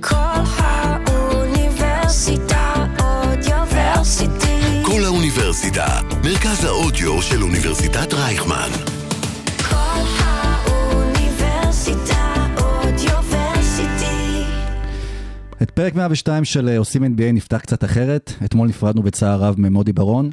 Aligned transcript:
כל 0.00 0.16
האוניברסיטה 1.06 2.86
אודיוורסיטי. 3.00 4.82
כל 4.82 5.04
האוניברסיטה, 5.04 5.86
מרכז 6.24 6.64
האודיו 6.64 7.22
של 7.22 7.42
אוניברסיטת 7.42 8.14
רייכמן. 8.14 8.68
כל 9.70 10.00
האוניברסיטה 10.18 12.46
אודיוורסיטי. 12.58 14.42
את 15.62 15.70
פרק 15.70 15.94
102 15.94 16.44
של 16.44 16.68
אה, 16.68 16.78
עושים 16.78 17.04
NBA 17.04 17.32
נפתח 17.32 17.58
קצת 17.58 17.84
אחרת. 17.84 18.32
אתמול 18.44 18.68
נפרדנו 18.68 19.02
בצער 19.02 19.40
רב 19.40 19.54
ממודי 19.58 19.92
ברון. 19.92 20.30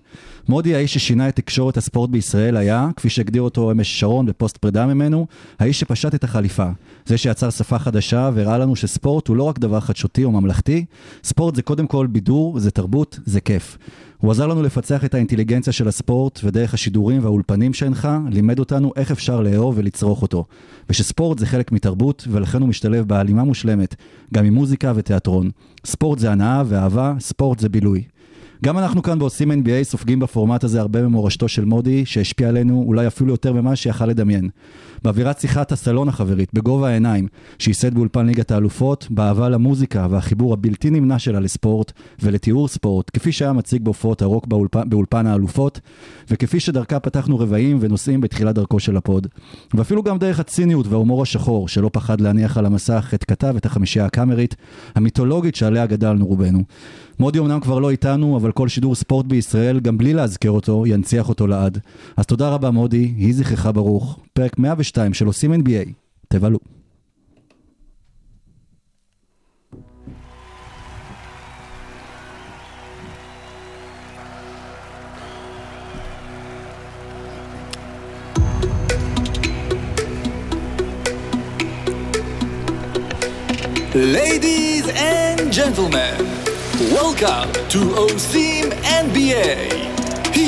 מודי, 0.49 0.75
האיש 0.75 0.93
ששינה 0.93 1.29
את 1.29 1.35
תקשורת 1.35 1.77
הספורט 1.77 2.09
בישראל, 2.09 2.57
היה, 2.57 2.89
כפי 2.95 3.09
שהגדיר 3.09 3.41
אותו 3.41 3.71
אמש 3.71 3.99
שרון 3.99 4.25
בפוסט 4.25 4.57
פרידה 4.57 4.85
ממנו, 4.85 5.27
האיש 5.59 5.79
שפשט 5.79 6.15
את 6.15 6.23
החליפה. 6.23 6.69
זה 7.05 7.17
שיצר 7.17 7.49
שפה 7.49 7.79
חדשה 7.79 8.29
והראה 8.33 8.57
לנו 8.57 8.75
שספורט 8.75 9.27
הוא 9.27 9.35
לא 9.35 9.43
רק 9.43 9.59
דבר 9.59 9.79
חדשותי 9.79 10.23
או 10.23 10.31
ממלכתי, 10.31 10.85
ספורט 11.23 11.55
זה 11.55 11.61
קודם 11.61 11.87
כל 11.87 12.07
בידור, 12.07 12.59
זה 12.59 12.71
תרבות, 12.71 13.19
זה 13.25 13.41
כיף. 13.41 13.77
הוא 14.17 14.31
עזר 14.31 14.47
לנו 14.47 14.63
לפצח 14.63 15.05
את 15.05 15.13
האינטליגנציה 15.13 15.73
של 15.73 15.87
הספורט, 15.87 16.39
ודרך 16.43 16.73
השידורים 16.73 17.23
והאולפנים 17.23 17.73
שהנחה, 17.73 18.19
לימד 18.29 18.59
אותנו 18.59 18.91
איך 18.95 19.11
אפשר 19.11 19.41
לאהוב 19.41 19.77
ולצרוך 19.77 20.21
אותו. 20.21 20.45
ושספורט 20.89 21.39
זה 21.39 21.45
חלק 21.45 21.71
מתרבות, 21.71 22.27
ולכן 22.31 22.61
הוא 22.61 22.69
משתלב 22.69 23.07
בהלימה 23.07 23.43
מושלמת, 23.43 23.95
גם 24.33 24.45
עם 24.45 24.53
מוזיקה 24.53 24.93
ותיאטרון. 24.95 25.49
ספורט 25.85 26.19
זה 26.19 26.31
הנאה 26.31 26.63
ואהבה, 26.65 27.13
ספורט 27.19 27.59
זה 27.59 27.69
בילוי. 27.69 28.03
גם 28.63 28.77
אנחנו 28.77 29.03
כאן 29.03 29.19
בעושים 29.19 29.51
NBA 29.51 29.83
סופגים 29.83 30.19
בפורמט 30.19 30.63
הזה 30.63 30.79
הרבה 30.79 31.01
ממורשתו 31.01 31.47
של 31.47 31.65
מודי, 31.65 32.05
שהשפיע 32.05 32.49
עלינו 32.49 32.83
אולי 32.87 33.07
אפילו 33.07 33.31
יותר 33.31 33.53
ממה 33.53 33.75
שיכל 33.75 34.05
לדמיין. 34.05 34.49
באווירת 35.03 35.39
שיחת 35.39 35.71
הסלון 35.71 36.09
החברית, 36.09 36.53
בגובה 36.53 36.89
העיניים, 36.89 37.27
שייסד 37.59 37.93
באולפן 37.93 38.25
ליגת 38.25 38.51
האלופות, 38.51 39.07
באהבה 39.09 39.49
למוזיקה 39.49 40.07
והחיבור 40.09 40.53
הבלתי 40.53 40.89
נמנע 40.89 41.19
שלה 41.19 41.39
לספורט 41.39 41.91
ולתיאור 42.21 42.67
ספורט, 42.67 43.11
כפי 43.13 43.31
שהיה 43.31 43.53
מציג 43.53 43.83
בהופעות 43.83 44.21
הרוק 44.21 44.47
באולפן, 44.47 44.89
באולפן 44.89 45.27
האלופות, 45.27 45.79
וכפי 46.29 46.59
שדרכה 46.59 46.99
פתחנו 46.99 47.39
רבעים 47.39 47.77
ונושאים 47.81 48.21
בתחילת 48.21 48.55
דרכו 48.55 48.79
של 48.79 48.97
הפוד. 48.97 49.27
ואפילו 49.73 50.03
גם 50.03 50.17
דרך 50.17 50.39
הציניות 50.39 50.87
וההומור 50.87 51.21
השחור, 51.21 51.67
שלא 51.67 51.89
פחד 51.93 52.21
להניח 52.21 52.57
על 52.57 52.65
המסך 52.65 53.11
את 53.13 53.23
כתב 53.23 53.53
את 53.57 53.65
החמישייה 53.65 54.05
הקאמרית, 54.05 54.55
המיתולוגית 54.95 55.55
שעליה 55.55 55.85
גדלנו 55.85 56.25
רובנו. 56.25 56.63
מודי 57.19 57.39
אמנם 57.39 57.59
כבר 57.59 57.79
לא 57.79 57.89
איתנו, 57.91 58.37
אבל 58.37 58.51
כל 58.51 58.67
שידור 58.67 58.95
ספורט 58.95 59.25
בישראל, 59.25 59.79
גם 59.79 59.97
בלי 59.97 60.13
להזכיר 60.13 60.51
אותו, 60.51 60.83
ינציח 60.87 61.29
אותו 61.29 61.47
לעד. 61.47 61.79
אז 62.17 62.25
תודה 62.25 62.49
רבה 62.49 62.71
מודי, 62.71 63.13
יהי 63.17 63.33
זכרך 63.33 63.65
ברוך. 63.73 64.19
פרק 64.33 64.59
102 64.59 65.13
של 65.13 65.25
עושים 65.25 65.53
NBA. 65.53 65.89
תבלו. 66.27 66.59
Ladies 83.95 84.87
and 84.87 85.51
gentlemen, 85.51 86.48
welcome 86.79 87.51
to 87.67 87.79
OSIM 88.03 88.71
NBA. 89.03 89.51
Here 90.33 90.45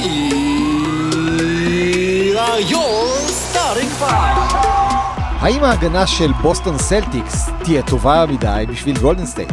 are 2.38 2.62
your 2.62 3.18
starting 3.28 3.92
five. 4.00 4.56
האם 5.40 5.64
ההגנה 5.64 6.08
של 6.08 6.32
בוסטון 6.42 6.78
סלטיקס 6.78 7.50
תהיה 7.64 7.82
טובה 7.84 8.26
מדי 8.30 8.66
בשביל 8.70 9.00
גולדן 9.00 9.26
סטייט? 9.26 9.50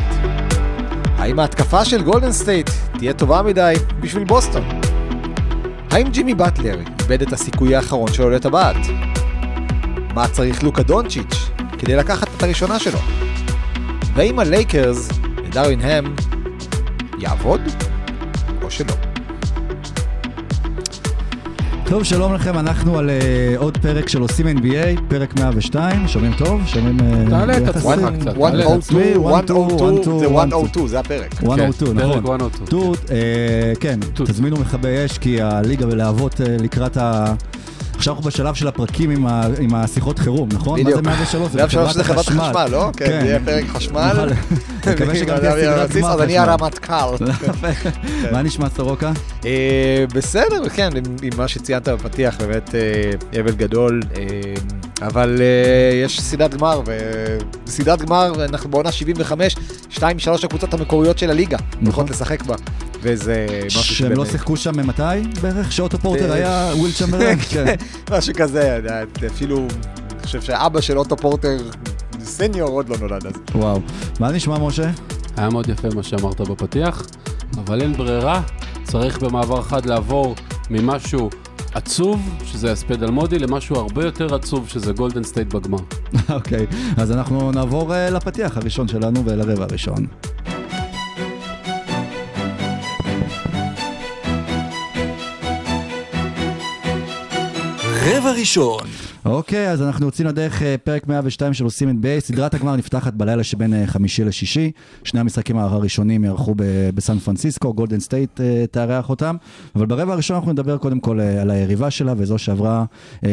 האם 1.16 1.38
ההתקפה 1.38 1.84
של 1.84 2.02
גולדן 2.02 2.32
סטייט 2.32 2.70
תהיה 2.98 3.12
טובה 3.12 3.42
מדי 3.42 3.74
בשביל 4.00 4.24
בוסטון? 4.24 4.64
האם 5.90 6.08
ג'ימי 6.08 6.34
באטלר 6.34 6.78
איבד 7.00 7.22
את 7.22 7.32
הסיכוי 7.32 7.76
האחרון 7.76 8.12
שלו 8.12 8.30
לטבעת? 8.30 8.76
מה 10.14 10.28
צריך 10.28 10.62
לוקה 10.62 10.82
דונצ'יץ' 10.82 11.50
כדי 11.78 11.96
לקחת 11.96 12.28
את 12.36 12.42
הראשונה 12.42 12.78
שלו? 12.78 12.98
והאם 14.14 14.38
הלייקרס 14.38 15.08
ודרווין 15.44 15.80
הם 15.80 16.14
יעבוד 17.20 17.60
או 18.62 18.70
שלא? 18.70 18.94
טוב, 21.84 22.04
שלום 22.04 22.34
לכם, 22.34 22.58
אנחנו 22.58 22.98
על 22.98 23.10
uh, 23.10 23.58
עוד 23.58 23.78
פרק 23.78 24.08
של 24.08 24.20
עושים 24.20 24.46
NBA, 24.58 25.00
פרק 25.08 25.34
102, 25.36 26.08
שומעים 26.08 26.32
טוב? 26.38 26.66
שומעים... 26.66 26.98
uh, 26.98 27.30
תעלה 27.30 27.56
את 27.58 27.68
עצמך 27.68 27.84
קצת. 28.20 28.34
תעלה 28.34 28.48
את 28.48 28.54
102, 28.54 28.78
עצמי, 28.78 29.14
102, 29.14 30.18
זה 30.18 30.28
102, 30.28 30.50
102, 30.50 30.88
זה 30.88 31.00
הפרק. 31.00 31.42
102, 31.42 31.92
כן, 31.92 31.98
נכון. 31.98 32.12
פרק 32.12 32.24
102. 32.24 32.66
טות, 32.66 32.98
אה, 33.10 33.72
כן. 33.80 33.98
תזמינו 34.14 34.56
מכבי 34.56 35.04
אש, 35.04 35.18
כי 35.18 35.42
הליגה 35.42 35.86
בלהבות 35.86 36.40
אה, 36.40 36.56
לקראת 36.60 36.96
ה... 36.96 37.34
עכשיו 37.98 38.14
אנחנו 38.14 38.30
בשלב 38.30 38.54
של 38.54 38.68
הפרקים 38.68 39.10
עם 39.10 39.26
ה- 39.26 39.42
עם 39.60 39.74
השיחות 39.74 40.18
חירום, 40.18 40.48
נכון? 40.52 40.80
בדיוק. 40.80 41.00
מה 41.00 41.02
זה 41.02 41.38
103? 41.38 41.52
זה 41.52 41.64
אפשר 41.64 41.88
שזה 41.88 42.04
חברת 42.04 42.26
חשמל, 42.26 42.66
לא? 42.70 42.90
כן, 42.96 43.20
זה 43.20 43.26
יהיה 43.26 43.40
פרק 43.44 43.64
חשמל. 43.68 44.28
נקווה 44.86 45.14
שגם 45.16 45.38
תהיה 45.38 45.52
סדרת 45.52 45.90
גמר 45.96 46.12
אז 46.12 46.20
אני. 46.20 46.38
הרמטכ"ל. 46.38 47.24
מה 48.32 48.42
נשמע 48.42 48.68
סורוקה? 48.76 49.12
אה, 49.44 49.50
בסדר, 50.14 50.68
כן, 50.68 50.90
עם- 51.22 51.30
מה 51.38 51.48
שציינת 51.48 51.88
בפתיח, 51.88 52.36
באמת 52.40 52.74
אה, 52.74 53.40
אבל 53.40 53.52
גדול, 53.52 54.02
אה, 54.16 54.22
אבל 55.06 55.36
אה, 55.40 56.04
יש 56.04 56.20
סדרת 56.20 56.54
גמר, 56.54 56.80
וסדרת 57.66 58.02
גמר, 58.02 58.44
אנחנו 58.44 58.70
בעונה 58.70 58.92
75, 58.92 59.56
שתיים 59.90 60.16
משלוש 60.16 60.44
הקבוצות 60.44 60.74
המקוריות 60.74 61.18
של 61.18 61.30
הליגה, 61.30 61.56
יכולות 61.82 62.10
לשחק 62.10 62.42
בה, 62.42 62.54
וזה 63.02 63.46
משהו 63.66 63.94
שהם 63.94 64.12
לא 64.12 64.24
שיחקו 64.24 64.56
שם 64.56 64.86
מתי 64.86 65.02
בערך? 65.42 65.72
שאוטו 65.72 65.98
פורטר 65.98 66.30
אה, 66.30 66.34
היה 66.34 66.70
וויל 66.74 66.92
צ'מברלן? 66.92 67.38
כן. 67.38 67.74
משהו 68.10 68.34
כזה, 68.36 68.80
אפילו, 69.26 69.58
אני 69.58 70.22
חושב 70.22 70.42
שאבא 70.42 70.80
של 70.80 70.98
אוטו 70.98 71.16
פורטר 71.16 71.56
סניור 72.20 72.70
עוד 72.70 72.88
לא 72.88 72.96
נולד 72.96 73.26
אז. 73.26 73.32
וואו. 73.54 73.80
מה 74.20 74.30
נשמע 74.30 74.58
משה? 74.58 74.90
היה 75.36 75.50
מאוד 75.50 75.68
יפה 75.68 75.88
מה 75.94 76.02
שאמרת 76.02 76.40
בפתיח, 76.40 77.02
אבל 77.58 77.82
אין 77.82 77.92
ברירה, 77.92 78.42
צריך 78.84 79.18
במעבר 79.18 79.62
חד 79.62 79.86
לעבור 79.86 80.34
ממשהו 80.70 81.30
עצוב, 81.74 82.38
שזה 82.44 82.72
הספד 82.72 83.02
על 83.02 83.10
מודי, 83.10 83.38
למשהו 83.38 83.76
הרבה 83.76 84.04
יותר 84.04 84.34
עצוב, 84.34 84.68
שזה 84.68 84.92
גולדן 84.92 85.22
סטייט 85.22 85.54
בגמר. 85.54 85.78
אוקיי, 86.36 86.66
אז 86.96 87.12
אנחנו 87.12 87.52
נעבור 87.52 87.94
אה, 87.94 88.10
לפתיח 88.10 88.56
הראשון 88.56 88.88
שלנו 88.88 89.24
ולרבע 89.24 89.64
הראשון. 89.64 90.06
רבע 98.10 98.30
ראשון, 98.32 98.80
אוקיי, 99.28 99.70
אז 99.70 99.82
אנחנו 99.82 100.06
יוצאים 100.06 100.28
לדרך 100.28 100.62
אה, 100.62 100.74
פרק 100.84 101.06
102 101.06 101.54
של 101.54 101.64
עושים 101.64 101.90
NBA. 101.90 102.20
סדרת 102.20 102.54
הגמר 102.54 102.76
נפתחת 102.76 103.14
בלילה 103.14 103.44
שבין 103.44 103.74
אה, 103.74 103.86
חמישי 103.86 104.24
לשישי. 104.24 104.70
שני 105.04 105.20
המשחקים 105.20 105.58
הראשונים 105.58 106.24
יערכו 106.24 106.54
בסן 106.94 107.18
פרנסיסקו, 107.18 107.74
גולדן 107.74 108.00
סטייט 108.00 108.40
אה, 108.40 108.64
תארח 108.70 109.10
אותם. 109.10 109.36
אבל 109.74 109.86
ברבע 109.86 110.12
הראשון 110.12 110.36
אנחנו 110.36 110.52
נדבר 110.52 110.78
קודם 110.78 111.00
כל 111.00 111.20
על 111.20 111.50
היריבה 111.50 111.90
שלה, 111.90 112.14
וזו 112.16 112.38
שעברה 112.38 112.84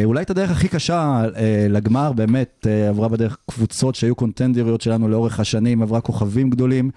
אולי 0.03 0.22
את 0.22 0.29
הדרך 0.29 0.51
הכי 0.51 0.67
קשה 0.67 1.23
לגמר, 1.69 2.11
באמת 2.11 2.67
עברה 2.89 3.07
בדרך 3.07 3.38
קבוצות 3.51 3.95
שהיו 3.95 4.16
קונטנדריות 4.16 4.81
שלנו 4.81 5.07
לאורך 5.07 5.39
השנים, 5.39 5.81
עברה 5.81 6.01
כוכבים 6.01 6.50
גדולים, 6.50 6.91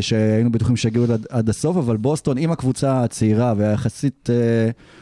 שהיינו 0.00 0.52
בטוחים 0.52 0.76
שיגיעו 0.76 1.04
עד, 1.04 1.26
עד 1.30 1.48
הסוף, 1.48 1.76
אבל 1.76 1.96
בוסטון 1.96 2.38
עם 2.38 2.52
הקבוצה 2.52 3.04
הצעירה 3.04 3.54
והיחסית 3.56 4.30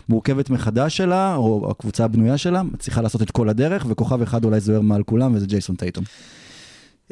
מורכבת 0.09 0.51
מחדש 0.51 0.97
שלה, 0.97 1.37
או 1.37 1.71
הקבוצה 1.71 2.05
הבנויה 2.05 2.39
שלה, 2.39 2.63
מצליחה 2.63 3.01
לעשות 3.01 3.23
את 3.23 3.31
כל 3.37 3.49
הדרך, 3.49 3.87
וכוכב 3.89 4.23
אחד 4.23 4.45
אולי 4.45 4.61
זוהר 4.61 4.81
מעל 4.81 5.03
כולם, 5.03 5.35
וזה 5.35 5.47
ג'ייסון 5.47 5.77
טייטום. 5.77 6.05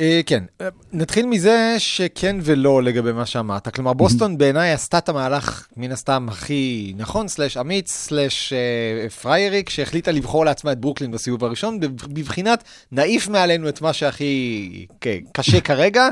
אה, 0.01 0.21
כן, 0.27 0.45
אה, 0.61 0.69
נתחיל 0.93 1.27
מזה 1.27 1.75
שכן 1.79 2.37
ולא 2.43 2.83
לגבי 2.83 3.13
מה 3.13 3.27
שאמרת. 3.27 3.69
כלומר, 3.69 3.93
בוסטון 3.93 4.39
בעיניי 4.39 4.73
עשתה 4.73 4.99
את 4.99 5.09
המהלך 5.09 5.67
מן 5.77 5.93
הסתם 5.93 6.27
הכי 6.31 6.93
נכון, 6.97 7.29
slash 7.29 7.57
אמיץ, 7.57 7.93
slash 7.93 8.53
אה, 8.53 9.11
פרייריק, 9.11 9.71
שהחליטה 9.71 10.11
לבחור 10.11 10.45
לעצמה 10.45 10.73
את 10.73 10.79
ברוקלין 10.79 11.11
בסיבוב 11.11 11.45
הראשון, 11.45 11.81
בב- 11.81 12.15
בבחינת 12.15 12.65
נעיף 12.93 13.29
מעלינו 13.29 13.69
את 13.69 13.81
מה 13.81 13.93
שהכי 13.93 14.87
קשה 15.33 15.61
כרגע. 15.61 16.09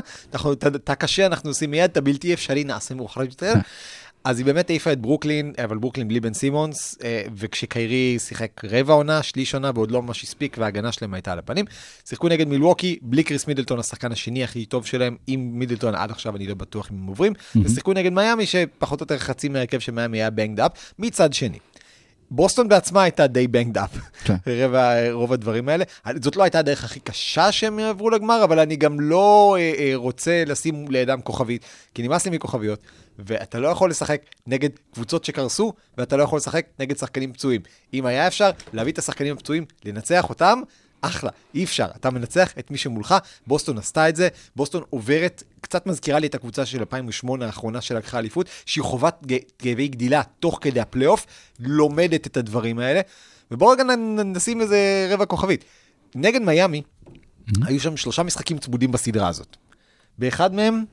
את 0.65 0.89
הקשה 0.89 1.25
אנחנו 1.25 1.49
עושים 1.49 1.71
מיד, 1.71 1.89
את 1.91 1.97
הבלתי 1.97 2.33
אפשרי 2.33 2.63
נעשה 2.63 2.95
מאוחר 2.95 3.23
יותר. 3.23 3.53
אז 4.23 4.37
היא 4.37 4.45
באמת 4.45 4.69
העיפה 4.69 4.91
את 4.91 5.01
ברוקלין, 5.01 5.53
אבל 5.63 5.77
ברוקלין 5.77 6.07
בלי 6.07 6.19
בן 6.19 6.33
סימונס, 6.33 6.97
אה, 7.03 7.23
וכשקיירי 7.35 8.19
שיחק 8.19 8.61
רבע 8.63 8.93
עונה, 8.93 9.23
שליש 9.23 9.53
עונה, 9.53 9.71
ועוד 9.75 9.91
לא 9.91 10.01
ממש 10.01 10.23
הספיק, 10.23 10.55
וההגנה 10.59 10.91
שלהם 10.91 11.13
הייתה 11.13 11.31
על 11.31 11.39
הפנים. 11.39 11.65
שיחקו 12.05 12.27
נגד 12.27 12.47
מילווקי, 12.47 12.99
בלי 13.01 13.23
קריס 13.23 13.47
מידלטון, 13.47 13.79
השחקן 13.79 14.11
השני 14.11 14.43
הכי 14.43 14.65
טוב 14.65 14.85
שלהם, 14.85 15.15
עם 15.27 15.49
מידלטון 15.53 15.95
עד 15.95 16.11
עכשיו 16.11 16.35
אני 16.35 16.47
לא 16.47 16.55
בטוח 16.55 16.91
אם 16.91 16.97
הם 16.97 17.07
עוברים, 17.07 17.33
ושיחקו 17.63 17.93
נגד 17.93 18.13
מיאמי, 18.13 18.45
שפחות 18.45 19.01
או 19.01 19.03
יותר 19.03 19.17
חצי 19.17 19.49
מהרכב 19.49 19.79
של 19.79 19.91
מיאמי 19.91 20.17
היה 20.17 20.29
banged 20.29 20.59
up, 20.59 20.71
מצד 20.99 21.33
שני. 21.33 21.57
בוסטון 22.31 22.67
בעצמה 22.67 23.03
הייתה 23.03 23.27
די 23.27 23.47
banged 23.47 23.77
up, 23.77 23.97
כן. 24.23 24.35
רוב 25.11 25.33
הדברים 25.33 25.69
האלה. 25.69 25.83
זאת 26.21 26.35
לא 26.35 26.43
הייתה 26.43 26.59
הדרך 26.59 26.83
הכי 26.83 26.99
קשה 26.99 27.51
שהם 27.51 27.79
יעברו 27.79 28.09
לגמר, 28.09 28.43
אבל 28.43 28.59
אני 28.59 28.75
גם 28.75 28.99
לא 28.99 29.55
אה, 29.59 29.73
אה, 29.79 29.91
רוצה 29.95 30.43
לשים 30.45 30.85
לידם 30.89 31.19
כוכבית, 31.23 31.65
כי 31.93 32.03
נמאס 32.03 32.25
לי 32.25 32.35
מכוכביות, 32.35 32.79
ואתה 33.19 33.59
לא 33.59 33.67
יכול 33.67 33.89
לשחק 33.89 34.21
נגד 34.47 34.69
קבוצות 34.93 35.25
שקרסו, 35.25 35.73
ואתה 35.97 36.17
לא 36.17 36.23
יכול 36.23 36.37
לשחק 36.37 36.65
נגד 36.79 36.97
שחקנים 36.97 37.33
פצועים. 37.33 37.61
אם 37.93 38.05
היה 38.05 38.27
אפשר 38.27 38.49
להביא 38.73 38.91
את 38.93 38.97
השחקנים 38.97 39.35
הפצועים, 39.35 39.65
לנצח 39.85 40.29
אותם, 40.29 40.61
אחלה, 41.01 41.29
אי 41.55 41.63
אפשר, 41.63 41.87
אתה 41.95 42.09
מנצח 42.09 42.53
את 42.59 42.71
מי 42.71 42.77
שמולך, 42.77 43.15
בוסטון 43.47 43.77
עשתה 43.77 44.09
את 44.09 44.15
זה, 44.15 44.27
בוסטון 44.55 44.83
עוברת, 44.89 45.43
קצת 45.61 45.87
מזכירה 45.87 46.19
לי 46.19 46.27
את 46.27 46.35
הקבוצה 46.35 46.65
של 46.65 46.79
2008 46.79 47.45
האחרונה 47.45 47.81
שלקחה 47.81 48.19
אליפות, 48.19 48.47
שהיא 48.65 48.83
חובת 48.83 49.15
ג- 49.27 49.37
כאבי 49.59 49.87
גדילה 49.87 50.21
תוך 50.39 50.57
כדי 50.61 50.79
הפלייאוף, 50.79 51.25
לומדת 51.59 52.27
את 52.27 52.37
הדברים 52.37 52.79
האלה, 52.79 53.01
ובואו 53.51 53.71
רגע 53.71 53.83
נשים 54.25 54.61
איזה 54.61 55.07
רבע 55.09 55.25
כוכבית. 55.25 55.65
נגד 56.15 56.41
מיאמי, 56.41 56.81
היו 57.65 57.79
שם 57.79 57.97
שלושה 57.97 58.23
משחקים 58.23 58.57
צמודים 58.57 58.91
בסדרה 58.91 59.27
הזאת. 59.27 59.57
באחד 60.17 60.53
מהם, 60.53 60.83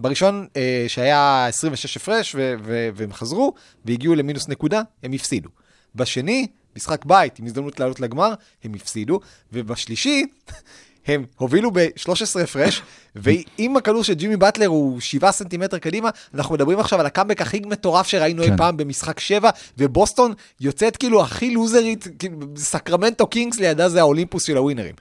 בראשון 0.00 0.46
אה, 0.56 0.84
שהיה 0.88 1.46
26 1.46 1.96
הפרש 1.96 2.34
ו- 2.34 2.54
ו- 2.62 2.88
והם 2.94 3.12
חזרו 3.12 3.52
והגיעו 3.84 4.14
למינוס 4.14 4.48
נקודה, 4.48 4.82
הם 5.02 5.12
הפסידו. 5.12 5.48
בשני, 5.94 6.46
משחק 6.76 7.04
בית 7.04 7.38
עם 7.38 7.46
הזדמנות 7.46 7.80
לעלות 7.80 8.00
לגמר, 8.00 8.34
הם 8.64 8.74
הפסידו, 8.74 9.20
ובשלישי, 9.52 10.26
הם 11.06 11.24
הובילו 11.36 11.70
ב-13 11.70 12.40
הפרש, 12.42 12.82
ואם 13.16 13.76
הכדור 13.76 14.04
של 14.04 14.14
ג'ימי 14.14 14.36
באטלר 14.36 14.66
הוא 14.66 15.00
7 15.00 15.32
סנטימטר 15.32 15.78
קדימה, 15.78 16.10
אנחנו 16.34 16.54
מדברים 16.54 16.78
עכשיו 16.78 17.00
על 17.00 17.06
הקאמבק 17.06 17.40
הכי 17.40 17.60
מטורף 17.60 18.06
שראינו 18.06 18.42
כן. 18.42 18.52
אי 18.52 18.56
פעם 18.56 18.76
במשחק 18.76 19.20
7, 19.20 19.50
ובוסטון 19.78 20.32
יוצאת 20.60 20.96
כאילו 20.96 21.22
הכי 21.22 21.50
לוזרית, 21.50 22.08
כאילו, 22.18 22.36
סקרמנטו 22.56 23.26
קינגס 23.26 23.58
לידה 23.58 23.88
זה 23.88 24.00
האולימפוס 24.00 24.42
של 24.42 24.56
הווינרים. 24.56 24.94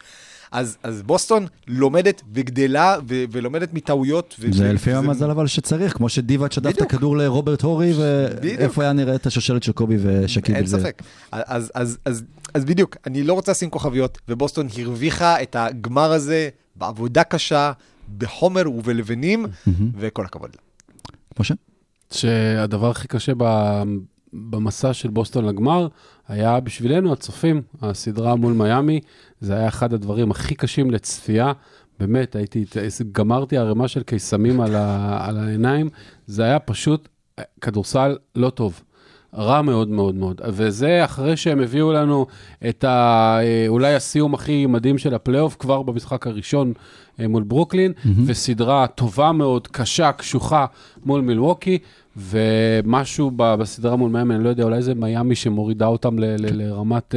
אז, 0.52 0.78
אז 0.84 1.02
בוסטון 1.02 1.46
לומדת 1.68 2.22
וגדלה 2.34 2.98
ו- 3.10 3.24
ולומדת 3.32 3.74
מטעויות. 3.74 4.36
ו- 4.40 4.54
זה 4.54 4.64
ו- 4.72 4.76
וזה- 4.76 4.98
המזל 4.98 5.30
אבל 5.32 5.48
שצריך, 5.48 5.98
כמו 5.98 6.10
שדיווה 6.10 6.48
שדף 6.52 6.78
את. 6.78 6.82
הכדור 6.82 7.18
לרוברט 7.18 7.62
הורי. 7.62 7.94
ואיפה 7.96 8.84
היה 8.84 8.94
נראה 8.94 9.16
את 9.16 9.26
השושלת 9.26 9.64
של 9.64 9.72
קובי 9.72 9.98
ושקיב 10.04 10.56
אין. 10.56 10.68
ספק. 10.68 11.02
אז, 11.32 11.72
אז, 11.76 11.98
אז, 12.06 12.24
אז 12.54 12.66
בדיוק, 12.66 12.98
אני 13.08 13.24
לא 13.24 13.34
רוצה 13.34 13.52
לשים 13.52 13.70
כוכביות, 13.70 14.18
ובוסטון 14.28 14.68
הרוויחה 14.78 15.42
את 15.42 15.56
הגמר 15.60 16.12
הזה 16.12 16.50
בעבודה 16.76 17.24
קשה, 17.24 17.72
בחומר 18.18 18.72
ובלבנים, 18.72 19.46
וכל 19.98 20.26
הכבוד 20.26 20.50
לה. 20.56 20.62
משה? 21.40 21.54
שהדבר 22.12 22.90
הכי 22.90 23.08
קשה 23.08 23.32
ב- 23.38 23.84
במסע 24.34 24.94
של 24.94 25.10
בוסטון 25.10 25.46
לגמר 25.46 25.88
היה 26.30 26.60
בשבילנו, 26.60 27.14
הצופים, 27.14 27.62
הסדרה 27.82 28.36
מול 28.36 28.54
מיאמי, 28.54 29.00
זה 29.42 29.54
היה 29.54 29.68
אחד 29.68 29.94
הדברים 29.94 30.32
הכי 30.32 30.56
קשים 30.56 30.92
לצפייה. 30.92 31.52
באמת, 32.00 32.36
הייתי, 32.36 32.66
גמרתי 33.12 33.58
ערימה 33.58 33.88
של 33.88 34.04
קיסמים 34.04 34.62
על, 34.62 34.76
ה, 34.76 35.18
על 35.28 35.38
העיניים, 35.38 35.90
זה 36.26 36.44
היה 36.44 36.60
פשוט 36.60 37.08
אה, 37.40 37.44
כדורסל 37.62 38.18
לא 38.36 38.50
טוב. 38.50 38.82
רע 39.38 39.62
מאוד 39.62 39.90
מאוד 39.90 40.16
מאוד. 40.16 40.42
וזה 40.48 41.06
אחרי 41.06 41.38
שהם 41.38 41.62
הביאו 41.62 41.94
לנו 41.94 42.26
את 42.70 42.84
ה, 42.84 43.40
אה, 43.42 43.66
אולי 43.68 43.96
הסיום 43.96 44.34
הכי 44.34 44.66
מדהים 44.66 44.98
של 44.98 45.14
הפלייאוף, 45.14 45.56
כבר 45.60 45.82
במשחק 45.82 46.28
הראשון 46.28 46.74
אה, 47.20 47.28
מול 47.28 47.44
ברוקלין, 47.44 47.92
mm-hmm. 47.92 48.10
וסדרה 48.26 48.88
טובה 48.88 49.32
מאוד, 49.32 49.68
קשה, 49.68 50.12
קשוחה 50.12 50.66
מול 51.06 51.22
מילווקי, 51.22 51.78
ומשהו 52.18 53.32
בסדרה 53.36 53.96
מול 53.96 54.12
מיאמי, 54.12 54.36
אני 54.36 54.44
לא 54.44 54.50
יודע, 54.50 54.64
אולי 54.64 54.82
זה 54.82 54.96
מיאמי 54.96 55.36
שמורידה 55.36 55.86
אותם 55.86 56.20
ל, 56.20 56.26
ל, 56.26 56.64
לרמת... 56.64 57.16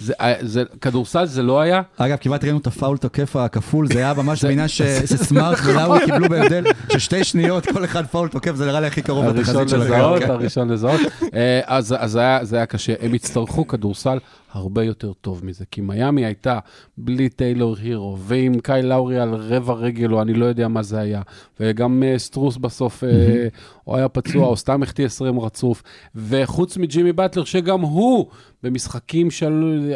זה, 0.00 0.12
אה, 0.20 0.34
זה, 0.40 0.62
כדורסל 0.80 1.26
זה 1.26 1.42
לא 1.42 1.60
היה, 1.60 1.82
אגב, 1.96 2.16
כמעט 2.20 2.44
ראינו 2.44 2.58
את 2.58 2.66
הפאול 2.66 2.96
תוקף 2.98 3.36
הכפול, 3.36 3.86
זה 3.86 3.98
היה 3.98 4.14
ממש 4.14 4.44
בעניין 4.44 4.68
שסמארט 4.68 5.58
ולאורי 5.64 6.00
קיבלו 6.04 6.28
בהבדל 6.28 6.64
של 6.92 6.98
שתי 6.98 7.24
שניות, 7.24 7.66
כל 7.66 7.84
אחד 7.84 8.06
פאול 8.06 8.28
תוקף, 8.28 8.54
זה 8.54 8.66
נראה 8.66 8.80
לי 8.80 8.86
הכי 8.86 9.02
קרוב 9.02 9.24
הראשון 9.24 9.40
לתחזית 9.40 9.68
של 9.68 9.78
לזהות, 9.78 10.22
הקהל. 10.22 10.30
הראשון 10.30 10.68
לזהות. 10.70 11.00
אה, 11.34 11.60
אז 11.64 11.94
אז 11.98 12.18
זה 12.42 12.56
היה 12.56 12.66
קשה. 12.66 12.94
הם 13.00 13.14
יצטרכו 13.14 13.68
כדורסל 13.68 14.18
הרבה 14.58 14.84
יותר 14.84 15.12
טוב 15.12 15.44
מזה, 15.44 15.64
כי 15.70 15.80
מיאמי 15.80 16.24
הייתה 16.24 16.58
בלי 16.96 17.28
טיילור 17.28 17.76
הירו, 17.82 18.18
ועם 18.18 18.60
קאי 18.60 18.82
לאורי 18.82 19.18
על 19.18 19.34
רבע 19.34 19.74
רגל, 19.74 20.12
או 20.12 20.22
אני 20.22 20.34
לא 20.34 20.46
יודע 20.46 20.68
מה 20.68 20.82
זה 20.82 21.00
היה, 21.00 21.22
וגם 21.60 22.02
אה, 22.02 22.18
סטרוס 22.18 22.56
בסוף, 22.56 23.04
אה, 23.04 23.48
או 23.86 23.96
היה 23.96 24.08
פצוע, 24.08 24.46
או 24.46 24.56
סתם 24.56 24.82
החטיא 24.82 25.06
20 25.06 25.40
רצוף, 25.40 25.82
וחוץ 26.14 26.76
מג'ימי 26.76 27.12
באטלר, 27.12 27.44
שגם 27.44 27.80
הוא 27.80 28.26
במשחקים 28.62 29.30
של 29.30 29.92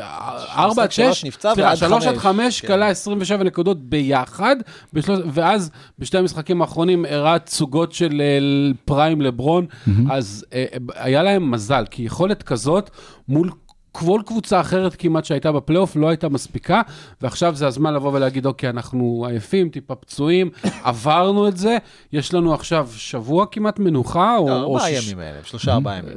4 0.56 0.82
עד 0.82 0.92
6, 0.92 0.96
שלוש 0.96 1.24
נפצע 1.24 1.52
ועד 1.56 1.76
3 1.76 2.06
עד 2.06 2.16
חמש, 2.16 2.44
5, 2.44 2.60
כן. 2.60 2.68
כלה 2.68 2.88
27 2.88 3.44
נקודות 3.44 3.82
ביחד, 3.82 4.56
בשלוש, 4.92 5.20
ואז 5.32 5.70
בשתי 5.98 6.18
המשחקים 6.18 6.62
האחרונים 6.62 7.04
הראה 7.04 7.38
תצוגות 7.38 7.92
של 7.92 8.20
אה, 8.20 8.38
פריים 8.84 9.20
לברון, 9.20 9.66
אז 10.10 10.44
אה, 10.52 10.64
היה 10.94 11.22
להם 11.22 11.50
מזל, 11.50 11.84
כי 11.90 12.02
יכולת 12.02 12.42
כזאת 12.42 12.90
מול... 13.28 13.50
כל 13.92 14.20
קבוצה 14.26 14.60
אחרת 14.60 14.96
כמעט 14.98 15.24
שהייתה 15.24 15.52
בפלייאוף 15.52 15.96
לא 15.96 16.08
הייתה 16.08 16.28
מספיקה, 16.28 16.82
ועכשיו 17.22 17.54
זה 17.54 17.66
הזמן 17.66 17.94
לבוא 17.94 18.12
ולהגיד, 18.12 18.46
אוקיי, 18.46 18.68
אנחנו 18.70 19.24
עייפים, 19.28 19.68
טיפה 19.68 19.94
פצועים, 19.94 20.50
עברנו 20.84 21.48
את 21.48 21.56
זה, 21.56 21.76
יש 22.12 22.34
לנו 22.34 22.54
עכשיו 22.54 22.88
שבוע 22.96 23.46
כמעט 23.50 23.78
מנוחה, 23.78 24.36
או, 24.36 24.48
או 24.48 24.76
ארבעה 24.76 24.90
ימים 24.90 25.18
האלה, 25.18 25.38
שלושה 25.44 25.72
ארבעה 25.72 25.98
ימים. 25.98 26.12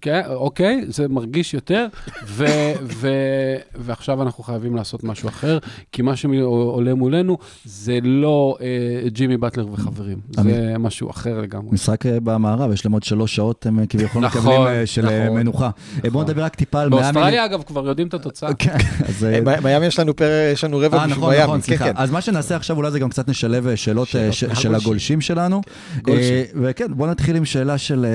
כן, 0.00 0.22
אוקיי, 0.26 0.84
זה 0.88 1.08
מרגיש 1.08 1.54
יותר, 1.54 1.86
ו, 2.26 2.44
ו, 2.82 3.08
ועכשיו 3.74 4.22
אנחנו 4.22 4.44
חייבים 4.44 4.76
לעשות 4.76 5.04
משהו 5.04 5.28
אחר, 5.28 5.58
כי 5.92 6.02
מה 6.02 6.16
שעולה 6.16 6.94
מולנו 6.94 7.38
זה 7.64 7.98
לא 8.02 8.56
אה, 8.60 9.08
ג'ימי 9.08 9.36
באטלר 9.36 9.66
וחברים, 9.72 10.20
זה 10.30 10.74
משהו 10.78 11.10
אחר 11.10 11.40
לגמרי. 11.40 11.68
משחק 11.72 12.06
אה, 12.06 12.20
במערב, 12.20 12.72
יש 12.72 12.84
להם 12.84 12.92
עוד 12.92 13.02
שלוש 13.02 13.36
שעות, 13.36 13.66
הם 13.66 13.78
אה, 13.78 13.86
כביכול 13.86 14.22
נכון, 14.22 14.40
מקבלים 14.40 14.66
אה, 14.66 14.86
של 14.86 15.08
אה, 15.08 15.24
נכון, 15.24 15.38
מנוחה. 15.38 15.70
אה, 16.04 16.10
בואו 16.10 16.24
נדבר 16.24 16.42
רק 16.42 16.54
טיפה 16.54 16.80
על 16.80 16.88
מיאמי. 16.88 17.15
באוסטרליה, 17.16 17.44
אגב, 17.44 17.62
כבר 17.62 17.86
יודעים 17.86 18.08
את 18.08 18.14
התוצאה. 18.14 18.54
כן. 18.58 18.76
אה, 19.24 19.54
אה, 19.54 19.60
מיאמי 19.60 19.86
יש 19.86 19.98
לנו 20.64 20.78
רבע 20.78 20.98
אה, 20.98 21.04
בשביל 21.04 21.16
נכון, 21.16 21.30
מיאמי. 21.30 21.42
נכון, 21.42 21.60
כן, 21.60 21.66
סליחה. 21.66 21.84
כן. 21.84 21.92
אז 21.96 22.10
מה 22.10 22.20
שנעשה 22.20 22.56
עכשיו 22.56 22.76
אולי 22.76 22.90
זה 22.90 22.98
גם 22.98 23.08
קצת 23.08 23.28
נשלב 23.28 23.74
שאלות 23.74 24.08
של. 24.08 24.74
הגולשים 24.74 25.20
שלנו. 25.20 25.60
וכן, 26.62 26.86
בואו 26.90 27.10
נתחיל 27.10 27.36
עם 27.36 27.44
שאלה 27.44 27.78
של 27.78 28.06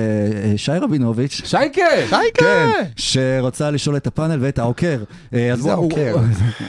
שי 0.56 0.72
רבינוביץ'. 0.72 1.40
שייקה! 1.44 1.82
כן, 2.34 2.68
שרוצה 2.96 3.70
לשאול 3.70 3.96
את 3.96 4.06
הפאנל 4.06 4.38
ואת 4.40 4.58
העוקר. 4.58 5.02
אז 5.32 5.38
זה 5.56 5.62
בואו, 5.62 5.72
העוקר? 5.72 6.16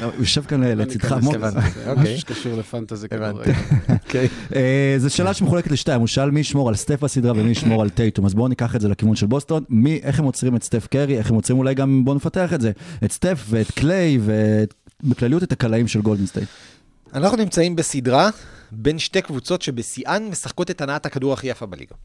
הוא 0.03 0.11
יושב 0.19 0.43
כאן 0.43 0.63
לצדך. 0.63 1.11
הבנתי, 1.11 1.27
משהו 1.27 1.61
אוקיי. 1.87 2.17
שקשור 2.17 2.57
לפנטזי. 2.57 3.07
כדורגל. 3.09 3.51
אוקיי. 3.89 4.27
זו 4.97 5.09
שאלה 5.09 5.33
שמחולקת 5.33 5.71
לשתיים, 5.71 5.99
הוא 5.99 6.07
שאל 6.07 6.31
מי 6.31 6.39
ישמור 6.39 6.69
על 6.69 6.75
סטף 6.75 7.03
בסדרה 7.03 7.31
ומי 7.31 7.51
ישמור 7.51 7.81
על 7.81 7.89
טייטום, 7.89 8.25
אז 8.25 8.33
בואו 8.33 8.47
ניקח 8.47 8.75
את 8.75 8.81
זה 8.81 8.89
לכיוון 8.89 9.15
של 9.15 9.25
בוסטון, 9.25 9.63
מי, 9.69 9.99
איך 10.03 10.19
הם 10.19 10.25
עוצרים 10.25 10.55
את 10.55 10.63
סטף 10.63 10.87
קרי, 10.87 11.17
איך 11.17 11.29
הם 11.29 11.35
עוצרים 11.35 11.59
אולי 11.59 11.73
גם, 11.73 12.05
בואו 12.05 12.15
נפתח 12.23 12.53
את 12.53 12.61
זה, 12.61 12.71
את 13.03 13.11
סטף 13.11 13.45
ואת 13.49 13.71
קליי 13.71 14.19
ובכלליות 15.03 15.43
את 15.43 15.51
הקלעים 15.51 15.87
של 15.87 16.01
גולדן 16.01 16.25
סטייט. 16.25 16.49
אנחנו 17.13 17.37
נמצאים 17.37 17.75
בסדרה 17.75 18.29
בין 18.71 18.99
שתי 18.99 19.21
קבוצות 19.21 19.61
שבשיאן 19.61 20.27
משחקות 20.31 20.71
את 20.71 20.81
הנעת 20.81 21.05
הכדור 21.05 21.33
הכי 21.33 21.47
יפה 21.47 21.65
בליגה. 21.65 21.95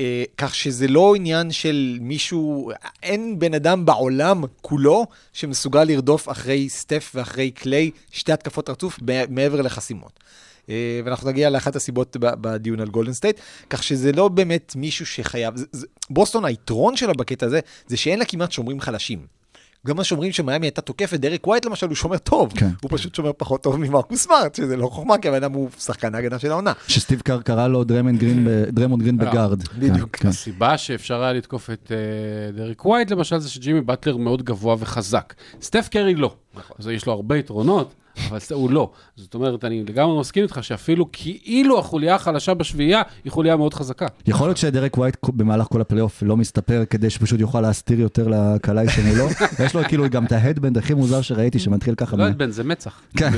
אה, 0.00 0.24
כך 0.36 0.54
שזה 0.54 0.88
לא 0.88 1.14
עניין 1.14 1.52
של 1.52 1.98
מישהו, 2.00 2.70
אין 3.02 3.38
בן 3.38 3.54
אדם 3.54 3.84
בעולם 3.84 4.42
כולו 4.60 5.06
שמסוגל 5.32 5.84
לרדוף 5.84 6.28
אחרי 6.28 6.68
סטף 6.68 7.12
ואחרי 7.14 7.50
קליי 7.50 7.90
שתי 8.10 8.32
התקפות 8.32 8.70
רצוף 8.70 8.98
מעבר 9.28 9.62
לחסימות. 9.62 10.20
אה, 10.68 11.00
ואנחנו 11.04 11.30
נגיע 11.30 11.50
לאחת 11.50 11.76
הסיבות 11.76 12.16
בדיון 12.20 12.80
על 12.80 12.88
גולדן 12.88 13.12
סטייט, 13.12 13.40
כך 13.70 13.82
שזה 13.82 14.12
לא 14.12 14.28
באמת 14.28 14.72
מישהו 14.76 15.06
שחייב, 15.06 15.56
זה, 15.56 15.64
זה, 15.72 15.86
בוסטון 16.10 16.44
היתרון 16.44 16.96
שלה 16.96 17.12
בקטע 17.12 17.46
הזה, 17.46 17.60
זה 17.86 17.96
שאין 17.96 18.18
לה 18.18 18.24
כמעט 18.24 18.52
שומרים 18.52 18.80
חלשים. 18.80 19.37
גם 19.86 20.00
השומרים 20.00 20.32
שמיאמי 20.32 20.66
הייתה 20.66 20.80
תוקפת, 20.80 21.20
דרק 21.20 21.46
ווייט 21.46 21.64
למשל 21.64 21.86
הוא 21.86 21.94
שומר 21.96 22.18
טוב, 22.18 22.52
כן. 22.56 22.68
הוא 22.82 22.90
פשוט 22.92 23.14
שומר 23.14 23.30
פחות 23.36 23.62
טוב 23.62 23.76
ממרקוס 23.76 24.22
סמארט, 24.24 24.54
שזה 24.54 24.76
לא 24.76 24.86
חוכמה, 24.86 25.18
כי 25.18 25.28
הבן 25.28 25.36
אדם 25.36 25.52
הוא 25.52 25.68
שחקן 25.78 26.14
ההגנה 26.14 26.38
של 26.38 26.50
העונה. 26.50 26.72
שסטיב 26.88 27.20
קר 27.20 27.40
קרא 27.42 27.68
לו 27.68 27.84
דרמונד 27.84 28.18
גרין, 28.20 28.44
ב- 28.44 28.64
דרמונד 28.70 29.02
גרין 29.02 29.20
אה, 29.20 29.30
בגארד. 29.30 29.62
בדיוק. 29.78 30.16
כן, 30.16 30.22
כן. 30.22 30.28
הסיבה 30.28 30.78
שאפשר 30.78 31.22
היה 31.22 31.32
לתקוף 31.32 31.70
את 31.70 31.92
אה, 31.92 32.52
דריק 32.52 32.86
ווייט, 32.86 33.10
למשל, 33.10 33.38
זה 33.38 33.50
שג'ימי 33.50 33.80
באטלר 33.80 34.16
מאוד 34.16 34.42
גבוה 34.42 34.76
וחזק. 34.78 35.34
סטף 35.62 35.88
קרי 35.90 36.14
לא. 36.14 36.34
אז 36.78 36.88
יש 36.88 37.06
לו 37.06 37.12
הרבה 37.12 37.36
יתרונות, 37.38 37.94
אבל 38.28 38.38
זה- 38.40 38.54
הוא 38.54 38.70
לא. 38.70 38.90
זאת 39.16 39.34
אומרת, 39.34 39.64
אני 39.64 39.84
לגמרי 39.88 40.20
מסכים 40.20 40.42
איתך 40.42 40.58
שאפילו 40.62 41.06
כאילו 41.12 41.78
החוליה 41.78 42.14
החלשה 42.14 42.54
בשביעייה 42.54 43.02
היא 43.24 43.32
חוליה 43.32 43.56
מאוד 43.56 43.74
חזקה. 43.74 44.06
יכול 44.26 44.48
להיות 44.48 44.56
שדרק 44.56 44.98
ווייט 44.98 45.16
במהלך 45.28 45.66
כל 45.66 45.80
הפלייאוף 45.80 46.22
לא 46.22 46.36
מסתפר 46.36 46.82
כדי 46.90 47.10
שפשוט 47.10 47.40
יוכל 47.40 47.60
להסתיר 47.60 48.00
יותר 48.00 48.28
לקלעי 48.28 48.88
שמולו. 48.88 49.26
ויש 49.58 49.74
לו 49.74 49.82
כאילו 49.88 50.08
גם 50.10 50.24
את 50.24 50.32
ה 50.32 50.37
headband 50.37 50.78
הכי 50.78 50.94
מוזר 50.94 51.20
שראיתי 51.22 51.58
שמתחיל 51.58 51.94
ככה. 51.94 52.16
לא 52.16 52.30
בן, 52.38 52.50
זה 52.50 52.64
מצח. 52.64 53.00
כן, 53.16 53.30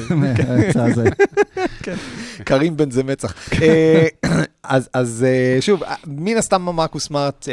הזה. 0.77 1.05
קרים 2.45 2.77
בן 2.77 2.91
זה 2.91 3.03
מצח. 3.03 3.35
אה, 3.63 4.07
אז, 4.95 5.25
אה, 5.29 5.59
שוב, 5.61 5.83
אה, 5.85 5.95
מן 6.07 6.37
הסתם 6.37 6.63
מרקוס 6.63 7.05
סמארט 7.07 7.49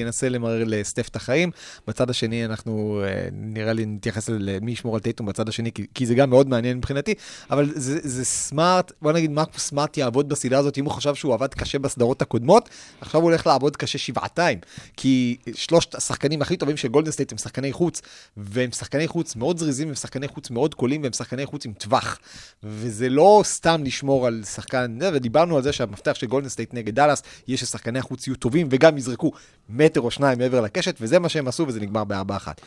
ינסה 0.00 0.28
למרר 0.28 0.64
לסטף 0.66 1.08
את 1.08 1.16
החיים. 1.16 1.50
בצד 1.88 2.10
השני 2.10 2.44
אנחנו, 2.44 3.00
אה, 3.04 3.28
נראה 3.32 3.72
לי 3.72 3.86
נתייחס 3.86 4.28
למי 4.28 4.72
ישמור 4.72 4.94
על 4.94 5.00
טייטום 5.00 5.26
בצד 5.26 5.48
השני, 5.48 5.72
כי, 5.72 5.86
כי 5.94 6.06
זה 6.06 6.14
גם 6.14 6.30
מאוד 6.30 6.48
מעניין 6.48 6.65
מבחינתי, 6.74 7.14
אבל 7.50 7.72
זה, 7.74 7.98
זה 8.02 8.24
סמארט, 8.24 8.92
בוא 9.02 9.12
נגיד 9.12 9.30
מרקוס 9.30 9.62
סמארט 9.66 9.96
יעבוד 9.96 10.28
בסדרה 10.28 10.58
הזאת, 10.58 10.78
אם 10.78 10.84
הוא 10.84 10.92
חשב 10.92 11.14
שהוא 11.14 11.34
עבד 11.34 11.54
קשה 11.54 11.78
בסדרות 11.78 12.22
הקודמות, 12.22 12.68
עכשיו 13.00 13.20
הוא 13.20 13.30
הולך 13.30 13.46
לעבוד 13.46 13.76
קשה 13.76 13.98
שבעתיים. 13.98 14.58
כי 14.96 15.36
שלושת 15.54 15.94
השחקנים 15.94 16.42
הכי 16.42 16.56
טובים 16.56 16.76
של 16.76 16.88
גולדן 16.88 17.10
סטייט 17.10 17.32
הם 17.32 17.38
שחקני 17.38 17.72
חוץ, 17.72 18.02
והם 18.36 18.72
שחקני 18.72 19.08
חוץ 19.08 19.36
מאוד 19.36 19.58
זריזים, 19.58 19.88
הם 19.88 19.94
שחקני 19.94 20.28
חוץ 20.28 20.50
מאוד 20.50 20.74
קולעים, 20.74 21.02
והם 21.02 21.12
שחקני 21.12 21.46
חוץ 21.46 21.66
עם 21.66 21.72
טווח. 21.72 22.18
וזה 22.62 23.08
לא 23.08 23.40
סתם 23.44 23.84
לשמור 23.84 24.26
על 24.26 24.42
שחקן, 24.44 24.98
ודיברנו 25.12 25.56
על 25.56 25.62
זה 25.62 25.72
שהמפתח 25.72 26.14
של 26.14 26.26
גולדן 26.26 26.48
סטייט 26.48 26.74
נגד 26.74 26.94
דאלאס, 26.94 27.22
יהיה 27.48 27.58
ששחקני 27.58 27.98
החוץ 27.98 28.26
יהיו 28.26 28.36
טובים 28.36 28.68
וגם 28.70 28.98
יזרקו 28.98 29.32
מטר 29.68 30.00
או 30.00 30.10
שניים 30.10 30.38
מעבר 30.38 30.60
לקשת, 30.60 30.96
וזה 31.00 31.18
מה 31.18 31.28
שהם 31.28 31.48
עשו 31.48 31.66
וזה 31.66 31.80
נגמר 31.80 32.04
בארבע 32.04 32.36
אחת. 32.36 32.60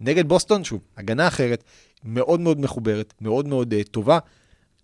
נגד 0.00 0.28
בוסטון, 0.28 0.64
שוב, 0.64 0.80
הגנה 0.96 1.28
אחרת, 1.28 1.64
מאוד 2.04 2.40
מאוד 2.40 2.60
מחוברת, 2.60 3.14
מאוד 3.20 3.48
מאוד 3.48 3.74
uh, 3.74 3.88
טובה. 3.90 4.18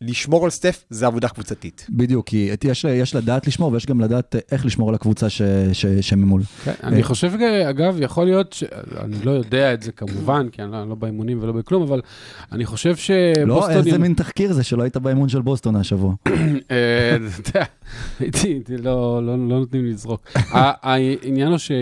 לשמור 0.03 0.45
על 0.45 0.51
סטף 0.51 0.85
זה 0.91 1.07
עבודה 1.07 1.29
קבוצתית. 1.29 1.87
בדיוק, 1.91 2.27
כי 2.27 2.51
יש, 2.65 2.85
יש 2.85 3.15
לדעת 3.15 3.47
לשמור 3.47 3.73
ויש 3.73 3.87
גם 3.87 4.01
לדעת 4.01 4.37
אה, 4.37 4.41
איך 4.53 4.67
לשמור 4.67 4.89
על 4.89 4.95
הקבוצה 4.95 5.31
ש- 5.31 5.43
ש- 5.73 5.87
שממול. 5.87 6.43
כן, 6.65 6.73
אני 6.83 7.03
חושב, 7.03 7.33
אגב, 7.71 7.97
יכול 8.01 8.25
להיות, 8.25 8.53
ש... 8.53 8.65
אני 9.01 9.25
לא 9.25 9.31
יודע 9.31 9.75
את 9.75 9.83
זה 9.83 9.93
כמובן, 9.93 10.49
כי 10.49 10.63
אני 10.63 10.73
לא, 10.73 10.83
אני 10.83 10.89
לא 10.89 10.95
באימונים 10.95 11.43
ולא 11.43 11.53
בכלום, 11.53 11.83
אבל 11.83 12.01
אני 12.53 12.67
חושב 12.67 12.91
לא, 12.91 12.97
שבוסטון... 12.97 13.87
איזה 13.87 13.99
מין 13.99 14.15
תחקיר 14.15 14.53
זה 14.53 14.63
שלא 14.63 14.83
היית 14.83 14.97
באימון 14.97 15.29
של 15.29 15.41
בוסטון 15.43 15.77
השבוע. 15.77 16.15
אה, 16.71 17.17
אתה 17.41 17.49
יודע, 17.51 17.65
הייתי, 18.21 18.61
לא 18.83 19.27
לא- 19.27 19.27
לא 19.27 19.37
נותנים 19.37 19.85
לי 19.85 19.91
לזרוק. 19.91 20.29
העניין 20.53 21.49
הוא 21.49 21.59
ש... 21.59 21.73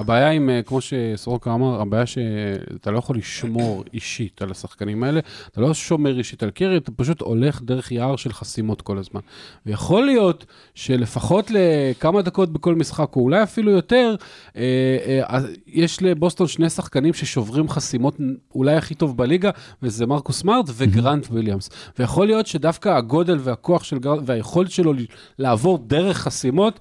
הבעיה 0.00 0.30
עם, 0.30 0.50
אה, 0.50 0.62
כמו 0.62 0.78
שסורוקה 0.80 1.54
אמר, 1.54 1.80
הבעיה 1.80 2.06
שאתה 2.06 2.90
לא 2.90 2.98
יכול 2.98 3.16
לשמור 3.16 3.84
אישית 3.94 4.42
על 4.42 4.50
השחקנים 4.50 5.02
האלה, 5.02 5.20
אתה 5.52 5.60
לא 5.60 5.74
שומר 5.74 6.18
אישית 6.18 6.42
על 6.42 6.50
קרי, 6.50 6.76
אתה 6.76 6.90
פשוט 6.90 7.20
הולך 7.20 7.62
דרך 7.62 7.92
יער 7.92 8.16
של 8.16 8.32
חסימות 8.32 8.82
כל 8.82 8.98
הזמן. 8.98 9.20
ויכול 9.66 10.06
להיות 10.06 10.44
שלפחות 10.74 11.50
לכמה 11.50 12.22
דקות 12.22 12.52
בכל 12.52 12.74
משחק, 12.74 13.16
או 13.16 13.20
אולי 13.20 13.42
אפילו 13.42 13.70
יותר, 13.70 14.14
אה, 14.56 14.62
אה, 15.30 15.38
יש 15.66 16.02
לבוסטון 16.02 16.46
שני 16.46 16.70
שחקנים 16.70 17.14
ששוברים 17.14 17.68
חסימות 17.68 18.16
אולי 18.54 18.76
הכי 18.76 18.94
טוב 18.94 19.16
בליגה, 19.16 19.50
וזה 19.82 20.06
מרקוס 20.06 20.40
סמארט 20.40 20.66
וגרנט 20.76 21.26
וויליאמס. 21.26 21.70
ויכול 21.98 22.26
להיות 22.26 22.46
שדווקא 22.46 22.88
הגודל 22.88 23.38
והכוח 23.40 23.84
של 23.84 23.98
גרנט, 23.98 24.22
והיכולת 24.26 24.70
שלו 24.70 24.92
לעבור 25.38 25.78
דרך 25.86 26.16
חסימות, 26.16 26.80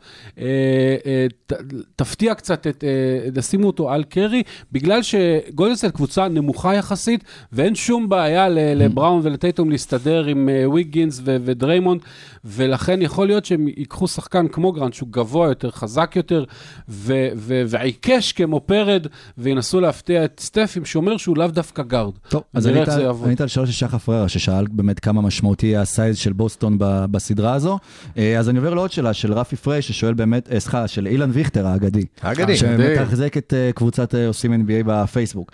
תפתיע 1.96 2.36
קצת 2.36 2.68
את, 2.68 2.84
תשימו 3.34 3.68
אותו 3.68 3.92
על 3.92 4.04
קרי, 4.04 4.44
בגלל 4.72 5.00
שגולדן 5.04 5.56
סטייט 5.56 5.94
קבוצה 5.96 6.28
נמוכה 6.28 6.76
יחסית, 6.76 7.24
ואין 7.54 7.76
שום 7.76 8.10
בעיה 8.10 8.50
ל- 8.50 8.84
לבראון 8.84 9.22
ולטייטום 9.24 9.70
להסתדר 9.70 10.26
עם 10.26 10.50
אה, 10.50 10.70
ויגינס 10.70 11.22
ודריימונד, 11.24 12.02
ולכן 12.46 13.02
יכול 13.02 13.28
להיות 13.28 13.46
שהם 13.46 13.68
ייקחו 13.68 14.08
שחקן 14.08 14.48
כמו 14.48 14.72
גרנט, 14.72 14.94
שהוא 14.94 15.10
גבוה 15.12 15.48
יותר, 15.48 15.72
חזק 15.72 16.14
יותר, 16.16 16.44
ועיקש 17.68 18.32
כמו 18.32 18.60
פרד, 18.66 19.08
וינסו 19.38 19.80
להפתיע 19.80 20.26
את 20.26 20.40
סטף 20.44 20.74
עם 20.78 20.86
שומר 20.86 21.18
שהוא 21.18 21.38
לאו 21.38 21.48
דווקא 21.48 21.84
גארד. 21.84 22.14
טוב, 22.30 22.44
אז 22.54 22.68
ענית 23.26 23.42
על 23.42 23.48
שאלה 23.48 23.66
של 23.66 23.72
שחר 23.72 23.98
פררה, 23.98 24.30
ששאל 24.30 24.66
באמת 24.72 25.00
כמה 25.00 25.22
משמעותי 25.22 25.76
ה 25.78 25.86
size 25.86 26.18
של 26.18 26.34
בוסטון 26.34 26.78
בסדרה 26.80 27.54
הזו. 27.54 27.80
אה, 28.18 28.40
אז 28.40 28.50
אני 28.50 28.58
עובר 28.58 28.74
לעוד 28.74 28.92
שאלה 28.92 29.14
של 29.14 29.34
רפי 29.34 29.56
פריי, 29.56 29.82
ששואל 29.82 30.14
באמת, 30.14 30.50
אה, 30.52 30.60
סליחה, 30.60 30.88
של 30.88 31.08
אילן 31.08 31.30
ויכטר 31.34 31.68
האגדי. 31.68 32.06
האגדי. 32.22 32.58
שמתחזק 32.96 33.38
את 33.38 33.54
אה, 33.54 33.72
קבוצת 33.76 34.16
אה, 34.16 34.28
עושים 34.28 34.54
NBA 34.54 34.84
בפייסבוק. 34.86 35.52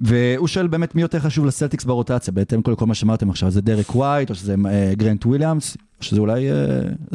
והוא 0.00 0.48
שואל 0.48 0.66
באמת 0.66 0.94
מי 0.94 1.02
יותר 1.02 1.20
חשוב 1.20 1.46
לסלטיקס 1.46 1.84
ברוטציה, 1.84 2.32
בהתאם 2.32 2.62
כל 2.62 2.86
מה 2.86 2.94
שאמרתם 2.94 3.30
עכשיו, 3.30 3.50
זה 3.50 3.60
דרק 3.60 3.94
ווייט, 3.94 4.30
או 4.30 4.34
שזה 4.34 4.54
אה, 4.70 4.92
גרנט 4.94 5.26
וויליאמס, 5.26 5.76
או 5.98 6.04
שזה 6.04 6.20
אולי 6.20 6.48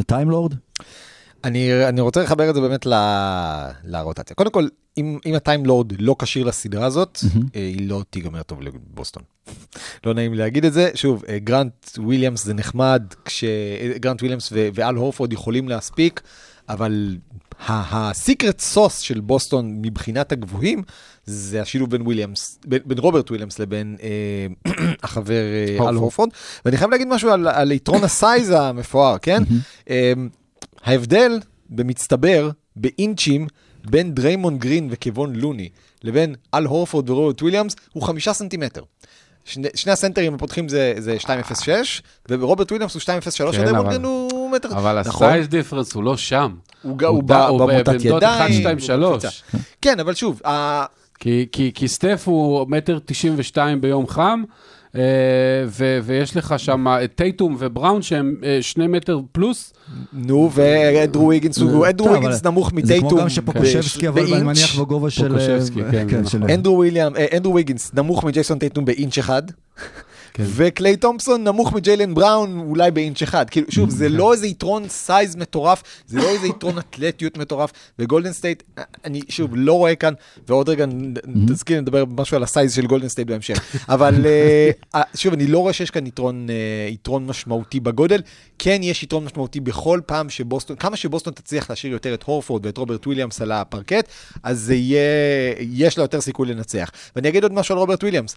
טיימלורד? 0.05 0.53
אני, 1.43 1.87
אני 1.87 2.01
רוצה 2.01 2.23
לחבר 2.23 2.49
את 2.49 2.55
זה 2.55 2.61
באמת 2.61 2.85
ל, 2.85 2.93
לרוטציה. 3.83 4.35
קודם 4.35 4.51
כל, 4.51 4.67
אם, 4.97 5.19
אם 5.25 5.35
הטיימלורד 5.35 5.93
לא 5.99 6.15
כשיר 6.19 6.45
לסדרה 6.45 6.85
הזאת, 6.85 7.19
היא 7.53 7.89
לא 7.89 8.03
תיגמר 8.09 8.43
טוב 8.43 8.61
לבוסטון. 8.61 9.23
לא 10.05 10.13
נעים 10.13 10.33
להגיד 10.33 10.65
את 10.65 10.73
זה. 10.73 10.89
שוב, 10.95 11.23
גרנט 11.43 11.73
וויליאמס 11.97 12.45
זה 12.45 12.53
נחמד, 12.53 13.03
כשגרנט 13.25 14.21
וויליאמס 14.21 14.53
ואל 14.73 14.95
הורפורד 14.95 15.33
יכולים 15.33 15.69
להספיק, 15.69 16.21
אבל 16.69 17.17
ה 17.67 17.80
secret 17.80 18.59
sauce 18.59 18.99
של 18.99 19.19
בוסטון 19.19 19.81
מבחינת 19.81 20.31
הגבוהים, 20.31 20.83
זה 21.25 21.61
השילוב 21.61 21.89
בין 21.89 22.01
וויליאמס, 22.01 22.59
בין, 22.65 22.79
בין 22.85 22.97
רוברט 22.97 23.29
וויליאמס 23.29 23.59
לבין 23.59 23.95
אה, 24.03 24.73
החבר 25.03 25.33
אה, 25.79 25.89
אל 25.89 25.95
הורפורד. 25.95 26.29
ואני 26.65 26.77
חייב 26.77 26.91
להגיד 26.91 27.07
משהו 27.07 27.29
על, 27.29 27.47
על 27.47 27.71
יתרון 27.71 28.03
ה 28.03 28.12
size 28.12 28.49
המפואר, 28.57 29.17
כן? 29.21 29.43
אה, 29.89 30.13
ההבדל 30.83 31.39
במצטבר, 31.69 32.49
באינצ'ים, 32.75 33.47
בין 33.85 34.13
דריימונד 34.13 34.57
גרין 34.59 34.87
וקבון 34.91 35.35
לוני 35.35 35.69
לבין 36.03 36.35
אל 36.53 36.65
הורפורד 36.65 37.09
ורוברט 37.09 37.41
וויליאמס 37.41 37.75
הוא 37.93 38.03
חמישה 38.03 38.33
סנטימטר. 38.33 38.83
שני, 39.45 39.67
שני 39.75 39.91
הסנטרים 39.91 40.33
הפותחים 40.33 40.69
זה, 40.69 40.93
זה 40.97 41.17
2.06, 41.19 41.27
ורוברט 42.29 42.71
וויליאמס 42.71 42.93
הוא 42.93 43.01
2.03, 43.01 43.51
כן, 43.51 43.75
אבל- 43.75 44.03
הוא 44.03 44.51
מטר. 44.51 44.69
אבל 44.71 45.01
נכון? 45.05 45.27
ה 45.27 45.31
size 45.31 45.47
difference 45.47 45.93
הוא 45.93 46.03
לא 46.03 46.17
שם. 46.17 46.55
הוא, 46.83 46.97
ג- 46.97 47.03
הוא, 47.03 47.23
במוטת 47.23 47.85
בעמדות 47.85 48.01
ידיים. 48.23 48.41
1, 48.41 48.51
2, 48.53 48.77
הוא 48.77 48.85
3. 48.85 49.25
בקפיצה. 49.25 49.57
כן, 49.81 49.99
אבל 49.99 50.13
שוב, 50.13 50.41
כי, 51.19 51.45
כי, 51.51 51.71
כי 51.75 51.87
סטף 51.87 52.23
הוא 52.25 52.65
מטר 52.69 52.99
92 53.05 53.81
ביום 53.81 54.07
חם, 54.07 54.43
אה, 54.95 55.01
ו, 55.67 55.99
ויש 56.03 56.37
לך 56.37 56.55
שם 56.57 56.87
את 57.03 57.11
טייטום 57.15 57.55
ובראון 57.59 58.01
שהם 58.01 58.35
אה, 58.43 58.57
שני 58.61 58.87
מטר 58.87 59.19
פלוס. 59.31 59.73
נו, 60.13 60.49
ואנדרו 60.53 61.27
ויגינס 61.27 61.57
הוא, 61.57 61.85
אנדרו 61.87 62.07
טוב, 62.07 62.17
ויגינס 62.17 62.43
נמוך 62.45 62.69
זה 62.69 62.75
מטייטום. 62.75 63.09
כמו 63.09 63.17
גם 63.19 63.29
שפוקושבסקי, 63.29 64.07
אבל 64.07 64.21
אני. 64.33 64.43
מניח 64.43 64.79
בגובה 64.79 65.09
של... 65.09 65.23
אה, 65.23 65.29
פוקושבסקי, 65.29 65.79
כן, 65.91 66.23
זה 66.23 66.29
של- 66.29 66.37
נכון. 66.37 66.49
אה, 67.17 67.27
אנדרו 67.37 67.53
ויגינס 67.55 67.91
נמוך 67.93 68.23
מג'ייסון 68.23 68.59
טייטום 68.59 68.85
באינץ' 68.85 69.17
אחד. 69.17 69.41
כן. 70.33 70.43
וקליי 70.47 70.95
תומפסון 70.97 71.43
נמוך 71.43 71.73
מג'יילן 71.73 72.13
בראון 72.13 72.59
אולי 72.59 72.91
באינץ' 72.91 73.21
אחד. 73.21 73.49
כאילו, 73.49 73.67
שוב, 73.71 73.89
זה 73.89 74.09
לא 74.09 74.33
איזה 74.33 74.47
יתרון 74.47 74.89
size 74.89 75.35
מטורף, 75.35 75.83
זה 76.07 76.17
לא 76.17 76.29
איזה 76.29 76.47
יתרון 76.47 76.77
אתלטיות 76.79 77.37
מטורף. 77.37 77.71
וגולדן 77.99 78.33
סטייט, 78.33 78.63
אני 79.05 79.21
שוב 79.29 79.49
לא 79.53 79.73
רואה 79.73 79.95
כאן, 79.95 80.13
ועוד 80.47 80.69
רגע 80.69 80.85
נ- 80.85 81.13
תזכיר 81.47 81.81
נדבר 81.81 82.03
משהו 82.17 82.37
על 82.37 82.43
ה 82.43 82.49
size 82.49 82.73
של 82.73 82.85
גולדן 82.87 83.07
סטייט 83.07 83.27
בהמשך. 83.27 83.59
אבל 83.89 84.25
אה, 84.25 84.69
אה, 84.95 85.01
שוב, 85.15 85.33
אני 85.33 85.47
לא 85.47 85.59
רואה 85.59 85.73
שיש 85.73 85.91
כאן 85.91 86.07
יתרון, 86.07 86.47
אה, 86.49 86.55
יתרון 86.89 87.25
משמעותי 87.25 87.79
בגודל. 87.79 88.21
כן 88.59 88.79
יש 88.83 89.03
יתרון 89.03 89.25
משמעותי 89.25 89.59
בכל 89.59 89.99
פעם 90.05 90.29
שבוסטון, 90.29 90.75
כמה 90.75 90.95
שבוסטון 90.97 91.33
תצליח 91.33 91.69
להשאיר 91.69 91.93
יותר 91.93 92.13
את 92.13 92.23
הורפורד 92.23 92.65
ואת 92.65 92.77
רוברט 92.77 93.07
וויליאמס 93.07 93.41
על 93.41 93.51
הפרקט, 93.51 94.07
אז 94.43 94.59
זה 94.59 94.75
יהיה, 94.75 95.01
יש 95.59 95.97
לה 95.97 96.03
יותר 96.03 96.21
סיכוי 96.21 96.47
לנצח. 96.47 96.91
ואני 97.15 97.29
אגיד 97.29 97.43
עוד 97.43 97.53
משהו 97.53 97.73
על 97.75 97.79
רוברט 97.79 98.03
וויליאמס. 98.03 98.35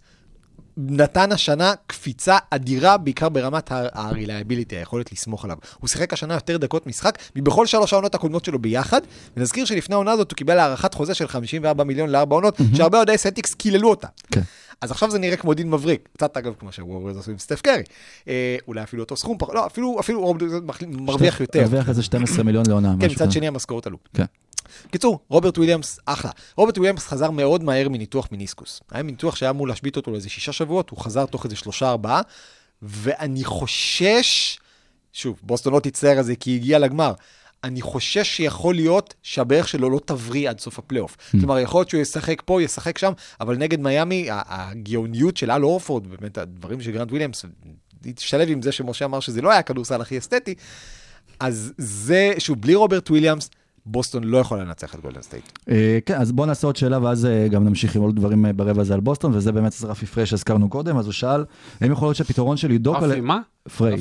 נתן 0.76 1.32
השנה 1.32 1.72
קפיצה 1.86 2.38
אדירה, 2.50 2.96
בעיקר 2.96 3.28
ברמת 3.28 3.72
ה-reliability, 3.72 4.76
היכולת 4.76 5.12
לסמוך 5.12 5.44
עליו. 5.44 5.56
הוא 5.80 5.88
שיחק 5.88 6.12
השנה 6.12 6.34
יותר 6.34 6.56
דקות 6.56 6.86
משחק 6.86 7.18
מבכל 7.36 7.66
שלוש 7.66 7.92
העונות 7.92 8.14
הקודמות 8.14 8.44
שלו 8.44 8.58
ביחד, 8.58 9.00
ונזכיר 9.36 9.64
שלפני 9.64 9.94
העונה 9.94 10.12
הזאת 10.12 10.30
הוא 10.30 10.36
קיבל 10.36 10.58
הארכת 10.58 10.94
חוזה 10.94 11.14
של 11.14 11.28
54 11.28 11.84
מיליון 11.84 12.08
לארבע 12.10 12.34
עונות, 12.36 12.56
שהרבה 12.76 12.98
אוהדי 12.98 13.18
סלטיקס 13.18 13.54
קיללו 13.54 13.90
אותה. 13.90 14.08
כן. 14.32 14.40
אז 14.80 14.90
עכשיו 14.90 15.10
זה 15.10 15.18
נראה 15.18 15.36
כמו 15.36 15.54
דיל 15.54 15.70
מבריק, 15.70 16.08
קצת 16.16 16.36
אגב 16.36 16.52
כמו 16.58 16.72
שהווריירס 16.72 17.16
עשו 17.20 17.30
עם 17.30 17.38
סטף 17.38 17.60
קרי. 17.60 17.82
אה, 18.28 18.56
אולי 18.68 18.82
אפילו 18.82 19.02
אותו 19.02 19.16
סכום, 19.16 19.38
פח- 19.38 19.50
לא, 19.54 19.66
אפילו, 19.66 19.96
אפילו 20.00 20.34
מרוויח 20.88 21.40
יותר. 21.40 21.60
הרוויח 21.60 21.88
איזה 21.88 22.02
12 22.02 22.44
מיליון 22.44 22.64
לעונה. 22.68 22.94
כן, 23.00 23.06
מצד. 23.10 23.30
שני 23.32 23.46
המשכורות 23.48 23.86
עלו. 23.86 23.96
כן. 24.14 24.24
קיצור, 24.90 25.18
רוברט 25.28 25.58
וויליאמס, 25.58 25.98
אחלה. 26.06 26.30
רוברט 26.56 26.78
וויליאמס 26.78 27.06
חזר 27.06 27.30
מאוד 27.30 27.62
מהר 27.62 27.88
מניתוח 27.88 28.28
מיניסקוס. 28.32 28.80
היה 28.90 29.02
ניתוח 29.02 29.36
שהיה 29.36 29.50
אמור 29.50 29.68
להשבית 29.68 29.96
אותו 29.96 30.10
לאיזה 30.10 30.28
שישה 30.28 30.52
שבועות, 30.52 30.90
הוא 30.90 30.98
חזר 30.98 31.26
תוך 31.26 31.44
איזה 31.44 31.56
שלושה 31.56 31.90
ארבעה, 31.90 32.20
ואני 32.82 33.44
חושש, 33.44 34.58
שוב, 35.12 35.40
בוסטון 35.42 35.72
לא 35.72 35.80
תצטער 35.80 36.18
על 36.18 36.24
זה 36.24 36.36
כי 36.36 36.50
היא 36.50 36.56
הגיעה 36.56 36.78
לגמר. 36.78 37.12
אני 37.64 37.82
חושש 37.82 38.36
שיכול 38.36 38.74
להיות 38.74 39.14
שהברך 39.22 39.68
שלו 39.68 39.90
לא 39.90 40.00
תבריא 40.04 40.50
עד 40.50 40.60
סוף 40.60 40.78
הפלייאוף. 40.78 41.16
כלומר, 41.30 41.58
יכול 41.58 41.80
להיות 41.80 41.90
שהוא 41.90 42.00
ישחק 42.00 42.42
פה, 42.44 42.62
ישחק 42.62 42.98
שם, 42.98 43.12
אבל 43.40 43.56
נגד 43.56 43.80
מיאמי, 43.80 44.28
הגאוניות 44.30 45.36
של 45.36 45.50
אל 45.50 45.64
הורפורד, 45.64 46.06
באמת 46.06 46.38
הדברים 46.38 46.80
של 46.80 46.90
גרנט 46.90 47.10
וויליאמס, 47.10 47.44
תשתלב 48.14 48.48
עם 48.50 48.62
זה 48.62 48.72
שמשה 48.72 49.04
אמר 49.04 49.20
שזה 49.20 49.42
לא 49.42 49.50
היה 49.50 49.58
הכדורסל 49.58 50.00
הכי 50.00 50.18
אסתטי, 50.18 50.54
אז 51.40 51.72
זה, 51.78 52.32
שוב, 52.38 52.60
בלי 52.60 52.74
רוברט 52.74 53.10
וויליאמס, 53.10 53.50
בוסטון 53.86 54.24
לא 54.24 54.38
יכולה 54.38 54.64
לנצח 54.64 54.94
את 54.94 55.00
גולדן 55.00 55.22
סטייט. 55.22 55.44
אה, 55.70 55.98
כן, 56.06 56.14
אז 56.20 56.32
בואו 56.32 56.46
נעשה 56.46 56.66
עוד 56.66 56.76
שאלה, 56.76 56.98
ואז 57.02 57.26
אה, 57.26 57.48
גם 57.48 57.64
נמשיך 57.64 57.96
עם 57.96 58.02
עוד 58.02 58.16
דברים 58.16 58.46
אה, 58.46 58.52
ברבע 58.52 58.80
הזה 58.80 58.94
על 58.94 59.00
בוסטון, 59.00 59.34
וזה 59.34 59.52
באמת 59.52 59.74
רפי 59.82 60.06
פריי 60.06 60.26
שהזכרנו 60.26 60.68
קודם, 60.68 60.96
אז 60.96 61.04
הוא 61.06 61.12
שאל, 61.12 61.44
האם 61.80 61.92
יכול 61.92 62.06
להיות 62.08 62.16
שהפתרון 62.16 62.56
של 62.56 62.72
לדאוג... 62.72 62.96
רפי, 62.96 63.20
מה? 63.20 63.40
פריי. 63.76 64.00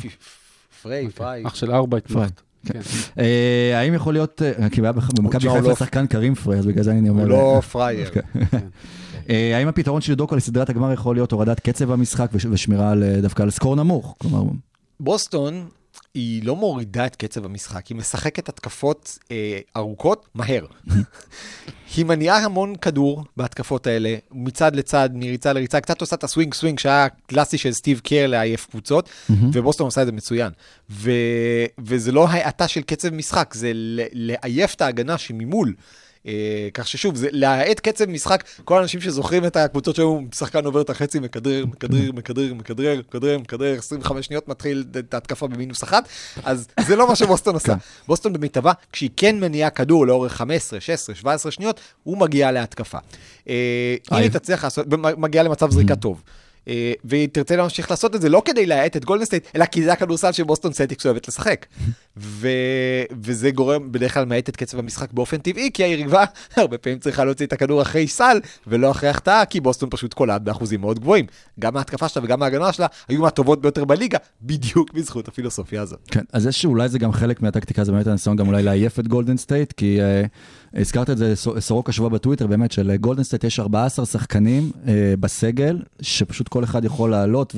פריי, 0.84 1.10
פריי. 1.10 1.44
אח 1.48 1.56
של 1.56 1.72
ארבע 1.72 1.98
התמחת. 1.98 2.42
כן. 2.66 2.80
אה, 3.20 3.80
האם 3.80 3.94
יכול 3.94 4.14
להיות, 4.14 4.42
כי 4.72 4.82
היה 4.82 4.92
במכבי 4.92 5.50
חיפה 5.50 5.68
לא- 5.70 5.76
שחקן 5.76 6.08
קרים 6.08 6.36
פריי, 6.36 6.60
אז 6.60 6.66
בגלל 6.66 6.84
זה 6.84 6.92
אני 6.92 7.10
אומר... 7.10 7.22
הוא 7.24 7.30
לא 7.30 7.62
פרייר. 7.72 8.10
אה, 9.30 9.58
האם 9.58 9.68
הפתרון 9.68 10.02
של 10.02 10.14
דוקו 10.14 10.36
לסדרת 10.36 10.70
הגמר 10.70 10.92
יכול 10.94 11.16
להיות 11.16 11.32
הורדת 11.32 11.60
קצב 11.60 11.92
המשחק 11.92 12.30
וש- 12.34 12.46
ושמירה 12.46 12.94
דווקא 13.22 13.44
על 13.44 13.50
score 13.50 13.76
נמוך? 13.76 14.16
בוסטון 15.00 15.66
היא 16.14 16.44
לא 16.44 16.56
מורידה 16.56 17.06
את 17.06 17.16
קצב 17.16 17.46
המשחק, 17.46 17.88
היא 17.88 17.98
משחקת 17.98 18.50
התקפות 18.50 19.18
אה, 19.32 19.60
ארוכות 19.78 20.28
מהר. 20.36 20.66
היא 21.96 22.06
מניעה 22.06 22.38
המון 22.38 22.76
כדור 22.76 23.24
בהתקפות 23.38 23.88
האלה, 23.88 24.16
מצד 24.32 24.76
לצד, 24.76 25.10
מריצה 25.14 25.54
לריצה, 25.54 25.82
קצת 25.82 26.02
עושה 26.02 26.16
את 26.16 26.24
ה 26.24 26.29
swing 26.29 26.54
swing 26.54 26.80
שהיה 26.80 27.08
קלאסי 27.28 27.58
של 27.58 27.72
סטיב 27.72 28.00
קר 28.04 28.28
לעייף 28.28 28.66
קבוצות, 28.66 29.10
ובוסטון 29.54 29.86
עושה 29.86 30.02
את 30.02 30.06
זה 30.06 30.12
מצוין. 30.12 30.52
ו... 30.90 31.12
וזה 31.80 32.12
לא 32.12 32.28
האטה 32.30 32.68
של 32.68 32.82
קצב 32.82 33.10
משחק, 33.14 33.54
זה 33.54 33.72
ל- 33.74 34.02
לעייף 34.14 34.74
את 34.74 34.82
ההגנה 34.82 35.18
שממול. 35.18 35.74
אה, 36.28 36.70
כך 36.74 36.88
ששוב, 36.88 37.16
זה 37.16 37.28
להאט 37.32 37.80
קצב 37.80 38.06
משחק, 38.06 38.44
כל 38.64 38.78
האנשים 38.78 39.02
שזוכרים 39.02 39.46
את 39.46 39.56
הקבוצות 39.56 39.96
שהיו, 39.96 40.20
שחקן 40.36 40.66
עובר 40.66 40.82
את 40.82 40.90
החצי, 40.90 41.20
מכדרר, 41.20 41.66
מכדרר, 41.66 42.12
מכדרר, 42.12 42.54
מכדרר, 42.54 43.00
מכדרר, 43.00 43.38
מכדרר, 43.38 43.78
25 43.78 44.26
שניות 44.26 44.48
מתחיל 44.48 44.84
את 45.00 45.14
ההתקפה 45.14 45.48
במינוס 45.48 45.84
אחת, 45.84 46.08
אז 46.44 46.68
זה 46.80 46.96
לא 46.96 47.08
מה 47.08 47.16
שבוסטון 47.16 47.54
עושה. 47.54 47.74
בוסטון 48.08 48.34
במיטבה, 48.34 48.72
כשהיא 48.92 49.10
כן 49.18 49.40
מניעה 49.40 49.70
כדור 49.70 50.08
לאורך 50.08 50.34
15, 50.34 50.80
16, 50.80 51.16
17 51.16 51.52
שניות, 51.52 51.80
הוא 52.04 52.18
מגיע 52.18 52.52
להתקפה. 52.52 52.98
אה, 53.48 53.96
אם 54.12 54.18
היא 54.18 54.30
תצליח 54.30 54.64
לעשות, 54.64 54.88
מגיעה 55.18 55.44
למצב 55.44 55.72
זריקה 55.72 55.96
טוב. 55.96 56.22
אה, 56.68 56.94
והיא 57.04 57.30
תרצה 57.32 57.56
להמשיך 57.56 57.92
לעשות 57.92 58.16
את 58.16 58.22
זה 58.22 58.30
לא 58.30 58.42
כדי 58.46 58.66
להאט 58.66 58.98
את 58.98 59.06
גולדן 59.06 59.26
סטייט, 59.26 59.48
אלא 59.56 59.66
כי 59.66 59.84
זה 59.84 59.94
הכדורסל 59.94 60.32
שבוסטון 60.32 60.74
סלטיקס 60.74 61.06
אוהבת 61.06 61.28
לשחק. 61.28 61.66
ו... 62.18 62.48
וזה 63.22 63.52
גורם 63.52 63.92
בדרך 63.92 64.14
כלל 64.14 64.26
מאט 64.26 64.50
את 64.50 64.56
קצב 64.56 64.80
המשחק 64.80 65.14
באופן 65.14 65.38
טבעי, 65.38 65.70
כי 65.74 65.84
היריבה 65.84 66.26
הרבה 66.56 66.78
פעמים 66.78 67.00
צריכה 67.00 67.26
להוציא 67.26 67.46
את 67.46 67.54
הכדור 67.54 67.82
אחרי 67.82 68.08
סל, 68.08 68.40
ולא 68.68 68.92
אחרי 68.92 69.10
החטאה, 69.10 69.46
כי 69.46 69.60
בוסטון 69.60 69.90
פשוט 69.90 70.14
קולעת 70.14 70.44
באחוזים 70.44 70.82
מאוד 70.82 71.00
גבוהים. 71.00 71.26
גם 71.60 71.78
ההתקפה 71.78 72.08
שלה 72.08 72.24
וגם 72.24 72.44
ההגנה 72.44 72.74
שלה 72.74 72.88
היו 73.08 73.22
מהטובות 73.22 73.62
ביותר 73.62 73.86
בליגה, 73.86 74.18
בדיוק 74.42 74.94
בזכות 74.94 75.28
הפילוסופיה 75.28 75.82
הזאת. 75.82 76.00
כן, 76.12 76.24
אז 76.34 76.46
יש 76.46 76.62
שאולי 76.62 76.90
זה 76.90 77.00
גם 77.00 77.12
חלק 77.12 77.42
מהטקטיקה, 77.42 77.84
זה 77.84 77.92
באמת 77.92 78.08
הניסיון 78.08 78.36
גם 78.36 78.48
אולי 78.48 78.64
לעייף 78.64 79.00
את 79.00 79.08
גולדן 79.08 79.38
סטייט, 79.38 79.72
כי 79.72 80.02
אה, 80.02 80.24
הזכרת 80.76 81.10
את 81.10 81.18
זה, 81.18 81.36
סו- 81.36 81.62
סורוקה 81.62 81.92
שבוע 81.92 82.10
בטוויטר, 82.10 82.48
באמת 82.48 82.72
של 82.72 82.96
גולדן 82.96 83.24
סטייט 83.24 83.44
יש 83.44 83.60
14 83.60 84.06
שחקנים 84.06 84.72
אה, 84.88 85.14
בסגל, 85.20 85.80
שפשוט 86.02 86.48
כל 86.48 86.64
אחד 86.64 86.86
יכול 86.86 87.12
לעלות, 87.12 87.56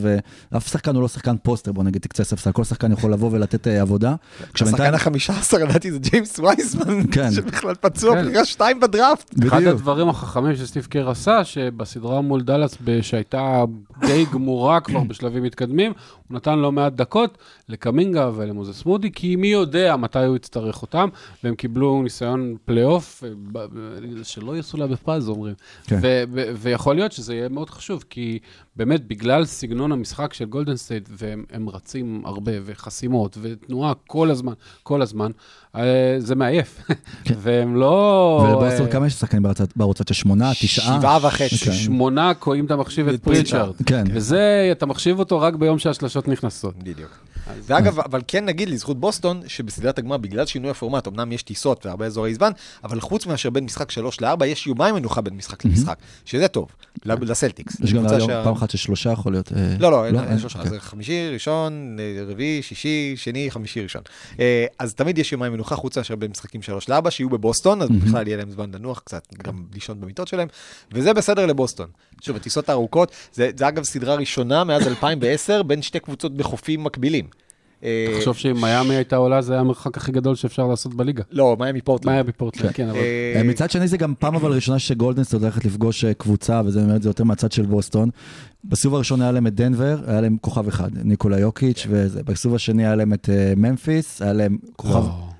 ואף 0.52 0.68
שחקן 0.72 0.96
הוא 0.96 1.02
לא 1.02 1.08
שחקן 1.08 1.36
פוסטר, 1.44 1.72
בוא 1.72 1.84
נגיד 1.84 2.02
קצה 2.02 2.24
ספסל, 2.24 2.52
כל 2.52 2.64
שחקן 2.64 2.92
יכול 2.92 3.14
לבוא 3.14 3.30
ולתת 3.32 3.68
אה, 3.68 3.82
עבודה. 3.82 4.16
השחקן 4.56 4.94
החמישה 4.94 5.34
עשר, 5.40 5.58
לדעתי, 5.58 5.92
זה 5.92 6.00
ג'יימס 6.00 6.40
וייסמן, 6.40 7.04
כן. 7.12 7.32
שבכלל 7.32 7.76
פצוע 7.76 8.16
כן. 8.16 8.26
בחירה 8.26 8.46
שתיים 8.46 8.80
בדראפט. 8.80 9.34
אחד 9.48 9.58
בדיוק. 9.58 9.74
הדברים 9.76 10.10
החכמים 10.10 10.56
שסטיב 10.56 10.86
קר 10.86 11.10
עשה, 11.10 11.44
שבסדרה 11.44 12.22
מול 12.22 12.42
דאלאס, 12.42 12.78
שהייתה 13.02 13.64
די 14.02 14.26
גמורה 14.34 14.80
כבר 14.80 15.04
בשלבים 15.04 15.44
מתקדמים, 15.44 15.94
הוא 16.30 16.36
נתן 16.36 16.60
לא 16.60 16.72
מעט 16.72 16.94
דקות 16.94 17.38
לקמינגה 17.70 18.30
ולמוזס 18.36 18.86
מודי, 18.86 19.12
כי 19.12 19.36
מי 19.36 19.48
יודע 19.48 19.96
מתי 19.96 20.26
הוא 20.26 20.36
יצטרך 20.36 20.82
אותם, 20.82 21.10
והם 21.44 21.56
קיבלו 21.56 22.04
ניסיון 22.04 22.56
פלייאוף, 22.66 23.24
שלא 24.24 24.56
יסולא 24.56 24.88
בפז, 24.88 25.30
אומרים. 25.30 25.54
כן. 25.84 26.00
ו- 26.02 26.24
ו- 26.34 26.52
ויכול 26.56 26.96
להיות 26.96 27.12
שזה 27.12 27.36
יהיה 27.36 27.50
מאוד 27.50 27.70
חשוב, 27.70 28.04
כי 28.10 28.40
באמת, 28.76 29.08
בגלל 29.08 29.46
סגנון 29.46 29.92
המשחק 29.92 30.34
של 30.34 30.46
גולדן 30.46 30.76
סטייט, 30.76 31.10
והם 31.12 31.46
הם 31.52 31.70
רצים 31.70 32.22
הרבה, 32.26 32.52
וחסימות, 32.66 33.38
ותנועה 33.42 33.94
כל 34.08 34.32
הזמן, 34.32 34.54
כל 34.84 35.02
הזמן, 35.02 35.32
זה 36.18 36.36
מעייף. 36.36 36.82
והם 37.42 37.76
לא... 37.76 38.44
ולבוסטון 38.48 38.86
אה, 38.86 38.92
כמה 38.92 39.08
יש 39.08 39.14
שחקנים 39.14 39.44
ברצת- 39.44 39.70
בערוצת 39.76 40.14
שמונה, 40.14 40.52
תשעה? 40.62 40.98
שבעה 41.00 41.18
וחצי. 41.28 41.58
כן. 41.58 41.72
שמונה 41.72 42.34
קוראים 42.34 42.66
את 42.66 42.72
המחשיב 42.72 43.08
את. 43.08 43.24
פריצ'ארד. 43.24 43.76
כן. 43.86 44.04
וזה, 44.14 44.70
אתה 44.72 44.86
מחשיב 44.86 45.20
אותו 45.20 45.42
רק 45.42 45.54
ביום 45.56 45.80
שהשלשות 45.80 46.28
נכנסות. 46.28 46.74
בדיוק. 46.84 47.25
ואגב, 47.64 48.00
אבל 48.00 48.22
כן 48.28 48.46
נגיד 48.46 48.70
לזכות 48.70 49.00
בוסטון, 49.00 49.42
שבסדרת 49.48 49.98
הגמר, 50.00 50.18
בגלל 50.18 50.46
שינוי 50.46 50.72
הפורמט, 50.72 51.08
אמנם 51.08 51.32
יש 51.32 51.44
טיסות 51.44 51.86
והרבה 51.86 52.06
אזורי 52.06 52.36
זמן, 52.36 52.52
אבל 52.84 53.00
חוץ 53.00 53.26
מאשר 53.26 53.50
בין 53.50 53.64
משחק 53.64 53.92
3 53.92 54.22
ל-4, 54.22 54.46
יש 54.46 54.68
יומיים 54.68 54.96
מנוחה 54.96 55.22
בין 55.22 55.34
משחק 55.38 55.66
למשחק, 55.66 55.98
שזה 56.26 56.48
טוב, 56.48 56.70
ל- 57.06 57.32
לסלטיקס. 57.32 57.80
יש 57.80 57.94
גם 57.94 58.06
היום 58.08 58.30
פעם 58.44 58.54
אחת 58.54 58.70
ששלושה 58.70 59.12
יכול 59.12 59.32
להיות. 59.32 59.52
אה, 59.54 59.76
לא, 59.80 59.92
לא, 59.92 60.06
אין- 60.06 60.16
אין 60.20 60.28
אין? 60.28 60.40
שלושה, 60.40 60.64
כן. 60.64 60.70
זה 60.70 60.80
חמישי, 60.80 61.30
ראשון, 61.34 61.98
אה, 62.00 62.24
רביעי, 62.28 62.62
שישי, 62.62 63.14
שני, 63.18 63.52
חמישי, 63.52 63.82
ראשון. 63.84 64.02
אה, 64.40 64.66
אז 64.80 64.94
תמיד 64.94 65.18
יש 65.18 65.32
יומיים 65.32 65.54
מנוחה, 65.54 65.76
חוץ 65.76 65.98
מאשר 65.98 66.16
בין 66.16 66.32
משחקים 66.32 66.62
3 66.62 66.90
ל-4, 66.90 67.10
שיהיו 67.10 67.30
בבוסטון, 67.30 67.82
אז 67.82 67.90
בכלל 67.90 68.28
יהיה 68.28 68.38
להם 68.38 68.52
זמן 68.52 68.72
לנוח 68.74 69.00
קצת, 69.00 69.24
גם 69.44 69.64
לישון 69.74 70.02
במיטות 70.02 70.28
שלהם, 70.28 70.48
וזה 70.92 71.14
בסדר 71.14 71.46
לבוסטון. 71.46 71.88
שוב, 72.22 72.36
הטיסות 72.36 72.70
הארוכות, 72.70 73.12
זה 73.34 73.50
זה 73.58 73.68
אגב 73.68 73.84
סדרה 73.84 74.16
ראשונה 74.16 74.64
מאז 74.64 74.88
2010 74.96 75.64
בין 75.64 75.82
שתי 75.82 76.00
קבוצות 76.00 76.38
בחופים 76.38 76.84
מקבילים. 76.84 77.26
אה, 77.84 78.08
תחשוב 78.18 78.36
שאם 78.36 78.62
מיאמי 78.62 78.96
הייתה 78.96 79.16
עולה, 79.16 79.42
זה 79.42 79.54
היה 79.54 79.60
המרחק 79.60 79.98
הכי 79.98 80.12
גדול 80.12 80.36
שאפשר 80.36 80.68
לעשות 80.68 80.94
בליגה. 80.94 81.24
לא, 81.32 81.58
מיאמי 81.60 81.82
פורטלנד. 81.82 82.06
מה 82.06 82.14
היה 82.14 82.24
בפורטלנד? 82.24 82.72
כן, 82.72 82.90
אבל... 82.90 83.00
אה, 83.36 83.42
מצד 83.44 83.72
שני 83.72 83.88
זה 83.88 83.98
גם 83.98 84.14
פעם 84.20 84.36
אבל 84.36 84.52
ראשונה 84.52 84.80
שגולדנסט 84.80 85.34
הולכת 85.34 85.66
לפגוש 85.66 86.06
אה, 86.06 86.14
קבוצה, 86.14 86.62
וזה 86.66 86.82
באמת 86.82 87.02
זה 87.02 87.10
יותר 87.10 87.24
מהצד 87.24 87.52
של 87.52 87.66
בוסטון. 87.66 88.10
בסיבוב 88.64 88.96
הראשון 88.96 89.22
היה 89.22 89.32
להם 89.32 89.48
את 89.48 89.56
דנבר, 89.56 89.98
היה 90.08 90.22
להם 90.22 90.38
כוכב 90.42 90.68
אחד, 90.68 90.90
ניקולה 91.04 91.40
יוקיץ', 91.40 91.88
וזה. 91.90 92.24
בסיבוב 92.24 92.56
השני 92.56 92.86
היה 92.86 92.96
להם 92.96 93.14
את 93.14 93.30
ממפיס, 93.58 94.22
היה 94.22 94.34
להם 94.34 94.58
כוכב... 94.76 95.35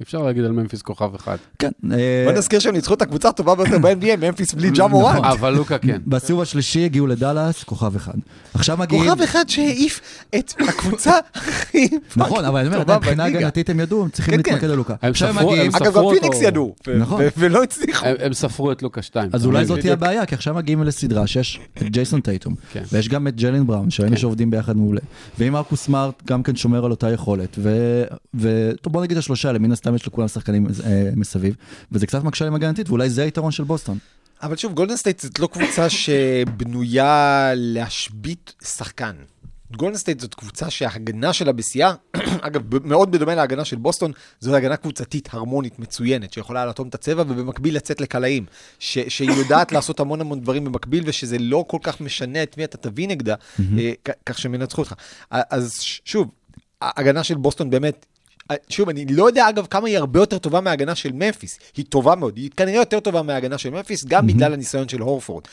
אי 0.00 0.02
אפשר 0.02 0.22
להגיד 0.22 0.44
על 0.44 0.52
ממפיס 0.52 0.82
כוכב 0.82 1.14
אחד. 1.14 1.36
כן. 1.58 1.70
אה, 1.92 2.24
בוא 2.26 2.32
נזכיר 2.32 2.58
שהם 2.58 2.74
ניצחו 2.74 2.94
את 2.94 3.02
הקבוצה 3.02 3.28
הטובה 3.28 3.54
ביותר 3.54 3.78
ב-NBA, 3.78 4.16
ממפיס 4.16 4.54
בלי 4.54 4.70
ג'ה 4.70 4.86
מורנט. 4.86 5.24
אבל 5.24 5.54
לוקה 5.54 5.78
כן. 5.78 6.00
בסיבוב 6.06 6.42
השלישי 6.42 6.84
הגיעו 6.84 7.06
לדאלאס, 7.06 7.64
כוכב 7.64 7.96
אחד. 7.96 8.12
עכשיו 8.54 8.76
מגיעים... 8.76 9.04
כוכב 9.04 9.22
אחד 9.22 9.44
שהעיף 9.48 10.00
את 10.38 10.52
הקבוצה 10.68 11.12
הכי... 11.34 11.88
נכון, 12.16 12.44
אבל 12.44 12.60
אני 12.60 12.76
אומר, 12.76 12.96
מבחינה. 12.96 13.24
הגנתית 13.24 13.70
הם 13.70 13.80
ידעו, 13.80 14.02
הם 14.02 14.08
צריכים 14.08 14.36
כן, 14.36 14.42
כן. 14.42 14.50
להתמקד 14.50 14.70
על 14.70 14.76
לוקה. 14.76 14.94
הם 15.02 15.12
אגב, 15.72 15.94
גם 15.94 16.02
פיניקס 16.10 16.36
אותו. 16.36 16.46
ידעו, 16.46 16.74
נכון. 16.98 17.22
ולא 17.36 17.62
הצליחו. 17.62 18.06
הם 18.06 18.32
ספרו 18.32 18.72
את 18.72 18.82
לוקה 18.82 19.02
2. 19.02 19.30
אז 19.32 19.46
אולי 19.46 19.64
זאת 19.64 19.80
תהיה. 19.80 19.92
הבעיה, 19.92 20.26
כי 20.26 20.34
עכשיו 20.34 20.54
מגיעים 20.54 20.82
לסדרה 20.82 21.26
שיש 21.26 21.60
את 21.78 21.82
ג'ייסון 21.82 22.20
טייטום, 22.20 22.54
כן. 22.72 22.82
ויש 22.92 23.08
גם 23.08 23.28
את 23.28 23.36
ג'יילן 23.36 23.66
בראון, 23.66 23.90
שהיום 23.90 24.12
יש 24.12 24.24
עובדים 24.24 24.50
ביחד 24.50 24.76
מעולה. 24.76 25.00
ואם 25.38 25.52
מרקוס 25.52 25.84
סמארט 25.84 26.22
גם 26.26 26.42
כן 26.42 26.56
שומר 26.56 26.84
על 26.84 26.90
אותה 26.90 27.10
יכולת, 27.10 27.56
ו- 27.58 28.04
וטוב 28.34 28.92
בוא 28.92 29.02
נגיד 29.02 29.18
השלושה 29.18 29.48
האלה, 29.48 29.58
מן 29.58 29.72
הסתם 29.72 29.87
יש 29.94 30.06
לכולם 30.06 30.28
שחקנים 30.28 30.66
אה, 30.66 31.10
מסביב, 31.16 31.54
וזה 31.92 32.06
קצת 32.06 32.24
מקשה 32.24 32.44
להם 32.44 32.54
הגנתית, 32.54 32.88
ואולי 32.88 33.10
זה 33.10 33.22
היתרון 33.22 33.52
של 33.52 33.64
בוסטון. 33.64 33.98
אבל 34.42 34.56
שוב, 34.56 34.72
גולדן 34.72 34.96
סטייט 34.96 35.20
זאת 35.20 35.38
לא 35.38 35.46
קבוצה 35.46 35.90
שבנויה 35.90 37.50
להשבית 37.54 38.54
שחקן. 38.64 39.14
גולדן 39.76 39.96
סטייט 39.96 40.20
זאת 40.20 40.34
קבוצה 40.34 40.70
שההגנה 40.70 41.32
שלה 41.32 41.52
בשיאה, 41.52 41.94
אגב, 42.40 42.86
מאוד 42.86 43.10
בדומה 43.10 43.34
להגנה 43.34 43.64
של 43.64 43.76
בוסטון, 43.76 44.12
זו 44.40 44.56
הגנה 44.56 44.76
קבוצתית, 44.76 45.28
הרמונית, 45.32 45.78
מצוינת, 45.78 46.32
שיכולה 46.32 46.66
לאטום 46.66 46.88
את 46.88 46.94
הצבע 46.94 47.22
ובמקביל 47.22 47.76
לצאת 47.76 48.00
לקלעים. 48.00 48.46
ש- 48.78 48.98
שהיא 48.98 49.30
יודעת 49.30 49.72
לעשות 49.72 50.00
המון 50.00 50.20
המון 50.20 50.40
דברים 50.40 50.64
במקביל, 50.64 51.02
ושזה 51.06 51.38
לא 51.38 51.64
כל 51.68 51.78
כך 51.82 52.00
משנה 52.00 52.42
את 52.42 52.58
מי 52.58 52.64
אתה 52.64 52.76
תביא 52.76 53.08
נגדה, 53.08 53.34
אה, 53.78 53.92
כך 54.26 54.38
שהם 54.38 54.54
ינצחו 54.54 54.82
אותך. 54.82 54.94
אז 55.30 55.80
שוב, 56.04 56.30
ההגנה 56.82 57.24
של 57.24 57.34
בוסטון 57.34 57.70
באמת 57.70 58.06
שוב, 58.68 58.88
אני 58.88 59.06
לא 59.06 59.26
יודע 59.26 59.48
אגב 59.48 59.66
כמה 59.66 59.88
היא 59.88 59.98
הרבה 59.98 60.20
יותר 60.20 60.38
טובה 60.38 60.60
מההגנה 60.60 60.94
של 60.94 61.12
ממפיס. 61.12 61.58
היא 61.76 61.84
טובה 61.88 62.14
מאוד, 62.14 62.36
היא 62.36 62.50
כנראה 62.56 62.76
יותר 62.78 63.00
טובה 63.00 63.22
מההגנה 63.22 63.58
של 63.58 63.70
ממפיס, 63.70 64.04
גם 64.04 64.26
בגלל 64.26 64.52
הניסיון 64.52 64.88
של 64.88 65.00
הורפורד. 65.00 65.44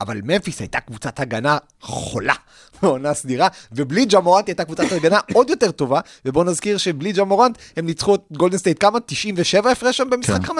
אבל 0.00 0.20
ממפיס 0.24 0.60
הייתה 0.60 0.80
קבוצת 0.80 1.20
הגנה 1.20 1.58
חולה 1.80 2.34
בעונה 2.82 3.14
סדירה, 3.14 3.48
ובלי 3.72 4.04
ג'ה 4.04 4.20
מורנט 4.20 4.48
הייתה 4.48 4.64
קבוצת 4.64 4.92
הגנה 4.92 5.20
עוד 5.34 5.50
יותר 5.50 5.70
טובה, 5.70 6.00
ובואו 6.24 6.44
נזכיר 6.44 6.78
שבלי 6.78 7.12
ג'ה 7.12 7.29
מורנט 7.29 7.58
הם 7.76 7.86
ניצחו 7.86 8.14
את 8.14 8.20
גולדן 8.32 8.58
סטייט 8.58 8.80
כמה? 8.80 9.00
97 9.00 9.70
הפרש 9.70 9.96
שם 9.96 10.10
במשחק 10.10 10.46
כן. 10.46 10.54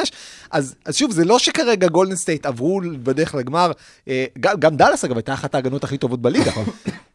אז, 0.50 0.74
אז 0.84 0.96
שוב, 0.96 1.10
זה 1.10 1.24
לא 1.24 1.38
שכרגע 1.38 1.88
גולדן 1.88 2.16
סטייט 2.16 2.46
עברו 2.46 2.80
בדרך 3.02 3.34
לגמר, 3.34 3.72
אה, 4.08 4.24
גם, 4.40 4.60
גם 4.60 4.76
דאלאס 4.76 5.04
אגב 5.04 5.16
הייתה 5.16 5.34
אחת 5.34 5.54
ההגנות 5.54 5.84
הכי 5.84 5.98
טובות 5.98 6.22
בליגה. 6.22 6.52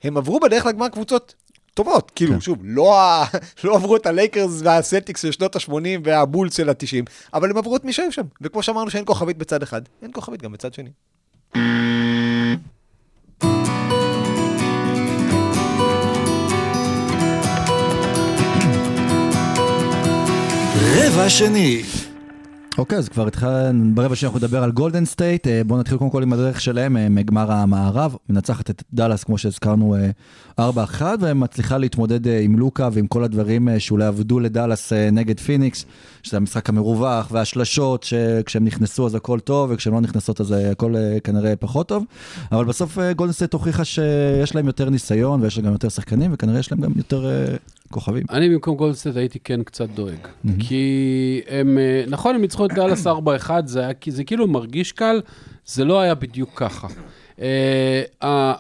הם 0.04 0.18
עברו 0.18 0.40
בדרך 0.40 0.66
לגמר 0.66 0.90
קבוצות 0.90 1.36
טובות. 1.80 2.12
כאילו, 2.16 2.34
כן. 2.34 2.42
שוב, 2.42 2.58
לא, 2.64 3.00
ה- 3.00 3.26
לא 3.64 3.76
עברו 3.76 3.96
את 3.96 4.06
הלייקרס 4.06 4.62
והסלטיקס 4.64 5.22
של 5.22 5.32
שנות 5.32 5.56
ה-80 5.56 5.74
והבולס 6.04 6.58
של 6.58 6.70
ה-90, 6.70 7.06
אבל 7.34 7.50
הם 7.52 7.58
עברו 7.58 7.76
את 7.76 7.86
מי 7.86 7.94
שהיו 7.94 8.12
שם. 8.12 8.22
וכמו 8.42 8.64
שאמרנו 8.64 8.90
שאין 8.90 9.04
כוכבית 9.06 9.38
בצד 9.38 9.64
אחד, 9.64 9.82
אין 10.02 10.12
כוכבית 10.14 10.42
גם 10.42 10.52
בצד 10.52 10.74
שני. 10.74 10.90
רבע 20.96 21.30
שני. 21.30 21.84
אוקיי, 22.78 22.98
אז 22.98 23.10
כבר 23.10 23.28
התחלנו, 23.28 23.96
ברבע 23.96 24.16
שאנחנו 24.16 24.40
נדבר 24.40 24.64
על 24.64 24.72
גולדן 24.72 25.06
סטייט, 25.06 25.48
אה, 25.48 25.62
בואו 25.64 25.80
נתחיל 25.80 25.98
קודם 25.98 26.12
כל 26.12 26.24
עם 26.24 26.34
הדרך 26.34 26.62
שלהם 26.62 26.98
אה, 26.98 27.10
מגמר 27.10 27.52
המערב, 27.52 28.16
מנצחת 28.30 28.70
את 28.70 28.84
דאלאס 28.94 29.24
כמו 29.24 29.38
שהזכרנו 29.38 29.96
אה, 30.60 30.70
4-1, 31.00 31.02
ומצליחה 31.20 31.78
להתמודד 31.78 32.28
אה, 32.28 32.40
עם 32.40 32.60
לוקה 32.60 32.90
ועם 32.92 33.08
כל 33.08 33.24
הדברים 33.24 33.70
אה, 33.70 33.80
שאולי 33.80 34.06
עבדו 34.06 34.40
לדאלאס 34.40 34.94
אה, 34.94 35.12
נגד 35.12 35.40
פיניקס, 35.40 35.86
שזה 36.24 36.38
המשחק 36.38 36.70
המרווח 36.70 37.28
והשלשות, 37.32 38.04
שכשהם 38.04 38.66
נכנסו 38.66 39.06
אז 39.06 39.16
הכל 39.16 39.40
טוב, 39.40 39.70
וכשהם 39.74 39.94
לא 39.94 40.02
נכנסות 40.02 40.42
אז 40.42 40.54
אה, 40.54 40.72
הכל 40.72 40.96
אה, 40.96 41.18
כנראה 41.24 41.56
פחות 41.56 41.88
טוב, 41.88 42.04
אבל 42.52 42.66
בסוף 42.66 43.00
אה, 43.00 43.14
גולדן 43.14 43.34
סטייט 43.34 43.54
הוכיחה 43.54 43.86
שיש 43.86 44.56
להם 44.56 44.68
יותר 44.68 44.90
ניסיון 44.90 45.42
ויש 45.42 45.58
להם 45.58 45.66
גם 45.66 45.72
יותר 45.72 45.90
שחקנים, 45.90 46.32
וכנראה 46.34 46.60
יש 46.60 46.72
להם 46.72 46.82
גם 46.82 46.92
יותר 46.96 47.30
אה, 47.30 47.56
כוכבים. 47.92 48.24
אני 48.30 48.50
במקום 48.50 48.76
גולדסטייט 48.76 49.16
הייתי 49.18 49.40
כן 49.40 49.64
קצת 49.64 49.90
דואג. 49.90 50.28
כי 50.60 50.84
הם, 51.48 51.78
אה, 51.78 52.04
נכון, 52.08 52.36
הם 52.36 52.42
ניצחו 52.42 52.66
את 52.66 52.74
דאלאס 52.74 53.08
4-1, 53.08 53.12
זה, 53.66 53.80
היה- 53.80 53.94
כי 53.94 54.12
זה 54.12 54.24
כאילו 54.24 54.48
מרגיש 54.48 54.92
קל, 54.92 55.22
זה 55.66 55.86
לא 55.86 56.00
היה 56.00 56.16
בדיוק 56.16 56.50
ככה. 56.56 56.88
אה, 57.42 58.54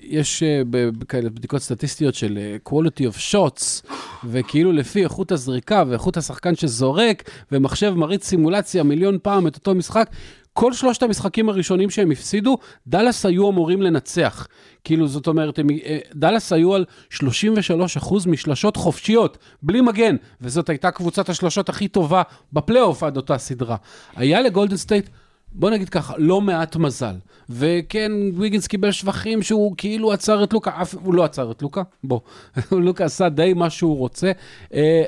יש 0.00 0.42
אה, 0.42 0.62
בכאלה 0.98 1.30
בדיקות 1.30 1.62
סטטיסטיות 1.62 2.14
של 2.14 2.38
quality 2.68 3.02
of 3.12 3.32
shots, 3.32 3.86
וכאילו 4.24 4.72
לפי 4.72 5.04
איכות 5.04 5.32
הזריקה 5.32 5.84
ואיכות 5.88 6.16
השחקן 6.16 6.54
שזורק, 6.54 7.22
ומחשב 7.52 7.94
מריץ 7.96 8.24
סימולציה 8.26 8.82
מיליון 8.82 9.18
פעם 9.22 9.46
את 9.46 9.56
אותו 9.56 9.74
משחק, 9.74 10.10
כל 10.54 10.72
שלושת 10.72 11.02
המשחקים 11.02 11.48
הראשונים 11.48 11.90
שהם 11.90 12.10
הפסידו, 12.10 12.58
דאלאס 12.86 13.26
היו 13.26 13.50
אמורים 13.50 13.82
לנצח. 13.82 14.46
כאילו, 14.84 15.08
זאת 15.08 15.26
אומרת, 15.26 15.58
אה, 15.58 15.98
דאלאס 16.14 16.52
היו 16.52 16.74
על 16.74 16.84
33% 17.10 18.26
משלשות 18.26 18.76
חופשיות, 18.76 19.38
בלי 19.62 19.80
מגן, 19.80 20.16
וזאת 20.40 20.68
הייתה 20.68 20.90
קבוצת 20.90 21.28
השלשות 21.28 21.68
הכי 21.68 21.88
טובה 21.88 22.22
בפלייאוף 22.52 23.02
עד 23.02 23.16
אותה 23.16 23.38
סדרה. 23.38 23.76
היה 24.16 24.40
לגולדן 24.40 24.76
סטייט, 24.76 25.08
בוא 25.52 25.70
נגיד 25.70 25.88
ככה, 25.88 26.14
לא 26.18 26.40
מעט 26.40 26.76
מזל. 26.76 27.14
וכן, 27.50 28.12
ויגינס 28.34 28.66
קיבל 28.66 28.92
שבחים 28.92 29.42
שהוא 29.42 29.74
כאילו 29.76 30.12
עצר 30.12 30.44
את 30.44 30.52
לוקה, 30.52 30.82
אה, 30.82 30.94
הוא 30.94 31.14
לא 31.14 31.24
עצר 31.24 31.50
את 31.50 31.62
לוקה, 31.62 31.82
בוא, 32.04 32.20
לוקה 32.72 33.04
עשה 33.04 33.28
די 33.28 33.52
מה 33.54 33.70
שהוא 33.70 33.98
רוצה. 33.98 34.32
אה, 34.74 35.02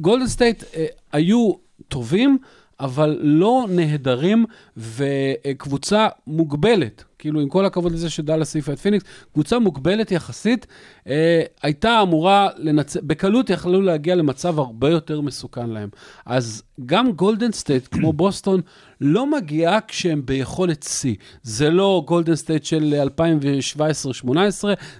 גולדן 0.00 0.26
סטייט 0.26 0.64
אה, 0.74 0.86
היו 1.12 1.52
טובים, 1.88 2.38
אבל 2.80 3.18
לא 3.20 3.66
נהדרים, 3.68 4.44
וקבוצה 4.76 6.08
מוגבלת, 6.26 7.04
כאילו 7.18 7.40
עם 7.40 7.48
כל 7.48 7.64
הכבוד 7.64 7.92
לזה 7.92 8.10
שדאלאס 8.10 8.56
העיפה 8.56 8.72
את 8.72 8.78
פיניקס, 8.78 9.04
קבוצה 9.32 9.58
מוגבלת 9.58 10.12
יחסית, 10.12 10.66
אה, 11.06 11.42
הייתה 11.62 12.02
אמורה 12.02 12.48
לנצח, 12.56 13.00
בקלות 13.02 13.50
יכלו 13.50 13.82
להגיע 13.82 14.14
למצב 14.14 14.58
הרבה 14.58 14.90
יותר 14.90 15.20
מסוכן 15.20 15.70
להם. 15.70 15.88
אז 16.26 16.62
גם 16.86 17.12
גולדן 17.12 17.52
סטייט, 17.52 17.88
כמו 17.90 18.12
בוסטון, 18.22 18.60
לא 19.00 19.30
מגיעה 19.30 19.78
כשהם 19.88 20.26
ביכולת 20.26 20.82
שיא. 20.82 21.14
זה 21.42 21.70
לא 21.70 22.02
גולדן 22.06 22.36
סטייט 22.36 22.64
של 22.64 23.02
2017-2018, 24.24 24.28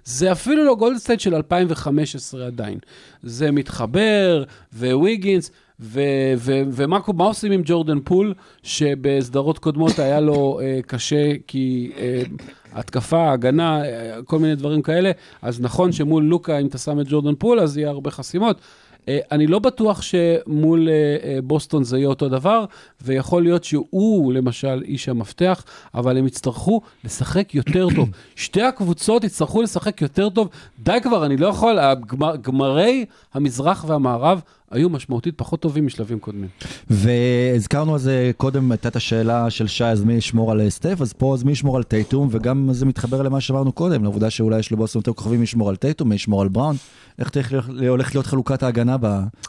זה 0.04 0.32
אפילו 0.32 0.64
לא 0.64 0.74
גולדן 0.74 0.98
סטייט 0.98 1.20
של 1.20 1.34
2015 1.34 2.46
עדיין. 2.46 2.78
זה 3.22 3.50
מתחבר, 3.50 4.44
וויגינס, 4.72 5.50
ו- 5.80 6.32
ו- 6.36 6.62
ומה, 6.72 6.98
מה 7.14 7.24
עושים 7.24 7.52
עם 7.52 7.62
ג'ורדן 7.64 7.98
פול, 8.04 8.34
שבסדרות 8.62 9.58
קודמות 9.58 9.98
היה 9.98 10.20
לו 10.20 10.60
אה, 10.60 10.82
קשה 10.86 11.32
כי 11.46 11.92
אה, 11.94 12.42
התקפה, 12.72 13.32
הגנה, 13.32 13.82
אה, 13.82 14.22
כל 14.24 14.38
מיני 14.38 14.54
דברים 14.54 14.82
כאלה, 14.82 15.10
אז 15.42 15.60
נכון 15.60 15.92
שמול 15.92 16.24
לוקה, 16.24 16.58
אם 16.58 16.66
אתה 16.66 16.78
שם 16.78 17.00
את 17.00 17.06
ג'ורדן 17.08 17.34
פול, 17.34 17.60
אז 17.60 17.78
יהיה 17.78 17.90
הרבה 17.90 18.10
חסימות. 18.10 18.60
אה, 18.60 19.08
אני 19.32 19.46
לא 19.46 19.58
בטוח 19.58 20.02
שמול 20.02 20.88
אה, 20.88 21.22
אה, 21.22 21.42
בוסטון 21.42 21.84
זה 21.84 21.98
יהיה 21.98 22.08
אותו 22.08 22.28
דבר, 22.28 22.64
ויכול 23.02 23.42
להיות 23.42 23.64
שהוא 23.64 24.32
למשל 24.32 24.82
איש 24.84 25.08
המפתח, 25.08 25.64
אבל 25.94 26.18
הם 26.18 26.26
יצטרכו 26.26 26.80
לשחק 27.04 27.54
יותר 27.54 27.88
טוב. 27.96 28.08
שתי 28.36 28.62
הקבוצות 28.62 29.24
יצטרכו 29.24 29.62
לשחק 29.62 30.02
יותר 30.02 30.28
טוב. 30.28 30.48
די 30.78 30.98
כבר, 31.02 31.26
אני 31.26 31.36
לא 31.36 31.46
יכול, 31.46 31.78
הגמר, 31.78 32.36
גמרי 32.36 33.04
המזרח 33.34 33.84
והמערב 33.88 34.40
היו 34.70 34.88
משמעותית 34.90 35.34
פחות 35.36 35.60
טובים 35.60 35.86
משלבים 35.86 36.18
קודמים. 36.18 36.48
והזכרנו 36.90 37.92
על 37.92 37.98
זה 37.98 38.30
קודם, 38.36 38.72
הייתה 38.72 38.88
את 38.88 38.96
השאלה 38.96 39.50
של 39.50 39.66
שי, 39.66 39.84
אז 39.84 40.04
מי 40.04 40.14
ישמור 40.14 40.52
על 40.52 40.70
סטף, 40.70 41.00
אז 41.00 41.12
פה 41.12 41.34
אז 41.34 41.42
מי 41.44 41.52
ישמור 41.52 41.76
על 41.76 41.82
טייטום, 41.82 42.28
וגם 42.30 42.68
זה 42.72 42.86
מתחבר 42.86 43.22
למה 43.22 43.40
שאמרנו 43.40 43.72
קודם, 43.72 44.02
לעובדה 44.02 44.30
שאולי 44.30 44.58
יש 44.58 44.72
לבוסטון 44.72 45.00
יותר 45.00 45.12
כוכבים 45.12 45.38
מי 45.38 45.44
ישמור 45.44 45.68
על 45.68 45.76
טייטום, 45.76 46.08
מי 46.08 46.14
ישמור 46.14 46.42
על 46.42 46.48
בראון, 46.48 46.76
איך 47.18 47.28
תלך- 47.28 47.70
הולכת 47.88 48.14
להיות 48.14 48.26
חלוקת 48.26 48.62
ההגנה 48.62 48.96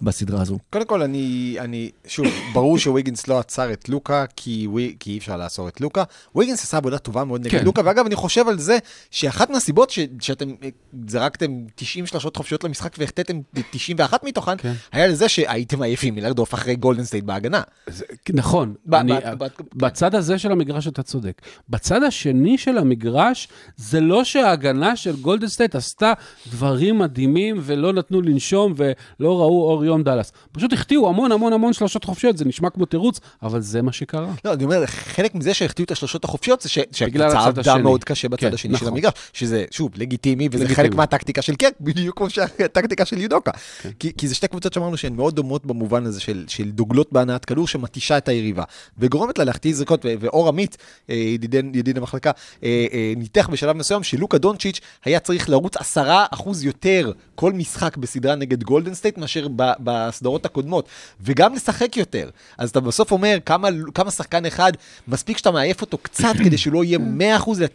בסדרה 0.01 0.41
הזו. 0.41 0.57
קודם 0.69 0.85
כל, 0.85 1.01
אני, 1.01 1.55
אני, 1.59 1.89
שוב, 2.07 2.25
ברור 2.53 2.77
שוויגינס 2.77 3.27
לא 3.27 3.39
עצר 3.39 3.73
את 3.73 3.89
לוקה, 3.89 4.25
כי, 4.35 4.67
ווי, 4.69 4.95
כי 4.99 5.11
אי 5.11 5.17
אפשר 5.17 5.37
לעצור 5.37 5.67
את 5.67 5.81
לוקה. 5.81 6.03
וויגינס 6.35 6.63
עשה 6.63 6.77
עבודה 6.77 6.97
טובה 6.97 7.23
מאוד 7.23 7.41
נגד 7.41 7.59
כן. 7.59 7.65
לוקה, 7.65 7.81
ואגב, 7.85 8.05
אני 8.05 8.15
חושב 8.15 8.47
על 8.47 8.59
זה 8.59 8.77
שאחת 9.11 9.49
מהסיבות 9.49 9.89
ש, 9.89 9.99
שאתם 10.21 10.49
אה, 10.63 10.69
זרקתם 11.07 11.51
90 11.75 12.05
שלושות 12.05 12.35
חופשיות 12.37 12.63
למשחק 12.63 12.95
והחטאתם 12.99 13.39
91 13.71 14.23
מתוכן, 14.23 14.57
כן. 14.57 14.73
היה 14.91 15.06
לזה 15.09 15.29
שהייתם 15.29 15.81
עייפים 15.81 16.15
מלרדוף 16.15 16.53
אחרי 16.53 16.75
גולדן 16.75 17.03
סטייט 17.03 17.23
בהגנה. 17.23 17.61
זה, 17.87 18.05
נכון, 18.33 18.73
ב- 18.85 18.95
אני, 18.95 19.13
ב- 19.13 19.43
ב- 19.43 19.47
בצד 19.75 20.15
הזה 20.15 20.37
של 20.37 20.51
המגרש 20.51 20.87
אתה 20.87 21.03
צודק. 21.03 21.41
בצד 21.69 22.03
השני 22.03 22.57
של 22.57 22.77
המגרש, 22.77 23.47
זה 23.77 23.99
לא 24.01 24.23
שההגנה 24.23 24.95
של 24.95 25.15
גולדן 25.15 25.47
סטייט 25.47 25.75
עשתה 25.75 26.13
דברים 26.51 26.99
מדהימים 26.99 27.57
ולא 27.61 27.93
נתנו 27.93 28.21
לנשום 28.21 28.73
ולא 28.77 29.39
ראו 29.39 29.69
אור 29.71 29.85
יום 29.85 30.03
דאלאס. 30.03 30.31
פשוט 30.51 30.73
החטיאו 30.73 31.09
המון 31.09 31.31
המון 31.31 31.53
המון 31.53 31.73
שלושות 31.73 32.03
חופשיות, 32.03 32.37
זה 32.37 32.45
נשמע 32.45 32.69
כמו 32.69 32.85
תירוץ, 32.85 33.19
אבל 33.43 33.61
זה 33.61 33.81
מה 33.81 33.91
שקרה. 33.91 34.33
לא, 34.45 34.53
אני 34.53 34.63
אומר, 34.63 34.85
חלק 34.85 35.35
מזה 35.35 35.53
שהחטיאו 35.53 35.85
את 35.85 35.91
השלושות 35.91 36.23
החופשיות 36.23 36.61
זה 36.61 36.69
שהקבוצה 36.69 37.39
עבדה 37.45 37.77
מאוד 37.77 38.03
קשה 38.03 38.29
בצד 38.29 38.41
כן, 38.47 38.53
השני 38.53 38.77
של 38.77 38.85
נכון. 38.85 38.87
המגרש, 38.97 39.13
שזה, 39.33 39.65
שוב, 39.71 39.91
לגיטימי, 39.95 40.47
וזה 40.51 40.63
לגיטימי. 40.63 40.75
חלק 40.87 40.95
מהטקטיקה 40.95 41.41
של 41.41 41.55
קר, 41.55 41.73
בדיוק 41.81 42.17
כמו 42.17 42.29
שהטקטיקה 42.29 43.05
של 43.09 43.17
יודוקה. 43.17 43.51
כן. 43.81 43.89
כי, 43.99 44.11
כי 44.17 44.27
זה 44.27 44.35
שתי 44.35 44.47
קבוצות 44.47 44.73
שאמרנו 44.73 44.96
שהן 44.97 45.15
מאוד 45.15 45.35
דומות 45.35 45.65
במובן 45.65 46.05
הזה 46.05 46.19
של, 46.19 46.45
של 46.47 46.71
דוגלות 46.71 47.13
בהנעת 47.13 47.45
כדור 47.45 47.67
שמתישה 47.67 48.17
את 48.17 48.27
היריבה, 48.27 48.63
וגורמת 48.97 49.37
לה 49.39 49.43
להחטיא 49.45 49.73
זריקות, 49.75 50.05
ואור 50.19 50.47
עמית, 50.47 50.77
אה, 51.09 51.15
ידידן- 51.15 51.71
ידיד 51.75 51.97
המחלקה, 51.97 52.31
אה, 52.63 52.85
אה, 52.93 53.13
ניתח 53.17 53.49
בשלב 53.51 53.75
מסוים 53.77 54.03
שלוקה 54.03 54.37
דונצ'יץ' 54.37 54.79
היה 55.05 55.19
צריך 55.19 55.49
לרוץ 55.49 55.77
עשרה 55.77 56.25
אחוז 56.31 56.63
יותר 56.63 57.11
כל 57.35 57.53
משחק 57.53 57.97
בסדרה 57.97 58.35
נגד 58.35 58.63
גולדן 58.63 58.93
סטייט 58.93 59.17
מאשר 59.17 59.47
ב- 59.55 59.71
בסדרות 59.79 60.45
הקודמות, 60.45 60.87
וגם 61.21 61.53
לשחק 61.53 61.97
יותר. 61.97 62.29
אז 62.57 62.69
אתה 62.69 62.79
בסוף 62.79 63.11
אומר 63.11 63.37
כמה, 63.45 63.67
כמה 63.93 64.11
שחקן 64.11 64.45
אחד, 64.45 64.71
מספיק 65.07 65.37
שאתה 65.37 65.51
מעייף 65.51 65.81
אותו 65.81 65.97
קצת 65.97 66.33
כדי 66.45 66.57
שהוא 66.57 66.73
לא 66.73 66.83
יהיה 66.83 66.99
100% 67.39 67.59
אלא 67.59 67.67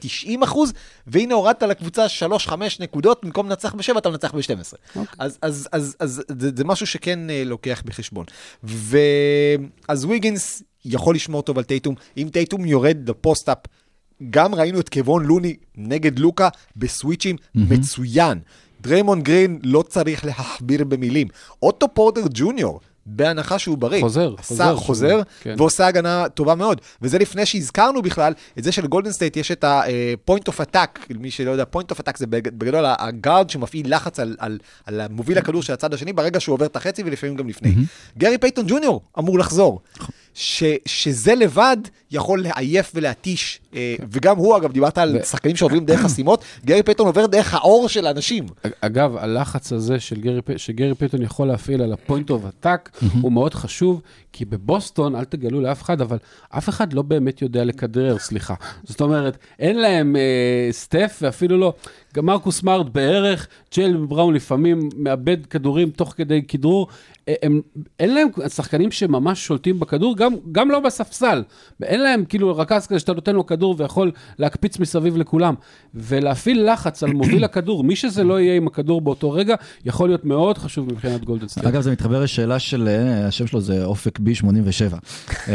90%, 0.44 0.56
והנה 1.06 1.34
הורדת 1.34 1.62
לקבוצה 1.62 2.06
3-5 2.46 2.50
נקודות, 2.80 3.20
במקום 3.24 3.48
לנצח 3.48 3.74
ב-7 3.74 3.98
אתה 3.98 4.10
מנצח 4.10 4.34
ב-12. 4.34 4.76
אוקיי. 4.96 5.14
אז, 5.18 5.38
אז, 5.42 5.68
אז, 5.72 5.96
אז 5.98 6.22
זה, 6.40 6.50
זה 6.56 6.64
משהו 6.64 6.86
שכן 6.86 7.11
אה, 7.30 7.44
לוקח 7.44 7.82
בחשבון. 7.86 8.26
ואז 8.62 10.04
ויגינס 10.04 10.62
יכול 10.84 11.14
לשמור 11.14 11.42
טוב 11.42 11.58
על 11.58 11.64
טייטום, 11.64 11.94
אם 12.16 12.28
טייטום 12.32 12.64
יורד 12.64 13.10
לפוסט-אפ, 13.10 13.58
גם 14.30 14.54
ראינו 14.54 14.80
את 14.80 14.88
קוון 14.88 15.24
לוני 15.24 15.56
נגד 15.76 16.18
לוקה 16.18 16.48
בסוויצ'ים 16.76 17.36
מצוין. 17.54 18.38
דריימון 18.80 19.22
גרין 19.22 19.58
לא 19.62 19.82
צריך 19.82 20.24
להכביר 20.24 20.84
במילים. 20.84 21.28
אוטו 21.62 21.88
פורטר 21.94 22.22
ג'וניור, 22.34 22.80
בהנחה 23.06 23.58
שהוא 23.58 23.78
בריא. 23.78 24.00
חוזר, 24.00 24.34
חוזר, 24.42 24.76
חוזר, 24.76 25.20
כן. 25.42 25.54
ועושה 25.58 25.86
הגנה 25.86 26.28
טובה 26.28 26.54
מאוד. 26.54 26.80
וזה 27.02 27.18
לפני 27.18 27.46
שהזכרנו 27.46 28.02
בכלל 28.02 28.32
את 28.58 28.64
זה 28.64 28.72
שלגולדן 28.72 29.12
סטייט 29.12 29.36
יש 29.36 29.50
את 29.52 29.64
ה-point 29.64 30.52
of 30.52 30.60
attack, 30.60 31.14
מי 31.18 31.30
שלא 31.30 31.50
יודע, 31.50 31.64
point 31.76 31.94
of 31.94 31.98
attack 31.98 32.18
זה 32.18 32.26
בג- 32.26 32.48
בגדול 32.58 32.84
הגארד 32.98 33.50
שמפעיל 33.50 33.94
לחץ 33.94 34.20
על, 34.20 34.36
על, 34.38 34.58
על 34.86 35.00
מוביל 35.10 35.38
הכדור 35.38 35.62
של 35.62 35.72
הצד 35.72 35.94
השני 35.94 36.12
ברגע 36.12 36.40
שהוא 36.40 36.52
עובר 36.54 36.66
את 36.66 36.76
החצי 36.76 37.02
ולפעמים 37.02 37.36
גם 37.36 37.48
לפני. 37.48 37.74
גרי 38.18 38.38
פייטון 38.38 38.64
ג'וניור 38.68 39.00
אמור 39.18 39.38
לחזור. 39.38 39.80
ש, 40.34 40.64
שזה 40.86 41.34
לבד 41.34 41.76
יכול 42.10 42.42
לעייף 42.42 42.92
ולהתיש 42.94 43.60
אה, 43.74 43.94
וגם 44.10 44.36
הוא, 44.36 44.56
אגב, 44.56 44.72
דיברת 44.72 44.98
על 44.98 45.16
ו- 45.16 45.24
שחקנים 45.24 45.56
שעוברים 45.56 45.84
דרך 45.84 46.00
חסימות, 46.00 46.44
גרי 46.64 46.82
פייטון 46.82 47.06
עובר 47.06 47.26
דרך 47.26 47.54
העור 47.54 47.88
של 47.88 48.06
האנשים. 48.06 48.46
אגב, 48.80 49.16
הלחץ 49.16 49.72
הזה 49.72 50.00
של 50.00 50.20
גרי, 50.20 50.40
שגרי 50.56 50.94
פייטון 50.94 51.22
יכול 51.22 51.48
להפעיל 51.48 51.82
על 51.82 51.92
ה-point 51.92 52.30
of 52.30 52.64
attack 52.64 53.06
הוא 53.20 53.32
מאוד 53.32 53.54
חשוב, 53.54 54.00
כי 54.32 54.44
בבוסטון, 54.44 55.16
אל 55.16 55.24
תגלו 55.24 55.60
לאף 55.60 55.82
אחד, 55.82 56.00
אבל 56.00 56.16
אף 56.48 56.68
אחד 56.68 56.92
לא 56.92 57.02
באמת 57.02 57.42
יודע 57.42 57.64
לכדרר, 57.64 58.18
סליחה. 58.18 58.54
זאת 58.84 59.00
אומרת, 59.00 59.36
אין 59.58 59.78
להם 59.78 60.16
אה, 60.16 60.72
סטף 60.72 61.18
ואפילו 61.22 61.58
לא, 61.58 61.74
גם 62.14 62.26
מרקוס 62.26 62.58
סמארט 62.58 62.86
בערך, 62.92 63.48
ג'יילן 63.74 63.96
בראון 63.96 64.34
לפעמים 64.34 64.88
מאבד 64.96 65.46
כדורים 65.46 65.90
תוך 65.90 66.14
כדי 66.16 66.42
כדרור. 66.42 66.88
אה, 67.28 67.34
הם, 67.42 67.60
אין 68.00 68.14
להם 68.14 68.28
שחקנים 68.48 68.90
שממש 68.90 69.46
שולטים 69.46 69.80
בכדור, 69.80 70.16
גם, 70.16 70.32
גם 70.52 70.70
לא 70.70 70.80
בספסל. 70.80 71.42
אין 71.82 72.02
להם 72.02 72.24
כאילו 72.24 72.56
רכז 72.56 72.86
כזה 72.86 72.98
שאתה 72.98 73.12
נותן 73.12 73.34
לו 73.34 73.46
כדור 73.46 73.74
ויכול 73.78 74.10
להקפיץ 74.38 74.78
מסביב 74.78 75.16
לכולם. 75.16 75.54
ולהפעיל 75.94 76.72
לחץ 76.72 77.02
על 77.02 77.12
מוביל 77.12 77.44
הכדור, 77.44 77.84
מי 77.84 77.96
שזה 77.96 78.24
לא 78.24 78.40
יהיה 78.40 78.56
עם 78.56 78.66
הכדור 78.66 79.00
באותו 79.00 79.30
רגע, 79.30 79.54
יכול 79.84 80.08
להיות 80.08 80.24
מאוד 80.24 80.58
חשוב 80.58 80.92
מבחינת 80.92 81.24
גולדן 81.24 81.48
סטייט. 81.48 81.66
אגב, 81.66 81.80
זה 81.80 81.92
מתחבר 81.92 82.22
לשאלה 82.22 82.58
של, 82.58 82.88
אה, 82.88 83.26
השם 83.26 83.46
שלו 83.46 83.60
זה 83.60 83.84
אופק 83.84 84.18
בי 84.18 84.34
87. 84.34 84.98
אה, 85.48 85.54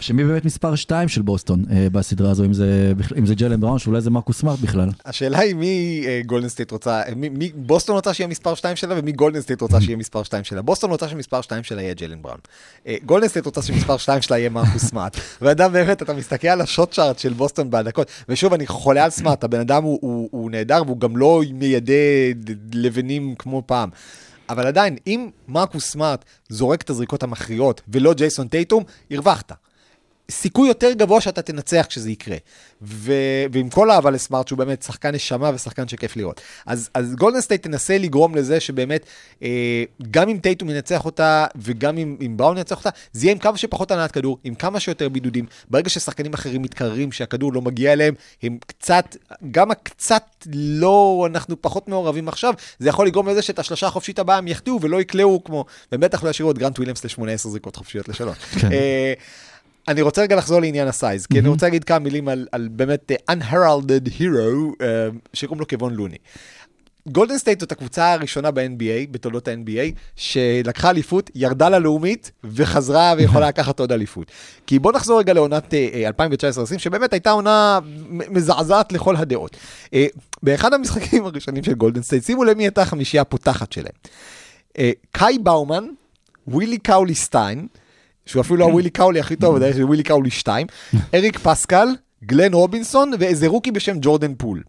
מי 0.00 0.24
באמת 0.24 0.44
מספר 0.44 0.74
2 0.74 1.08
של 1.08 1.22
בוסטון 1.22 1.64
בסדרה 1.92 2.30
הזו, 2.30 2.44
אם 2.44 2.52
זה, 2.52 2.92
אם 3.18 3.26
זה 3.26 3.34
ג'לן 3.34 3.60
בראון, 3.60 3.78
שאולי 3.78 4.00
זה 4.00 4.10
מרקוס 4.10 4.38
סמארט 4.38 4.58
בכלל. 4.58 4.88
השאלה 5.04 5.41
היא 5.42 5.54
מי 5.54 6.04
אה, 6.06 6.20
גולדן 6.26 6.48
סטייט 6.48 6.70
רוצה, 6.70 7.02
מי, 7.16 7.28
מי 7.28 7.52
בוסטון 7.54 7.96
רוצה 7.96 8.14
שיהיה 8.14 8.28
מספר 8.28 8.54
2 8.54 8.76
שלה 8.76 8.94
ומי 8.98 9.12
גולדן 9.12 9.40
סטייט 9.40 9.60
רוצה 9.60 9.80
שיהיה 9.80 9.96
מספר 9.96 10.22
2 10.22 10.44
שלה. 10.44 10.62
בוסטון 10.62 10.90
רוצה 10.90 11.08
שמספר 11.08 11.40
2 11.40 11.64
שלה 11.64 11.82
יהיה 11.82 11.94
ג'לן 11.94 12.22
בראון. 12.22 12.38
אה, 12.86 12.96
גולדן 13.06 13.28
סטייט 13.28 13.46
רוצה 13.46 13.62
שמספר 13.62 13.96
2 13.96 14.22
שלה 14.22 14.38
יהיה 14.38 14.50
מרקוס 14.50 14.84
סמארט. 14.84 15.16
ואם 15.42 15.72
באמת, 15.72 16.02
אתה 16.02 16.14
מסתכל 16.14 16.48
על 16.48 16.60
ה 16.60 16.66
shot 16.66 16.92
chart 16.94 17.18
של 17.18 17.32
בוסטון 17.32 17.70
בהדקות, 17.70 18.10
ושוב, 18.28 18.52
אני 18.52 18.66
חולה 18.66 19.04
על 19.04 19.10
סמארט, 19.10 19.44
הבן 19.44 19.60
אדם 19.60 19.82
הוא, 19.82 20.50
נהדר 20.50 20.82
והוא 20.86 21.00
גם 21.00 21.16
לא 21.16 21.42
מיידה 21.52 21.92
לבנים 22.72 23.34
כמו 23.38 23.62
פעם. 23.66 23.90
אבל 24.48 24.66
עדיין, 24.66 24.96
אם 25.06 25.30
מרקוס 25.48 25.90
סמארט 25.90 26.24
זורק 26.48 26.82
את 26.82 26.90
הזריקות 26.90 27.22
המכריעות 27.22 27.80
ולא 27.88 28.14
ג'ייסון 28.14 28.48
טייטום, 28.48 28.84
הרווחת. 29.10 29.52
סיכוי 30.30 30.68
יותר 30.68 30.92
גבוה 30.92 31.20
שאתה 31.20 31.42
תנצח 31.42 31.86
כשזה 31.88 32.10
יקרה. 32.10 32.36
ו... 32.82 33.12
ועם 33.52 33.68
כל 33.68 33.90
האהבה 33.90 34.10
לסמארט, 34.10 34.48
שהוא 34.48 34.58
באמת 34.58 34.82
שחקן 34.82 35.14
נשמה 35.14 35.50
ושחקן 35.54 35.88
שכיף 35.88 36.16
לראות. 36.16 36.40
אז, 36.66 36.90
אז 36.94 37.14
גולדן 37.14 37.40
סטייט 37.40 37.62
תנסה 37.62 37.98
לגרום 37.98 38.34
לזה 38.34 38.60
שבאמת, 38.60 39.06
אה, 39.42 39.84
גם 40.10 40.28
אם 40.28 40.38
טייטום 40.42 40.70
ינצח 40.70 41.04
אותה, 41.04 41.46
וגם 41.56 41.98
אם, 41.98 42.16
אם 42.26 42.36
בראון 42.36 42.56
ינצח 42.56 42.76
אותה, 42.78 42.90
זה 43.12 43.26
יהיה 43.26 43.32
עם 43.32 43.38
כמה 43.38 43.56
שפחות 43.56 43.90
הנעת 43.90 44.12
כדור, 44.12 44.38
עם 44.44 44.54
כמה 44.54 44.80
שיותר 44.80 45.08
בידודים. 45.08 45.46
ברגע 45.70 45.88
ששחקנים 45.88 46.34
אחרים 46.34 46.62
מתקררים, 46.62 47.12
שהכדור 47.12 47.52
לא 47.52 47.62
מגיע 47.62 47.92
אליהם, 47.92 48.14
הם 48.42 48.58
קצת, 48.66 49.16
גם 49.50 49.70
קצת 49.70 50.46
לא, 50.54 51.26
אנחנו 51.30 51.62
פחות 51.62 51.88
מעורבים 51.88 52.28
עכשיו, 52.28 52.54
זה 52.78 52.88
יכול 52.88 53.06
לגרום 53.06 53.28
לזה 53.28 53.42
שאת 53.42 53.58
השלושה 53.58 53.86
החופשית 53.86 54.18
הבאה 54.18 54.36
הם 54.36 54.48
יחטיאו 54.48 54.78
ולא 54.80 55.00
יקלעו 55.00 55.44
כמו, 55.44 55.64
ובטח 55.92 56.24
לא 56.24 56.30
ישאירו 56.30 56.50
את 56.50 56.58
גרנט 56.58 56.78
וויליאמס 56.78 57.04
ל-18 57.04 57.36
זריקות 57.36 57.76
חופשיות 57.76 58.08
לשלוש. 58.08 58.36
כן. 58.60 58.68
אני 59.88 60.02
רוצה 60.02 60.22
רגע 60.22 60.36
לחזור 60.36 60.60
לעניין 60.60 60.88
ה 60.88 60.94
size, 60.94 61.26
כי 61.26 61.38
אני 61.38 61.48
רוצה 61.48 61.66
להגיד 61.66 61.84
כמה 61.84 61.98
מילים 61.98 62.28
על, 62.28 62.46
על 62.52 62.68
באמת 62.70 63.12
אה, 63.12 63.34
unheralded 63.34 64.08
hero 64.18 64.78
אה, 64.78 64.84
שקוראים 65.32 65.60
לו 65.60 65.66
קוון 65.66 65.94
לוני. 65.94 66.16
גולדן 67.08 67.38
סטייט 67.38 67.60
זאת 67.60 67.72
הקבוצה 67.72 68.12
הראשונה 68.12 68.50
ב-NBA, 68.50 69.10
בתולדות 69.10 69.48
ה-NBA, 69.48 69.94
שלקחה 70.16 70.90
אליפות, 70.90 71.30
ירדה 71.34 71.68
ללאומית 71.68 72.30
וחזרה 72.44 73.14
ויכולה 73.16 73.48
לקחת 73.48 73.80
עוד 73.80 73.92
אליפות. 73.92 74.30
כי 74.66 74.78
בוא 74.78 74.92
נחזור 74.92 75.18
רגע 75.18 75.32
לעונת 75.32 75.74
אה, 75.74 76.10
2019-2020, 76.74 76.78
שבאמת 76.78 77.12
הייתה 77.12 77.30
עונה 77.30 77.78
מזעזעת 78.08 78.92
לכל 78.92 79.16
הדעות. 79.16 79.56
אה, 79.94 80.06
באחד 80.42 80.74
המשחקים 80.74 81.24
הראשונים 81.24 81.64
של 81.64 81.74
גולדן 81.74 82.02
סטייט, 82.02 82.24
שימו 82.24 82.44
לב 82.44 82.56
מי 82.56 82.62
הייתה 82.62 82.82
החמישייה 82.82 83.20
הפותחת 83.20 83.72
שלהם. 83.72 83.92
קאי 85.12 85.38
באומן, 85.38 85.84
ווילי 86.48 86.78
קאולי 86.78 87.14
סטיין, 87.14 87.66
שהוא 88.26 88.40
אפילו 88.40 88.56
לא 88.56 88.64
הווילי 88.64 88.90
קאולי 88.90 89.20
הכי 89.20 89.36
טוב, 89.36 89.58
כלל 89.58 89.84
ווילי 89.84 90.02
קאולי 90.02 90.30
2, 90.30 90.66
אריק 91.14 91.38
פסקל, 91.38 91.88
גלן 92.24 92.54
רובינסון 92.54 93.12
ואיזה 93.18 93.46
rookie 93.46 93.70
בשם 93.70 93.96
ג'ורדן 94.00 94.34
פול. 94.34 94.62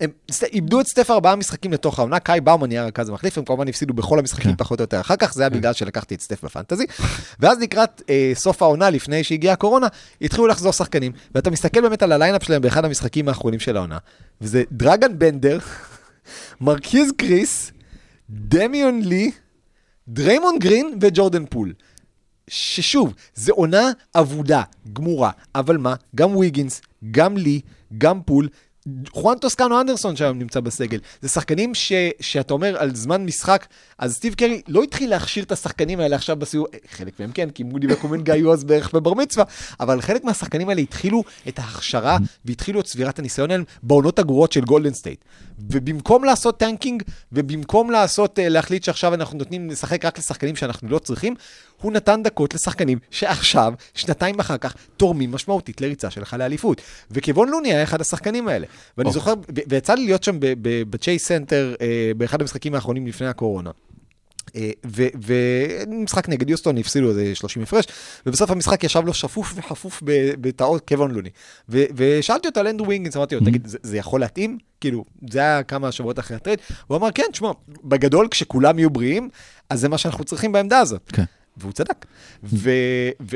הם 0.00 0.10
איבדו 0.52 0.80
את 0.80 0.86
סטף 0.86 1.10
ארבעה 1.10 1.36
משחקים 1.36 1.72
לתוך 1.72 1.98
העונה, 1.98 2.18
קאי 2.20 2.40
באומן 2.40 2.68
נהיה 2.68 2.84
רכז 2.84 3.08
המחליף, 3.08 3.38
הם 3.38 3.44
כמובן 3.44 3.68
הפסידו 3.68 3.94
בכל 3.94 4.18
המשחקים 4.18 4.50
כן. 4.50 4.56
פחות 4.56 4.80
או 4.80 4.82
יותר 4.82 5.00
אחר 5.00 5.16
כך, 5.16 5.34
זה 5.34 5.42
היה 5.42 5.50
בגלל 5.50 5.72
שלקחתי 5.72 6.14
את 6.14 6.20
סטף 6.20 6.44
ב 6.44 6.49
fantasy. 6.49 6.86
ואז 7.40 7.60
לקראת 7.60 8.02
אה, 8.10 8.32
סוף 8.34 8.62
העונה, 8.62 8.90
לפני 8.90 9.24
שהגיעה 9.24 9.52
הקורונה, 9.54 9.86
התחילו 10.20 10.46
לחזור 10.46 10.72
שחקנים, 10.72 11.12
ואתה 11.34 11.50
מסתכל 11.50 11.80
באמת 11.80 12.02
על 12.02 12.12
ה 12.12 12.16
lineup 12.16 12.42
שלהם 12.42 12.62
באחד 12.62 12.84
המשחקים 12.84 13.28
האחרונים 13.28 13.60
של 13.60 13.76
העונה, 13.76 13.98
וזה 14.40 14.62
דרגן 14.72 15.18
בנדר, 15.18 15.58
מרקיז 16.60 17.12
קריס, 17.16 17.72
דמיון 18.30 19.00
לי, 19.02 19.30
דריימון 20.08 20.58
גרין 20.58 20.98
וג'ורדן 21.00 21.44
פול. 21.46 21.72
ששוב, 22.48 23.14
זו 23.34 23.52
עונה 23.52 23.90
אבודה, 24.14 24.62
גמורה, 24.92 25.30
אבל 25.54 25.76
מה, 25.76 25.94
גם 26.14 26.36
ויגינס, 26.36 26.80
גם 27.10 27.36
לי, 27.36 27.60
גם 27.98 28.22
פול, 28.22 28.48
חואן 29.12 29.38
טוסקנו 29.38 29.80
אנדרסון 29.80 30.16
שהיום 30.16 30.38
נמצא 30.38 30.60
בסגל. 30.60 30.98
זה 31.20 31.28
שחקנים 31.28 31.74
ש, 31.74 31.92
שאתה 32.20 32.54
אומר 32.54 32.78
על 32.78 32.94
זמן 32.94 33.24
משחק, 33.24 33.66
אז 33.98 34.14
סטיב 34.14 34.34
קרי 34.34 34.62
לא 34.68 34.82
התחיל 34.82 35.10
להכשיר 35.10 35.44
את 35.44 35.52
השחקנים 35.52 36.00
האלה 36.00 36.16
עכשיו 36.16 36.36
בסיור, 36.36 36.66
אה, 36.74 36.78
חלק 36.90 37.20
מהם 37.20 37.32
כן, 37.32 37.50
כי 37.50 37.62
מודי 37.62 37.92
וקומנגה 37.92 38.32
היו 38.32 38.52
אז 38.52 38.64
בערך 38.64 38.94
בבר 38.94 39.14
מצווה, 39.14 39.44
אבל 39.80 40.00
חלק 40.00 40.24
מהשחקנים 40.24 40.68
האלה 40.68 40.80
התחילו 40.80 41.24
את 41.48 41.58
ההכשרה 41.58 42.18
והתחילו 42.44 42.80
את 42.80 42.84
צבירת 42.84 43.18
הניסיון 43.18 43.50
האלה 43.50 43.62
בעונות 43.82 44.18
הגרועות 44.18 44.52
של 44.52 44.60
גולדן 44.60 44.94
סטייט. 44.94 45.24
ובמקום 45.58 46.24
לעשות 46.24 46.58
tanking, 46.58 47.02
ובמקום 47.32 47.90
לעשות, 47.90 48.38
אה, 48.38 48.48
להחליט 48.48 48.84
שעכשיו 48.84 49.14
אנחנו 49.14 49.38
נותנים 49.38 49.70
לשחק 49.70 50.04
רק 50.04 50.18
לשחקנים 50.18 50.56
שאנחנו 50.56 50.88
לא 50.88 50.98
צריכים, 50.98 51.34
הוא 51.82 51.92
נתן 51.92 52.22
דקות 52.22 52.54
לשחקנים 52.54 52.98
שעכשיו, 53.10 53.74
שנתיים 53.94 54.40
אחר 54.40 54.58
כך, 54.58 54.74
תורמים 54.96 55.32
משמעותית 55.32 55.80
לריצה 55.80 56.10
שלך 56.10 56.36
לאליפות. 56.38 56.80
וקוון 57.10 57.48
לוני 57.48 57.72
היה 57.72 57.82
אחד 57.82 58.00
השחקנים 58.00 58.48
האלה. 58.48 58.66
ואני 58.98 59.12
זוכר, 59.12 59.34
ו- 59.34 59.60
ויצא 59.68 59.94
לי 59.94 60.04
להיות 60.04 60.24
שם 60.24 60.36
בצ'ייס 60.90 61.26
סנטר 61.26 61.74
אה, 61.80 62.12
באחד 62.16 62.40
המשחקים 62.40 62.74
האחרונים 62.74 63.06
לפני 63.06 63.26
הקורונה. 63.26 63.70
אה, 64.56 64.70
ומשחק 65.14 66.28
נגד 66.28 66.50
יוסטון, 66.50 66.78
הפסידו 66.78 67.08
איזה 67.08 67.34
30 67.34 67.62
הפרש, 67.62 67.84
ובסוף 68.26 68.50
המשחק 68.50 68.84
ישב 68.84 69.02
לו 69.06 69.14
שפוף 69.14 69.52
וחפוף 69.56 70.02
בטעות 70.40 70.88
קוון 70.88 71.10
לוני. 71.10 71.30
ושאלתי 71.68 72.48
אותו 72.48 72.60
על 72.60 72.66
אנדרו 72.66 72.86
ויגינס, 72.86 73.16
אמרתי 73.16 73.34
לו, 73.34 73.40
תגיד, 73.40 73.66
זה, 73.82 73.96
יכול 73.96 74.20
להתאים? 74.20 74.58
כאילו, 74.80 75.04
זה 75.30 75.38
היה 75.38 75.62
כמה 75.62 75.92
שבועות 75.92 76.18
אחרי 76.18 76.36
ה 76.36 76.39
trade. 76.39 76.58
הוא 76.86 76.96
אמר, 76.96 77.08
כן, 77.14 77.24
תשמע, 77.32 77.50
בגדול, 77.84 78.28
כשכולם 78.30 78.78
יהיו 78.78 78.90
בריאים, 78.90 79.28
אז 79.70 79.80
זה 79.80 79.88
מה 79.88 79.98
שאנחנו 79.98 80.24
צריכים 80.24 80.52
בעמדה 80.52 80.78
הזאת. 80.78 81.10
כן. 81.12 81.24
והוא 81.56 81.72
צדק. 81.72 82.06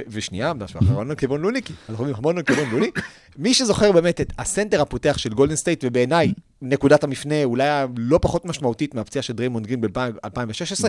ושנייה, 0.09 0.55
משהו 0.55 0.81
אחרון 0.81 1.11
על 1.11 1.17
קוון 1.17 1.41
לוני, 1.41 1.63
כי 1.63 1.73
אנחנו 1.89 2.05
אומרים 2.05 2.17
המון 2.19 2.39
על 2.39 2.43
קוון 2.43 2.71
לוני. 2.71 2.91
מי 3.37 3.55
שזוכר 3.55 3.93
באמת 3.93 4.21
את 4.21 4.33
הסנטר 4.39 4.81
הפותח 4.83 5.19
של 5.19 5.29
גולדן 5.35 5.57
סטייט, 5.57 5.85
ובעיניי 5.87 6.33
נקודת 6.63 7.05
המפנה 7.05 7.45
אולי 7.45 7.69
הלא 7.69 8.19
פחות 8.23 8.45
משמעותית 8.45 8.95
מהפציעה 8.95 9.23
של 9.23 9.33
דריימונד 9.33 9.67
גרין 9.67 9.81
ב-2016, 9.81 10.31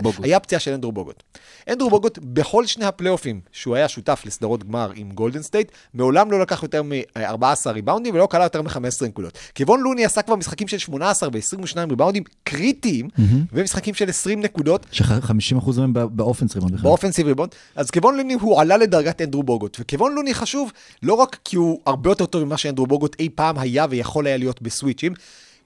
בוגוט. 0.02 0.24
היה 0.24 0.36
הפציעה 0.36 0.60
של 0.60 0.72
אנדרו 0.72 0.92
בוגוט. 0.92 1.22
אנדרו 1.70 1.90
בוגוט, 1.90 2.18
בכל 2.22 2.66
שני 2.66 2.84
הפלייאופים 2.84 3.40
שהוא 3.52 3.76
היה 3.76 3.88
שותף 3.88 4.22
לסדרות 4.26 4.64
גמר 4.64 4.90
עם 4.94 5.10
גולדן 5.10 5.42
סטייט, 5.42 5.72
מעולם 5.94 6.30
לא 6.30 6.40
לקח 6.40 6.62
יותר 6.62 6.82
מ-14 6.82 7.44
ריבאונדים 7.70 8.14
ולא 8.14 8.26
קלע 8.30 8.42
יותר 8.42 8.62
מ-15 8.62 8.76
נקודות. 9.06 9.38
קוון 9.54 9.80
לוני 9.80 10.04
עשה 10.04 10.22
כבר 10.22 10.36
משחקים 10.36 10.68
של 10.68 10.78
18 10.78 11.28
ו-22 11.32 11.90
ריבאונדים 11.90 12.22
קריטיים, 12.44 13.08
ומשחקים 13.52 13.94
של 13.94 14.08
20 14.08 14.40
נקודות, 14.40 14.86
ש-50% 14.92 15.70
מהם 15.80 15.92
בא- 15.92 16.06
ב 16.06 16.12
offense 16.12 16.56
בכלל. 16.56 16.76
ב 16.82 16.86
offensive 16.86 17.26
rebound, 17.26 17.50
אז 17.76 17.90
קוון 17.90 18.16
לוני 18.16 18.34
הוא 18.34 18.60
עלה 18.60 18.76
לדרגת 18.76 19.20
אנדרו 19.22 19.42
בוגוט, 19.42 19.76
וקוון 19.80 20.14
לוני 20.14 20.34
חשוב 20.34 20.72
לא 21.02 21.14
רק 21.14 21.38
כי 21.44 21.56
הוא 21.56 21.80
הרבה 21.86 22.10
יותר 22.10 22.26
טוב 22.26 22.39
ממה 22.44 22.56
שאנדרו 22.56 22.86
בוגוט 22.86 23.16
אי 23.18 23.28
פעם 23.34 23.58
היה 23.58 23.86
ויכול 23.90 24.26
היה 24.26 24.36
להיות 24.36 24.62
בסוויצ'ים, 24.62 25.12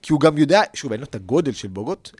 כי 0.03 0.13
הוא 0.13 0.21
גם 0.21 0.39
יודע, 0.39 0.63
שוב, 0.75 0.93
אין 0.93 1.01
לו 1.01 1.07
את 1.07 1.15
הגודל 1.15 1.53
של 1.53 1.69
בוגוט, 1.69 2.11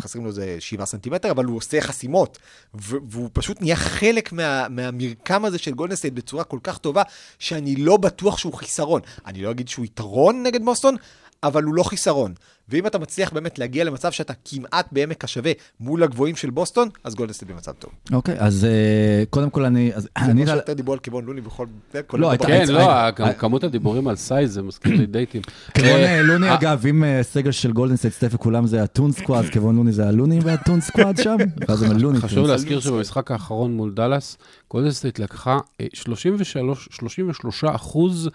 חסרים 0.00 0.24
לו 0.24 0.30
איזה 0.30 0.56
7 0.58 0.84
סנטימטר, 0.84 1.30
אבל 1.30 1.44
הוא 1.44 1.56
עושה 1.56 1.80
חסימות, 1.80 2.38
והוא 2.74 3.30
פשוט 3.32 3.60
נהיה 3.60 3.76
חלק 3.76 4.32
מה, 4.32 4.68
מהמרקם 4.68 5.44
הזה 5.44 5.58
של 5.58 5.74
גולדן 5.74 5.96
סטייט 5.96 6.14
בצורה 6.14 6.44
כל 6.44 6.58
כך 6.62 6.78
טובה, 6.78 7.02
שאני 7.38 7.76
לא 7.76 7.96
בטוח 7.96 8.38
שהוא 8.38 8.54
חיסרון. 8.54 9.00
אני 9.26 9.42
לא 9.42 9.50
אגיד 9.50 9.68
שהוא 9.68 9.84
יתרון 9.84 10.42
נגד 10.42 10.64
בוסטון, 10.64 10.96
אבל 11.42 11.62
הוא 11.62 11.74
לא 11.74 11.82
חיסרון. 11.82 12.34
ואם 12.68 12.86
אתה 12.86 12.98
מצליח 12.98 13.32
באמת 13.32 13.58
להגיע 13.58 13.84
למצב 13.84 14.12
שאתה 14.12 14.32
כמעט 14.44 14.88
בעמק 14.92 15.24
השווה 15.24 15.52
מול 15.80 16.02
הגבוהים 16.02 16.36
של 16.36 16.50
בוסטון, 16.50 16.88
אז 17.04 17.14
גולדסטייט 17.14 17.50
במצב 17.50 17.72
טוב. 17.72 17.90
אוקיי, 18.12 18.34
אז 18.38 18.64
אה, 18.64 19.24
קודם 19.30 19.50
כל 19.50 19.64
אני... 19.64 19.94
אז 19.94 20.02
זה 20.02 20.08
אני... 20.16 20.44
כמו 20.44 20.54
שיותר 20.54 20.72
דיברו 20.72 20.92
על 20.92 20.98
קוון 20.98 21.24
לוני 21.24 21.40
בכל... 21.40 21.66
לא. 22.12 22.32
כן, 22.46 22.66
לא, 22.68 23.32
כמות 23.38 23.64
הדיבורים 23.64 24.08
על 24.08 24.16
size, 24.16 24.54
זה 24.54 24.62
מזכיר 24.62 24.96
לי 24.96 25.06
דייטים. 25.06 25.42
קוון 25.74 25.90
אה, 25.90 26.16
אה, 26.16 26.22
לוני, 26.22 26.54
אגב, 26.54 26.86
אם 26.86 27.04
סגל 27.22 27.50
של 27.50 27.72
גולדן 27.72 27.96
סטייט 27.96 28.14
סטף 28.14 28.28
וכולם 28.34 28.66
זה 28.66 28.82
ה 28.82 28.88
Tune 28.88 29.12
Squad, 29.12 29.44
קוון 29.44 29.76
לוני 29.76 29.92
זה 29.92 30.08
ה 30.08 30.12
Looney 30.12 30.38
וה 30.42 30.55
Tune 30.55 30.80
Squad 30.80 31.16
שם, 31.16 31.36
ואז 31.68 31.82
הם 31.82 31.90
ה 31.90 31.93
Looney. 31.93 32.18
חשוב 32.18 32.46
להזכיר 32.46 32.80
שבמשחק 32.80 33.30
האחרון 33.30 33.76
מול 33.76 33.92
דאלאס, 33.94 34.38
גולדן 34.70 34.90
סטייט 34.90 35.18
לקחה 35.18 35.58
אה, 35.80 35.86
33 35.92 36.88
33 36.92 37.64
אחוז 37.64 38.28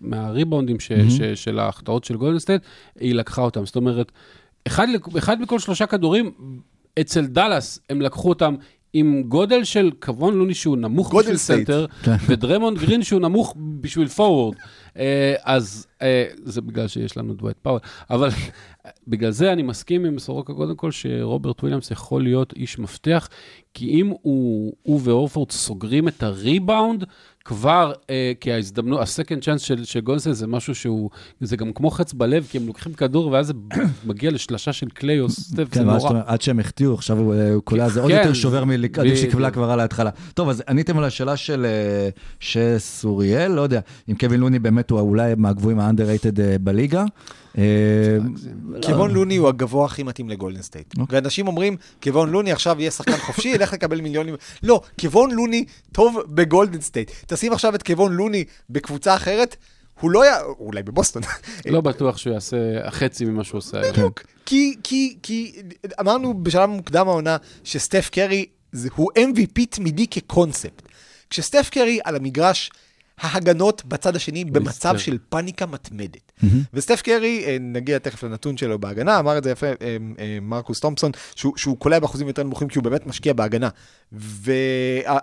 מהריבאונדים 0.00 0.80
של 0.80 1.58
ההחטאות 1.78 2.04
של 2.04 2.16
גולדן 2.16 2.38
סטייט, 2.38 2.62
היא 3.00 3.14
לקחה 3.14 3.42
אותם. 3.42 3.66
זאת 3.66 3.76
אומרת, 3.76 4.12
אחד 4.66 4.86
אחד 5.18 5.40
מכל 5.40 5.58
שלושה 5.58 5.86
כדורים, 5.86 6.32
אצל 7.00 7.26
דאלאס 7.26 7.80
הם 7.90 8.00
לקחו 8.00 8.28
אותם 8.28 8.54
עם 8.92 9.22
גודל 9.22 9.64
של 9.64 9.90
קוון 10.02 10.34
לוני 10.34 10.54
שהוא 10.54 10.76
נמוך 10.76 11.10
גודל 11.10 11.22
בשביל 11.22 11.36
סטייט. 11.36 11.66
סנטר, 11.66 11.86
כן. 12.02 12.16
ודריימונד 12.26 12.78
גרין 12.78 13.02
שהוא 13.02 13.20
נמוך 13.20 13.56
בשביל 13.80 14.08
פורוורד. 14.08 14.56
אה, 14.98 15.34
אז 15.42 15.86
אה, 16.02 16.24
זה 16.44 16.60
בגלל 16.60 16.88
שיש 16.88 17.16
לנו 17.16 17.34
דווייט 17.34 17.56
פאוול, 17.62 17.78
אבל 18.10 18.28
בגלל 19.08 19.30
זה 19.30 19.52
אני 19.52 19.62
מסכים 19.62 20.04
עם 20.04 20.18
סורוקה 20.18 20.54
קודם 20.54 20.76
כל 20.76 20.90
שרוברט 20.90 21.60
וויליאמס 21.60 21.90
יכול 21.90 22.22
להיות 22.22 22.52
איש 22.52 22.78
מפתח, 22.78 23.28
כי 23.78 23.86
אם 23.86 24.12
הוא, 24.22 24.72
הוא 24.82 25.00
ואורפורד 25.04 25.50
סוגרים 25.52 26.08
את 26.08 26.22
הריבאונד, 26.22 27.04
כבר, 27.44 27.92
אה, 28.10 28.32
כי 28.40 28.52
ההזדמנות, 28.52 29.00
ה 29.00 29.06
second 29.06 29.42
chance 29.44 29.60
של, 29.60 29.84
של 29.84 30.00
גולדן 30.00 30.18
סטייט 30.18 30.36
זה 30.36 30.46
משהו 30.46 30.74
שהוא, 30.74 31.10
זה 31.40 31.56
גם 31.56 31.72
כמו 31.72 31.90
חץ 31.90 32.12
בלב, 32.12 32.46
כי 32.50 32.58
הם 32.58 32.66
לוקחים 32.66 32.92
כדור 32.92 33.26
ואז 33.26 33.46
זה 33.46 33.52
מגיע 34.06 34.30
לשלשה 34.30 34.72
של 34.72 34.88
קליי 34.88 35.20
או 35.20 35.30
סטף, 35.30 35.56
זה 35.56 35.64
כן, 35.70 35.88
ואז 35.88 36.04
נורא. 36.04 36.20
שאתה- 36.20 36.32
עד 36.32 36.40
שהם 36.42 36.60
החטיאו, 36.60 36.94
עכשיו 36.94 37.18
הוא 37.18 37.34
אה, 37.34 37.52
הוא 37.54 37.62
קולע, 37.62 37.88
זה 37.88 38.00
עוד 38.00 38.10
כן, 38.10 38.18
יותר 38.18 38.32
שובר 38.32 38.64
מעדיף. 38.64 39.16
שקיבלה 39.16 39.50
כבר 39.50 39.70
על 39.70 39.80
ההתחלה. 39.80 40.10
טוב, 40.34 40.48
אז 40.48 40.62
עניתם 40.68 40.98
על 40.98 41.04
השאלה 41.04 41.36
של 41.36 41.66
אה, 41.66 42.08
שסוריאל, 42.40 43.52
לא 43.52 43.60
יודע, 43.60 43.80
אם 44.10 44.14
קוון 44.14 44.40
לוני 44.40 44.58
באמת 44.58 44.90
הוא 44.90 45.00
אולי 45.00 45.32
מהגבוהים 45.36 45.80
אה, 45.80 46.56
בליגה. 46.60 47.04
אה, 47.58 47.64
לא. 49.08 49.14
לוני 49.14 49.36
הוא 49.36 49.48
הגבוה 49.48 49.84
הכי 49.84 50.02
מתאים 50.02 50.28
לגולדן 50.28 50.62
סטייט. 50.62 50.94
אוקיי. 50.98 51.18
ואנשים 51.18 51.46
אומרים, 51.46 51.76
קוון 52.00 52.30
לוני 52.30 52.52
עכשיו 52.52 52.76
יהיה 52.80 52.90
שחקן 52.90 53.16
חופשי, 53.16 53.58
ילך 53.68 53.74
לקבל 53.74 54.00
מיליונים. 54.00 54.34
לא, 54.62 54.80
קוון 54.98 55.30
לוני 55.30 55.64
טוב 55.92 56.18
בגולדן 56.28 56.80
סטייט. 56.80 57.10
תשים 57.26 57.52
עכשיו 57.52 57.74
את 57.74 57.82
קוון 57.82 58.12
לוני 58.12 58.44
בקבוצה 58.70 59.14
אחרת, 59.14 59.56
הוא 60.00 60.10
לא 60.10 60.22
היה, 60.22 60.42
אולי 60.42 60.82
בבוסטון. 60.82 61.22
לא 61.66 61.80
בטוח 61.80 62.16
שהוא 62.16 62.32
יעשה 62.32 62.90
חצי 62.90 63.24
ממה 63.24 63.44
שהוא 63.44 63.58
עושה 63.58 63.80
היום. 63.80 63.92
בדיוק. 63.92 64.22
כי, 64.46 64.76
כי, 64.82 65.18
כי 65.22 65.62
אמרנו 66.00 66.42
בשלב 66.42 66.68
מוקדם 66.70 67.08
העונה 67.08 67.36
שסטף 67.64 68.10
קרי 68.12 68.46
הוא 68.94 69.10
MVP 69.18 69.66
תמידי 69.70 70.06
כקונספט. 70.06 70.82
כשסטף 71.30 71.68
קרי 71.72 71.98
על 72.04 72.16
המגרש, 72.16 72.70
ההגנות 73.18 73.84
בצד 73.84 74.16
השני 74.16 74.44
במצב. 74.44 74.98
של 74.98 75.18
פאניקה 75.28 75.66
מתמדת. 75.66 76.27
וסטף 76.74 77.02
קרי, 77.02 77.44
אה, 77.46 77.56
נגיע 77.60 77.98
תכף 77.98 78.22
לנתון 78.22 78.56
שלו 78.56 78.78
בהגנה, 78.78 79.18
אמר 79.18 79.38
את 79.38 79.44
זה 79.44 79.50
יפה 79.50 79.66
אה, 79.66 79.72
אה, 80.18 80.38
מרקוס 80.42 80.80
תומפסון, 80.80 81.12
שהוא, 81.34 81.52
שהוא 81.56 81.78
קולע 81.78 81.98
באחוזים 81.98 82.28
יותר 82.28 82.42
נמוכים 82.42 82.68
כי 82.68 82.78
הוא 82.78 82.84
באמת 82.84 83.06
משקיע 83.06 83.32
בהגנה. 83.32 83.68
ו... 84.12 84.52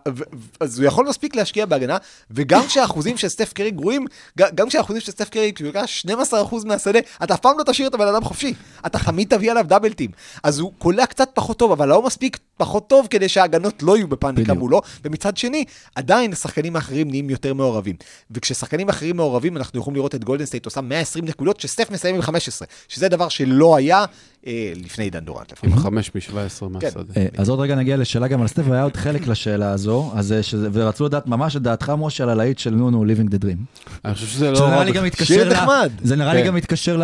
ו... 0.08 0.24
אז 0.60 0.80
הוא 0.80 0.88
יכול 0.88 1.06
מספיק 1.10 1.36
להשקיע 1.36 1.66
בהגנה, 1.66 1.98
וגם 2.32 2.68
כשהאחוזים 2.68 3.18
של 3.18 3.28
סטף 3.28 3.54
קרי 3.54 3.72
גרועים, 3.72 4.06
גם 4.38 4.70
כשהאחוזים 4.70 5.02
של 5.02 5.12
סטף 5.12 5.30
קרי, 5.30 5.52
כשהוא 5.56 5.70
יקרא 5.70 5.84
12% 6.32 6.66
מהשדה, 6.66 7.00
אתה 7.24 7.34
אף 7.34 7.40
פעם 7.40 7.58
לא 7.60 7.64
תשאיר 7.64 7.88
את 7.88 7.94
הבן 7.94 8.08
אדם 8.08 8.24
חופשי. 8.24 8.54
אתה 8.86 9.00
תמיד 9.00 9.28
תביא 9.30 9.52
עליו 9.52 9.66
דאבל 9.68 9.94
טים. 9.94 10.12
אז 10.44 10.60
הוא 10.60 10.72
קולע 10.78 11.06
קצת 11.06 11.30
פחות 11.34 11.60
טוב, 11.60 11.72
אבל 11.72 11.88
לא 11.90 12.02
מספיק 12.02 12.38
פחות 12.58 12.90
טוב 12.90 13.08
כדי 13.10 13.30
שההגנות 13.30 13.84
לא 13.84 13.98
יהיו 13.98 14.08
בפאניקה. 14.08 14.56
מולו, 14.56 14.82
ומצד 15.06 15.38
שני, 15.38 15.66
עדיין 15.96 16.34
השחקנים 16.34 16.76
האחרים 16.76 17.10
נהיים 17.10 17.30
יותר 17.30 17.54
מעורבים. 17.54 17.96
וכששחקנים 18.32 18.90
אחרים 18.90 19.18
מעורבים, 19.18 19.58
אנחנו 19.58 19.80
יכולים 19.80 19.96
לראות 19.96 20.16
את 20.16 20.24
גולדן 20.24 20.46
סטייט 20.46 20.66
עושה 20.66 20.82
120 20.82 21.05
נקודות, 21.24 21.60
שסטף 21.60 21.92
מסיים 21.92 22.16
עם 22.16 22.22
15, 22.22 22.68
שזה 22.88 23.10
דבר 23.10 23.30
שלא 23.30 23.76
היה 23.76 24.06
אה, 24.48 24.74
לפני 24.76 25.04
עידן 25.04 25.20
דורנט. 25.20 25.54
עם 25.64 25.76
חמש 25.78 26.12
מ-17 26.16 26.34
מהשדה. 26.70 27.02
אה, 27.18 27.26
אז 27.38 27.50
עוד 27.50 27.60
רגע 27.60 27.76
נגיע 27.76 27.98
לשאלה 27.98 28.28
גם 28.28 28.42
על 28.42 28.48
סטף, 28.48 28.64
והיה 28.70 28.84
עוד 28.84 28.96
חלק 28.98 29.28
לשאלה 29.28 29.72
הזו, 29.72 30.12
אז 30.16 30.32
אה, 30.32 30.40
ורצו 30.74 31.06
לדעת 31.06 31.28
ממש 31.28 31.56
את 31.56 31.62
דעתך, 31.62 31.92
משה, 31.98 32.24
על 32.24 32.30
הלהיט 32.30 32.60
של 32.60 32.70
נונו, 32.70 33.06
Living 33.06 33.30
the 33.30 33.44
Dream. 33.46 33.88
אני 34.06 34.14
חושב 34.14 34.28
שזה 34.28 34.52
לא... 34.52 34.84
שיר 35.24 35.50
נחמד. 35.54 35.92
זה 36.04 36.16
נראה 36.16 36.34
לי 36.34 36.42
כן. 36.42 36.48
גם 36.48 36.56
מתקשר 36.56 36.98
ל- 36.98 37.04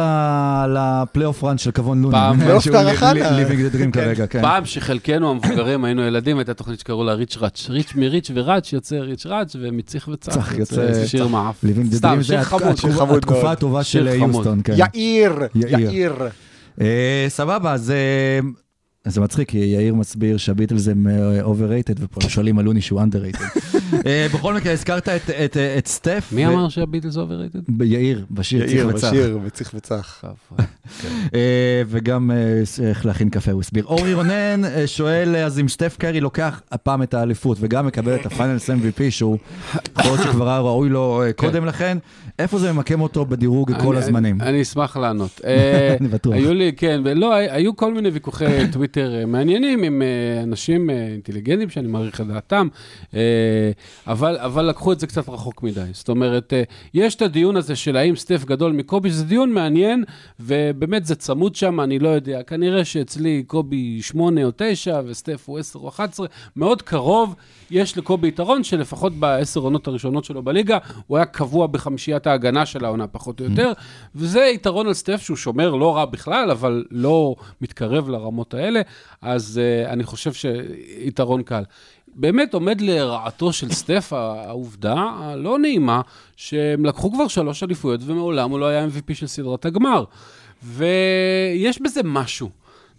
לפלייאוף 0.78 1.44
run 1.44 1.58
של 1.58 1.72
קוון 1.72 2.02
לוני. 2.02 2.14
פעם- 2.16 2.40
פלייאוף 2.42 2.68
קרחנה. 2.68 3.12
li- 3.12 3.48
Living 3.48 3.74
the 3.74 3.88
Dream 3.88 3.92
כרגע, 3.94 4.28
כן. 4.28 4.42
פעם 4.42 4.66
שחלקנו 4.66 5.30
המבוגרים 5.32 5.86
היינו 5.86 6.02
ילדים, 6.02 6.38
הייתה 6.38 6.54
תוכנית 6.54 6.80
שקראו 6.80 7.04
לה 7.04 7.14
ריץ' 7.14 7.38
ראץ'. 7.38 7.66
ריץ' 7.70 7.94
מריץ' 7.96 8.32
וראץ' 8.34 8.74
יוצא 8.74 8.96
ריץ' 8.96 9.26
ראץ', 9.26 9.56
ומציך 9.62 10.08
וצח 10.08 10.32
צח 10.36 10.54
יוצא 10.58 10.76
יוצא- 10.82 11.08
שיר 11.08 11.28
מעף. 11.28 11.64
Living 11.64 11.94
the 11.94 11.96
סתם, 11.96 12.18
Dream 12.20 12.24
שיר 12.24 12.38
זה 12.40 12.44
חמוד. 13.00 13.18
התקופה-. 13.18 13.52
הטובה 13.52 13.84
של. 13.92 14.08
יוסטון, 14.08 14.62
כן. 14.64 14.74
יאיר, 14.78 15.34
יאיר. 15.56 16.14
אה, 16.82 17.26
סבבה, 17.30 17.74
אז 17.74 17.92
אה, 17.92 17.96
אז 17.96 18.61
זה 19.08 19.22
מצחיק, 19.22 19.50
כי 19.50 19.58
יאיר 19.58 19.96
מסביר 19.96 20.38
שהביטלס 20.38 20.88
הם 20.88 21.08
אה, 21.08 21.42
overrated, 21.44 21.96
ופה 22.00 22.30
שואלים 22.30 22.60
על 22.60 22.66
לוני 22.66 22.82
שהוא 22.82 23.02
underrated. 23.02 23.60
אה, 24.08 24.28
בכל 24.34 24.54
מקרה, 24.54 24.74
הזכרת 24.74 25.10
את- 25.10 25.30
את 25.30 25.58
אה, 25.58 25.78
את 25.78 25.88
סטף. 25.88 26.30
מי 26.36 26.48
ו- 26.48 26.52
אמר 26.54 26.70
שהביטלס 26.70 27.18
אוברייטד? 27.18 27.60
יאיר, 27.82 28.26
בשיר 28.32 28.60
צריך 28.62 28.72
יאיר 28.74 28.88
וצח. 28.88 29.08
בשיר, 29.10 29.40
וצריך 29.44 29.72
וצח. 29.76 30.24
אה, 31.36 31.82
וגם 31.88 32.32
אה, 32.32 32.62
איך 32.90 33.06
להכין 33.06 33.30
קפה, 33.30 33.52
הוא 33.52 33.62
הסביר. 33.62 33.86
אורי 33.86 34.14
רונן 34.14 34.62
אה, 34.66 34.88
שואל, 34.88 35.36
אז 35.36 35.60
אם 35.60 35.68
סטף 35.68 35.96
קרי 36.00 36.20
לוקח 36.22 36.62
הפעם 36.72 37.04
את 37.04 37.14
האליפות 37.14 37.58
וגם 37.62 37.86
מקבל 37.88 38.16
את 38.16 38.26
ה 38.26 38.32
Finals 38.32 38.70
MVP, 38.70 38.74
שהוא 39.10 39.38
יכול 40.00 40.12
להיות 40.12 40.24
שכבר 40.24 40.50
היה 40.50 40.60
ראוי 40.60 40.90
לו 40.90 41.24
אה, 41.24 41.34
קודם 41.34 41.66
לכן, 41.66 41.98
איפה 42.40 42.60
זה 42.60 42.72
ממקם 42.74 43.02
אותו 43.02 43.26
בדירוג 43.26 43.72
כל 43.82 43.98
הזמנים? 43.98 44.42
אני 44.42 44.62
אשמח 44.62 44.98
לענות. 44.98 45.42
אה, 45.46 45.96
אני 46.00 46.08
בטוח. 46.08 46.34
היו 46.34 46.54
לי, 46.54 46.72
כן, 46.78 47.02
ולא, 47.06 47.34
הי- 47.36 47.50
היו 47.52 47.76
כל 47.76 47.94
מיני 47.94 48.10
ויכוחי 48.10 48.46
טוויטר 48.72 48.91
אה, 48.98 49.26
מעניינים 49.26 49.84
עם 49.84 50.02
אה, 50.02 50.44
אנשים 50.44 50.90
אה, 50.90 51.08
אינטליגנטים 51.08 51.70
שאני 51.70 51.88
מעריך 51.88 52.22
את 52.22 52.28
דעתם, 52.28 52.68
אבל 54.08 54.38
אבל 54.38 54.66
לקחו 54.66 54.92
את 54.92 55.00
זה 55.00 55.08
קצת 55.08 55.30
רחוק 55.30 55.64
מדי. 55.64 55.82
זאת 55.92 56.10
אומרת, 56.10 56.54
יש 56.94 57.16
את 57.16 57.22
הדיון 57.22 57.56
הזה 57.56 57.76
של 57.76 57.98
האם 57.98 58.16
סטף 58.16 58.46
גדול 58.46 58.72
מקובי, 58.72 59.10
שזה 59.10 59.26
דיון 59.26 59.54
מעניין, 59.54 60.04
ובאמת 60.40 61.06
זה 61.06 61.16
צמוד 61.16 61.56
שם, 61.56 61.80
אני 61.80 62.00
לא 62.00 62.10
יודע. 62.10 62.44
כנראה 62.44 62.86
שאצלי 62.86 63.44
קובי 63.48 64.02
8 64.02 64.44
או 64.44 64.50
9 64.56 65.02
וסטף 65.06 65.44
הוא 65.46 65.60
10 65.60 65.80
או 65.80 65.90
11, 65.90 66.28
מאוד 66.56 66.82
קרוב. 66.82 67.36
יש 67.72 67.98
לקובי 67.98 68.28
יתרון 68.28 68.64
שלפחות 68.64 69.14
בעשר 69.14 69.60
עונות 69.60 69.88
הראשונות 69.88 70.26
שלו 70.26 70.44
בליגה, 70.44 70.78
הוא 71.08 71.18
היה 71.18 71.26
קבוע 71.26 71.68
בחמישיית 71.68 72.28
ההגנה 72.28 72.66
של 72.66 72.86
העונה, 72.86 73.08
פחות 73.08 73.40
או 73.40 73.46
יותר, 73.46 73.72
וזה 74.16 74.42
יתרון 74.42 74.88
על 74.88 74.94
סטף 74.94 75.22
שהוא 75.22 75.38
שומר 75.38 75.76
לא 75.76 75.96
רע 75.96 76.06
בכלל, 76.06 76.52
אבל 76.52 76.86
לא 76.92 77.36
מתקרב 77.62 78.10
לרמות 78.10 78.54
האלה, 78.54 78.82
אז 79.22 79.62
uh, 79.86 79.90
אני 79.90 80.04
חושב 80.04 80.34
שיתרון 80.34 81.44
קל. 81.44 81.64
באמת 82.16 82.54
עומד 82.54 82.82
לרעתו 82.82 83.54
של 83.54 83.72
סטף 83.72 84.14
העובדה 84.14 84.96
הלא 85.20 85.60
נעימה, 85.60 86.02
שהם 86.36 86.86
לקחו 86.86 87.12
כבר 87.12 87.28
שלוש 87.28 87.64
אליפויות 87.64 88.02
ומעולם 88.06 88.52
הוא 88.52 88.60
לא 88.60 88.66
היה 88.66 88.86
MVP 88.86 89.14
של 89.14 89.28
סדרת 89.28 89.66
הגמר. 89.66 90.04
ויש 90.64 91.82
בזה 91.82 92.02
משהו. 92.04 92.50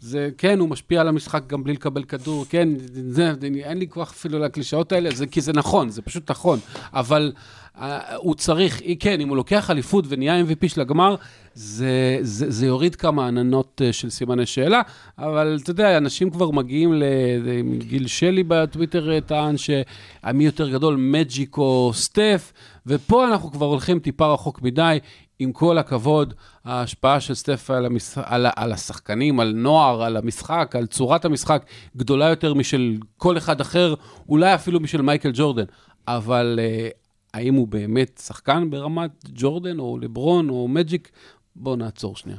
זה, 0.02 0.30
כן, 0.38 0.58
הוא 0.58 0.68
משפיע 0.68 1.00
על 1.00 1.08
המשחק 1.08 1.46
גם 1.46 1.64
בלי 1.64 1.72
לקבל 1.72 2.04
כדור, 2.04 2.46
כן, 2.48 2.68
זה, 2.92 3.32
אין 3.64 3.78
לי 3.78 3.88
כוח 3.88 4.10
אפילו 4.10 4.38
לקלישאות 4.38 4.92
האלה, 4.92 5.10
זה, 5.10 5.26
כי 5.26 5.40
זה 5.40 5.52
נכון, 5.52 5.88
זה 5.88 6.02
פשוט 6.02 6.30
נכון, 6.30 6.58
אבל 6.92 7.32
uh, 7.76 7.80
הוא 8.16 8.34
צריך, 8.34 8.82
כן, 9.00 9.20
אם 9.20 9.28
הוא 9.28 9.36
לוקח 9.36 9.70
אליפות 9.70 10.04
ונהיה 10.08 10.42
MVP 10.42 10.68
של 10.68 10.80
הגמר, 10.80 11.16
זה, 11.54 12.18
זה, 12.20 12.50
זה 12.50 12.66
יוריד 12.66 12.94
כמה 12.94 13.28
עננות 13.28 13.80
uh, 13.84 13.92
של 13.92 14.10
סימני 14.10 14.46
שאלה, 14.46 14.82
אבל 15.18 15.58
אתה 15.62 15.70
יודע, 15.70 15.96
אנשים 15.96 16.30
כבר 16.30 16.50
מגיעים 16.50 16.92
לגיל 16.92 18.06
שלי 18.06 18.42
בטוויטר 18.42 19.20
טען 19.20 19.56
שמי 19.56 20.44
יותר 20.44 20.70
גדול, 20.70 20.96
מג'יק 20.96 21.56
או 21.56 21.90
סטף, 21.94 22.52
ופה 22.86 23.28
אנחנו 23.28 23.52
כבר 23.52 23.66
הולכים 23.66 23.98
טיפה 23.98 24.32
רחוק 24.32 24.62
מדי. 24.62 24.98
עם 25.42 25.52
כל 25.52 25.78
הכבוד, 25.78 26.34
ההשפעה 26.64 27.20
של 27.20 27.34
סטף 27.34 27.70
על, 27.70 27.86
המש... 27.86 28.18
על, 28.24 28.46
על 28.56 28.72
השחקנים, 28.72 29.40
על 29.40 29.52
נוער, 29.56 30.02
על 30.02 30.16
המשחק, 30.16 30.76
על 30.78 30.86
צורת 30.86 31.24
המשחק, 31.24 31.64
גדולה 31.96 32.28
יותר 32.28 32.54
משל 32.54 32.96
כל 33.16 33.38
אחד 33.38 33.60
אחר, 33.60 33.94
אולי 34.28 34.54
אפילו 34.54 34.80
משל 34.80 35.02
מייקל 35.02 35.30
ג'ורדן. 35.34 35.64
אבל 36.08 36.58
uh, 36.62 36.96
האם 37.34 37.54
הוא 37.54 37.68
באמת 37.68 38.20
שחקן 38.26 38.70
ברמת 38.70 39.10
ג'ורדן, 39.34 39.78
או 39.78 39.98
לברון, 40.02 40.48
או 40.48 40.68
מג'יק? 40.68 41.10
בואו 41.56 41.76
נעצור 41.76 42.16
שנייה. 42.16 42.38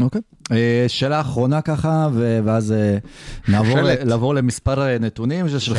אוקיי. 0.00 0.20
אה, 0.52 0.84
שאלה 0.88 1.20
אחרונה 1.20 1.62
ככה, 1.62 2.08
ואז 2.44 2.72
אה, 2.72 2.98
נעבור 3.48 3.78
לעבור 3.82 4.34
למספר 4.34 4.82
אה, 4.82 4.98
נתונים, 4.98 5.48
זה 5.48 5.60
של 5.60 5.74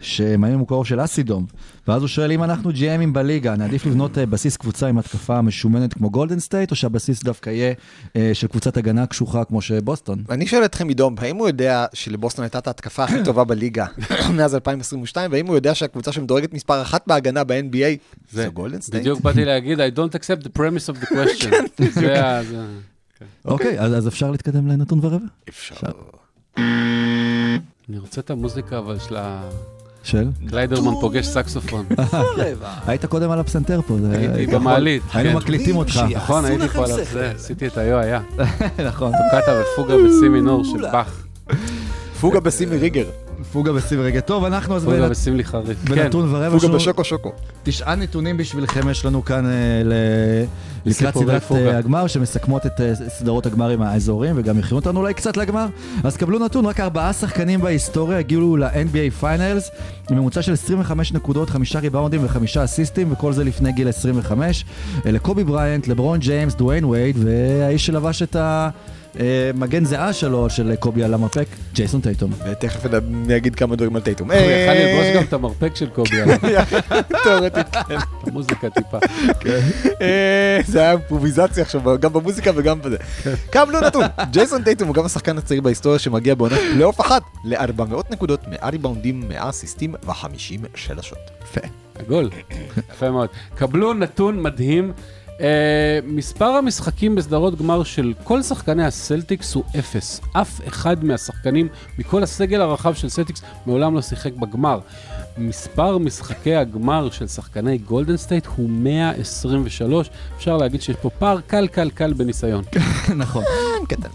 שמיאמי 0.00 0.56
מקור 0.56 0.84
של 0.84 1.04
אסידום. 1.04 1.46
ואז 1.88 2.02
הוא 2.02 2.08
שואל 2.08 2.32
אם 2.32 2.44
אנחנו 2.44 2.70
GMים 2.70 3.12
בליגה, 3.12 3.56
נעדיף 3.56 3.86
לבנות 3.86 4.18
אה, 4.18 4.26
בסיס 4.26 4.56
קבוצה 4.56 4.86
עם 4.88 4.98
התקפה 4.98 5.40
משומנת 5.42 5.94
כמו 5.94 6.10
גולדן 6.10 6.38
סטייט, 6.40 6.70
או 6.70 6.76
שהבסיס 6.76 7.22
דווקא 7.22 7.50
יהיה 7.50 7.72
אה, 8.16 8.30
של 8.34 8.46
קבוצת 8.46 8.76
הגנה 8.76 9.06
קשוחה 9.06 9.44
כמו 9.44 9.62
שבוסטון? 9.62 10.24
אני 10.30 10.46
שואל 10.46 10.64
אתכם, 10.64 10.88
עידום, 10.88 11.14
האם 11.18 11.36
הוא 11.36 11.48
יודע 11.48 11.86
שלבוסטון 11.94 12.42
הייתה 12.42 12.58
את 12.58 12.66
ההתקפה 12.66 13.04
הכי 13.04 13.24
טובה 13.24 13.44
בליגה 13.44 13.86
מאז 14.36 14.54
2022, 14.54 15.32
והאם 15.32 15.46
הוא 15.46 15.54
יודע 15.54 15.74
שהקבוצה 15.74 16.12
שמדורגת 16.12 16.54
מספר 16.54 16.82
אחת 16.82 17.04
בהגנה 17.06 17.44
ב-NBA 17.44 17.98
זה 18.32 18.48
גולדן 18.48 18.80
סטייט? 18.80 19.00
בדיוק 19.02 19.20
באתי 19.20 19.44
להגיד, 19.44 19.80
I 19.80 19.96
don't 19.96 20.14
accept 20.14 20.44
the 20.44 20.58
premise 20.58 20.94
of 20.94 21.04
the 21.04 21.06
question. 21.06 21.54
זה- 22.00 22.40
אוקיי, 23.44 23.80
אז 23.80 23.96
אז 23.96 24.08
אפשר 24.08 24.30
להתקדם 24.30 24.68
לנתון 24.68 24.98
ורבע? 25.02 25.26
אפשר. 25.48 25.76
אני 27.88 27.98
רוצה 27.98 28.20
את 28.20 28.30
המוזיקה, 28.30 28.78
אבל 28.78 28.98
של 28.98 29.16
ה... 29.16 29.48
של? 30.08 30.28
קליידרמן 30.48 30.92
פוגש 31.00 31.26
סקסופון. 31.26 31.86
היית 32.86 33.04
קודם 33.06 33.30
על 33.30 33.38
הפסנתר 33.40 33.80
פה. 33.86 33.96
זה- 34.00 34.18
הייתי 34.18 34.34
היית 34.34 34.50
במעלית, 34.50 35.02
היינו 35.14 35.30
כן. 35.30 35.36
מקליטים 35.36 35.76
אותך. 35.76 36.00
נכון, 36.14 36.44
הייתי 36.44 36.68
פה 36.68 36.84
על. 36.84 37.04
זה, 37.04 37.32
עשיתי 37.36 37.66
את 37.66 37.78
היו 37.78 37.98
היה. 37.98 38.20
נכון. 38.88 39.12
טוקטה 39.12 39.52
ופוגה 39.72 39.94
בסי 39.94 40.28
מינור 40.28 40.64
של 40.64 40.82
באך. 40.92 41.24
פוגה 42.20 42.40
בסימי 42.40 42.76
ריגר, 42.76 43.06
פוגה 43.52 43.72
בשים 43.72 44.00
רגע. 44.00 44.20
טוב, 44.20 44.44
אנחנו 44.44 44.76
אז 44.76 44.84
פוגה 44.84 45.08
לי 45.26 45.44
חריף. 45.44 45.78
כן, 45.86 45.94
בנתון 45.94 46.34
ורבע. 46.34 46.48
פוגה 46.48 46.60
שלנו 46.60 46.74
בשוקו 46.74 47.04
שוקו. 47.04 47.32
תשעה 47.62 47.94
נתונים 47.94 48.36
בשבילכם 48.36 48.88
יש 48.88 49.04
לנו 49.04 49.24
כאן 49.24 49.46
אה, 49.46 49.50
ל- 49.84 50.44
לקראת 50.86 51.14
סדרת 51.14 51.42
פוגה. 51.42 51.60
אה, 51.60 51.78
הגמר, 51.78 52.06
שמסכמות 52.06 52.66
את 52.66 52.80
אה, 52.80 52.94
סדרות 52.94 53.46
הגמרים 53.46 53.82
האזוריים, 53.82 54.34
וגם 54.38 54.58
יכינו 54.58 54.76
אותנו 54.80 55.00
אולי 55.00 55.14
קצת 55.14 55.36
לגמר. 55.36 55.66
אז 56.04 56.16
קבלו 56.16 56.38
נתון, 56.38 56.66
רק 56.66 56.80
ארבעה 56.80 57.12
שחקנים 57.12 57.60
בהיסטוריה 57.60 58.18
הגיעו 58.18 58.56
ל- 58.56 58.78
NBA 58.78 59.10
Finals, 59.20 59.70
עם 60.10 60.16
ממוצע 60.18 60.42
של 60.42 60.52
25 60.52 61.12
נקודות, 61.12 61.50
חמישה 61.50 61.78
ריבאונדים 61.78 62.24
וחמישה 62.24 62.64
אסיסטים, 62.64 63.12
וכל 63.12 63.32
זה 63.32 63.44
לפני 63.44 63.72
גיל 63.72 63.88
25. 63.88 64.64
אלה 65.06 65.18
קובי 65.18 65.44
בריינט, 65.44 65.88
לברון 65.88 66.18
ג'יימס, 66.18 66.54
דוויין 66.54 66.84
וייד, 66.84 67.16
והאיש 67.18 67.86
שלבש 67.86 68.22
את 68.22 68.36
המגן 69.18 69.84
זיעה 69.84 70.12
שלו, 70.12 70.50
של 70.50 70.74
קובי 70.76 71.02
על 71.04 71.14
המרפק, 71.14 71.46
ג'ייסון 71.72 72.00
טייטום. 72.00 72.30
ותכף 72.50 72.86
אני 72.86 73.36
אגיד 73.36 73.54
כמה 73.54 73.76
דברים 73.76 73.96
על 73.96 74.02
טייטום. 74.02 74.30
הוא 74.30 74.40
יכל 74.40 74.50
אה, 74.50 74.74
ללבוש 74.74 75.16
גם 75.16 75.22
את 75.22 75.32
המרפק 75.32 75.76
של 75.76 75.88
קובי, 75.88 76.20
עליו, 76.20 76.38
תיאורטית. 77.22 77.66
את 77.76 78.28
המוזיקה 78.28 78.70
טיפה. 78.70 78.98
אה, 80.02 80.60
זה 80.66 80.80
היה 80.80 80.90
אימפרוביזציה 80.90 81.62
עכשיו, 81.62 81.98
גם 82.00 82.12
במוזיקה 82.12 82.50
וגם 82.54 82.82
בזה. 82.82 82.96
קבלו 83.50 83.80
נתון, 83.80 84.04
ג'ייסון 84.30 84.62
טייטום 84.62 84.88
הוא 84.88 84.94
גם 84.94 85.04
השחקן 85.04 85.38
הצעיר 85.38 85.60
בהיסטוריה 85.60 85.98
שמגיע 85.98 86.34
בעונת 86.34 86.58
פלייאוף 86.72 87.00
אחת 87.00 87.22
ל-400 87.44 87.94
נקודות, 88.10 88.40
100 88.48 88.68
ריבאונדים, 88.70 89.28
100 89.28 89.48
אסיסטים 89.48 89.94
ו-50 90.06 90.66
שלשות. 90.74 91.18
יפה. 91.42 91.60
עגול. 91.98 92.30
יפה 92.90 93.10
מאוד. 93.10 93.28
קבלו 93.54 93.94
נתון 93.94 94.42
מדהים. 94.42 94.92
אה, 95.38 95.40
מספר 96.04 96.44
המשחקים 96.44 97.14
בסדרות 97.14 97.58
גמר 97.58 97.84
של 97.84 98.12
כל 98.24 98.42
שחקני 98.42 98.84
הסלטיקס 98.84 99.54
הוא 99.54 99.64
אפס. 99.78 100.20
אף 100.32 100.60
אחד 100.68 101.04
מהשחקנים 101.04 101.68
מכל 101.98 102.22
הסגל 102.22 102.60
הרחב 102.60 102.94
של 102.94 103.08
סלטיקס 103.08 103.42
מעולם 103.66 103.94
לא 103.94 104.02
שיחק 104.02 104.32
בגמר. 104.32 104.80
מספר 105.38 105.98
משחקי 105.98 106.54
הגמר 106.54 107.10
של 107.10 107.26
שחקני 107.26 107.78
גולדן 107.78 108.16
סטייט 108.16 108.46
הוא 108.56 108.70
123. 108.70 110.10
אפשר 110.36 110.56
להגיד 110.56 110.82
שיש 110.82 110.96
פה 110.96 111.10
פער 111.10 111.40
קל 111.40 111.66
קל 111.66 111.90
קל 111.90 112.12
בניסיון. 112.12 112.64
נכון. 113.16 113.44
קטן. 113.88 114.08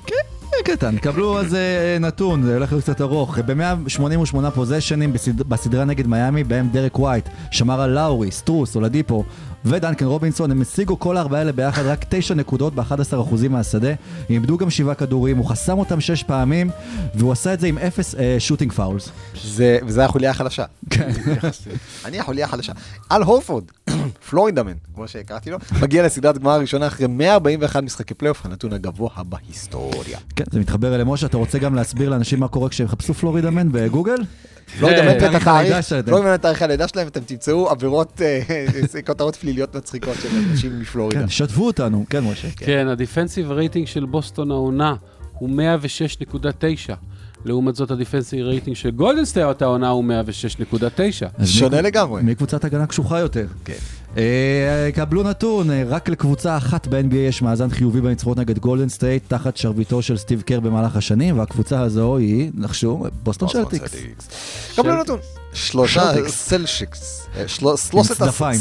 קטן, 0.63 0.97
קבלו 0.97 1.39
אז 1.39 1.55
אה, 1.55 1.97
נתון, 1.99 2.43
זה 2.43 2.53
הולך 2.53 2.71
להיות 2.71 2.83
קצת 2.83 3.01
ארוך. 3.01 3.37
ב-188 3.39 4.51
פוזיישנים 4.55 5.13
בסד... 5.13 5.41
בסדרה 5.41 5.85
נגד 5.85 6.07
מיאמי, 6.07 6.43
בהם 6.43 6.69
דרק 6.71 6.99
ווייט 6.99 7.29
שמר 7.51 7.81
על 7.81 7.89
לאורי, 7.89 8.31
סטרוס, 8.31 8.75
אולדיפו 8.75 9.23
ודנקן 9.65 10.05
רובינסון, 10.05 10.51
הם 10.51 10.61
השיגו 10.61 10.99
כל 10.99 11.17
הארבעה 11.17 11.39
האלה 11.39 11.51
ביחד 11.51 11.83
רק 11.85 12.05
9 12.09 12.33
נקודות 12.33 12.75
ב-11% 12.75 13.13
מהשדה. 13.49 13.89
הם 13.89 13.95
איבדו 14.29 14.57
גם 14.57 14.69
7 14.69 14.93
כדורים, 14.93 15.37
הוא 15.37 15.45
חסם 15.45 15.77
אותם 15.79 16.01
6 16.01 16.23
פעמים, 16.23 16.69
והוא 17.15 17.31
עשה 17.31 17.53
את 17.53 17.59
זה 17.59 17.67
עם 17.67 17.77
0 17.77 18.15
shooting 18.39 18.71
fouls. 18.71 19.09
זה- 19.43 19.79
וזה 19.87 20.05
החוליה 20.05 20.31
החלשה. 20.31 20.65
כן. 20.89 21.09
אני 22.05 22.19
החוליה 22.19 22.45
החלשה. 22.45 22.73
אל 23.09 23.23
הורפורד, 23.23 23.63
Florida 24.29 24.57
Man, 24.57 24.73
כמו 24.95 25.07
שקראתי 25.07 25.51
לו, 25.51 25.57
מגיע 25.81 26.05
לסדרת 26.05 26.37
גמר 26.37 26.51
הראשונה 26.51 26.87
אחרי 26.87 27.07
141 27.07 27.83
משחקי 27.83 28.13
פלייאוף, 28.13 28.45
הנתון 28.45 28.73
הגבוה 28.73 29.09
בהיסטוריה. 29.29 30.19
כן, 30.35 30.43
זה 30.51 30.59
מתחבר 30.59 30.97
למשה, 30.97 31.25
אתה 31.25 31.37
רוצה 31.37 31.57
גם 31.57 31.75
להסביר 31.75 32.09
לאנשים 32.09 32.39
מה 32.39 32.47
קורה 32.47 32.69
כשהם 32.69 32.87
יחפשו 32.87 33.13
Florida 33.13 33.49
Man 33.49 33.71
בגוגל? 33.71 34.17
Florida 34.79 35.01
Man 35.01 35.11
את 35.11 35.19
תאריך 35.19 35.35
התאריך, 35.35 35.47
הלידה 35.47 35.81
שלהם. 35.81 36.03
פלורידמן 36.03 36.35
אתם 37.07 37.19
תמצאו 37.19 37.69
עבירות, 37.69 38.21
אה, 38.21 38.41
כותרות 39.05 39.35
פליליות 39.35 39.75
מצחיקות 39.75 40.15
של 40.21 40.29
אנשים 40.51 40.79
מפלורידה. 40.79 41.21
כן, 41.21 41.29
שתפו 41.29 41.65
אותנו, 41.65 42.05
כן 42.09 42.23
משה. 42.23 42.47
כן, 42.55 42.87
ה 42.87 42.93
defensive 42.93 43.51
rating 43.51 43.87
של 43.87 44.05
בוסטון 44.05 44.51
העונה 44.51 44.95
הוא 45.33 45.49
106.9. 45.49 46.93
לעומת 47.45 47.75
זאת 47.75 47.91
ה 47.91 47.97
defensive 47.97 48.45
rating 48.45 48.75
של 48.75 48.91
גולדן 48.91 49.25
סטייט 49.25 49.61
העונה 49.61 49.89
הוא 49.89 50.03
106.9. 50.03 51.25
אז 51.37 51.49
שונה 51.49 51.75
מי- 51.77 51.81
לגמרי. 51.81 52.21
מקבוצת 52.23 52.63
הגנה 52.65 52.85
קשוחה 52.85 53.19
יותר. 53.19 53.45
כן. 53.65 53.73
אה, 54.17 54.89
קבלו 54.95 55.23
נתון, 55.23 55.71
אה, 55.71 55.83
רק 55.87 56.09
לקבוצה 56.09 56.57
אחת 56.57 56.87
ב-NBA 56.87 57.15
יש 57.15 57.41
מאזן 57.41 57.69
חיובי 57.69 58.01
בניצחונות 58.01 58.37
נגד 58.39 58.59
גולדן 58.59 58.89
סטייט 58.89 59.23
תחת 59.27 59.57
שרביטו 59.57 60.01
של 60.01 60.17
סטיב 60.17 60.41
קר 60.41 60.59
במהלך 60.59 60.95
השנים, 60.95 61.39
והקבוצה 61.39 61.81
הזו 61.81 62.17
היא, 62.17 62.51
נחשו, 62.55 63.03
בוסטון 63.23 63.47
סלטיקס. 63.49 63.95
קבלו 64.75 65.01
נתון. 65.01 65.19
שלושה. 65.53 66.11
סלשיקס, 66.27 67.27
אה, 67.35 67.47
של- 67.47 67.65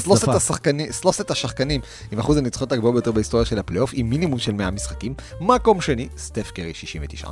שלושת. 0.03 0.29
השחקנים- 0.29 0.93
שלושת 1.01 1.31
השחקנים 1.31 1.81
עם 2.13 2.19
אחוז 2.19 2.37
הניצחונות 2.37 2.73
הגבוה 2.73 2.93
ביותר 2.93 3.13
בהיסטוריה 3.13 3.47
של 3.47 3.59
הפלייאוף, 3.59 3.91
עם 3.95 4.11
מינימום 4.11 4.39
של 4.39 4.53
100 4.53 4.71
משחקים. 4.71 5.15
מקום 5.41 5.81
שני, 5.81 6.09
סטף 6.19 6.51
קרי 6.51 6.73
69.5 6.75 7.25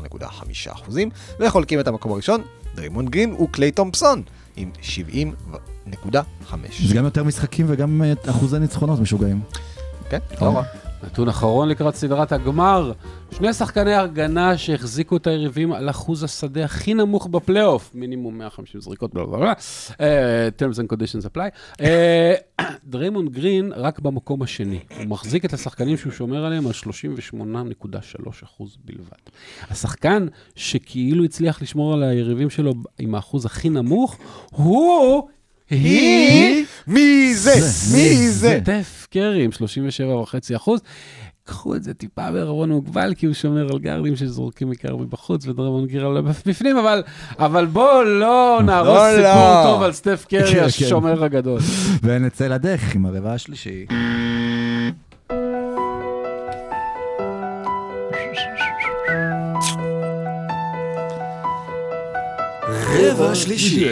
אחוזים, 0.73 1.11
וחולקים 1.41 1.81
את 1.81 1.89
המקום 1.89 2.13
הראשון, 2.13 2.43
דריימונד 2.75 3.09
גרין 3.09 3.33
וקליי 3.35 3.71
תומפסון, 3.71 4.23
עם 4.57 4.71
70.5. 4.83 6.89
זה 6.89 6.95
גם 6.95 7.05
יותר 7.05 7.25
משחקים 7.25 7.67
וגם 7.69 8.03
אה, 8.03 8.13
אחוזי 8.31 8.59
ניצחונות 8.59 9.01
משוגעים. 9.01 9.41
כן, 10.11 10.19
לא 10.41 10.57
רע. 10.57 10.63
נתון 11.05 11.29
אחרון 11.29 11.69
לקראת 11.69 11.95
סדרת 11.95 12.33
הגמר, 12.33 12.93
שני 13.31 13.53
שחקני 13.53 13.95
הגנה 13.95 14.59
שהחזיקו 14.59 15.17
את 15.17 15.27
היריבים 15.27 15.73
על 15.73 15.91
אחוז 15.91 16.25
השדה 16.25 16.65
הכי 16.65 16.95
נמוך 16.95 17.27
בפלייאוף, 17.27 17.91
מינימום 17.95 18.39
150 18.39 18.81
זריקות, 18.81 19.15
בלה 19.15 19.27
בלה 19.27 19.39
בלה, 19.39 19.53
terms 20.59 20.77
and 20.77 20.95
conditions 20.95 21.27
apply. 21.35 21.81
אה, 21.81 22.35
דריימונד 22.91 23.33
גרין 23.33 23.73
רק 23.77 23.99
במקום 23.99 24.43
השני, 24.43 24.79
הוא 24.99 25.07
מחזיק 25.07 25.45
את 25.45 25.53
השחקנים 25.53 25.97
שהוא 25.97 26.13
שומר 26.13 26.45
עליהם 26.45 26.67
על 26.67 26.73
38.3 26.73 28.29
אחוז 28.45 28.77
בלבד. 28.85 29.21
השחקן 29.71 30.27
שכאילו 30.57 31.25
הצליח 31.25 31.63
לשמור 31.63 31.95
על 31.95 32.03
היריבים 32.03 32.51
שלו 32.51 32.75
עם 32.99 33.15
האחוז 33.15 33.47
הכי 33.47 33.69
נמוך, 33.69 34.17
הוא... 34.51 35.29
היא... 35.71 36.64
מי 36.87 37.35
זה? 37.35 37.55
מי 37.97 38.31
זה? 38.31 38.61
סטף 38.62 39.07
קרי 39.11 39.45
עם 39.45 39.51
37.5 39.51 40.57
אחוז. 40.57 40.81
קחו 41.45 41.75
את 41.75 41.83
זה 41.83 41.95
טיפה 41.95 42.31
בערבון 42.31 42.71
מוגבל, 42.71 43.14
כי 43.14 43.27
הוא 43.27 43.35
שומר 43.35 43.68
על 43.73 43.79
גארדים 43.79 44.16
שזורקים 44.16 44.71
עיקר 44.71 44.97
מבחוץ 44.97 45.47
ודריימונד 45.47 45.87
גרין 45.87 46.07
על 46.07 46.21
בפנים, 46.21 46.77
אבל, 46.77 47.03
אבל 47.39 47.66
בואו 47.66 48.03
לא 48.05 48.61
נהרוס 48.66 48.89
לא, 48.89 49.16
סיפור 49.16 49.43
לא. 49.43 49.62
טוב 49.64 49.83
על 49.83 49.93
סטף 49.93 50.27
כן, 50.29 50.41
קרי, 50.41 50.55
כן. 50.55 50.64
השומר 50.64 51.25
הגדול. 51.25 51.61
ונצא 52.03 52.47
לדרך 52.47 52.95
עם 52.95 53.07
הרבע 53.07 53.33
השלישי. 53.33 53.87
רבע 62.99 63.35
שלישי. 63.35 63.87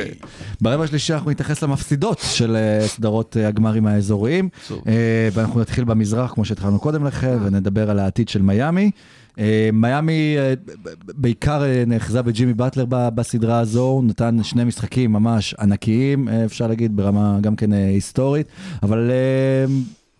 ברבע 0.60 0.84
השלישי 0.84 1.14
אנחנו 1.14 1.30
נתייחס 1.30 1.62
למפסידות 1.62 2.18
של 2.22 2.56
אה, 2.56 2.88
סדרות 2.88 3.36
אה, 3.36 3.48
הגמרים 3.48 3.86
האזוריים. 3.86 4.48
אה, 4.86 5.28
ואנחנו 5.32 5.60
נתחיל 5.60 5.84
במזרח 5.84 6.34
כמו 6.34 6.44
שהתחלנו 6.44 6.78
קודם 6.78 7.04
לכן, 7.04 7.38
ונדבר 7.44 7.90
על 7.90 7.98
העתיד 7.98 8.28
של 8.28 8.42
מיאמי. 8.42 8.90
מיאמי 9.72 10.36
בעיקר 11.06 11.62
נאחזה 11.86 12.22
בג'ימי 12.22 12.54
באטלר 12.54 12.84
בסדרה 12.88 13.58
הזו, 13.58 13.82
הוא 13.82 14.04
נתן 14.04 14.42
שני 14.42 14.64
משחקים 14.64 15.12
ממש 15.12 15.54
ענקיים, 15.54 16.28
אפשר 16.28 16.66
להגיד 16.66 16.96
ברמה 16.96 17.38
גם 17.40 17.56
כן 17.56 17.72
היסטורית, 17.72 18.46
אבל 18.82 19.10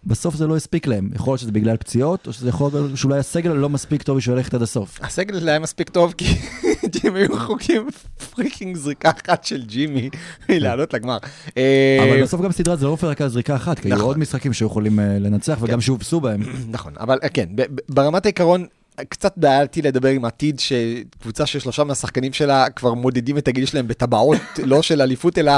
בסוף 0.09 0.35
זה 0.35 0.47
לא 0.47 0.57
הספיק 0.57 0.87
להם. 0.87 1.11
יכול 1.15 1.31
להיות 1.33 1.41
שזה 1.41 1.53
בגלל 1.53 1.77
פציעות, 1.77 2.27
או 2.27 2.33
שזה 2.33 2.49
יכול 2.49 2.71
להיות 2.73 2.97
שאולי 2.97 3.19
הסגל 3.19 3.51
לא 3.51 3.69
מספיק 3.69 4.03
טוב 4.03 4.17
בשביל 4.17 4.37
ללכת 4.37 4.55
עד 4.55 4.63
הסוף. 4.63 4.99
הסגל 5.03 5.49
היה 5.49 5.59
מספיק 5.59 5.89
טוב 5.89 6.15
כי 6.19 6.25
ג'ימי 6.93 7.19
היו 7.19 7.35
רחוקים 7.35 7.89
freaking 8.35 8.77
זריקה 8.77 9.11
אחת 9.11 9.45
של 9.45 9.63
ג'ימי 9.63 10.11
מלעלות 10.49 10.95
לגמר. 10.95 11.19
אה, 11.57 11.99
אבל 12.03 12.23
בסוף 12.23 12.41
גם 12.41 12.53
סדרה 12.53 12.77
זה 12.77 12.87
לא 12.87 12.97
רק 13.03 13.21
על 13.21 13.29
זריקה 13.29 13.57
אחת, 13.57 13.79
כי 13.79 13.89
היו 13.89 13.95
נכון. 13.95 14.07
עוד 14.07 14.19
משחקים 14.19 14.53
שהיו 14.53 14.67
יכולים 14.67 15.01
אה, 15.01 15.19
לנצח 15.19 15.59
וגם 15.61 15.81
שהובסו 15.81 16.21
בהם. 16.21 16.41
נכון, 16.77 16.93
אבל 17.01 17.19
אה, 17.23 17.29
כן, 17.29 17.47
ברמת 17.89 18.27
העיקרון, 18.27 18.67
קצת 19.05 19.33
בעייתי 19.37 19.83
לדבר 19.83 20.09
עם 20.09 20.25
עתיד 20.25 20.61
שקבוצה 20.61 21.47
של 21.47 21.59
שלושה 21.59 21.85
מהשחקנים 21.85 22.33
שלה 22.33 22.71
כבר 22.71 22.95
מודדים 22.95 23.39
את 23.39 23.49
הגיל 23.49 23.67
שלהם 23.67 23.89
בטבעות, 23.89 24.39
לא 24.65 24.83
של 24.83 25.03
אליפות, 25.03 25.39
אלא 25.39 25.53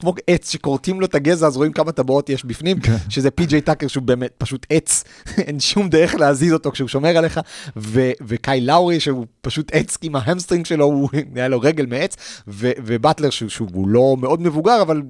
כמו 0.00 0.14
עץ 0.26 0.52
שכורתים 0.52 1.00
לו 1.00 1.06
את 1.06 1.14
הגזע, 1.14 1.46
אז 1.46 1.56
רואים 1.56 1.72
כמה 1.72 1.92
טבעות 1.92 2.30
יש 2.30 2.44
בפנים, 2.44 2.76
שזה 3.08 3.30
פי.ג'יי 3.30 3.60
טאקר 3.60 3.88
שהוא 3.88 4.02
באמת 4.02 4.30
פשוט 4.38 4.66
עץ, 4.70 5.04
אין 5.38 5.60
שום 5.60 5.88
דרך 5.88 6.14
להזיז 6.14 6.52
אותו 6.52 6.70
כשהוא 6.70 6.88
שומר 6.88 7.16
עליך, 7.16 7.40
ו- 7.76 8.10
וקייל 8.26 8.60
לאורי 8.60 9.00
שהוא 9.00 9.26
פשוט 9.40 9.70
עץ 9.74 9.98
עם 10.02 10.16
ה 10.16 10.21
hamstring 10.21 10.66
שלו, 10.66 10.84
הוא 10.84 11.08
היה 11.34 11.48
לו 11.48 11.60
רגל 11.60 11.86
מעץ, 11.86 12.16
ו- 12.48 12.70
ובטלר 12.78 13.30
שהוא, 13.30 13.48
שהוא 13.48 13.88
לא 13.88 14.16
מאוד 14.20 14.40
מבוגר, 14.40 14.82
אבל 14.82 15.02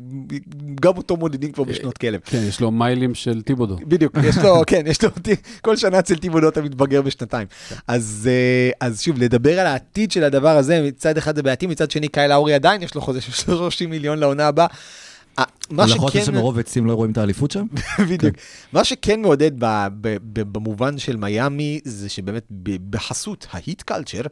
גם 0.81 0.97
אותו 0.97 1.17
מודדים 1.17 1.53
כבר 1.53 1.65
בשנות 1.65 1.99
כלב. 1.99 2.21
כן, 2.25 2.43
יש 2.49 2.61
לו 2.61 2.71
מיילים 2.71 3.15
של 3.15 3.43
טיבודו. 3.43 3.77
בדיוק, 3.87 4.17
יש 4.25 4.39
לו, 4.39 4.63
כן, 4.67 4.83
יש 4.87 5.05
לו, 5.05 5.11
כל 5.63 5.77
שנה 5.77 5.99
אצל 5.99 6.15
טיבודו 6.15 6.49
אתה 6.49 6.63
מתבגר 6.63 7.03
בשנתיים. 7.03 7.47
אז, 7.89 8.29
אה, 8.33 8.89
אז 8.89 9.03
שוב, 9.03 9.19
לדבר 9.19 9.61
על 9.61 9.67
העתיד 9.67 10.13
של 10.13 10.25
הדבר 10.25 10.57
הזה, 10.57 10.83
מצד 10.83 11.19
אחד 11.19 11.37
זה 11.37 11.43
בעייתי, 11.43 11.67
מצד 11.67 11.91
שני 11.91 12.09
קייל 12.09 12.33
האורי 12.33 12.55
עדיין 12.55 12.83
יש 12.83 12.95
לו 12.95 13.01
חוזה 13.01 13.21
של 13.21 13.33
30 13.33 13.91
מיליון 13.91 14.19
לעונה 14.19 14.47
הבאה. 14.47 14.67
אה, 15.39 15.45
מה 15.71 15.87
נכון 15.87 16.11
שכן, 16.11 16.25
שמרוב 16.25 16.59
עצים 16.59 16.87
לא 16.87 16.95
רואים 16.95 17.13
את 17.13 17.19
האליפות 17.19 17.51
שם? 17.51 17.67
בדיוק, 18.11 18.35
מה 18.73 18.85
שכן 18.85 19.23
מעודד 19.23 19.51
במובן 20.33 20.99
של 20.99 21.17
מיאמי, 21.17 21.81
זה 21.85 22.09
שבאמת 22.09 22.47
בחסות 22.91 23.47
ההיט 23.51 23.83
קלצ'ר, 23.83 24.23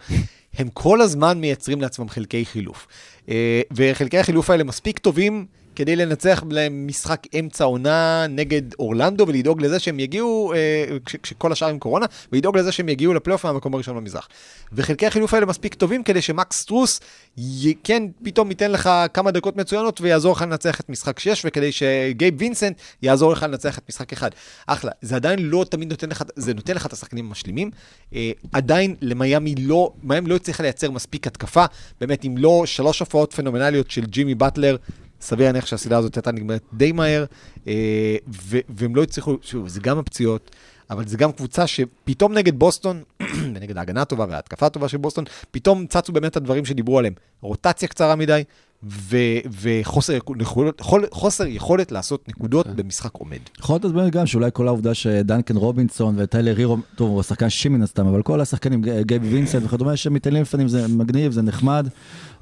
הם 0.54 0.68
כל 0.72 1.00
הזמן 1.00 1.40
מייצרים 1.40 1.80
לעצמם 1.80 2.08
חלקי 2.08 2.44
חילוף. 2.44 2.86
אה, 3.28 3.60
וחלקי 3.70 4.18
החילוף 4.18 4.50
האלה 4.50 4.64
מספיק 4.64 4.98
טובים 4.98 5.46
כדי 5.76 5.96
לנצח 5.96 6.42
להם 6.50 6.86
משחק 6.86 7.22
אמצע 7.38 7.64
עונה 7.64 8.26
נגד 8.28 8.62
אורלנדו 8.78 9.24
ולדאוג 9.28 9.62
לזה 9.62 9.78
שהם 9.78 10.00
יגיעו, 10.00 10.52
אה, 10.54 10.58
כש- 11.06 11.16
כשכל 11.22 11.52
השאר 11.52 11.68
עם 11.68 11.78
קורונה, 11.78 12.06
ולדאוג 12.32 12.58
לזה 12.58 12.72
שהם 12.72 12.88
יגיעו 12.88 13.14
לפלייאוף 13.14 13.46
מהמקום 13.46 13.74
הראשון 13.74 13.96
במזרח. 13.96 14.28
וחלקי 14.72 15.06
החילוף 15.06 15.34
האלה 15.34 15.46
מספיק 15.46 15.74
טובים 15.74 16.02
כדי 16.02 16.22
שמקס 16.22 16.56
סטרוס 16.56 17.00
י- 17.38 17.74
כן 17.84 18.02
פתאום 18.24 18.50
ייתן 18.50 18.70
לך 18.70 18.90
כמה 19.14 19.30
דקות 19.30 19.56
מצוינות 19.56 20.00
ויעזור 20.00 20.32
לך 20.32 20.42
לנצח 20.42 20.80
את 20.80 20.88
משחק 20.88 21.18
6, 21.18 21.42
וכדי 21.44 21.72
שגייב 21.72 22.34
וינסנט 22.38 22.76
יעזור 23.02 23.32
לך 23.32 23.42
לנצח 23.42 23.78
את 23.78 23.82
משחק 23.88 24.12
1. 24.12 24.34
אחלה, 24.66 24.90
זה 25.02 25.16
עדיין 25.16 25.38
לא 25.38 25.64
תמיד 25.70 25.90
נותן 25.90 26.08
לך, 26.08 26.22
זה 26.36 26.54
נותן 26.54 26.74
לך 26.74 26.86
את 26.86 26.92
השחקנים 26.92 27.26
המשלימים. 27.26 27.70
אה, 28.14 28.30
עדיין 28.52 28.94
למיאמי 29.00 29.54
לא, 29.58 29.92
מיאמי 30.02 30.28
לא 30.28 30.36
הצליחה 30.36 30.62
לייצר 30.62 30.90
מספיק 30.90 31.26
התקפה, 31.26 31.64
באמת 32.00 32.24
אם 32.24 32.34
לא 32.38 32.62
שלוש 32.66 33.00
הופעות 33.00 33.32
פנומנליות 33.34 33.90
של 33.90 34.04
ג'ימי 34.04 34.34
באטלר, 34.34 34.76
סביר 35.22 35.46
להניח 35.46 35.66
שהסדרה 35.66 35.98
הזאת 35.98 36.14
הייתה 36.14 36.32
נגמרת 36.32 36.62
די 36.72 36.92
מהר, 36.92 37.24
אה, 37.66 38.16
ו- 38.42 38.58
והם 38.68 38.96
לא 38.96 39.02
הצליחו, 39.02 39.36
שוב, 39.42 39.68
זה 39.68 39.80
גם 39.80 39.98
הפציעות, 39.98 40.50
אבל 40.90 41.06
זה 41.06 41.16
גם 41.16 41.32
קבוצה 41.32 41.66
שפתאום 41.66 42.32
נגד 42.32 42.58
בוסטון, 42.58 43.02
ונגד 43.54 43.78
ההגנה 43.78 44.02
הטובה 44.02 44.26
וההתקפה 44.28 44.66
הטובה 44.66 44.88
של 44.88 44.96
בוסטון, 44.96 45.24
פתאום 45.50 45.86
צצו 45.86 46.12
באמת 46.12 46.36
הדברים 46.36 46.64
שדיברו 46.64 46.98
עליהם. 46.98 47.14
רוטציה 47.40 47.88
קצרה 47.88 48.16
מדי, 48.16 48.44
ו- 48.84 49.16
וחוסר 49.62 50.12
יכולת, 50.40 50.80
חוסר 51.10 51.46
יכולת 51.46 51.92
לעשות 51.92 52.28
נקודות 52.28 52.66
במשחק 52.66 53.10
עומד. 53.14 53.38
יכול 53.60 53.78
להיות 53.82 53.94
באמת 53.94 54.12
גם 54.12 54.26
שאולי 54.26 54.50
כל 54.52 54.68
העובדה 54.68 54.94
שדנקן 54.94 55.56
רובינסון 55.56 56.14
וטיילר 56.18 56.56
הירו, 56.56 56.76
טוב, 56.96 57.10
הוא 57.10 57.22
שחקן 57.22 57.50
שישי 57.50 57.68
מן 57.68 57.82
הסתם, 57.82 58.06
אבל 58.06 58.22
כל 58.22 58.40
השחקנים, 58.40 58.82
ג- 58.82 59.00
גייבי 59.00 59.28
וינסנט 59.28 59.62
וכדומה, 59.64 59.96
שמתעלים 59.96 60.42
לפעמים 60.42 60.68
זה 60.68 60.88
מגניב, 60.88 61.32
זה 61.32 61.42
נחמד, 61.42 61.88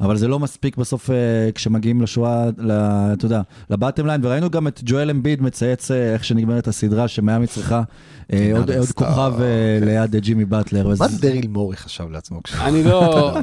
אבל 0.00 0.16
זה 0.16 0.28
לא 0.28 0.38
מספיק 0.38 0.76
בסוף 0.76 1.10
אה, 1.10 1.16
כשמגיעים 1.54 2.02
לשורה, 2.02 2.46
ל- 2.58 2.70
אתה 3.12 3.24
יודע, 3.26 3.40
לבטם 3.70 4.06
ליין, 4.06 4.20
וראינו 4.24 4.50
גם 4.50 4.66
את 4.68 4.80
ג'ואל 4.84 5.10
אמביד 5.10 5.42
מצייץ 5.42 5.90
אה, 5.90 6.12
איך 6.12 6.24
שנגמרת 6.24 6.68
הסדרה, 6.68 7.08
שמיאמי 7.08 7.46
צריכה 7.46 7.82
אה, 8.32 8.50
עוד 8.56 8.70
עוד 8.70 8.88
כוכב 8.92 9.32
כן. 9.38 9.86
ליד 9.86 10.16
ג'ימי 10.16 10.44
באטלר. 10.44 10.88
מה 10.98 11.06
דריל 11.20 11.48
מורי 11.48 11.76
חשב 11.76 12.04
לעצמו 12.10 12.42
כשהוא... 12.42 12.64
אני 12.64 12.84
לא? 12.84 13.34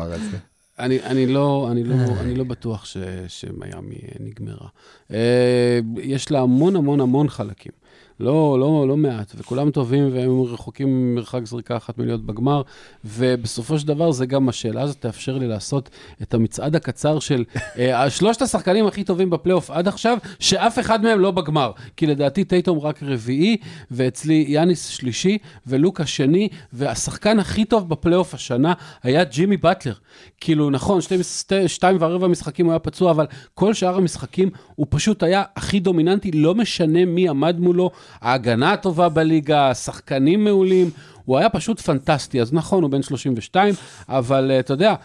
אני, 0.79 1.03
אני 1.03 1.27
לא, 1.27 1.67
אני 1.71 1.83
לא, 1.83 1.95
אני 2.21 2.35
לא 2.35 2.43
בטוח 2.43 2.85
ש, 2.85 2.97
שמיאמי 3.27 3.99
נגמרה. 4.19 4.67
אה, 5.11 5.79
יש 6.01 6.31
לה 6.31 6.39
המון 6.39 6.75
המון 6.75 6.99
המון 6.99 7.29
חלקים. 7.29 7.71
לא, 8.19 8.57
לא, 8.59 8.85
לא 8.87 8.97
מעט, 8.97 9.33
וכולם 9.35 9.71
טובים 9.71 10.09
והם 10.13 10.41
רחוקים 10.41 10.87
ממרחק 10.87 11.45
זריקה 11.45 11.77
אחת 11.77 11.97
מלהיות 11.97 12.25
בגמר, 12.25 12.61
ובסופו 13.05 13.79
של 13.79 13.87
דבר 13.87 14.11
זה 14.11 14.25
גם 14.25 14.49
השאלה 14.49 14.81
הזאת 14.81 14.97
תאפשר 14.99 15.37
לי 15.37 15.47
לעשות 15.47 15.89
את 16.21 16.33
המצעד 16.33 16.75
הקצר 16.75 17.19
של 17.19 17.43
אה, 17.79 18.09
שלושת 18.17 18.41
השחקנים 18.41 18.87
הכי 18.87 19.03
טובים 19.03 19.29
בפלייאוף 19.29 19.71
עד 19.71 19.87
עכשיו, 19.87 20.17
שאף 20.39 20.79
אחד 20.79 21.03
מהם 21.03 21.19
לא 21.19 21.31
בגמר. 21.31 21.71
כי 21.97 22.07
לדעתי 22.07 22.43
טייטום 22.43 22.79
רק 22.79 23.03
רביעי, 23.03 23.57
ואצלי 23.91 24.45
יאניס 24.47 24.87
שלישי, 24.87 25.37
ולוקה 25.67 26.05
שני, 26.05 26.49
והשחקן 26.73 27.39
הכי 27.39 27.65
טוב 27.65 27.89
בפלייאוף 27.89 28.33
השנה 28.33 28.73
היה 29.03 29.23
ג'ימי 29.23 29.57
באטלר. 29.57 29.93
כאילו, 30.41 30.69
נכון, 30.69 31.01
שתי, 31.01 31.23
שתי, 31.23 31.67
שתיים 31.67 31.97
ורבע 31.99 32.27
משחקים 32.27 32.65
הוא 32.65 32.71
היה 32.71 32.79
פצוע, 32.79 33.11
אבל 33.11 33.25
כל 33.53 33.73
שאר 33.73 33.95
המשחקים 33.95 34.49
הוא 34.75 34.87
פשוט 34.89 35.23
היה 35.23 35.43
הכי 35.55 35.79
דומיננטי, 35.79 36.31
לא 36.31 36.55
משנה 36.55 37.05
מי 37.05 37.29
עמד 37.29 37.59
מולו, 37.59 37.91
ההגנה 38.21 38.73
הטובה 38.73 39.09
בליגה, 39.09 39.73
שחקנים 39.73 40.43
מעולים. 40.43 40.89
הוא 41.27 41.37
היה 41.37 41.49
פשוט 41.49 41.79
פנטסטי, 41.79 42.41
אז 42.41 42.53
נכון, 42.53 42.83
הוא 42.83 42.91
בן 42.91 43.01
32, 43.01 43.73
אבל 44.09 44.51
uh, 44.51 44.59
אתה 44.59 44.73
יודע, 44.73 44.95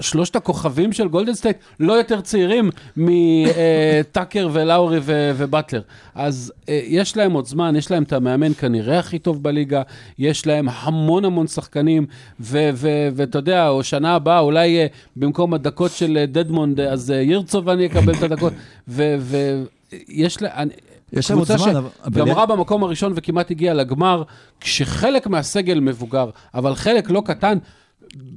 שלושת 0.00 0.36
הכוכבים 0.36 0.92
של 0.92 1.08
גולדן 1.08 1.34
סטייט 1.34 1.56
לא 1.80 1.92
יותר 1.92 2.20
צעירים 2.20 2.70
מטאקר 2.96 4.48
ולאורי 4.52 4.98
ו- 5.02 5.32
ובטלר. 5.36 5.80
אז 6.14 6.52
uh, 6.56 6.70
יש 6.70 7.16
להם 7.16 7.32
עוד 7.32 7.46
זמן, 7.46 7.76
יש 7.76 7.90
להם 7.90 8.02
את 8.02 8.12
המאמן 8.12 8.54
כנראה 8.54 8.98
הכי 8.98 9.18
טוב 9.18 9.42
בליגה, 9.42 9.82
יש 10.18 10.46
להם 10.46 10.68
המון 10.68 11.24
המון 11.24 11.46
שחקנים, 11.46 12.06
ואתה 12.40 13.38
יודע, 13.38 13.68
או 13.68 13.84
שנה 13.84 14.14
הבאה, 14.14 14.38
אולי 14.38 14.88
במקום 15.16 15.54
הדקות 15.54 15.90
של 15.90 16.24
דדמונד, 16.28 16.80
אז 16.80 17.10
יורצבן 17.10 17.86
יקבל 17.86 18.14
את 18.14 18.22
הדקות, 18.22 18.52
ויש 18.88 20.42
לה... 20.42 20.64
יש 21.18 21.30
להם 21.30 21.38
עוד 21.38 21.48
קבוצה 21.48 21.62
זמן, 21.64 21.76
אבל- 21.76 21.88
אבל- 22.04 22.12
שגמרה 22.24 22.46
במקום 22.46 22.84
הראשון 22.84 23.12
וכמעט 23.16 23.50
הגיעה 23.50 23.74
לגמר, 23.74 24.22
כשחלק 24.60 25.26
מהסגל 25.26 25.80
מבוגר, 25.80 26.30
אבל 26.54 26.74
חלק 26.74 27.10
לא 27.10 27.22
קטן, 27.26 27.58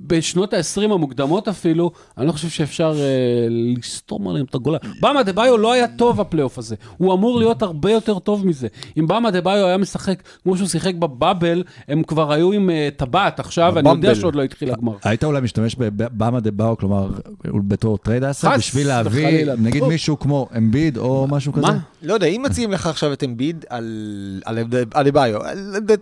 בשנות 0.07 0.53
ה-20 0.53 0.83
המוקדמות 0.83 1.47
אפילו, 1.47 1.91
אני 2.17 2.27
לא 2.27 2.31
חושב 2.31 2.49
שאפשר 2.49 2.93
אה, 2.99 3.47
לסתום 3.49 4.27
עליהם 4.27 4.45
את 4.49 4.55
הגולה. 4.55 4.77
באמה 5.01 5.23
דה 5.23 5.33
ביו 5.33 5.57
לא 5.57 5.71
היה 5.73 5.87
טוב 5.87 6.17
בפלייאוף 6.21 6.57
הזה, 6.57 6.75
הוא 6.97 7.13
אמור 7.13 7.39
להיות 7.39 7.61
הרבה 7.61 7.91
יותר 7.91 8.19
טוב 8.19 8.47
מזה. 8.47 8.67
אם 8.99 9.07
באמה 9.07 9.31
דה 9.31 9.41
ביו 9.41 9.65
היה 9.65 9.77
משחק 9.77 10.23
כמו 10.43 10.57
שהוא 10.57 10.67
שיחק 10.67 10.95
בבאבל, 10.95 11.63
הם 11.87 12.03
כבר 12.03 12.31
היו 12.31 12.51
עם 12.51 12.69
אה, 12.69 12.89
טבעת 12.97 13.39
עכשיו, 13.39 13.79
אני 13.79 13.89
יודע. 13.89 14.15
שעוד 14.15 14.35
לא 14.35 14.43
התחיל 14.43 14.71
הגמר. 14.71 14.93
היית 15.03 15.23
אולי 15.23 15.41
משתמש 15.41 15.75
בבאמה 15.75 16.39
דה 16.39 16.51
באו, 16.51 16.77
כלומר, 16.77 17.09
בתור 17.45 17.97
trade 17.97 18.23
asset 18.31 18.45
בשביל 18.45 18.87
להביא. 18.87 19.45
נגיד. 19.57 19.83
מישהו 19.83 20.19
כמו 20.19 20.47
אמביד 20.57 20.97
או 20.97 21.27
משהו 21.29 21.53
כזה? 21.53 21.67
מה? 21.67 21.77
לא 22.01 22.13
יודע, 22.13 22.27
אם 22.27 22.41
מציעים 22.45 22.71
לך 22.71 22.87
עכשיו 22.87 23.13
את 23.13 23.23
אמביד 23.23 23.65
על 23.69 24.41
על 24.45 24.59
אדבאיו, 24.95 25.39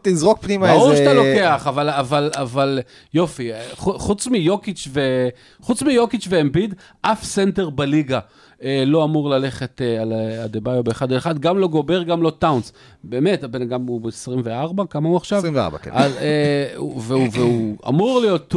תזרוק 0.01 0.39
פנימה 0.41 0.65
איזה... 0.73 0.79
ברור 0.79 0.95
שאתה 0.95 1.13
לוקח, 1.13 1.67
אבל, 1.67 1.89
אבל, 1.89 2.31
אבל 2.35 2.79
יופי, 3.13 3.51
ח- 3.53 3.64
חוץ 3.75 4.27
מיוקיץ' 4.27 4.87
ו... 4.93 5.27
חוץ 5.61 5.83
מיוקיץ' 5.83 6.27
ואמביד, 6.29 6.73
אף 7.01 7.23
סנטר 7.23 7.69
בליגה 7.69 8.19
אה, 8.63 8.83
לא 8.85 9.03
אמור 9.03 9.29
ללכת 9.29 9.81
אה, 9.81 10.01
על 10.01 10.13
אדבאיו 10.45 10.83
באחד 10.83 11.11
על 11.11 11.17
אחד, 11.17 11.39
גם 11.39 11.57
לא 11.57 11.67
גובר, 11.67 12.03
גם 12.03 12.21
לא 12.21 12.29
טאונס. 12.39 12.73
באמת, 13.03 13.43
הבן 13.43 13.61
אדם 13.61 13.85
הוא 13.85 14.01
ב-24, 14.01 14.85
כמה 14.89 15.09
הוא 15.09 15.17
עכשיו? 15.17 15.37
24, 15.37 15.77
כן. 15.77 15.91
אז, 15.93 16.17
אה, 16.17 16.67
והוא, 16.77 17.27
והוא 17.31 17.75
אמור 17.87 18.19
להיות 18.19 18.47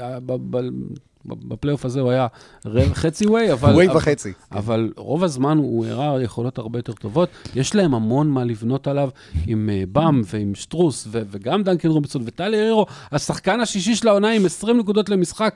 אה, 0.00 0.18
ב- 0.26 0.56
בפלייאוף 1.28 1.84
הזה 1.84 2.00
הוא 2.00 2.10
היה 2.10 2.26
רבע- 2.66 2.94
חצי 2.94 3.24
way, 3.24 3.52
אבל... 3.52 3.72
ווי 3.72 3.88
וחצי. 3.88 4.32
אבל 4.52 4.92
רוב 4.96 5.24
הזמן 5.24 5.58
הוא 5.58 5.86
הראה 5.86 6.22
יכולות 6.22 6.58
הרבה 6.58 6.78
יותר 6.78 6.92
טובות. 6.92 7.28
יש 7.54 7.74
להם 7.74 7.94
המון 7.94 8.28
מה 8.28 8.44
לבנות 8.44 8.86
עליו 8.88 9.08
עם 9.46 9.70
uh, 9.72 9.88
באם 9.92 10.22
ועם 10.32 10.54
סטרוס, 10.54 11.06
ו- 11.10 11.22
וגם 11.30 11.62
דנקן 11.62 11.88
רובינסון 11.88 12.22
וטיילר 12.26 12.56
הירו, 12.56 12.86
השחקן 13.12 13.60
השישי 13.60 13.94
של 13.94 14.08
העונה 14.08 14.30
עם 14.30 14.46
20 14.46 14.78
נקודות 14.78 15.08
למשחק. 15.08 15.54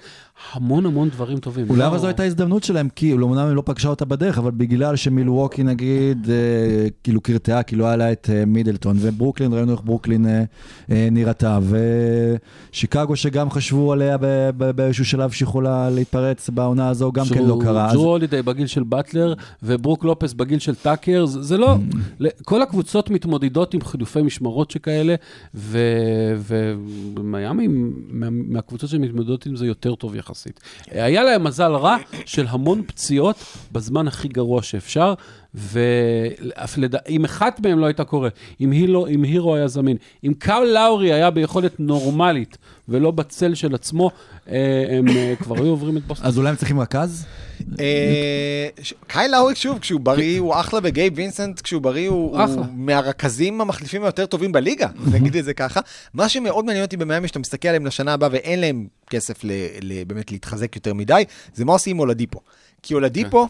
המון 0.53 0.87
המון 0.87 1.09
דברים 1.09 1.39
טובים. 1.39 1.67
אולי 1.71 1.79
לא- 1.81 1.87
אבל 1.87 1.99
זו 1.99 2.07
הייתה 2.07 2.23
הזדמנות 2.25 2.65
שלהם, 2.65 2.89
כי 2.97 3.13
אמנם 3.13 3.39
היא 3.39 3.55
לא 3.57 3.63
פגשה 3.67 3.89
אותה 3.89 4.05
בדרך, 4.05 4.39
אבל 4.39 4.51
בגלל 4.51 4.97
שמילווקי 4.97 5.63
נגיד, 5.63 6.31
אה, 6.31 6.35
כאילו 7.05 7.21
קרטעה, 7.21 7.63
כי 7.63 7.77
לא 7.77 7.87
היה 7.87 7.97
לה 7.97 8.13
את 8.13 8.31
אה, 8.33 8.45
מידלטון, 8.45 8.97
וברוקלין, 9.01 9.53
ראינו 9.53 9.73
איך 9.73 9.81
ברוקלין 9.85 10.27
אה, 10.27 10.43
אה, 10.91 11.09
נראתה, 11.13 11.59
ושיקגו 12.73 13.17
שגם 13.17 13.51
חשבו 13.51 13.93
עליה 13.93 14.17
ב- 14.21 14.51
ב- 14.57 14.71
באיזשהו 14.71 15.05
שלב 15.05 15.31
שיכולה 15.63 15.91
להתפרץ 15.91 16.51
בעונה 16.51 16.89
הזו, 16.89 17.13
גם 17.13 17.25
כן 17.35 17.45
לא 17.45 17.59
קרה. 17.63 17.93
ג'רו 17.93 18.11
הולידיי 18.11 18.43
בגיל 18.43 18.67
של 18.67 18.83
באטלר, 18.83 19.35
וברוק 19.63 20.05
לופס 20.05 20.33
בגיל 20.33 20.59
של 20.59 20.75
טאקר, 20.75 21.27
זה, 21.27 21.43
זה 21.43 21.59
לא... 21.59 21.77
Mm. 22.21 22.25
כל 22.45 22.63
הקבוצות 22.63 23.11
מתמודדות 23.11 23.75
עם 23.75 23.81
חילופי 23.81 24.23
משמרות 24.23 24.71
שכאלה, 24.71 25.15
ומיאמי, 27.17 27.69
מה, 27.69 28.27
מהקבוצות 28.31 28.91
שמתמודדות 28.91 29.47
עם 29.47 29.57
זה 29.57 29.67
יותר 29.67 29.95
טוב 29.95 30.17
יחסית. 30.17 30.61
היה 30.91 31.25
להם 31.25 31.45
מזל 31.45 31.73
רע 31.73 31.97
של 32.27 32.47
המון 32.49 32.83
פציעות 32.87 33.37
בזמן 33.73 34.09
הכי 34.09 34.29
גרוע 34.29 34.63
שאפשר, 34.63 35.15
ואם 35.55 37.25
אחת 37.25 37.61
מהם 37.61 37.79
לא 37.79 37.87
הייתה 37.87 38.05
קורה, 38.05 38.29
אם, 38.61 38.71
הילו, 38.71 39.07
אם 39.07 39.23
הירו 39.23 39.55
היה 39.55 39.69
זמין, 39.69 39.97
אם 40.25 40.33
קאו 40.39 40.65
לאורי 40.65 41.13
היה 41.13 41.31
ביכולת 41.31 41.81
נורמלית 41.81 42.59
ולא 42.89 43.11
בצל 43.11 43.55
של 43.55 43.75
עצמו, 43.75 44.11
אה, 44.49 44.85
הם 44.91 45.09
אה, 45.09 45.35
כבר 45.39 45.57
היו 45.57 45.67
עוברים 45.67 45.97
את 45.97 46.07
בוסטון. 46.07 46.27
אז 46.27 46.39
אולי 46.39 46.49
הם 46.49 46.57
צריכים 46.57 46.81
רכז? 46.81 47.27
אה, 47.81 48.69
קאי 49.07 49.29
לאורי, 49.29 49.55
שוב, 49.55 49.79
כשהוא 49.79 50.01
בריא 50.01 50.41
הוא 50.41 50.55
אחלה, 50.55 50.81
וגייב 50.83 51.13
וינסנט, 51.17 51.61
כשהוא 51.61 51.83
בריא 51.83 52.09
הוא 52.09 52.39
מהרכזים 52.73 53.61
המחליפים 53.61 54.03
היותר 54.03 54.27
טובים 54.27 54.53
בליגה, 54.53 54.89
נגיד 55.13 55.37
את 55.37 55.45
זה 55.45 55.55
ככה. 55.55 55.81
מה 56.15 56.29
שמאוד 56.29 56.65
מעניין 56.65 56.85
אותי 56.85 56.97
במיאמי, 56.97 57.29
שאתה 57.29 57.39
מסתכל 57.39 57.69
עליהם 57.69 57.87
לשנה 57.87 58.13
הבאה 58.13 58.29
ואין 58.33 58.61
להם 58.61 58.87
כסף 59.11 59.45
ל- 59.45 59.51
ל- 59.83 60.05
באמת 60.05 60.33
להתחזק 60.33 60.77
יותר 60.77 60.95
מדי, 60.95 61.25
זה 61.55 61.65
מה 61.65 61.73
עושים 61.73 61.97
עם 61.97 62.01
אולדיפו. 62.01 62.41
כי 62.83 62.95
אולדיפו... 62.95 63.49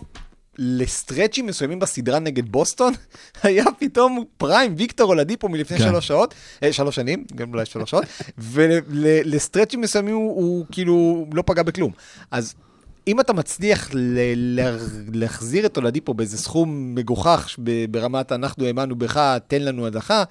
לסטרצ'ים 0.58 1.46
מסוימים 1.46 1.78
בסדרה 1.78 2.18
נגד 2.18 2.48
בוסטון, 2.48 2.92
היה 3.42 3.64
פתאום 3.78 4.24
פריים 4.36 4.74
ויקטור 4.78 5.08
אולדיפו 5.08 5.48
מלפני 5.48 5.78
כן. 5.78 5.84
שלוש 5.84 6.06
שעות, 6.06 6.34
אה, 6.62 6.72
שלוש 6.72 6.96
שנים, 6.96 7.24
גם 7.34 7.50
אולי 7.52 7.66
שלוש 7.66 7.90
שעות, 7.90 8.04
ולסטרצ'ים 8.38 9.80
מסוימים 9.80 10.14
הוא, 10.14 10.34
הוא 10.34 10.66
כאילו 10.72 11.26
לא 11.32 11.42
פגע 11.46 11.62
בכלום. 11.62 11.92
אז 12.30 12.54
אם 13.08 13.20
אתה 13.20 13.32
מצליח 13.32 13.90
ל- 13.94 14.60
ל- 14.60 14.78
להחזיר 15.12 15.66
את 15.66 15.76
אולדיפו 15.76 16.14
באיזה 16.14 16.38
סכום 16.38 16.94
מגוחך 16.94 17.56
ברמת 17.90 18.32
אנחנו 18.32 18.64
האמנו 18.64 18.96
בך, 18.96 19.36
תן 19.46 19.62
לנו 19.62 19.86
הדחה, 19.86 20.24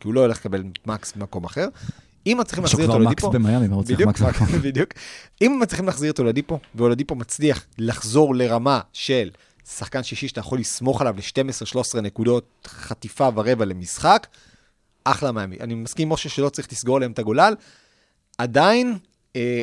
כי 0.00 0.08
הוא 0.08 0.14
לא 0.14 0.20
הולך 0.20 0.38
לקבל 0.38 0.62
מקס 0.86 1.12
במקום 1.16 1.44
אחר. 1.44 1.68
אם 2.26 2.36
מצליחים 2.40 2.64
להחזיר 2.64 2.84
את 2.84 2.90
אולדיפו... 2.90 3.28
מקס 3.28 3.34
במיאמי, 3.34 3.68
מה 3.68 3.74
הוא 3.74 3.84
צריך 3.84 3.94
בדיוק, 3.94 4.10
מקס 4.10 4.20
במקום? 4.20 4.46
בדיוק. 4.68 4.90
אם 5.42 5.58
מצליחים 5.62 5.86
להחזיר 5.86 6.12
את 6.12 6.18
אולדיפו, 6.18 6.58
ואולדיפו 6.74 7.14
מצליח 7.14 7.66
לחזור 7.78 8.34
לרמה 8.34 8.80
של 8.92 9.30
שחקן 9.76 10.02
שישי 10.02 10.28
שאתה 10.28 10.40
יכול 10.40 10.58
לסמוך 10.58 11.00
עליו 11.00 11.14
ל-12-13 11.16 12.00
נקודות 12.00 12.68
חטיפה 12.68 13.28
ורבע 13.34 13.64
למשחק, 13.64 14.26
אחלה 15.04 15.32
מאמי. 15.32 15.56
אני 15.60 15.74
מסכים 15.74 16.08
עם 16.08 16.12
משה 16.12 16.28
שלא 16.28 16.48
צריך 16.48 16.68
לסגור 16.72 17.00
להם 17.00 17.12
את 17.12 17.18
הגולל. 17.18 17.54
עדיין, 18.38 18.98
אה, 19.36 19.62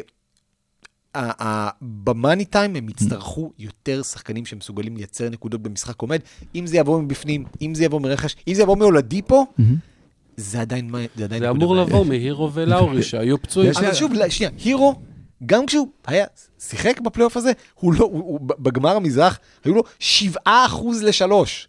במאני 1.82 2.46
טיים 2.46 2.76
הם 2.76 2.90
יצטרכו 2.90 3.52
יותר 3.60 4.04
שחקנים 4.04 4.46
שמסוגלים 4.46 4.98
לייצר 4.98 5.30
נקודות 5.30 5.62
במשחק 5.62 6.02
עומד. 6.02 6.20
אם 6.56 6.68
זה 6.68 6.78
יבוא 6.78 7.02
מבפנים, 7.02 7.46
אם 7.62 7.76
זה 7.76 7.84
יבוא 7.86 8.02
מרכש, 8.02 8.36
אם 8.48 8.54
זה 8.54 8.62
יבוא 8.62 8.78
מאולדיפו, 8.78 9.46
זה 10.38 10.62
עדיין 10.62 10.92
זה 11.16 11.24
עדיין 11.24 11.42
זה 11.42 11.50
אמור. 11.50 11.76
לבוא 11.76 12.06
מהירו 12.06 12.54
ולאורי 12.54 13.04
שהיו 13.04 13.42
פצועים. 13.42 13.72
אבל 13.76 13.94
שוב, 13.94 14.12
שנייה, 14.30 14.52
הירו, 14.64 14.96
גם 15.46 15.66
כשהוא 15.66 15.88
היה, 16.08 16.26
שיחק 16.60 17.00
בפלייאוף 17.00 17.38
הזה, 17.38 17.52
הוא 17.74 17.94
לא, 17.94 18.06
הוא, 18.06 18.24
הוא, 18.24 18.40
בגמר 18.42 18.96
המזרח, 18.96 19.40
היו 19.64 19.76
לו 19.76 19.84
7% 20.48 20.50
לשלוש. 21.02 21.68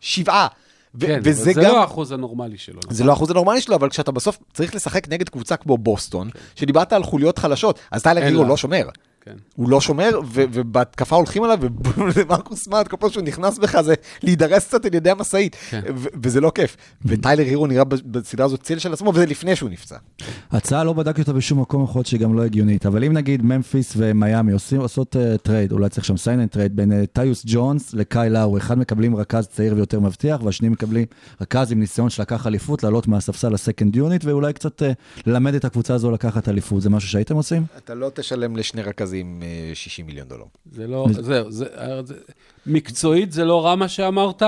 שבעה. 0.00 0.46
ו- 0.94 1.06
כן, 1.06 1.20
וזה 1.24 1.44
זה 1.44 1.52
גם... 1.52 1.62
לא 1.62 1.80
האחוז 1.80 2.12
הנורמלי 2.12 2.58
שלו. 2.58 2.80
זה 2.90 3.04
לא 3.04 3.10
האחוז 3.10 3.30
הנורמלי 3.30 3.60
שלו, 3.60 3.74
אבל 3.74 3.90
כשאתה 3.90 4.12
בסוף 4.12 4.38
צריך 4.52 4.74
לשחק 4.74 5.08
נגד 5.08 5.28
קבוצה 5.28 5.56
כמו 5.56 5.78
בוסטון, 5.78 6.30
שדיברת 6.56 6.92
על 6.92 7.02
חוליות 7.02 7.38
חלשות, 7.38 7.78
אז 7.90 8.02
טיילר 8.02 8.22
הירו. 8.22 8.44
לא 8.44 8.56
שומר. 8.56 8.88
כן. 9.26 9.36
הוא 9.56 9.70
לא 9.70 9.80
שומר, 9.80 10.20
ו- 10.24 10.44
ובהתקפה 10.52 11.16
הולכים 11.16 11.42
עליו, 11.42 11.58
ומרקוס 11.96 12.62
סמארט, 12.64 12.88
כל 12.88 12.96
פעם 12.96 13.10
שהוא 13.10 13.24
נכנס 13.24 13.58
בך 13.58 13.80
זה 13.80 13.94
להידרס 14.22 14.66
קצת 14.66 14.84
על 14.84 14.94
ידי 14.94 15.10
המשאית, 15.10 15.56
כן. 15.70 15.80
ו- 15.96 16.08
וזה 16.22 16.40
לא 16.40 16.52
כיף. 16.54 16.76
וטיילר 17.04 17.44
הירו 17.44 17.66
נראה 17.66 17.84
בסדרה 17.84 18.46
הזאת 18.46 18.62
צל 18.62 18.78
של 18.78 18.92
עצמו, 18.92 19.10
וזה 19.14 19.26
לפני 19.26 19.56
שהוא 19.56 19.70
נפצע. 19.70 19.96
הצעה 20.50 20.84
לא 20.84 20.92
בדקתי 20.92 21.20
אותה 21.20 21.32
בשום 21.32 21.60
מקום, 21.60 21.84
יכול 21.84 21.98
להיות 21.98 22.06
שהיא 22.06 22.20
גם 22.20 22.34
לא 22.34 22.44
הגיונית, 22.44 22.86
אבל 22.86 23.04
אם 23.04 23.12
נגיד 23.12 23.42
ממפיס 23.42 23.92
ומיאמי 23.96 24.52
עושים, 24.52 24.80
עושות 24.80 25.16
uh, 25.16 25.38
טרייד, 25.38 25.72
אולי 25.72 25.88
צריך 25.88 26.04
שם 26.04 26.16
sign 26.16 26.46
and 26.46 26.57
trade 26.57 26.76
בין 26.76 26.92
uh, 26.92 27.06
טיוס 27.12 27.42
ג'ונס 27.46 27.94
לקייל 27.94 28.30
לאורי, 28.30 28.58
אחד 28.58 28.78
מקבלים 28.78 29.16
רכז 29.16 29.46
צעיר 29.46 29.74
ויותר 29.76 30.00
מבטיח, 30.00 30.42
והשני 30.42 30.68
מקבלים 30.68 31.06
רכז 31.40 31.72
עם 31.72 31.80
ניסיון 31.80 32.10
שלקח 32.10 32.46
אליפות, 32.46 32.82
לעלות 32.82 33.08
מהספסל 33.08 33.48
ל 33.48 33.55
second 33.55 33.96
unit, 33.96 34.24
ואולי 34.24 34.52
קצת 34.52 34.82
uh, 34.82 34.84
ללמד 35.26 35.54
את 35.54 35.64
הקבוצה 35.64 35.94
הזו 35.94 36.10
לקחת 36.10 36.48
אליפות, 36.48 36.82
זה 36.82 36.90
משהו 36.90 37.08
שהייתם 37.08 37.34
עושים? 37.34 37.64
אתה 37.76 37.94
לא 37.94 38.10
תשלם 38.14 38.56
לשני 38.56 38.82
רכזים 38.82 39.15
אה, 39.42 39.74
60 39.74 40.06
מיליון 40.06 40.28
דולר. 40.28 40.44
זה 40.72 40.86
לא, 40.86 41.06
זהו, 41.12 41.50
זה, 41.52 41.66
זה, 42.02 42.14
מקצועית 42.66 43.32
זה 43.32 43.44
לא 43.44 43.66
רע 43.66 43.74
מה 43.74 43.88
שאמרת, 43.88 44.42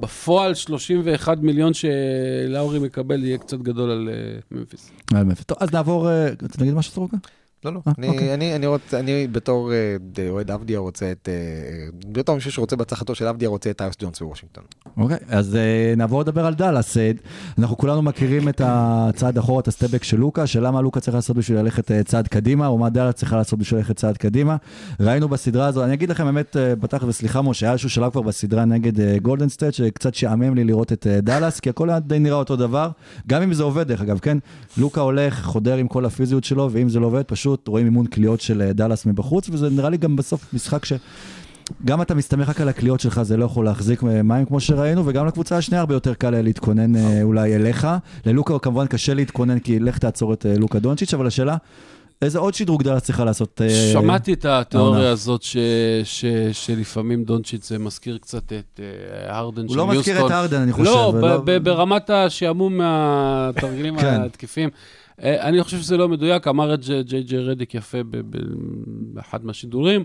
בפועל 0.00 0.54
31 0.54 1.38
מיליון 1.38 1.72
שלאורי 1.74 2.78
מקבל 2.78 3.24
יהיה 3.24 3.38
קצת 3.38 3.58
גדול 3.58 3.90
על 3.90 4.08
אה, 4.12 4.38
ממפיס. 4.50 4.90
אה, 5.14 5.24
ממפיס. 5.24 5.44
טוב, 5.44 5.58
אז 5.60 5.72
נעבור, 5.72 6.10
אה, 6.10 6.28
רצית 6.42 6.60
להגיד 6.60 6.74
משהו 6.74 6.92
סורוקה? 6.92 7.16
לא, 7.64 7.72
לא. 7.72 7.80
אה, 7.86 7.92
אני, 7.98 8.08
אוקיי. 8.08 8.34
אני, 8.34 8.56
אני, 8.56 8.66
רוצה, 8.66 9.00
אני 9.00 9.26
בתור 9.26 9.72
אה, 9.72 9.96
אוהד 10.28 10.50
אבדיה 10.50 10.78
רוצה 10.78 11.12
את... 11.12 11.28
אה, 11.28 12.12
בתור 12.12 12.34
מישהו 12.34 12.52
שרוצה 12.52 12.76
בהצלחתו 12.76 13.14
של 13.14 13.26
אבדיה 13.26 13.48
רוצה 13.48 13.70
את 13.70 13.78
טיוס 13.78 13.94
ג'ונס 13.98 14.20
בוושינגטון. 14.20 14.64
אוקיי, 14.96 15.16
אז 15.28 15.58
נעבור 15.96 16.20
לדבר 16.20 16.46
על 16.46 16.54
דאלאס. 16.54 16.96
אנחנו 17.58 17.76
כולנו 17.76 18.02
מכירים 18.02 18.48
את 18.48 18.60
הצעד 18.64 19.38
אחורה, 19.38 19.60
את 19.60 19.68
ה 19.68 19.72
step 19.72 19.88
back 19.88 20.04
של 20.04 20.16
לוקה, 20.16 20.46
של 20.46 20.66
מה 20.66 20.80
לוקה 20.80 21.00
צריך 21.00 21.14
לעשות 21.14 21.36
בשביל 21.36 21.58
ללכת 21.58 21.90
צעד 22.04 22.28
קדימה, 22.28 22.66
או 22.66 22.78
מה 22.78 22.90
דאלאס 22.90 23.14
צריכה 23.14 23.36
לעשות 23.36 23.58
בשביל 23.58 23.80
ללכת 23.80 23.96
צעד 23.96 24.16
קדימה. 24.16 24.56
ראינו 25.00 25.28
בסדרה 25.28 25.66
הזו, 25.66 25.84
אני 25.84 25.94
אגיד 25.94 26.10
לכם 26.10 26.24
באמת, 26.24 26.56
בתכל'ס 26.80 27.08
וסליחה 27.08 27.42
משה, 27.42 27.66
היה 27.66 27.72
איזשהו 27.72 27.90
שלב 27.90 28.12
כבר 28.12 28.22
בסדרה 28.22 28.64
נגד 28.64 29.18
גולדן 29.22 29.48
סטייט, 29.48 29.74
שקצת 29.74 30.14
שעמם 30.14 30.54
לי 30.54 30.64
לראות 30.64 30.92
את 30.92 31.06
דאלאס, 31.06 31.60
כי 31.60 31.70
הכל 31.70 31.98
די 31.98 32.18
נראה 32.18 32.36
אותו 32.36 32.56
דבר, 32.56 32.90
גם 33.26 33.42
אם 33.42 33.52
זה 33.52 33.62
עובד 33.62 33.88
דרך 33.88 34.00
אגב, 34.00 34.18
כן? 34.18 34.38
לוקה 34.78 35.00
הולך, 35.00 35.44
חודר 35.44 35.76
עם 35.76 35.88
כל 35.88 36.04
הפיזיות 36.04 36.44
שלו, 36.44 36.68
ואם 36.72 36.88
זה 36.88 37.00
לא 37.00 37.06
עובד, 37.06 37.22
פשוט 37.22 37.45
רואים 37.66 37.86
אימון 37.86 38.06
קליעות 38.06 38.40
של 38.40 38.62
אה, 38.62 38.72
דאלאס 38.72 39.06
מבחוץ, 39.06 39.48
וזה 39.52 39.70
נראה 39.70 39.90
לי 39.90 39.96
גם 39.96 40.16
בסוף 40.16 40.54
משחק 40.54 40.84
ש... 40.84 40.92
גם 41.84 42.02
אתה 42.02 42.14
מסתמך 42.14 42.48
רק 42.48 42.60
על 42.60 42.68
הקליעות 42.68 43.00
שלך, 43.00 43.22
זה 43.22 43.36
לא 43.36 43.44
יכול 43.44 43.64
להחזיק 43.64 44.02
מים 44.02 44.44
כמו 44.46 44.60
שראינו, 44.60 45.02
וגם 45.06 45.26
לקבוצה 45.26 45.56
השנייה 45.56 45.80
הרבה 45.80 45.94
יותר 45.94 46.14
קל 46.14 46.30
להתכונן 46.42 46.96
אה, 46.96 47.22
אולי 47.22 47.54
אליך. 47.56 47.86
ללוקה 48.26 48.58
כמובן 48.58 48.86
קשה 48.86 49.14
להתכונן, 49.14 49.58
כי 49.58 49.78
לך 49.78 49.98
תעצור 49.98 50.32
את 50.32 50.46
אה, 50.46 50.54
לוקה 50.58 50.78
דונצ'יץ', 50.78 51.14
אבל 51.14 51.26
השאלה, 51.26 51.56
איזה 52.22 52.38
עוד 52.38 52.54
שדרוג 52.54 52.82
דאלאס 52.82 53.02
צריכה 53.02 53.24
לעשות? 53.24 53.60
אה, 53.64 53.90
שמעתי 53.92 54.32
את 54.32 54.44
התיאוריה. 54.44 55.10
הזאת 55.10 55.42
ש, 55.42 55.56
ש, 56.04 56.24
שלפעמים 56.52 57.24
דונצ'יץ' 57.24 57.68
זה 57.68 57.78
מזכיר 57.78 58.18
קצת 58.18 58.52
את 58.52 58.80
אה, 58.82 59.36
הרדן 59.38 59.62
של 59.62 59.68
הוא 59.68 59.76
לא 59.76 59.86
מזכיר 59.86 60.14
יוסטון. 60.14 60.32
את 60.32 60.36
הרדן, 60.36 60.60
אני 60.60 60.72
חושב. 60.72 60.84
לא, 60.90 61.12
ולא- 61.16 61.36
ב- 61.38 61.50
ב- 61.50 61.64
ברמת 61.64 62.10
השעמום 62.10 62.76
מהתרגילים 62.76 63.98
כן. 63.98 64.20
אה, 65.22 65.48
אני 65.48 65.62
חושב 65.64 65.78
שזה 65.78 65.96
לא 65.96 66.08
מדויק, 66.08 66.48
אמר 66.48 66.74
את 66.74 66.80
ג'יי 67.06 67.22
ג'יי 67.22 67.38
רדיק 67.38 67.74
יפה 67.74 67.98
באחד 69.14 69.44
מהשידורים, 69.44 70.04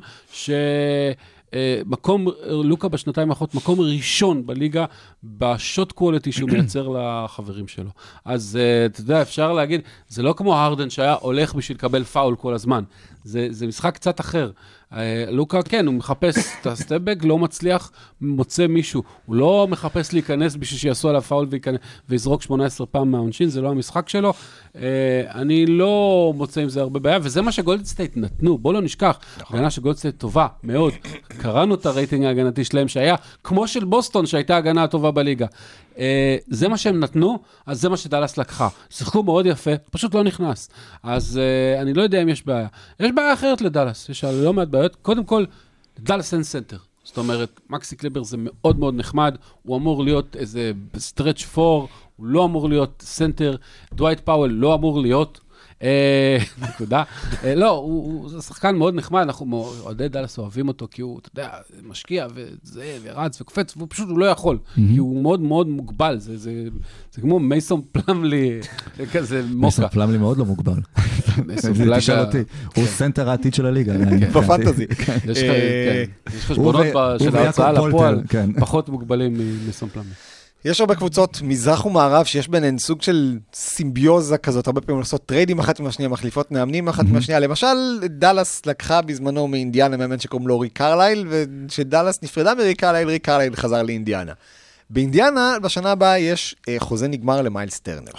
שמקום, 1.54 2.28
לוקה 2.48 2.88
בשנתיים 2.88 3.30
האחרונות, 3.30 3.56
מקום 3.56 3.82
ראשון 3.82 4.46
בליגה 4.46 4.86
בשוט 5.24 5.92
קוולטי 5.92 6.32
שהוא 6.32 6.50
מייצר 6.50 6.88
לחברים 6.96 7.68
שלו. 7.68 7.90
אז 8.26 8.60
אה, 8.62 8.86
אתה 8.86 9.02
יודע, 9.02 9.22
אפשר 9.22 9.54
להגיד, 9.54 9.82
זה 10.08 10.24
לא 10.24 10.34
כמו 10.38 10.56
הרדן 10.58 10.90
שהיה 10.90 11.14
הולך 11.14 11.54
בשביל 11.54 11.78
לקבל 11.78 12.04
פאול 12.04 12.36
כל 12.36 12.54
הזמן. 12.54 12.84
זה, 13.24 13.48
זה 13.50 13.68
משחק 13.68 13.96
קצת 13.96 14.20
אחר. 14.20 14.52
אה, 14.94 15.26
לוקה, 15.30 15.64
כן, 15.64 15.88
הוא 15.88 15.96
מחפש 15.96 16.38
את 16.62 16.68
הסטפבק, 16.68 17.18
לא 17.24 17.38
מצליח, 17.38 17.92
מוצא 18.22 18.68
מישהו. 18.68 19.04
הוא 19.26 19.36
לא 19.36 19.68
מחפש 19.70 20.14
להיכנס 20.14 20.56
בשביל 20.56 20.80
שיעשו 20.80 21.10
עליו 21.10 21.22
פאול 21.22 21.48
ויזרוק 22.10 22.42
18 22.42 22.88
פעם 22.88 23.12
מהעונשין, 23.12 23.50
זה 23.50 23.62
לא 23.62 23.70
המשחק 23.70 24.10
שלו. 24.10 24.34
אה, 24.76 24.82
אני 25.36 25.66
לא 25.66 26.34
מוצא 26.36 26.62
עם 26.62 26.70
זה 26.70 26.82
הרבה 26.82 27.00
בעיה, 27.00 27.20
וזה 27.22 27.42
מה 27.42 27.52
שגולדן 27.52 27.90
סטייט 27.90 28.18
נתנו, 28.18 28.58
בוא 28.58 28.74
לא 28.74 28.82
נשכח. 28.82 29.20
הגנה 29.50 29.70
של 29.70 29.82
גולדן 29.82 30.00
סטייט 30.00 30.18
טובה 30.18 30.48
מאוד. 30.64 30.94
קראנו 31.28 31.76
את 31.76 31.86
הרייטינג 31.86 32.26
ההגנתי 32.26 32.64
שלהם 32.64 32.88
שהיה, 32.88 33.16
כמו 33.44 33.68
של 33.68 33.86
בוסטון, 33.86 34.26
שהייתה 34.26 34.56
ההגנה 34.56 34.84
הטובה 34.84 35.12
בליגה. 35.12 35.46
אה, 35.98 36.38
זה 36.48 36.68
מה 36.68 36.78
שהם 36.78 37.00
נתנו, 37.00 37.40
אז 37.66 37.82
זה 37.82 37.90
מה 37.90 37.98
שדאלאס 37.98 38.38
לקחה. 38.38 38.68
שיחקו 38.90 39.24
מאוד 39.24 39.46
יפה, 39.46 39.72
פשוט 39.92 40.16
לא 40.16 40.24
נכנס. 40.24 40.70
אז 41.04 41.40
אה, 41.44 41.82
אני 41.82 41.94
לא 41.94 42.02
יודע 42.02 42.22
אם 42.22 42.30
יש 42.30 42.46
בעיה. 42.46 42.68
יש 43.00 43.12
בעיה 43.16 43.34
אחרת 43.34 43.62
לדאלאס, 43.62 44.10
יש 44.10 44.24
לא 44.24 44.54
מעט 44.54 44.68
בעיות. 44.68 44.96
קודם 44.96 45.24
כל, 45.24 45.46
לדאלאס 46.00 46.34
אין 46.34 46.44
סנטר. 46.44 46.78
זאת 47.04 47.18
אומרת, 47.18 47.60
מקסי 47.70 47.96
קליבר 47.96 48.24
זה 48.24 48.38
מאוד 48.40 48.80
מאוד 48.80 48.94
נחמד, 48.96 49.36
הוא 49.64 49.78
אמור 49.78 50.04
להיות 50.04 50.36
איזה 50.36 50.72
stretch 50.98 51.42
four, 51.42 51.88
הוא 52.18 52.26
לא 52.26 52.46
אמור 52.46 52.70
להיות 52.70 53.04
סנטר, 53.06 53.56
דווייט 53.94 54.20
פאוול 54.20 54.50
לא 54.50 54.74
אמור 54.74 55.02
להיות. 55.02 55.40
אה, 55.84 56.38
נקודה. 56.70 57.04
אה, 57.44 57.56
לא, 57.56 57.70
הוא 57.70 58.30
שחקן 58.42 58.76
מאוד 58.76 58.96
נחמד, 58.96 59.22
אנחנו 59.22 59.46
אוהדי 59.84 60.08
דאלאס 60.08 60.38
אוהבים 60.38 60.68
אותו, 60.68 60.88
כי 60.92 61.02
הוא, 61.02 61.20
אתה 61.20 61.40
יודע, 61.40 61.50
משקיע 61.90 62.28
וזה, 62.36 62.98
ורץ 63.04 63.42
וקופץ, 63.42 63.74
והוא 63.78 63.88
פשוט, 63.92 64.10
הוא 64.10 64.20
לא 64.20 64.26
יכול, 64.26 64.58
כי 64.76 64.98
הוא 64.98 65.24
מאוד 65.24 65.42
מאוד 65.42 65.68
מוגבל, 65.68 66.18
זה- 66.20 66.38
זה 66.38 66.52
זה 67.12 67.22
כמו 67.22 67.40
מייסון 67.40 67.82
פלאמלי, 67.92 68.60
זה 68.98 69.06
כזה 69.06 69.44
מוקה. 69.54 69.88
פלאמלי 69.90 70.18
מאוד 70.18 70.38
לא 70.38 70.46
מוגבל. 70.46 70.80
מייסון 71.46 71.74
תשאל 71.98 72.20
אותי, 72.26 72.38
הוא 72.76 72.86
סנטר 72.86 73.30
העתיד 73.30 73.54
של 73.54 73.66
הליגה. 73.66 73.94
בפנטזי. 74.36 74.86
יש 75.32 75.38
אה, 75.44 76.04
כן, 76.28 76.38
יש 76.38 76.46
חשבונות 76.46 76.86
הוא 76.94 77.18
של 77.30 77.38
ההוצאה 77.38 77.72
לפועל, 77.72 78.22
כן. 78.30 78.50
פחות 78.60 78.90
מוגבלים 78.90 79.34
ממייסון 79.34 79.90
פלאמלי. 79.90 80.10
יש 80.66 80.82
הרבה 80.82 80.96
קבוצות 80.96 81.42
מזרח 81.44 81.86
ומערב 81.86 82.26
שיש 82.26 82.48
ביניהן 82.48 82.78
סוג 82.78 83.02
של 83.02 83.38
סימביוזה 83.54 84.38
כזאת, 84.38 84.68
הרבה 84.68 84.82
פעמים 84.82 85.02
עושות 85.02 85.26
טריידים 85.26 85.60
אחת 85.60 85.80
עם 85.80 85.86
השנייה, 85.86 86.10
מחליפות 86.10 86.52
מאמנים 86.52 86.88
אחת 86.88 87.06
עם 87.10 87.16
השנייה. 87.16 87.40
למשל, 87.40 88.00
דאלאס 88.06 88.66
לקחה 88.66 89.02
בזמנו 89.02 89.48
מאינדיאנה 89.48 89.98
מאמן 89.98 90.20
שקוראים 90.20 90.48
לו 90.48 90.60
ריק 90.60 90.74
קרלייל, 90.74 91.28
וכשדאלאס 91.30 92.20
נפרדה 92.24 92.56
מריק 92.56 92.80
קרלייל, 92.80 93.08
ריק 93.08 93.26
קרלייל 93.26 93.56
חזר 93.56 93.84
לאינדיאנה. 93.84 94.34
באינדיאנה, 94.90 95.58
בשנה 95.62 95.92
הבאה 95.92 96.20
יש 96.20 96.56
אה, 96.70 96.76
חוזה 96.80 97.08
נגמר 97.08 97.42
למיילס 97.42 97.80
טרנר. 97.80 98.12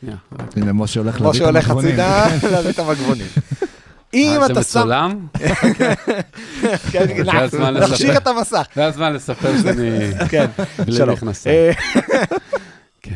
שנייה. 0.00 0.16
הנה, 0.56 0.72
משה 0.72 1.00
הולך 1.00 1.20
להביא 1.20 1.40
את 1.40 1.54
המגבונים. 1.54 2.00
הצידה, 2.00 2.26
להביא 2.50 2.70
את 2.70 2.78
המגבונים. 2.78 3.26
אם 4.14 4.38
אה, 4.40 4.46
אתה 4.46 4.62
שם... 4.62 4.78
מצולם? 4.80 5.26
כן, 6.92 7.24
זה 7.24 7.32
הזמן 7.32 7.74
נחשיך. 7.76 8.16
את 8.16 8.26
המסך. 8.26 8.66
זה 8.74 8.86
הזמן 8.86 9.12
לספר 9.12 9.62
שאני 9.62 9.90
כן, 10.30 10.46
שלום. 10.90 11.14
מכנסיים. 11.14 11.54
אה, 11.54 11.72
כן. 13.02 13.14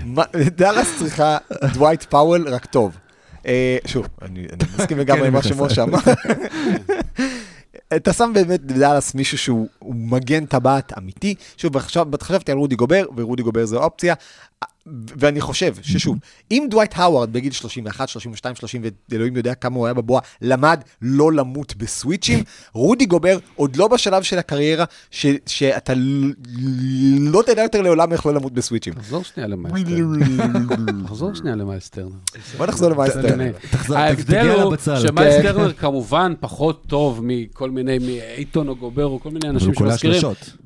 דאלאס 0.57 0.99
צריכה 0.99 1.39
דווייט 1.73 2.03
פאוול 2.03 2.49
רק 2.49 2.65
טוב. 2.67 2.97
אה, 3.47 3.77
שוב, 3.87 4.07
אני 4.23 4.47
מסכים 4.79 4.99
לגמרי 4.99 5.21
כן, 5.21 5.27
עם 5.27 5.33
מה 5.33 5.43
שמשה 5.43 5.83
אמר. 5.83 5.99
אתה 7.97 8.13
שם 8.13 8.31
באמת 8.35 8.61
בדאלאס 8.61 9.15
מישהו 9.15 9.39
שהוא 9.39 9.69
הוא 9.79 9.95
מגן 9.95 10.47
טבעת 10.47 10.99
אמיתי. 10.99 11.35
שוב, 11.57 11.77
עכשיו 11.77 12.07
חשבתי 12.23 12.53
על 12.53 12.59
רודי 12.59 12.77
גובר, 12.77 13.05
ורודי 13.17 13.43
גובר 13.43 13.67
זו 13.67 13.83
אופציה. 13.83 14.15
ואני 14.87 15.41
חושב 15.41 15.75
ששוב, 15.83 16.19
אם 16.51 16.67
דווייט 16.71 16.93
האווארד 16.97 17.33
בגיל 17.33 17.53
31, 17.53 18.09
32, 18.09 18.55
30, 18.57 18.83
ואלוהים 19.11 19.37
יודע 19.37 19.55
כמה 19.55 19.77
הוא 19.77 19.87
היה 19.87 19.95
בבועה, 19.95 20.23
למד 20.43 20.81
לא 21.03 21.33
למות 21.33 21.77
ב 21.77 21.84
switchים, 21.84 22.45
רודי 22.73 23.07
גובר 23.07 23.39
עוד 23.57 23.77
לא 23.77 23.89
בשלב 23.89 24.23
של 24.23 24.39
הקריירה 24.39 24.85
ש, 25.11 25.27
שאתה 25.47 25.93
לא 27.19 27.43
תדע 27.47 27.63
יותר 27.63 27.83
לעולם 27.83 28.13
איך 28.13 28.27
לא 28.27 28.35
למות 28.35 28.53
ב 28.53 28.57
switchים. 28.57 28.95
תחזור 28.95 29.25
שנייה 29.25 29.49
למיילס 29.49 30.33
טרנר. 30.33 31.03
תחזור 31.07 31.35
שנייה 31.35 31.57
למיילס 31.57 31.90
טרנר. 31.90 32.17
בוא 32.59 32.67
נחזור. 32.67 32.93
תחזור, 33.71 33.97
ההבדל 33.97 34.49
הוא 34.49 34.73
לבצל. 34.73 35.07
שמיילס 35.09 35.50
טרנר 35.50 35.73
כמובן 35.73 36.35
פחות 36.41 36.85
טוב 36.87 37.21
מכל 37.23 37.71
מיני, 37.71 37.99
מאייטון 37.99 38.69
או 38.69 38.77
גובר 38.77 39.05
או 39.05 39.21
כל 39.21 39.31
מיני 39.31 39.49
אנשים 39.49 39.69
הוא 39.69 39.77
קולע 39.77 39.91
שמזכירים. 39.91 40.21
שלשות. 40.21 40.57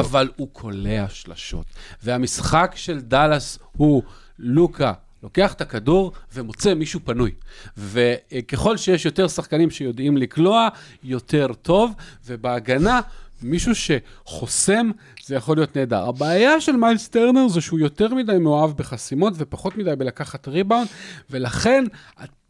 אבל 0.00 0.28
הוא 0.36 0.48
קולע 0.52 1.04
שלשות. 1.08 1.64
והמשחק 2.02 2.72
של 2.74 3.00
דאלאס 3.00 3.37
הוא 3.76 4.02
לוקה. 4.38 4.92
לוקח 5.22 5.52
את 5.52 5.60
הכדור 5.60 6.12
ומוצא 6.34 6.74
מישהו 6.74 7.00
פנוי. 7.04 7.30
וככל 7.76 8.76
שיש 8.76 9.04
יותר 9.04 9.28
שחקנים 9.28 9.70
שיודעים 9.70 10.16
לקלוע, 10.16 10.68
יותר 11.02 11.52
טוב, 11.62 11.92
ובהגנה, 12.26 13.00
מישהו 13.42 13.72
שחוסם, 13.74 14.90
זה 15.24 15.34
יכול 15.34 15.56
להיות 15.56 15.76
נהדר. 15.76 16.08
הבעיה 16.08 16.60
של 16.60 16.76
מיילס 16.76 17.08
טרנר 17.08 17.48
זה 17.48 17.60
שהוא 17.60 17.78
יותר 17.78 18.14
מדי 18.14 18.38
מאוהב 18.38 18.70
בחסימות 18.70 19.34
ופחות 19.36 19.76
מדי 19.76 19.96
בלקחת 19.96 20.48
ריבאונד, 20.48 20.88
ולכן 21.30 21.84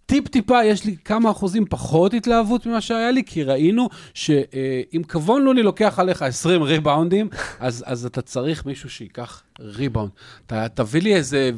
טיפ-טיפה, 0.08 0.64
יש 0.64 0.84
לי 0.84 0.96
כמה 1.04 1.30
אחוזים 1.30 1.64
פחות 1.70 2.14
התלהבות 2.14 2.66
ממה 2.66 2.80
שהיה 2.80 3.10
לי, 3.10 3.22
כי 3.26 3.42
ראינו 3.42 3.88
שאם 4.14 5.02
כבון 5.08 5.42
לוני 5.42 5.62
לוקח 5.62 5.98
עליך 5.98 6.22
20 6.22 6.62
ריבאונדים, 6.62 7.28
אז, 7.60 7.84
אז 7.86 8.06
אתה 8.06 8.22
צריך 8.22 8.66
מישהו 8.66 8.90
שייקח 8.90 9.42
ריבאונד. 9.60 10.10
אתה 10.46 10.66
תביא 10.74 11.00
לי 11.00 11.14
איזה... 11.14 11.50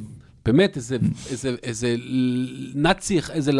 באמת, 0.44 0.76
איזה, 0.76 0.96
איזה, 1.30 1.54
איזה 1.62 1.96
נאצי, 2.74 3.20
איזה 3.30 3.52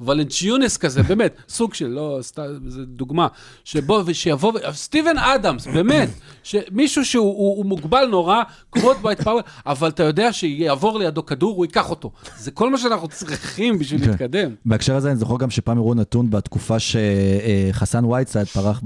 ולנצ'ונאס 0.00 0.76
כזה, 0.76 1.02
באמת, 1.02 1.36
סוג 1.48 1.74
של, 1.74 1.86
לא, 1.86 2.18
סתם, 2.22 2.42
זו 2.66 2.84
דוגמה, 2.84 3.26
שבוא, 3.64 4.02
ושיבוא, 4.06 4.52
ו- 4.52 4.74
סטיבן 4.74 5.18
אדמס, 5.18 5.66
באמת, 5.66 6.08
שמישהו 6.42 7.04
שהוא 7.04 7.26
הוא, 7.26 7.56
הוא 7.56 7.66
מוגבל 7.66 8.06
נורא, 8.10 8.42
כמו 8.72 8.94
דווייט 8.94 9.22
פאוול, 9.22 9.42
אבל 9.66 9.88
אתה 9.88 10.02
יודע 10.02 10.32
שיעבור 10.32 10.98
לידו 10.98 11.26
כדור, 11.26 11.56
הוא 11.56 11.64
ייקח 11.64 11.90
אותו. 11.90 12.10
זה 12.38 12.50
כל 12.50 12.70
מה 12.70 12.78
שאנחנו 12.78 13.08
צריכים 13.08 13.78
בשביל 13.78 14.00
כן. 14.04 14.10
להתקדם. 14.10 14.50
בהקשר 14.64 14.96
הזה 14.96 15.10
אני 15.10 15.16
זוכר 15.16 15.38
גם 15.38 15.50
שפעם 15.50 15.78
הראו 15.78 15.94
נתון 15.94 16.30
בתקופה 16.30 16.76
שחסן 16.78 18.04
וייטסייד 18.04 18.46
פרח 18.46 18.82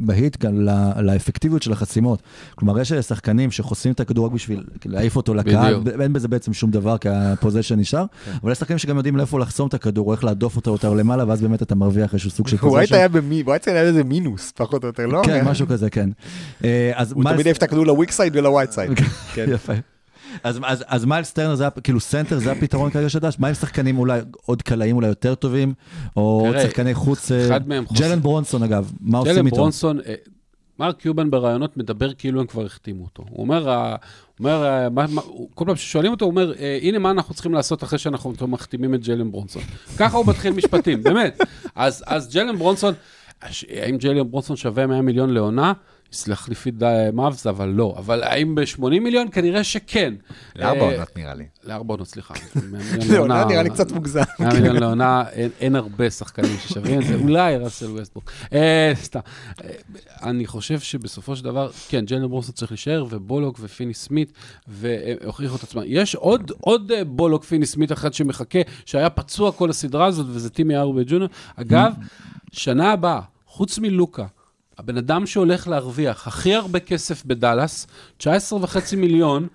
בהיט 0.00 0.44
לאפקטיביות 0.96 1.62
של 1.62 1.72
החסימות. 1.72 2.22
כלומר, 2.54 2.80
יש 2.80 2.92
שחקנים 2.92 3.50
שחוסמים 3.50 3.94
את 3.94 4.00
הכדור 4.00 4.26
רק 4.26 4.32
בשביל 4.32 4.64
להעיף 4.84 5.16
אותו 5.16 5.34
לקהל. 5.34 5.80
אין 6.00 6.12
בזה 6.12 6.28
בעצם 6.28 6.52
שום 6.52 6.70
דבר, 6.70 6.98
כי 6.98 7.08
ה 7.08 7.14
possession 7.14 7.78
נשאר, 7.78 8.04
אבל 8.42 8.52
יש 8.52 8.58
שחקנים 8.58 8.78
שגם 8.78 8.96
יודעים 8.96 9.16
לאיפה 9.16 9.38
לחסום 9.38 9.68
את 9.68 9.74
הכדור, 9.74 10.12
איך 10.12 10.24
להדוף 10.42 10.56
אותו 10.56 10.70
יותר 10.70 10.94
למעלה, 10.94 11.24
ואז 11.28 11.42
באמת 11.42 11.62
אתה 11.62 11.74
מרוויח 11.74 12.12
איזשהו 12.12 12.30
סוג 12.30 12.48
של 12.48 12.56
ווייט 12.56 12.70
possession. 12.70 12.94
היה 12.94 13.08
במי, 13.08 13.42
ווייט 13.42 13.68
היה 13.68 13.80
איזה 13.82 14.04
מינוס, 14.04 14.52
פחות 14.56 14.82
או 14.82 14.88
יותר, 14.88 15.06
לא? 15.06 15.22
כן, 15.26 15.44
משהו 15.44 15.66
כזה, 15.66 15.90
כן. 15.90 16.10
אה, 16.64 16.92
אז 16.94 17.12
הוא 17.12 17.24
תמיד 17.24 17.46
העיף 17.46 17.58
את 17.58 17.62
הכדור 17.62 17.86
ל 17.86 18.10
weak 18.10 18.36
side 18.36 18.70
ולווייטסייד. 18.70 18.90
כן. 19.34 19.46
יפה. 19.48 19.72
אז, 20.42 20.58
אז, 20.64 20.84
אז 20.88 21.04
מיילס 21.04 21.32
טרנר 21.32 21.54
זה, 21.54 21.64
כאילו 21.84 22.00
סנטר 22.00 22.38
זה 22.38 22.52
הפתרון 22.52 22.90
כרגע 22.90 23.08
של 23.08 23.18
דש? 23.18 23.36
מה 23.38 23.48
עם 23.48 23.54
שחקנים 23.54 23.98
אולי, 23.98 24.20
עוד 24.46 24.62
קלעים 24.62 24.96
אולי 24.96 25.08
יותר 25.08 25.34
טובים? 25.34 25.74
או 26.16 26.22
עוד 26.46 26.56
שחקני 26.62 26.94
חוץ? 26.94 27.32
אה, 27.32 27.46
אחד 27.46 27.68
מהם 27.68 27.86
חוסר- 27.86 28.00
ג'לן 28.04 28.20
ברונסון 28.22 28.62
אגב, 28.62 28.92
מה 29.00 29.18
עושים 29.18 29.34
ג'לן 29.34 29.46
איתו? 29.46 29.56
ברונסון, 29.56 30.00
אה, 30.06 30.14
מרק 30.82 30.96
קיובן 30.96 31.30
בראיונות 31.30 31.76
מדבר 31.76 32.12
כאילו 32.14 32.40
הם 32.40 32.46
כבר 32.46 32.64
החתימו 32.66 33.04
אותו. 33.04 33.24
הוא 33.30 33.42
אומר, 33.42 33.70
ה- 33.70 33.88
הוא 33.90 33.96
אומר 34.38 34.64
אה, 34.64 34.88
מה, 34.88 35.04
מה, 35.10 35.22
כל 35.54 35.64
פעם 35.66 35.76
ששואלים 35.76 36.10
אותו, 36.10 36.24
הוא 36.24 36.30
אומר, 36.30 36.52
אה, 36.58 36.78
הנה 36.82 36.98
מה 36.98 37.10
אנחנו 37.10 37.34
צריכים 37.34 37.54
לעשות 37.54 37.82
אחרי 37.84 37.98
שאנחנו 37.98 38.32
מחתימים 38.48 38.94
את 38.94 39.02
ג'לן 39.06 39.30
ברונסון. 39.32 39.62
ככה 39.98 40.16
הוא 40.16 40.26
מתחיל 40.26 40.52
משפטים, 40.52 41.02
באמת. 41.02 41.40
אז, 41.74 42.04
אז 42.06 42.34
ג'לן 42.34 42.56
ברונסון, 42.58 42.94
האם 43.82 43.96
ג'לן 43.96 44.30
ברונסון 44.30 44.56
שווה 44.56 44.86
100 44.86 45.02
מיליון 45.02 45.30
לעונה? 45.30 45.72
יסלח 46.12 46.48
לי 46.48 46.54
פיד 46.54 46.82
מאבס, 47.12 47.46
אבל 47.46 47.68
לא. 47.68 47.94
אבל 47.98 48.22
האם 48.22 48.54
ב-80 48.54 48.80
מיליון? 48.82 49.28
כנראה 49.32 49.64
שכן. 49.64 50.14
לארבע 50.56 50.80
אה, 50.80 50.92
עונות 50.92 51.16
נראה 51.16 51.34
לי. 51.34 51.44
לארבע 51.64 51.94
עונות, 51.94 52.08
סליחה. 52.08 52.34
100 52.70 52.82
מיליון 52.92 53.08
לעונה 53.08 53.44
נראה 53.44 53.62
לי 53.62 53.70
קצת 53.70 53.92
מוגזם. 53.92 54.22
100 54.40 54.54
מיליון 54.54 54.76
לעונה, 54.76 55.24
אין, 55.60 55.76
הרבה 55.76 56.10
שחקנים 56.10 56.56
ששווים 56.58 57.00
את 57.00 57.06
זה, 57.06 57.14
אולי 57.14 57.56
ראסל 57.56 57.86
ווסטבורק. 57.86 58.30
אה, 58.52 58.92
סתם. 58.94 59.20
אה, 59.64 59.70
אני 60.22 60.46
חושב 60.46 60.80
שבסופו 60.80 61.36
של 61.36 61.44
דבר, 61.44 61.70
כן, 61.88 62.04
ג'לן 62.04 62.28
ברוסו 62.28 62.52
צריך 62.52 62.72
להישאר, 62.72 63.04
ובולוק 63.10 63.58
ופיני 63.60 63.94
סמית, 63.94 64.32
והוכיחו 64.68 65.56
את 65.56 65.62
עצמם. 65.62 65.82
יש 65.86 66.14
עוד, 66.14 66.92
אה, 66.92 67.04
בולוק 67.04 67.44
פיני 67.44 67.66
סמית 67.66 67.92
אחד 67.92 68.12
שמחכה, 68.12 68.58
שהיה 68.86 69.10
פצוע 69.10 69.52
כל 69.52 69.70
הסדרה 69.70 70.06
הזאת, 70.06 70.26
וזה 70.28 70.50
טימי 70.50 70.76
ארובי 70.76 71.04
ג'וניור. 71.06 71.30
אגב, 71.56 71.92
שנה 72.52 72.92
הבאה, 72.92 73.20
חוץ 73.46 73.78
מלוקה, 73.78 74.26
הבן 74.82 74.96
אדם 74.96 75.26
שהולך 75.26 75.68
להרוויח 75.68 76.26
הכי 76.26 76.54
הרבה 76.54 76.80
כסף 76.80 77.24
בדאלאס, 77.24 77.86
19 78.16 78.58
וחצי 78.62 78.96
מיליון, 78.96 79.46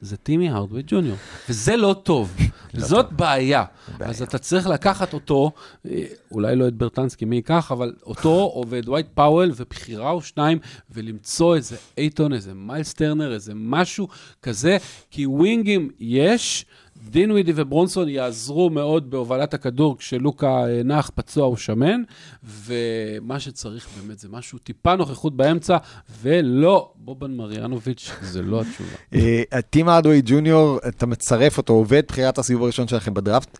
זה 0.00 0.16
טימי 0.16 0.50
הארדווי 0.50 0.82
ג'וניור. 0.86 1.16
וזה 1.48 1.76
לא 1.76 1.96
טוב, 2.02 2.36
זאת 2.74 3.12
בעיה. 3.12 3.64
אז 4.00 4.22
אתה 4.22 4.38
צריך 4.38 4.66
לקחת 4.66 5.12
אותו, 5.12 5.52
אה, 5.86 6.02
אולי 6.32 6.56
לא 6.56 6.68
את 6.68 6.74
ברטנס, 6.74 7.24
מי 7.24 7.36
ייקח, 7.36 7.72
אבל 7.72 7.94
אותו 8.06 8.30
או 8.30 8.64
ואת 8.68 8.84
דווייט 8.84 9.06
פאוול 9.14 9.52
ובחירה 9.56 10.10
או 10.10 10.22
שניים, 10.22 10.58
ולמצוא 10.90 11.56
איזה 11.56 11.76
אייטון, 11.98 12.32
איזה 12.32 12.54
מיילס 12.54 12.94
טרנר, 12.94 13.34
איזה 13.34 13.52
משהו 13.54 14.08
כזה, 14.42 14.76
כי 15.10 15.26
ווינגים 15.26 15.90
יש. 15.98 16.66
דינווידי 17.10 17.52
וברונסון 17.54 18.08
יעזרו 18.08 18.70
מאוד 18.70 19.10
בהובלת 19.10 19.54
הכדור 19.54 19.98
כשלוקה 19.98 20.66
אה, 20.68 20.82
נח, 20.84 21.10
פצוע 21.14 21.46
או 21.46 21.56
שמן, 21.56 22.02
ומה 22.44 23.40
שצריך 23.40 23.88
באמת 24.00 24.18
זה 24.18 24.28
משהו, 24.30 24.58
טיפה 24.58 24.96
נוכחות 24.96 25.36
באמצע, 25.36 25.76
ולא, 26.22 26.92
בובן 26.96 27.30
מריאנוביץ', 27.36 28.10
זה 28.22 28.42
לא 28.42 28.60
התשובה. 28.60 28.90
אה, 29.52 29.62
טים 29.70 29.88
ארדווי 29.88 30.22
ג'וניור, 30.24 30.78
אתה 30.88 31.06
מצרף 31.06 31.58
אותו, 31.58 31.72
ועוד 31.72 32.02
בחירת 32.08 32.38
הסיבוב 32.38 32.62
הראשון 32.62 32.88
שלכם 32.88 33.14
בדראפט, 33.14 33.58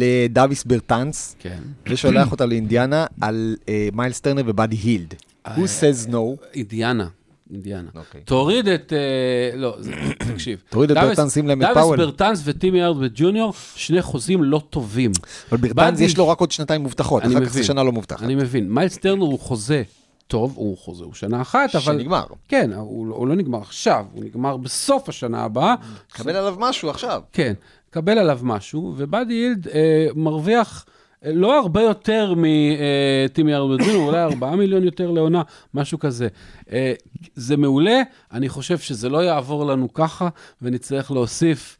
לדאביס 0.00 0.64
ברטאנס, 0.64 1.36
כן. 1.38 1.58
ושולח 1.86 2.32
אותה 2.32 2.46
לאינדיאנה 2.46 3.06
על 3.20 3.56
אה, 3.68 3.88
מיילס 3.92 4.20
טרנר 4.20 4.42
ובאדי 4.46 4.76
הילד. 4.76 5.14
Who 5.46 5.66
says 5.80 6.08
no? 6.08 6.16
אינדיאנה. 6.54 7.06
אינדיאנה. 7.52 7.88
אוקיי. 7.94 8.20
תוריד 8.24 8.68
את... 8.68 8.92
אה, 8.92 9.56
לא, 9.56 9.76
תקשיב. 10.32 10.62
תוריד 10.70 10.90
את 10.90 10.96
דאביס- 10.96 11.08
ברטנס, 11.18 11.34
שים 11.34 11.46
להם 11.48 11.62
את 11.62 11.66
דווייט 11.66 11.78
פאוול. 11.82 11.96
ברטנס 11.96 12.42
וטימי 12.44 12.84
הארדווי 12.84 12.96
ג'וניור, 13.00 13.52
שני 13.76 14.02
חוזים 14.02 14.42
לא 14.42 14.62
טובים. 14.70 15.12
אבל 15.50 15.58
ברטאנס 15.58 15.74
באדי- 15.76 16.04
יש 16.04 16.18
לו 16.18 16.28
רק 16.28 16.40
עוד 16.40 16.50
שנתיים 16.50 16.80
מובטחות, 16.80 17.22
אחר 17.22 17.44
כך 17.44 17.52
זה. 17.52 17.64
שנה 17.64 17.82
לא 17.82 17.92
מובטחת. 17.92 18.22
אני 18.22 18.34
מבין. 18.34 18.70
מיילס 18.70 18.98
טרנר 18.98 19.22
הוא 19.22 19.38
חוזה 19.40 19.82
טוב, 20.26 20.52
הוא 20.56 20.78
חוזה, 20.78 21.04
הוא 21.04 21.14
שנה 21.14 21.40
אחת, 21.42 21.68
אבל... 21.74 21.80
שנגמר. 21.80 22.24
כן, 22.48 22.70
הוא, 22.72 23.06
לא- 23.06 23.14
הוא 23.14 23.26
לא 23.28 23.34
נגמר 23.34 23.58
עכשיו, 23.60 24.04
הוא 24.12 24.24
נגמר 24.24 24.56
בסוף 24.56 25.08
השנה 25.08 25.44
הבאה. 25.44 25.74
קבל 26.12 26.36
עליו 26.36 26.54
משהו 26.58 26.90
עכשיו. 26.90 27.22
כן, 27.32 27.52
קבל 27.90 28.18
עליו 28.18 28.38
משהו, 28.42 28.94
ובאדי 28.96 29.34
הילד 29.34 29.68
אה, 29.68 30.06
מרוויח 30.14 30.84
לא 31.24 31.58
הרבה 31.58 31.82
יותר 31.82 32.34
מטימי 32.36 33.54
הארדווי, 33.54 33.94
אולי 33.94 34.22
4 34.22 34.56
מיליון 34.56 34.84
יותר 34.84 35.10
לעונה, 35.10 35.42
משהו 35.74 35.98
כזה. 35.98 36.28
אה, 36.72 36.92
זה 37.34 37.56
מעולה, 37.56 38.02
אני 38.32 38.48
חושב 38.48 38.78
שזה 38.78 39.08
לא 39.08 39.24
יעבור 39.24 39.66
לנו 39.66 39.92
ככה, 39.92 40.28
ונצטרך 40.62 41.10
להוסיף 41.10 41.78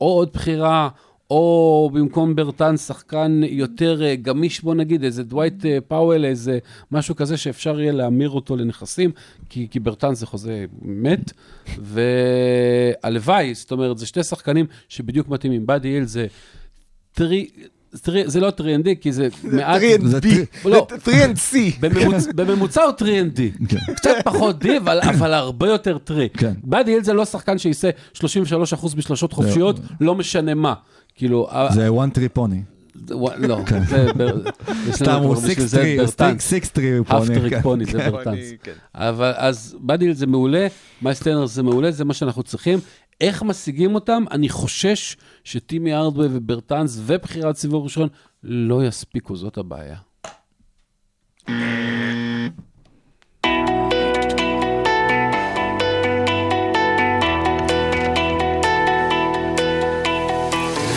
או 0.00 0.06
עוד 0.06 0.30
בחירה, 0.32 0.88
או 1.30 1.90
במקום 1.92 2.36
ברטנס 2.36 2.76
שחקן 2.76 3.40
יותר 3.44 4.02
אה, 4.02 4.16
גמיש, 4.16 4.60
בוא 4.60 4.74
נגיד, 4.74 5.04
איזה 5.04 5.22
דווייט 5.22 5.66
אה, 5.66 5.78
פאוול, 5.88 6.24
איזה 6.24 6.58
משהו 6.90 7.16
כזה 7.16 7.36
שאפשר 7.36 7.80
יהיה 7.80 7.92
להמיר 7.92 8.30
אותו 8.30 8.56
לנכסים, 8.56 9.10
כי, 9.48 9.68
כי 9.70 9.80
ברטנס 9.80 10.14
זה 10.14 10.26
חוזה 10.26 10.64
מת, 10.82 11.32
והלוואי, 11.78 13.54
זאת 13.54 13.72
אומרת, 13.72 13.98
זה 13.98 14.06
שתי 14.06 14.22
שחקנים 14.22 14.66
שבדיוק 14.88 15.28
מתאימים. 15.28 15.66
באדי 15.66 15.88
הילד 15.88 16.04
זה 16.04 16.26
three... 17.12 17.48
זה 18.26 18.40
לא 18.40 18.52
3ND, 18.60 18.88
כי 19.00 19.12
זה 19.12 19.28
מעט... 19.44 19.80
3NB, 19.82 20.06
זה 20.06 20.20
טרי- 20.20 20.44
לא. 20.64 20.86
3NC. 21.04 21.56
בממוצ... 21.80 22.26
בממוצע 22.34 22.82
הוא 22.82 22.92
3ND, 22.98 23.64
קצת 23.96 24.10
פחות 24.24 24.64
D, 24.64 24.68
אבל, 24.78 25.32
הרבה 25.34 25.68
יותר 25.68 25.98
three. 25.98 26.28
כן. 26.36 26.52
באדי 26.64 26.90
הילד 26.90 27.04
זה 27.04 27.12
לא 27.12 27.24
שחקן 27.24 27.58
שיישא 27.58 27.90
33% 28.14 28.24
בשלשות 28.96 29.32
חופשיות, 29.32 29.80
לא 30.00 30.14
משנה 30.14 30.54
מה. 30.54 30.74
כאילו, 31.16 31.48
זה 31.74 31.88
one 31.88 32.16
trick 32.18 32.38
pony. 32.38 32.54
ווא- 33.10 33.34
לא, 33.38 33.58
זה... 33.88 34.06
בר- 34.16 34.40
יש 34.88 35.02
לנו 35.02 35.10
סתם, 35.12 35.22
הוא 35.22 35.34
כבר 35.36 35.48
בשביל 35.48 35.66
זה 35.66 35.82
את 35.94 36.00
ברטן. 36.00 36.38
סיקס 36.38 36.68
טרי 36.70 36.96
האף 36.98 37.06
פוני. 37.26 37.34
טריק 37.34 37.54
פוני, 37.62 37.84
זה 37.84 38.10
ברטנס. 38.10 38.38
כן. 38.62 38.72
אבל 38.94 39.32
אז 39.36 39.76
באדיל 39.80 40.12
זה 40.14 40.26
מעולה, 40.26 40.66
מייסטרנר 41.02 41.46
זה 41.46 41.62
מעולה, 41.62 41.90
זה 41.90 42.04
מה 42.04 42.14
שאנחנו 42.14 42.42
צריכים. 42.42 42.78
איך 43.24 43.42
משיגים 43.42 43.94
אותם? 43.94 44.24
אני 44.30 44.48
חושש 44.48 45.16
שטימי 45.44 45.94
ארדווי 45.94 46.28
וברטנס 46.30 47.00
ובחירת 47.06 47.56
סיבוב 47.56 47.84
ראשון 47.84 48.08
לא 48.42 48.84
יספיקו, 48.84 49.36
זאת 49.36 49.58
הבעיה. 49.58 49.96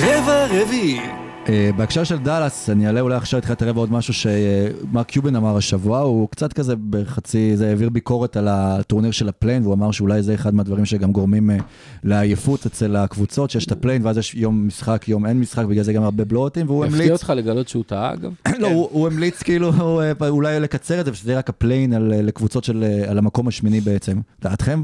רבע 0.02 0.46
רביעי. 0.52 1.17
אה, 1.50 1.70
בהקשר 1.78 2.04
של 2.04 2.18
דאלאס, 2.18 2.70
אני 2.70 2.88
אעלה 2.88 3.02
אולי 3.02 3.16
עכשיו 3.16 3.38
התחילת 3.38 3.62
הרבע 3.62 3.80
עוד 3.80 3.92
משהו 3.92 4.14
שמרק 4.14 5.08
קיובן 5.08 5.36
אמר 5.36 5.58
השבוע, 5.58 6.00
הוא 6.00 6.30
קצת 6.30 6.54
כזה 6.54 6.76
בחצי, 6.90 7.58
זה 7.58 7.70
העביר 7.70 7.90
ביקורת 7.90 8.38
על 8.38 8.48
הטורניר 8.48 9.12
של 9.12 9.30
ה 9.30 9.34
play-in, 9.34 9.64
והוא 9.64 9.74
אמר 9.74 9.92
שאולי 9.92 10.24
זה 10.24 10.34
אחד 10.34 10.56
מהדברים 10.56 10.86
שגם 10.86 11.12
גורמים 11.12 11.52
אה, 11.52 11.58
לעייפות 12.04 12.66
אצל 12.66 12.96
הקבוצות, 12.96 13.50
שיש 13.50 13.66
את 13.66 13.72
ה 13.72 13.76
play-in, 13.76 14.06
ואז 14.06 14.18
יש 14.18 14.36
יום 14.36 14.68
משחק, 14.68 15.08
יום 15.08 15.26
אין 15.26 15.40
משחק, 15.40 15.66
בגלל 15.66 15.84
זה 15.84 15.94
גם 15.94 16.04
הרבה 16.04 16.26
blowout 16.26 16.55
ים, 16.55 16.68
והוא 16.68 16.86
הפתיע 16.86 17.00
המליץ, 17.00 17.12
אותך 17.12 17.34
לגלות 17.36 17.68
שהוא 17.68 17.84
טעה, 17.88 18.14
אגב? 18.14 18.34
לא, 18.60 18.68
הוא 18.68 18.90
הוא 18.92 19.08
המליץ 19.08 19.44
כאילו 19.44 19.72
אה, 20.02 20.30
אולי 20.30 20.60
לקצר 20.60 21.00
את 21.00 21.06
זה, 21.06 21.12
ושזה 21.12 21.32
יהיה 21.32 21.40
רק 21.40 21.50
ה 21.50 21.55
play-in 21.55 21.94
על, 21.94 22.14
לקבוצות 22.22 22.64
של, 22.64 22.84
על 23.08 23.18
המקום 23.18 23.48
השמיני 23.48 23.82
בעצם. 23.82 24.20
דעתכם? 24.42 24.84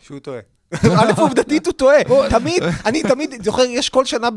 שהוא 0.00 0.18
טועה. 0.18 0.51
א', 0.74 1.12
עובדתית 1.20 1.66
הוא 1.66 1.72
טועה, 1.72 1.98
תמיד, 2.30 2.62
אני 2.84 3.02
תמיד 3.02 3.44
זוכר, 3.44 3.62
יש 3.62 3.88
כל 3.88 4.04
שנה 4.04 4.28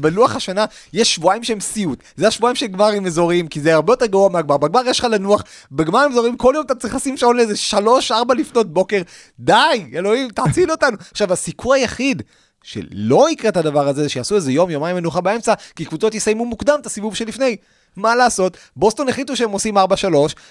בלוח 0.00 0.36
השנה, 0.36 0.64
יש 0.92 1.14
שבועיים 1.14 1.44
שהם 1.44 1.60
סיוט. 1.60 2.02
זה 2.16 2.28
השבועיים 2.28 2.56
של 2.56 2.66
גמרים 2.66 3.06
אזוריים, 3.06 3.48
כי 3.48 3.60
זה 3.60 3.74
הרבה 3.74 3.92
יותר 3.92 4.06
גרוע 4.06 4.28
מהגמר. 4.28 4.56
בגמר 4.56 4.80
יש 4.86 4.98
לך 4.98 5.04
לנוח, 5.04 5.42
בגמרים 5.72 6.10
אזוריים 6.10 6.36
כל 6.36 6.52
יום 6.56 6.66
אתה 6.66 6.74
צריך 6.74 6.94
לשים 6.94 7.16
שעון 7.16 7.36
לאיזה 7.36 7.56
שלוש, 7.56 8.12
ארבע 8.12 8.34
לפנות 8.34 8.72
בוקר. 8.72 9.02
די, 9.40 9.84
אלוהים, 9.94 10.28
תציל 10.28 10.70
אותנו. 10.70 10.96
עכשיו, 11.10 11.32
הסיכוי 11.32 11.80
היחיד 11.80 12.22
שלא 12.62 13.30
יקרה 13.30 13.48
את 13.48 13.56
הדבר 13.56 13.88
הזה, 13.88 14.02
זה 14.02 14.08
שיעשו 14.08 14.36
איזה 14.36 14.52
יום, 14.52 14.70
יומיים 14.70 14.96
מנוחה 14.96 15.20
באמצע, 15.20 15.54
כי 15.76 15.84
קבוצות 15.84 16.14
יסיימו 16.14 16.44
מוקדם 16.44 16.78
את 16.80 16.86
הסיבוב 16.86 17.14
שלפני. 17.14 17.56
מה 17.98 18.14
לעשות? 18.14 18.56
בוסטון 18.76 19.08
החליטו 19.08 19.36
שהם 19.36 19.50
עושים 19.50 19.78
4-3, 19.78 19.80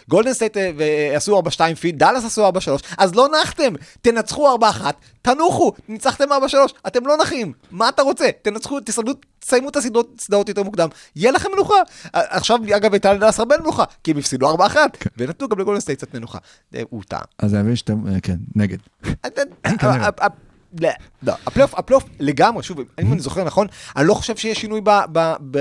גולדן 0.10 0.34
סטייט 0.34 0.58
אה, 0.58 0.72
ו- 0.78 1.16
עשו 1.16 1.42
4-2 1.42 1.76
פיד, 1.80 2.00
דאלאס 2.00 2.26
עשו 2.26 2.50
4-3, 2.50 2.52
אז 2.98 3.16
לא 3.16 3.28
נחתם, 3.42 3.74
תנצחו 4.02 4.58
4-1, 4.58 4.64
תנוחו, 5.22 5.72
ניצחתם 5.88 6.32
4-3, 6.32 6.56
אתם 6.88 7.08
לא 7.08 7.18
נחים, 7.22 7.54
מה 7.72 7.90
אתה 7.90 8.02
רוצה? 8.02 8.30
תנצחו, 8.42 8.80
תסיימו, 8.80 9.12
תסיימו 9.40 9.70
את 9.70 9.76
הסדרות 9.76 10.10
סדרות 10.20 10.50
יותר 10.50 10.64
מוקדם, 10.64 10.88
יהיה 11.16 11.32
לכם 11.32 11.50
מנוחה. 11.54 11.76
אה, 12.16 12.22
עכשיו, 12.30 12.60
אגב, 12.76 12.94
הייתה 12.94 13.14
לדאלאס 13.14 13.40
הרבה 13.40 13.58
מנוחה, 13.58 13.84
כי 14.04 14.12
הם 14.12 14.18
הפסידו 14.18 14.56
4-1, 14.56 14.78
ונתנו 15.18 15.48
גם 15.48 15.60
לגולדן 15.60 15.80
סטייט 15.80 15.98
קצת 15.98 16.14
מנוחה. 16.14 16.38
אה, 16.76 16.82
הוא 16.90 17.04
טעה. 17.08 17.22
אז 17.40 17.54
אני 17.54 17.64
מבין 17.64 17.76
שאתם, 17.76 18.08
אה, 18.08 18.22
כן, 18.22 18.38
נגד. 18.56 18.78
לא, 21.24 21.34
הפלייאוף, 21.46 21.76
הפלייאוף 21.76 22.04
לגמרי, 22.20 22.64
שוב, 22.64 22.80
אם 22.80 23.14
אני 23.14 23.20
זוכר 23.20 23.44
נכון, 23.44 23.68
אני 23.96 24.08
לא 24.08 24.14
חושב 24.14 24.36
שיש 24.36 24.60
שינוי 24.60 24.82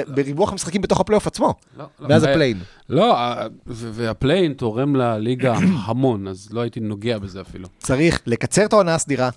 בריווח 0.08 0.52
המשחקים 0.52 0.82
בתוך 0.82 1.00
הפלייאוף 1.00 1.26
עצמו, 1.26 1.54
לא, 1.76 1.84
לא. 2.00 2.08
מאז 2.08 2.24
ה 2.24 2.28
play-in. 2.28 2.58
לא, 2.88 3.16
וה 3.66 3.86
play-in 3.86 4.52
תורם 4.52 4.96
לליגה 4.96 5.54
המון, 5.86 6.28
אז 6.28 6.48
לא 6.52 6.60
הייתי 6.60 6.80
נוגע 6.80 7.18
בזה 7.18 7.40
אפילו. 7.40 7.68
צריך 7.78 8.22
לקצר 8.26 8.64
את 8.64 8.72
העונה 8.72 8.94
הסדירה, 8.94 9.30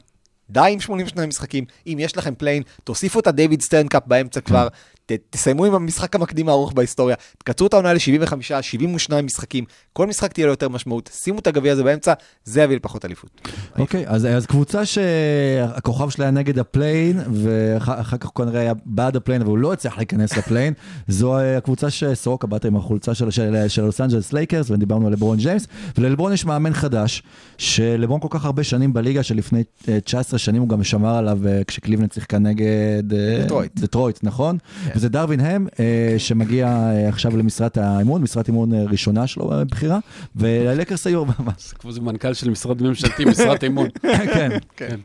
די 0.49 0.69
עם 0.71 0.79
82 0.79 1.29
משחקים, 1.29 1.65
אם 1.87 1.97
יש 1.99 2.17
לכם 2.17 2.35
play-in, 2.35 2.63
תוסיפו 2.83 3.19
את 3.19 3.27
הדייוויד 3.27 3.61
סטרן 3.61 3.85
cup 3.85 4.03
באמצע 4.07 4.41
כבר, 4.41 4.67
ת, 5.09 5.11
תסיימו 5.29 5.65
עם 5.65 5.73
המשחק 5.73 6.15
המקדים 6.15 6.49
הארוך 6.49 6.73
בהיסטוריה, 6.73 7.15
תקצרו 7.37 7.67
את 7.67 7.73
העונה 7.73 7.93
ל-75, 7.93 8.35
72 8.61 9.25
משחקים, 9.25 9.63
כל 9.93 10.07
משחק 10.07 10.33
תהיה 10.33 10.45
לו 10.45 10.53
יותר 10.53 10.69
משמעות, 10.69 11.09
שימו 11.13 11.39
את 11.39 11.47
הגביע 11.47 11.73
הזה 11.73 11.83
באמצע, 11.83 12.13
זה 12.45 12.61
יביא 12.61 12.75
לפחות 12.75 13.05
אליפות. 13.05 13.41
אוקיי, 13.79 14.03
אז, 14.07 14.25
אז 14.25 14.45
קבוצה 14.45 14.85
שהכוכב 14.85 16.09
שלה 16.09 16.25
היה 16.25 16.31
נגד 16.31 16.59
ה 16.59 16.66
play-in, 16.66 17.19
ואחר 17.33 18.17
כך 18.17 18.25
הוא 18.25 18.35
כנראה 18.35 18.61
היה 18.61 18.73
בעד 18.85 19.15
ה 19.15 19.18
play-in, 19.18 19.41
אבל 19.41 19.49
הוא 19.49 19.57
לא 19.57 19.73
הצליח 19.73 19.97
להיכנס 19.97 20.37
ל 20.37 20.41
play-in, 20.41 20.73
זו 21.07 21.37
אה, 21.37 21.57
הקבוצה 21.57 21.89
שסורוקה 21.89 22.47
באת 22.47 22.65
עם 22.65 22.75
החולצה 22.75 23.15
של, 23.15 23.31
של, 23.31 23.65
של 23.67 23.81
לוס 23.81 24.01
אנג'לס 24.01 24.33
לייקרס, 24.33 24.69
ודיברנו 24.69 25.07
על 25.07 25.13
לברון 25.13 25.37
ג'יימס, 25.37 25.67
וללברון 25.97 26.33
יש 26.33 26.45
מאמן 26.45 26.73
חדש, 26.73 27.23
שלברון 27.57 28.19
כל 28.19 28.27
כך 28.31 28.45
הרבה 28.45 28.63
שנים 28.63 28.93
בליגה, 28.93 29.23
שלפני 29.23 29.63
אה, 29.89 29.99
19 29.99 30.39
שנים 30.39 30.61
הוא 30.61 30.69
גם 30.69 30.83
שמר 30.83 31.15
עליו 31.15 31.47
אה, 31.47 31.61
כשקליבלנד 31.67 32.11
שיחקה 32.11 32.39
נגד... 32.39 33.13
אה, 33.13 33.41
דטרויט. 33.43 33.79
דטרויט, 33.79 34.19
נכון? 34.23 34.57
וזה 34.99 35.09
דרווין 35.09 35.39
הם, 35.39 35.67
אה, 35.79 35.85
שמגיע 36.17 36.67
אה, 36.67 37.07
עכשיו 37.09 37.37
למשרת 37.37 37.77
האימון, 37.77 38.21
משרת 38.21 38.47
אימון 38.47 38.73
אה, 38.73 38.83
ראשונה 38.83 39.27
שלו 39.27 39.47
בבחירה, 39.47 39.99
וללקרס 40.35 41.07
היו... 41.07 41.23
זה 41.59 41.75
כמו 41.79 41.91
זה 41.91 42.01
מנכ"ל 42.01 42.33
של 42.33 42.49
משרד 42.49 42.81
ממשלתי, 42.83 43.25
משרת 43.25 43.63
אימון. 43.63 43.87
כן, 44.35 44.49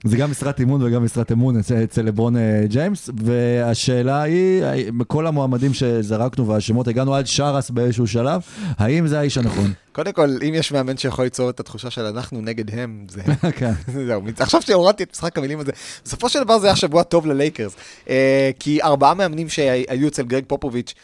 זה 0.04 0.16
גם 0.16 0.30
משרת 0.30 0.60
אימון 0.60 0.82
וגם 0.82 1.04
משרת 1.04 1.32
אמון 1.32 1.56
אצל, 1.58 1.84
אצל 1.84 2.02
לברון 2.02 2.36
אה, 2.36 2.64
ג'יימס, 2.68 3.10
והשאלה 3.24 4.22
היא, 4.22 4.64
האם- 4.64 4.98
מכל 4.98 5.26
המועמדים 5.26 5.74
שזרקנו 5.74 6.46
והשמות, 6.46 6.88
הגענו 6.88 7.14
עד 7.14 7.26
שרס 7.26 7.70
באיזשהו 7.70 8.06
שלב, 8.06 8.40
האם 8.78 9.06
זה 9.06 9.18
האיש 9.18 9.38
הנכון? 9.38 9.72
קודם 9.94 10.12
כל, 10.12 10.28
אם 10.48 10.54
יש 10.54 10.72
מאמן 10.72 10.96
שיכול 10.96 11.24
ליצור 11.24 11.50
את 11.50 11.60
התחושה 11.60 11.90
של 11.90 12.04
אנחנו 12.04 12.40
נגד 12.40 12.78
הם, 12.78 13.06
זה 13.08 13.22
כן. 13.58 13.72
זהו, 14.06 14.22
עכשיו 14.38 14.62
שהורדתי 14.62 15.02
את 15.02 15.12
משחק 15.12 15.38
המילים 15.38 15.60
הזה, 15.60 15.72
בסופו 16.04 16.28
של 16.28 16.44
דבר 16.44 16.58
זה 16.58 16.66
היה 16.66 16.76
שבוע 16.76 17.02
טוב 17.02 17.26
ללייקרס, 17.26 17.76
אה, 18.08 18.50
כי 18.58 18.82
ארבעה 18.82 19.14
מאמנים 19.14 19.48
שהיו 19.48 20.08
אצל 20.08 20.22
גרג 20.22 20.44
פופוביץ' 20.46 20.94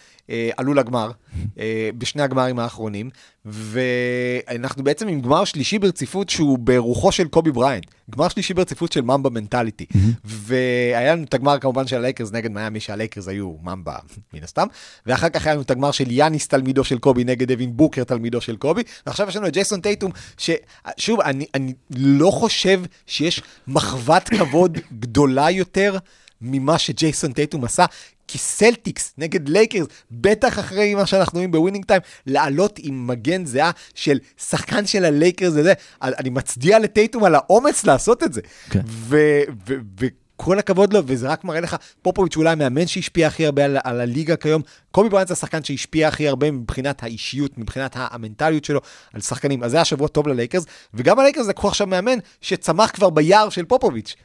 עלו 0.56 0.74
לגמר, 0.74 1.10
אה, 1.58 1.90
בשני 1.98 2.22
הגמרים 2.22 2.58
האחרונים, 2.58 3.10
ואנחנו 3.44 4.84
בעצם 4.84 5.08
עם 5.08 5.20
גמר 5.20 5.44
שלישי 5.44 5.78
ברציפות 5.78 6.28
שהוא 6.28 6.58
ברוחו 6.58 7.12
של 7.12 7.28
קובי 7.28 7.52
בריינט, 7.52 7.86
גמר 8.10 8.28
שלישי 8.28 8.54
ברציפות 8.54 8.92
של 8.92 9.00
Mamba 9.00 9.30
mentality, 9.30 9.86
והיה 10.24 11.14
לנו 11.14 11.24
את 11.24 11.34
הגמר 11.34 11.58
כמובן 11.58 11.86
של 11.86 11.96
הלייקרס 11.96 12.32
נגד 12.32 12.50
מיאמי, 12.50 12.80
שהלייקרס 12.80 13.28
היו 13.28 13.54
ממבה 13.62 13.96
מן 14.34 14.42
הסתם, 14.42 14.66
ואחר 15.06 15.28
כך 15.28 15.46
היה 15.46 15.54
לנו 15.54 15.62
את 15.62 15.70
הגמר 15.70 15.90
של 15.90 16.10
יאניס 16.10 16.48
תלמידו 16.48 16.84
של 16.84 16.98
קובי 16.98 17.24
נגד 17.24 17.50
דווין 17.52 17.76
בוקר 17.76 18.04
תלמידו 18.04 18.40
של 18.40 18.56
קובי, 18.56 18.82
ועכשיו 19.06 19.28
יש 19.28 19.36
לנו 19.36 19.46
את 19.46 19.52
ג'ייסון 19.52 19.80
טייטום, 19.80 20.12
ששוב, 20.38 21.20
אני, 21.20 21.46
אני 21.54 21.72
לא 21.96 22.30
חושב 22.30 22.82
שיש 23.06 23.42
מחוות 23.68 24.28
כבוד 24.28 24.78
גדולה 25.00 25.50
יותר 25.50 25.98
ממה 26.40 26.78
שג'ייסון 26.78 27.32
טייטום 27.32 27.64
עשה. 27.64 27.84
כי 28.28 28.38
סלטיקס 28.38 29.14
נגד 29.18 29.48
לייקרס, 29.48 29.86
בטח 30.10 30.58
אחרי 30.58 30.94
מה 30.94 31.06
שאנחנו 31.06 31.36
רואים 31.36 31.50
ב 31.50 31.55
Winning 31.55 31.84
Time, 31.84 32.00
לעלות 32.26 32.78
עם 32.82 33.06
מגן 33.06 33.44
זהה 33.44 33.70
של 33.94 34.18
שחקן 34.38 34.86
של 34.86 35.04
הלייקרס 35.04 35.52
וזה, 35.56 35.72
אני 36.02 36.30
מצדיע 36.30 36.78
לטייטום 36.78 37.24
על 37.24 37.34
האומץ 37.34 37.84
לעשות 37.84 38.22
את 38.22 38.32
זה. 38.32 38.40
כן. 38.70 38.80
ו- 38.86 39.42
ו- 39.68 40.06
וכל 40.40 40.58
הכבוד 40.58 40.92
לו, 40.92 41.00
וזה 41.06 41.28
רק 41.28 41.44
מראה 41.44 41.60
לך, 41.60 41.76
פופוביץ' 42.02 42.36
אולי 42.36 42.50
המאמן 42.50 42.86
שהשפיע 42.86 43.26
הכי 43.26 43.46
הרבה 43.46 43.64
על, 43.64 43.76
על 43.84 44.00
הליגה 44.00 44.36
כיום, 44.36 44.62
קובי 44.90 45.08
בריינט 45.08 45.28
זה 45.28 45.34
השחקן 45.34 45.64
שהשפיע 45.64 46.08
הכי 46.08 46.28
הרבה 46.28 46.50
מבחינת 46.50 47.02
האישיות, 47.02 47.58
מבחינת 47.58 47.96
המנטליות 47.96 48.64
שלו 48.64 48.80
על 49.14 49.20
שחקנים. 49.20 49.62
אז 49.62 49.70
זה 49.70 49.76
היה 49.76 49.84
שבוע 49.84 50.08
טוב 50.08 50.28
ללייקרס, 50.28 50.66
וגם 50.94 51.18
הלייקרס 51.18 51.46
לקחו 51.46 51.68
עכשיו 51.68 51.86
מאמן 51.86 52.18
שצמח 52.40 52.90
כבר 52.90 53.10
ביער 53.10 53.48
של 53.48 53.64
פופוביץ'. 53.64 54.16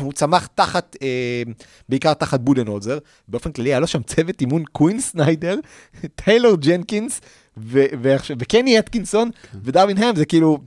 הוא 0.00 0.12
צמח 0.12 0.48
תחת, 0.54 0.96
אה, 1.02 1.42
בעיקר 1.88 2.14
תחת 2.14 2.40
בודנהולזר, 2.40 2.98
באופן 3.28 3.52
כללי 3.52 3.70
היה 3.70 3.80
לו 3.80 3.86
שם 3.86 4.02
צוות 4.02 4.40
אימון 4.40 4.64
קווין 4.72 5.00
סניידר, 5.00 5.56
טיילור 6.14 6.56
ג'נקינס, 6.56 7.20
וקני 8.38 8.78
אטקינסון 8.78 9.30
ודרווין 9.64 9.98
האם 9.98 10.16
זה 10.16 10.24
כאילו 10.24 10.58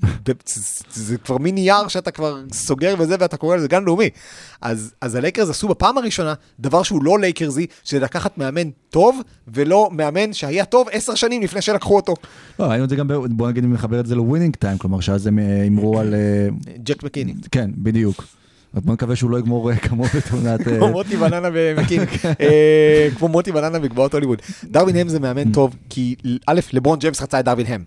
זה- 0.93 1.17
כבר 1.17 1.37
מין 1.37 1.55
נייר 1.55 1.87
שאתה 1.87 2.11
כבר 2.11 2.41
סוגר 2.53 2.95
וזה 2.99 3.15
ואתה 3.19 3.37
קורא 3.37 3.55
לזה 3.55 3.67
גן 3.67 3.83
לאומי. 3.83 4.09
אז, 4.61 4.93
אז 5.01 5.15
הלייקרס 5.15 5.49
עשו 5.49 5.67
בפעם 5.67 5.97
הראשונה 5.97 6.33
דבר 6.59 6.83
שהוא 6.83 7.03
לא 7.03 7.19
לייקרסי 7.19 7.65
שזה 7.83 7.99
לקחת 7.99 8.37
מאמן 8.37 8.69
טוב 8.89 9.21
ולא 9.47 9.89
מאמן 9.91 10.33
שהיה 10.33 10.65
טוב 10.65 10.87
עשר 10.91 11.15
שנים 11.15 11.41
לפני 11.41 11.61
שלקחו 11.61 11.95
אותו. 11.95 12.13
לא, 12.59 12.65
ראינו 12.65 12.83
את 12.83 12.89
זה 12.89 12.95
גם, 12.95 13.07
בוא 13.29 13.49
נגיד 13.49 13.63
אם 13.63 13.73
נחבר 13.73 13.99
את 13.99 14.05
זה 14.05 14.15
ל-Winning 14.15 14.55
Time, 14.55 14.77
כלומר 14.77 14.99
שאז 14.99 15.27
הם 15.27 15.39
אה, 15.39 15.61
הימרו 15.61 15.99
על... 15.99 16.13
אה, 16.13 16.47
ג'ק 16.83 17.03
מקיני 17.03 17.33
כן, 17.51 17.69
בדיוק. 17.77 18.23
בוא 18.83 18.93
נקווה 18.93 19.15
שהוא 19.15 19.31
לא 19.31 19.39
יגמור 19.39 19.71
אה, 19.71 19.77
כמוהו 19.77 20.09
בתאונת... 20.15 20.67
אה, 20.67 20.77
כמו 20.77 20.89
מוטי 20.91 21.17
בננה 21.17 21.49
במקינג, 21.53 22.07
אה, 22.41 23.07
כמו 23.17 23.27
מוטי 23.27 23.51
בננה 23.51 23.79
בגבעות 23.79 24.13
הוליווד. 24.13 24.41
דרווין 24.63 24.95
הם 24.95 25.09
זה 25.09 25.19
מאמן 25.19 25.51
טוב, 25.51 25.75
כי 25.89 26.15
א', 26.47 26.59
לברון 26.73 26.99
ג'יימס 26.99 27.21
רצה 27.21 27.39
את 27.39 27.45
דרווין 27.45 27.67
הם. 27.69 27.83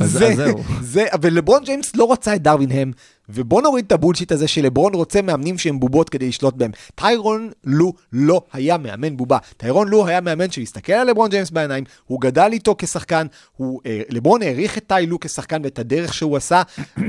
אז- 0.00 0.10
זה- 0.10 0.28
אז 0.28 0.36
זהו. 0.36 0.58
זה, 0.80 1.04
ולברון 1.22 1.62
ג'יימס 1.64 1.96
לא 1.96 2.12
רצה 2.12 2.34
את 2.34 2.42
דרווין 2.42 2.70
הם, 2.72 2.92
ובוא 3.34 3.62
נוריד 3.62 3.84
את 3.86 3.92
ה 3.92 3.96
bullshit 3.96 4.32
הזה 4.32 4.48
שלברון 4.48 4.94
רוצה 4.94 5.22
מאמנים 5.22 5.58
שהם 5.58 5.80
בובות 5.80 6.08
כדי 6.08 6.28
לשלוט 6.28 6.54
בהם. 6.54 6.70
טיירון 6.94 7.50
לו 7.64 7.92
לא 8.12 8.42
היה 8.52 8.78
מאמן 8.78 9.16
בובה. 9.16 9.38
טיירון 9.56 9.88
לו 9.88 10.06
היה 10.06 10.20
מאמן 10.20 10.50
שהסתכל 10.50 10.92
על 10.92 11.10
לברון 11.10 11.30
ג'יימס 11.30 11.50
בעיניים, 11.50 11.84
הוא 12.06 12.20
גדל 12.20 12.48
איתו 12.52 12.74
כשחקן, 12.78 13.26
הוא, 13.56 13.80
אה, 13.86 14.00
לברון 14.08 14.42
העריך 14.42 14.78
את 14.78 14.84
טי 14.86 15.06
לו 15.06 15.20
כשחקן 15.20 15.60
ואת 15.64 15.78
הדרך 15.78 16.14
שהוא 16.14 16.36
עשה, 16.36 16.62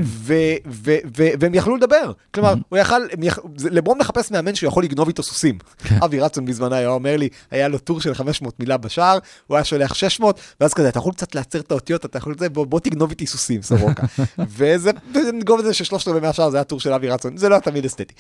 ו, 0.04 0.34
ו, 0.68 0.96
ו, 1.18 1.28
והם 1.40 1.54
יכלו 1.56 1.76
לדבר. 1.76 2.12
כלומר, 2.34 2.54
הוא 2.70 2.80
יכל, 2.80 3.02
יכ... 3.22 3.40
זה- 3.58 3.70
לברון 3.70 3.98
מחפש 3.98 4.32
מאמן 4.32 4.56
שהוא 4.56 4.68
יכול 4.68 4.84
לגנוב 4.84 5.08
איתו 5.08 5.24
סוסים. 5.24 5.58
אבי 6.04 6.20
רצון 6.20 6.46
בזמנו 6.46 6.76
היה 6.76 6.90
אומר 6.90 7.18
לי, 7.18 7.30
היה 7.52 7.68
לו 7.68 7.78
טור 7.78 8.02
של 8.02 8.14
500 8.14 8.60
מילה 8.60 8.78
בשער, 8.78 9.18
הוא 9.48 9.58
היה 9.58 9.64
שולח 9.64 9.94
600, 9.94 10.40
ואז 10.62 10.74
כזה, 10.74 10.90
אתה 10.90 10.98
יכול 11.00 11.14
קצת 11.14 11.36
להצר 11.36 11.60
את 11.60 11.72
האותיות, 11.72 12.06
אתה 12.06 12.18
יכול 12.18 12.34
לזה, 12.34 12.50
בוא, 12.50 12.66
בוא 12.66 12.80
תגנוב 12.80 13.10
איתי 13.10 13.26
סוסים, 13.28 13.62
סורוקה. 13.62 14.04
וזה, 14.58 14.92
נגנוב 15.34 15.60
את 15.60 15.66
זה 15.66 15.74
ששלושת 15.74 16.08
רבעי 16.16 16.28
מהשער 16.28 16.50
זה 16.50 16.58
היה 16.58 16.64
טור 16.64 16.80
של 16.80 16.94
אבי 16.94 17.10
רצון, 17.10 17.38
זה 17.38 17.50
לא 17.50 17.56
היה 17.56 17.62
תמיד 17.62 17.86
אסתטי. 17.86 18.14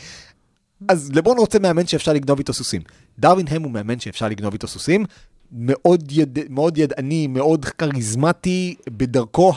אז 0.87 1.11
לברון 1.13 1.37
רוצה 1.37 1.59
מאמן 1.59 1.87
שאפשר 1.87 2.13
לגנוב 2.13 2.37
איתו 2.37 2.53
סוסים. 2.53 2.81
דרווין 3.19 3.45
הם 3.49 3.63
הוא 3.63 3.71
מאמן 3.71 3.99
שאפשר 3.99 4.27
לגנוב 4.27 4.53
איתו 4.53 4.67
סוסים. 4.67 5.05
מאוד, 5.51 6.11
יד, 6.11 6.39
מאוד 6.49 6.77
ידעני, 6.77 7.27
מאוד 7.27 7.65
כריזמטי 7.65 8.75
בדרכו 8.89 9.53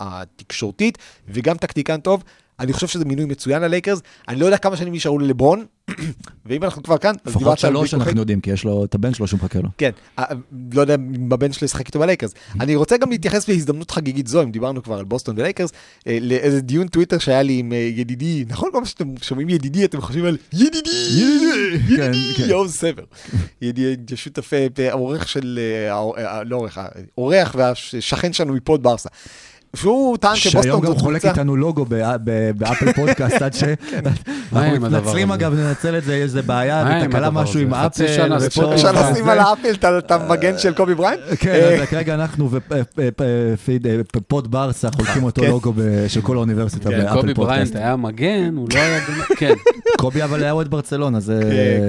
התקשורתית, 0.00 0.98
וגם 1.28 1.56
טקטיקן 1.56 2.00
טוב. 2.00 2.22
אני 2.60 2.72
חושב 2.72 2.86
שזה 2.86 3.04
מינוי 3.04 3.24
מצוין 3.24 3.62
ללייקרס. 3.62 4.00
אני 4.28 4.40
לא 4.40 4.46
יודע 4.46 4.58
כמה 4.58 4.76
שנים 4.76 4.94
נשארו 4.94 5.18
ללברון, 5.18 5.64
ואם 6.46 6.64
אנחנו 6.64 6.82
כבר 6.82 6.98
כאן, 6.98 7.14
אז 7.24 7.36
לפחות 7.36 7.58
שלוש 7.58 7.94
אנחנו 7.94 8.20
יודעים, 8.20 8.40
כי 8.40 8.50
יש 8.50 8.64
לו 8.64 8.84
את 8.84 8.94
הבן 8.94 9.14
שלו 9.14 9.26
שמחכה 9.26 9.58
לו. 9.58 9.68
כן, 9.78 9.90
אה, 10.18 10.24
לא 10.72 10.80
יודע 10.80 10.94
אם 10.94 11.32
הבן 11.32 11.52
שלו 11.52 11.64
ישחק 11.64 11.86
איתו 11.86 11.98
בלייקרס. 11.98 12.34
אני 12.60 12.76
רוצה 12.76 12.96
גם 12.96 13.10
להתייחס 13.10 13.48
בהזדמנות 13.48 13.90
חגיגית 13.90 14.26
זו, 14.26 14.42
אם 14.42 14.50
דיברנו 14.50 14.82
כבר 14.82 14.98
על 14.98 15.04
בוסטון 15.04 15.38
ולייקרס, 15.38 15.70
אה, 16.06 16.18
לאיזה 16.20 16.60
דיון 16.60 16.88
טוויטר 16.88 17.18
שהיה 17.18 17.42
לי 17.42 17.58
עם 17.58 17.72
אה, 17.72 17.78
ידידי, 17.78 18.44
נכון 18.48 18.70
כל 18.72 18.84
שאתם 18.84 19.14
שומעים 19.22 19.48
ידידי, 19.48 19.84
אתם 19.84 20.00
חושבים 20.00 20.24
על 20.24 20.36
ידידי, 20.52 20.90
ידידי, 21.12 21.96
כן, 21.96 22.12
כן. 22.36 22.48
יואב 22.48 22.68
סבר. 22.68 23.04
ידידי, 23.62 24.16
שותף, 24.16 24.50
העורך 24.90 25.28
של, 25.28 25.60
לא 26.46 26.56
עורך, 26.56 26.78
העורך 27.16 27.54
והשכן 27.58 28.32
שלנו 28.32 28.54
מפוד 28.54 28.82
ברסה. 28.82 29.08
שהוא 29.76 30.16
טען 30.16 30.36
שבוסטון 30.36 30.62
שהיום 30.62 30.80
גם 30.80 30.94
חולק 30.94 31.20
קבוצה... 31.20 31.28
איתנו 31.28 31.56
לוגו 31.56 31.84
באפל 32.54 32.92
פודקאסט, 32.92 33.42
עד 33.42 33.54
ש... 33.54 33.64
אנחנו 34.52 34.74
הדבר 34.74 34.88
מתנצלים? 34.88 35.32
אגב, 35.32 35.54
ננצל 35.54 35.98
את 35.98 36.04
זה, 36.04 36.16
יש 36.16 36.22
איזה 36.22 36.42
בעיה, 36.42 37.02
ותקלה 37.04 37.30
משהו? 37.30 37.60
עם 37.60 37.74
חצי 37.74 38.04
אפל. 38.04 38.46
אפשר. 38.46 38.92
לשים 38.92 39.28
על 39.28 39.38
האפל 39.38 39.74
את 39.98 40.10
המגן 40.10 40.58
של 40.58 40.74
קובי 40.74 40.94
בריינט? 40.94 41.20
כן, 41.38 41.50
אה, 41.50 41.82
אז 41.82 41.88
כרגע 41.88 42.14
אנחנו 42.14 42.50
ופוד 44.16 44.50
ברסה 44.50 44.88
חולקים 44.90 45.22
אותו 45.22 45.42
כן. 45.42 45.48
לוגו 45.48 45.72
של 46.08 46.20
כל 46.20 46.36
האוניברסיטה 46.36 46.90
כן, 46.90 46.98
באפל 46.98 47.14
קובי 47.20 47.34
פודקאסט. 47.34 47.72
בריינט 47.72 47.76
היה 47.76 47.96
מגן, 47.96 48.56
הוא 48.56 48.68
לא 48.74 48.78
היה... 48.80 49.00
כן. 49.38 49.54
קובי 49.98 50.24
אבל 50.24 50.42
היה 50.42 50.52
אוהד 50.52 50.68
ברצלונה, 50.68 51.20
זה... 51.20 51.40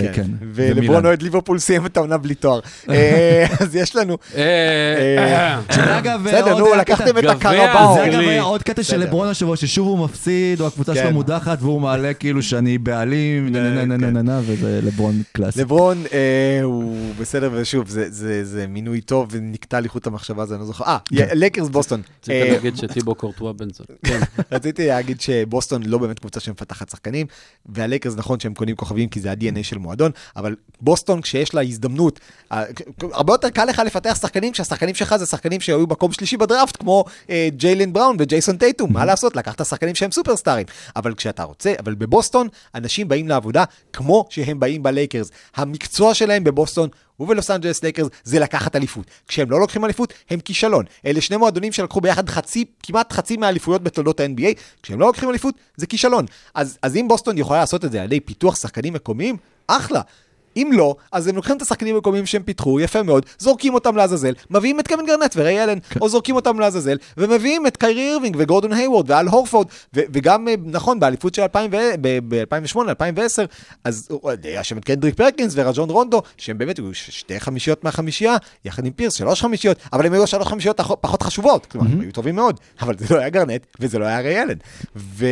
כן, 0.02 0.12
כן. 0.14 0.48
ולברון. 0.54 1.06
אוהד 1.06 1.22
ליברפול 1.22 1.60
סיים 1.60 1.86
את 1.86 1.98
העונה 1.98 2.18
בלי 2.18 2.36
תואר. 2.36 2.60
אה, 2.90 3.46
אז 3.60 3.76
יש 3.76 3.96
לנו... 3.96 4.18
אה, 4.36 5.60
אגב, 5.70 6.22
בסדר, 6.26 6.58
נו, 6.58 6.76
לקחתם 6.76 7.18
את 7.18 7.24
גביע 7.40 7.71
הקרבאו. 7.72 7.94
זה 7.96 8.06
אגב. 8.06 8.20
היה 8.20 8.42
עוד 8.42 8.64
קטע 8.64 8.84
של. 8.84 8.98
לברון 8.98 9.28
השבוע, 9.28 9.58
ששוב 9.58 9.88
הוא 9.88 10.06
מפסיד, 10.06 10.62
או 10.62 10.68
הקבוצה 10.68 10.94
כן. 10.94 11.02
שלו 11.04 11.12
מודחת, 11.12 11.58
והוא 11.62 11.82
מעלה 11.82 12.14
כאילו 12.14 12.44
שאני 12.44 12.78
בעלים, 12.78 13.50
נה 13.52 13.86
נה 13.86 13.98
נה 13.98 14.12
נה 14.12 14.22
נה 14.22 14.42
וזה 14.46 14.80
לברון 14.84 15.22
קלאסי. 15.32 15.60
לברון 15.62 16.04
אה, 16.14 16.60
הוא 16.64 16.96
בסדר, 17.20 17.50
ושוב, 17.54 17.86
זה- 18.44 18.66
מינוי 18.70 19.02
טוב 19.02 19.28
ונקטע 19.32 19.80
לי 19.80 19.90
חוט 19.90 20.08
המחשבה, 20.08 20.46
זה 20.46 20.54
אני 20.56 20.60
לא 20.62 20.68
זוכר. 20.68 20.84
אה, 20.86 20.98
לייקרס 21.14 21.68
בוסטון. 21.70 22.02
צריך 22.22 22.46
אה, 22.48 22.52
להגיד 22.54 22.78
שטיבו 22.78 23.16
קורטואה 23.22 23.54
בן 23.54 23.68
זון. 23.74 23.86
כן. 24.06 24.20
רציתי 24.52 24.88
להגיד 24.88 25.22
שבוסטון 25.22 25.84
לא 25.86 25.98
באמת 25.98 26.20
קבוצה 26.20 26.40
שמפתחת 26.40 26.90
שחקנים, 26.90 27.28
והלייקרס 27.66 28.16
נכון 28.18 28.40
שהם 28.40 28.54
קונים 28.54 28.76
כוכבים 28.76 29.10
כי 29.10 29.20
זה 29.20 29.32
ה-DNA 29.32 29.64
של 29.64 29.78
מועדון, 29.78 30.12
אבל 30.36 30.56
בוסטון 30.82 31.22
כשיש 31.22 31.54
לה 31.54 31.62
הזדמנות, 31.62 32.20
אה, 32.52 32.64
הרבה 33.14 33.34
יותר 33.34 33.50
קל 33.50 33.66
לך 33.66 33.82
לפתח 33.86 34.18
שחקנים 34.22 34.52
כשהשחקנים 34.54 34.96
שלך 34.96 35.16
זה 35.16 35.26
שחקנים 35.26 35.62
שהיו 35.62 35.88
מקום 35.88 36.12
שלישי 36.12 36.38
בדראפט, 36.38 36.78
כמו 36.80 37.06
אה, 37.30 37.50
ג'יילן 37.62 37.94
בראון 37.94 38.16
וג'ייסון 38.20 38.58
טייטום, 38.58 38.94
מה 38.94 39.06
לעשות, 39.06 39.36
לקחת 39.36 39.66
שחקנים 39.66 39.96
שהם 39.96 40.12
סופרסטארים. 40.12 40.66
אבל 40.96 41.14
כשאתה 41.14 41.44
רוצה, 41.44 41.74
אבל 41.80 41.96
בבוסטון, 41.96 42.48
אנשים 42.76 43.08
באים 43.08 43.28
לעבודה 43.28 43.64
כמו 43.94 44.26
שהם 44.30 44.60
באים 44.60 44.84
בלייקרס. 44.84 45.32
המקצוע 45.56 46.14
שלהם 46.14 46.44
בבוסטון 46.44 46.90
ובלוס 47.20 47.52
אנג'לס 47.52 47.84
לייקרס 47.84 48.08
זה 48.24 48.40
לקחת 48.40 48.76
אליפות. 48.76 49.06
כשהם 49.28 49.52
לא 49.52 49.60
לוקחים 49.60 49.86
אליפות, 49.86 50.14
הם 50.30 50.40
כישלון. 50.40 50.86
אלה 51.06 51.22
שני 51.22 51.38
מועדונים 51.38 51.72
שלקחו 51.72 52.02
ביחד 52.02 52.30
חצי, 52.30 52.66
כמעט 52.84 53.14
חצי 53.14 53.38
מהאליפויות 53.38 53.84
בתולדות 53.84 54.20
ה-NBA, 54.20 54.60
כשהם 54.84 55.00
לא 55.00 55.08
לוקחים 55.08 55.30
אליפות, 55.30 55.56
זה 55.78 55.88
כישלון. 55.88 56.26
אז, 56.56 56.78
אז 56.82 56.96
אם 56.96 57.08
בוסטון 57.08 57.38
יכולה 57.38 57.60
לעשות 57.60 57.86
את 57.86 57.92
זה 57.92 58.00
על 58.00 58.06
ידי 58.06 58.20
פיתוח 58.20 58.56
שחקנים 58.56 58.94
מקומיים, 58.94 59.38
אחלה. 59.68 60.02
אם 60.58 60.70
לא, 60.74 60.96
אז 61.12 61.28
הם 61.28 61.36
לוקחים 61.36 61.58
את 61.58 61.62
השחקנים 61.62 61.96
המקומיים 61.96 62.26
שהם 62.26 62.44
פיתחו, 62.44 62.80
יפה 62.80 63.04
מאוד, 63.04 63.26
זורקים 63.40 63.74
אותם 63.74 63.96
לעזאזל, 63.98 64.34
מביאים 64.50 64.80
את 64.80 64.88
קווין 64.88 65.06
גארנט 65.06 65.34
וריי 65.36 65.64
אלן, 65.64 65.78
או 66.02 66.10
זורקים 66.10 66.36
אותם 66.36 66.60
לעזאזל, 66.60 66.98
ומביאים 67.18 67.68
את 67.68 67.78
קיירי 67.78 68.10
אירווינג 68.10 68.36
וגורדון 68.40 68.74
הייוורד 68.74 69.12
ואל 69.12 69.28
הורפורד, 69.28 69.68
ו- 69.96 70.02
וגם, 70.14 70.48
אה, 70.48 70.54
נכון, 70.66 71.00
באליפות 71.00 71.36
של 71.36 71.42
2008, 71.42 72.90
2010, 72.90 73.46
אז 73.84 74.10
אה, 74.26 74.34
היה 74.44 74.64
שם 74.64 74.78
את 74.78 74.86
קנדריק 74.86 75.16
פרקינס 75.16 75.54
ורג'ון 75.56 75.90
רונדו, 75.90 76.22
שהם 76.38 76.58
באמת 76.58 76.78
היו 76.78 76.94
שתי 76.94 77.40
חמישיות 77.40 77.84
מהחמישייה, 77.84 78.36
יחד 78.66 78.86
עם 78.86 78.92
פירס, 78.92 79.14
שלוש 79.14 79.42
חמישיות, 79.42 79.78
אבל 79.94 80.06
הם 80.06 80.14
היו 80.14 80.28
שלוש 80.28 80.48
חמישיות 80.48 80.78
פח- 80.78 80.92
פחות 81.02 81.22
חשובות, 81.24 81.66
כלומר, 81.66 81.88
הם 81.92 82.02
היו 82.02 82.12
טובים 82.12 82.36
מאוד, 82.36 82.60
אבל 82.82 82.96
זה 82.98 83.16
לא 83.16 83.20
היה 83.20 83.30
גרנט, 83.30 83.66
וזה 83.80 84.00
לא 84.00 84.06
היה 84.06 84.20
ריי 84.20 84.42
אלן. 84.42 84.56
ו- 84.96 85.26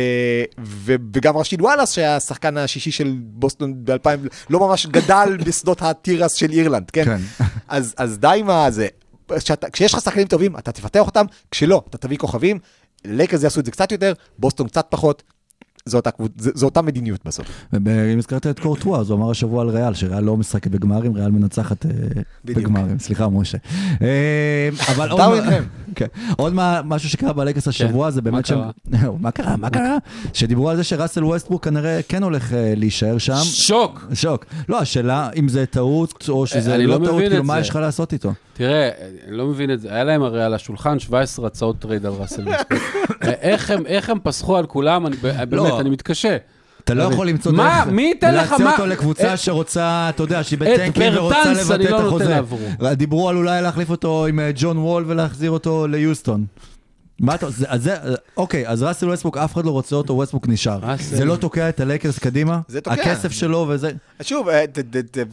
ו- 0.64 0.94
וגם 1.14 1.36
רשיד 1.36 1.60
וואלאס, 1.62 1.92
שהיה 1.92 2.16
השחקן 2.16 2.56
השישי 2.56 2.90
של 2.90 3.12
בוסטון 3.20 3.74
ב-2000, 3.84 4.08
לא 4.50 4.60
ממש 4.60 4.86
גדל 4.86 5.09
בשדות 5.44 5.82
התירס 5.82 6.34
של 6.34 6.50
אירלנד, 6.50 6.90
כן? 6.90 7.04
כן. 7.04 7.20
אז, 7.68 7.94
אז 7.96 8.18
די 8.18 8.36
עם 8.38 8.50
הזה. 8.50 8.88
כשאתה, 9.38 9.70
כשיש 9.70 9.94
לך 9.94 10.00
שחקנים 10.00 10.26
טובים, 10.26 10.56
אתה 10.58 10.72
תפתח 10.72 11.06
אותם, 11.06 11.24
כשלא, 11.50 11.82
אתה 11.90 11.98
תביא 11.98 12.18
כוכבים. 12.18 12.58
לייקרס 13.04 13.42
יעשו 13.42 13.60
את 13.60 13.64
זה 13.64 13.70
קצת 13.70 13.92
יותר, 13.92 14.12
בוסטון 14.38 14.68
קצת 14.68 14.86
פחות. 14.88 15.22
זו 15.86 15.96
אותה, 15.96 16.10
זו, 16.38 16.66
אותה 16.66 16.82
מדיניות 16.82 17.20
בסוף. 17.24 17.46
אם 18.12 18.18
הזכרת 18.18 18.46
את 18.46 18.58
קורטואה, 18.60 19.00
אז 19.00 19.10
הוא 19.10 19.18
אמר 19.18 19.30
השבוע 19.30 19.62
על 19.62 19.68
ריאל, 19.68 19.94
שריאל 19.94 20.24
לא 20.24 20.36
משחקת 20.36 20.70
בגמרים, 20.70 21.14
ריאל 21.14 21.30
מנצחת 21.30 21.86
אה, 21.86 21.90
בדיוק. 22.44 22.58
בגמרים. 22.58 22.98
סליחה, 22.98 23.28
משה. 23.28 23.58
אה, 24.02 24.68
אבל 24.92 25.10
עוד. 25.10 25.42
כן. 25.94 26.06
עוד 26.36 26.52
מה- 26.54 26.80
משהו 26.84 27.08
שקרה 27.08 27.32
בלייקרס 27.32 27.68
השבוע, 27.68 28.10
זה 28.10 28.22
באמת 28.22 28.50
מה 28.50 28.70
שהם... 28.92 29.10
מה 29.22 29.30
קרה? 29.30 29.56
מה 29.56 29.70
קרה? 29.70 29.96
שדיברו 30.32 30.70
על 30.70 30.76
זה 30.76 30.84
שראסל 30.84 31.24
ווסטברוק 31.24 31.64
כנראה 31.64 32.00
כן 32.08 32.22
הולך 32.22 32.52
אה, 32.52 32.72
להישאר 32.76 33.18
שם. 33.18 33.34
שוק! 33.42 34.06
שוק. 34.14 34.44
לא, 34.68 34.78
השאלה 34.80 35.30
אם 35.36 35.48
זה 35.48 35.66
טעות, 35.66 36.28
או 36.28 36.46
שזה 36.46 36.76
לא 36.78 36.84
לא 37.00 37.06
טעות, 37.06 37.20
כאילו 37.20 37.44
מה. 37.44 37.60
יש 37.60 37.68
לך 37.70 37.76
לעשות 37.76 38.12
איתו? 38.12 38.32
תראה, 38.60 38.90
אני 39.28 39.36
לא 39.36 39.46
מבין 39.46 39.70
את 39.70 39.80
זה. 39.80 39.88
היה 39.94 40.04
להם 40.04 40.22
הרי 40.22 40.42
על 40.44 40.54
השולחן 40.54 40.98
17 40.98 41.46
הצעות 41.46 41.78
trade 41.78 42.06
על 42.06 42.12
ראסל 42.12 42.48
ווסטברוק. 42.48 42.72
אה, 43.24 43.32
איך 43.86 44.10
הם- 44.10 44.18
פסחו 44.22 44.56
על 44.56 44.66
כולם, 44.66 45.06
אני- 45.06 45.16
באמת, 45.16 45.48
לא. 45.52 45.80
אני 45.80 45.90
מתקשה. 45.90 46.36
אתה 46.84 46.94
לא. 46.94 47.02
יכול 47.02 47.28
למצוא 47.28 47.52
מה? 47.52 47.82
דרך 47.84 47.92
מי 47.94 48.02
ייתן 48.02 48.34
לך? 48.34 48.50
להציע 48.50 48.66
מה? 48.66 48.72
אותו 48.72 48.86
לקבוצה 48.86 49.36
שרוצה, 49.36 50.06
אתה 50.08 50.22
יודע, 50.22 50.42
שהיא 50.42 50.58
ב 50.58 50.65
tanking 50.65 51.12
ורוצה 51.16 51.52
לבטל 51.52 51.74
את 51.84 51.90
לא 51.90 52.06
החוזה. 52.06 52.40
דיברו 52.94 53.28
על 53.28 53.36
אולי 53.36 53.62
להחליף 53.62 53.90
אותו 53.90 54.26
עם 54.26 54.40
אה, 54.40 54.50
ג'ון 54.54 54.78
וול 54.78 55.04
ולהחזיר 55.06 55.50
אותו 55.50 55.86
ליוסטון. 55.86 56.44
מה 57.20 57.34
אתה, 57.34 57.50
זה, 57.50 57.66
אז 57.68 57.82
זה, 57.82 57.96
אוקיי, 58.36 58.68
אז 58.68 58.82
ראסל 58.82 59.08
ווסטבוק, 59.08 59.36
אף 59.36 59.52
אחד 59.52 59.64
לא 59.64 59.70
רוצה 59.70 59.96
אותו, 59.96 60.12
ווסטבוק 60.12 60.48
נשאר. 60.48 60.80
זה 60.98 61.24
לא 61.24 61.36
תוקע 61.36 61.68
את 61.68 61.80
הלייקרס 61.80 62.18
קדימה? 62.18 62.60
זה 62.68 62.80
תוקע. 62.80 63.02
הכסף 63.02 63.32
שלו 63.32 63.66
וזה... 63.68 63.90
שוב, 64.22 64.48
אה, 64.48 64.64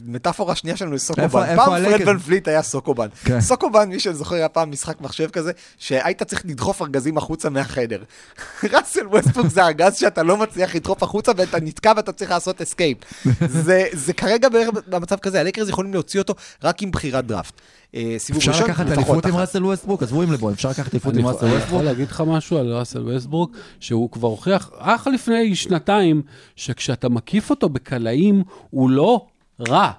מטאפורה 0.06 0.56
שנייה 0.56 0.78
שלנו 0.78 0.92
היא 0.92 1.00
סוקובן. 1.00 1.56
פעם? 1.56 1.58
פרד 1.66 2.08
ון 2.08 2.20
וליט 2.20 2.48
היה 2.48 2.62
סוקובן. 2.62 3.08
כן. 3.24 3.42
סוקובן, 3.42 3.90
מי 3.90 4.00
שזוכר, 4.00 4.36
היה 4.36 4.50
פעם 4.50 4.72
משחק 4.72 5.02
מחשב 5.02 5.30
כזה, 5.30 5.52
שהיית 5.78 6.24
צריך 6.24 6.42
לדחוף 6.46 6.82
ארגזים 6.82 7.18
החוצה 7.18 7.50
מהחדר. 7.50 8.04
ראסל 8.74 9.08
ווסטבוק 9.08 9.48
זה 9.48 9.66
ארגז 9.66 9.96
שאתה 9.96 10.24
לא 10.24 10.38
מצליח 10.38 10.76
לדחוף 10.76 11.04
החוצה 11.04 11.32
ואתה 11.38 11.60
נתקע 11.60 11.94
ואתה 11.98 12.12
צריך 12.12 12.32
לעשות 12.32 12.62
escape. 12.62 12.98
זה 13.66 13.86
זה 13.94 14.14
כרגע 14.14 14.50
בערך 14.50 14.70
במצב 14.88 15.18
כזה, 15.18 15.40
הלייקרס 15.40 15.70
יכולים 15.70 15.94
להוציא 15.94 16.20
אותו 16.20 16.34
רק 16.64 16.82
עם 16.82 16.92
בחירת 16.92 17.26
דראפט. 17.26 17.54
אה, 17.96 18.16
סיבוב 18.18 18.40
אפשר 18.40 18.52
ראשון, 18.52 18.66
לקחת 18.66 18.86
לפחות 18.86 19.10
אליפות 19.10 19.26
עם. 19.26 19.36
ראסל 19.36 19.66
ווסטבוק? 19.66 20.04
עזבו 20.04 20.22
עם 20.22 20.32
לברון, 20.32 20.54
אפשר 20.54 20.70
לקחת 20.70 20.94
אליפות 20.94 21.14
אני 21.14 21.22
עם 21.22 21.28
ראסל 21.28 21.46
אני 21.46 21.54
ווסטבוק? 21.54 21.74
יכול 21.74 21.86
להגיד 21.86 22.08
לך 22.08 22.24
משהו 22.28 22.58
על 22.58 22.74
ראסל 22.74 23.02
ווסטברוק, 23.02 23.50
שהוא 23.80 24.12
כבר 24.12 24.28
הוכיח, 24.28 24.72
אך 24.78 25.08
לפני 25.08 25.56
שנתיים, 25.56 26.22
שכשאתה 26.56 27.10
מקיף 27.10 27.50
אותו 27.50 27.70
בקלעים, 27.70 28.44
הוא 28.70 28.90
לא 28.90 29.26
רע. 29.70 29.92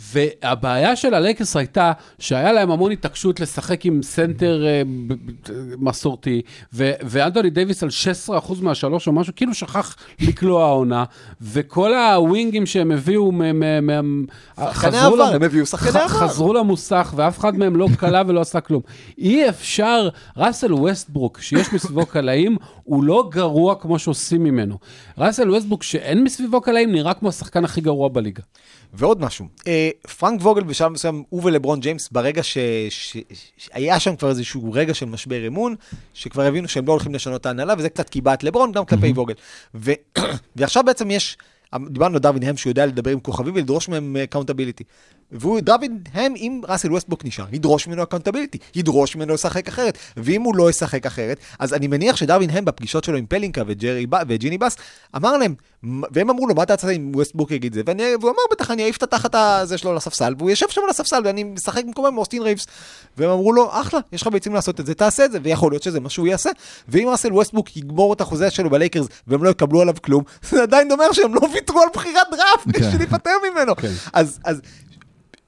והבעיה 0.00 0.96
של 0.96 1.14
הלייקרס 1.14 1.56
הייתה 1.56 1.92
שהיה 2.18 2.52
להם 2.52 2.70
המון 2.70 2.92
התעקשות 2.92 3.40
לשחק 3.40 3.86
עם 3.86 4.02
סנטר 4.02 4.66
אה, 4.66 4.82
מסורתי, 5.78 6.42
ו- 6.72 6.92
ואנטוני 7.02 7.50
דייוויס 7.50 7.82
על 7.82 7.88
16% 8.28 8.32
מהשלוש 8.62 9.06
או 9.06 9.12
משהו, 9.12 9.32
כאילו 9.36 9.54
שכח 9.54 9.96
לקלוע 10.20 10.64
העונה, 10.64 11.04
וכל 11.40 11.94
הווינגים 11.94 12.66
שהם 12.66 12.92
הביאו, 12.92 13.32
חזרו 16.08 16.54
למוסך, 16.54 17.14
ואף 17.16 17.38
אחד 17.38 17.58
מהם 17.58 17.76
לא 17.76 17.88
קלע 17.98 18.22
ולא 18.26 18.40
עשה 18.40 18.60
כלום. 18.60 18.82
אי 19.18 19.48
אפשר, 19.48 20.08
ראסל 20.36 20.74
ווסטברוק, 20.74 21.40
שיש 21.40 21.72
מסביבו 21.72 22.06
קלעים, 22.06 22.56
הוא 22.84 23.04
לא 23.04 23.28
גרוע 23.32 23.74
כמו 23.74 23.98
שעושים 23.98 24.44
ממנו. 24.44 24.78
ראסל 25.18 25.50
ווסטברוק, 25.50 25.82
שאין 25.82 26.24
מסביבו 26.24 26.60
קלעים, 26.60 26.92
נראה 26.92 27.14
כמו 27.14 27.28
השחקן 27.28 27.64
הכי 27.64 27.80
גרוע 27.80 28.08
בליגה. 28.08 28.42
ועוד 28.92 29.20
משהו, 29.20 29.46
אה, 29.66 29.90
פרנק 30.18 30.40
ווגל 30.42 30.62
בשלב 30.62 30.92
מסוים, 30.92 31.22
הוא 31.28 31.40
ולברון 31.44 31.80
ג'יימס, 31.80 32.08
ברגע 32.12 32.42
שהיה 32.42 34.00
שם 34.00 34.16
כבר 34.16 34.28
איזשהו 34.28 34.72
רגע 34.72 34.94
של 34.94 35.06
משבר 35.06 35.46
אמון, 35.46 35.74
שכבר 36.14 36.42
הבינו 36.42 36.68
שהם 36.68 36.86
לא 36.86 36.92
הולכים 36.92 37.14
לשנות 37.14 37.40
את 37.40 37.46
ההנהלה, 37.46 37.74
וזה 37.78 37.88
קצת 37.88 38.08
קיבע 38.08 38.34
את 38.34 38.44
לברון, 38.44 38.72
גם 38.72 38.84
כלפי 38.84 39.12
ווגל. 39.12 39.34
ו- 39.74 39.92
ועכשיו 40.56 40.82
בעצם 40.84 41.10
יש, 41.10 41.36
דיברנו 41.88 42.14
על 42.14 42.20
דרווין 42.20 42.42
הם 42.42 42.56
שיודע 42.56 42.86
לדבר 42.86 43.10
עם 43.10 43.20
כוכבים 43.20 43.54
ולדרוש 43.54 43.88
מהם 43.88 44.16
accountability. 44.16 44.84
והוא, 45.32 45.60
דרווין 45.60 45.98
הם, 46.12 46.34
אם 46.36 46.60
ראסל 46.68 46.92
ווסטבוק 46.92 47.24
נשאר, 47.24 47.44
ידרוש 47.52 47.86
ממנו 47.86 48.02
accountability, 48.02 48.58
ידרוש 48.74 49.16
ממנו 49.16 49.34
לשחק 49.34 49.68
אחרת. 49.68 49.98
ואם 50.16 50.42
הוא 50.42 50.56
לא 50.56 50.70
ישחק 50.70 51.06
אחרת, 51.06 51.38
אז 51.58 51.74
אני 51.74 51.86
מניח 51.86 52.16
שדרווין 52.16 52.50
הם 52.50 52.64
בפגישות 52.64 53.04
שלו 53.04 53.18
עם 53.18 53.26
פלינקה 53.26 53.62
וג'רי 53.66 54.06
וג'יני 54.28 54.58
בס, 54.58 54.76
אמר 55.16 55.36
להם, 55.36 55.52
"מ- 55.52 55.54
והם 55.82 56.30
אמרו 56.30 56.46
לו, 56.46 56.54
מה 56.54 56.62
אתה 56.62 56.72
רוצה 56.72 56.90
אם 56.90 57.12
ווסטברוק 57.14 57.50
יגיד 57.50 57.74
זה? 57.74 57.82
ואני, 57.86 58.02
והוא 58.20 58.30
אמר, 58.30 58.42
בטח 58.52 58.70
אני 58.70 58.82
אעיף 58.82 58.96
את 58.96 59.02
התחת 59.02 59.34
הזה 59.34 59.78
שלו 59.78 59.94
לספסל, 59.94 60.34
והוא 60.38 60.50
יושב 60.50 60.68
שם 60.68 60.80
על 60.84 60.90
הספסל 60.90 61.22
ואני 61.24 61.44
משחק 61.44 61.84
במקומו 61.84 62.08
עם 62.08 62.18
אוסטין 62.18 62.42
רייבס. 62.42 62.66
והם 63.16 63.30
אמרו 63.30 63.52
לו, 63.52 63.68
אחלה, 63.72 64.00
יש 64.12 64.22
לך 64.22 64.28
ביצים 64.28 64.54
לעשות 64.54 64.80
את 64.80 64.86
זה, 64.86 64.94
תעשה 64.94 65.24
את 65.24 65.32
זה, 65.32 65.38
ויכול 65.42 65.72
להיות 65.72 65.82
שזה 65.82 66.00
מה 66.00 66.10
שהוא 66.10 66.26
יעשה. 66.26 66.50
ואם 66.88 67.08
ראסל 67.10 67.32
ווסטברוק 67.32 67.76
יגמור 67.76 68.12
את 68.12 68.20
החוזה 68.20 68.50
שלו 68.50 68.70
בלייקרס 68.70 69.06
והם 69.26 69.44
לא 69.44 69.50
יקבלו 69.50 69.80
עליו 69.80 69.94
כלום, 70.02 70.24
זה 70.50 70.62
עדיין 70.62 70.92
אומר 70.92 71.12
שהם 71.12 71.34
לא 71.34 71.40
ויתרו 71.54 71.80
על 71.80 71.88
בחירת 71.94 72.26
דראפט 72.30 72.64
כן. 72.64 72.86
בשביל 72.86 72.98
להיפטר 72.98 73.36
ממנו. 73.52 73.76
כן. 73.76 73.92
אז, 74.12 74.38
אז 74.44 74.60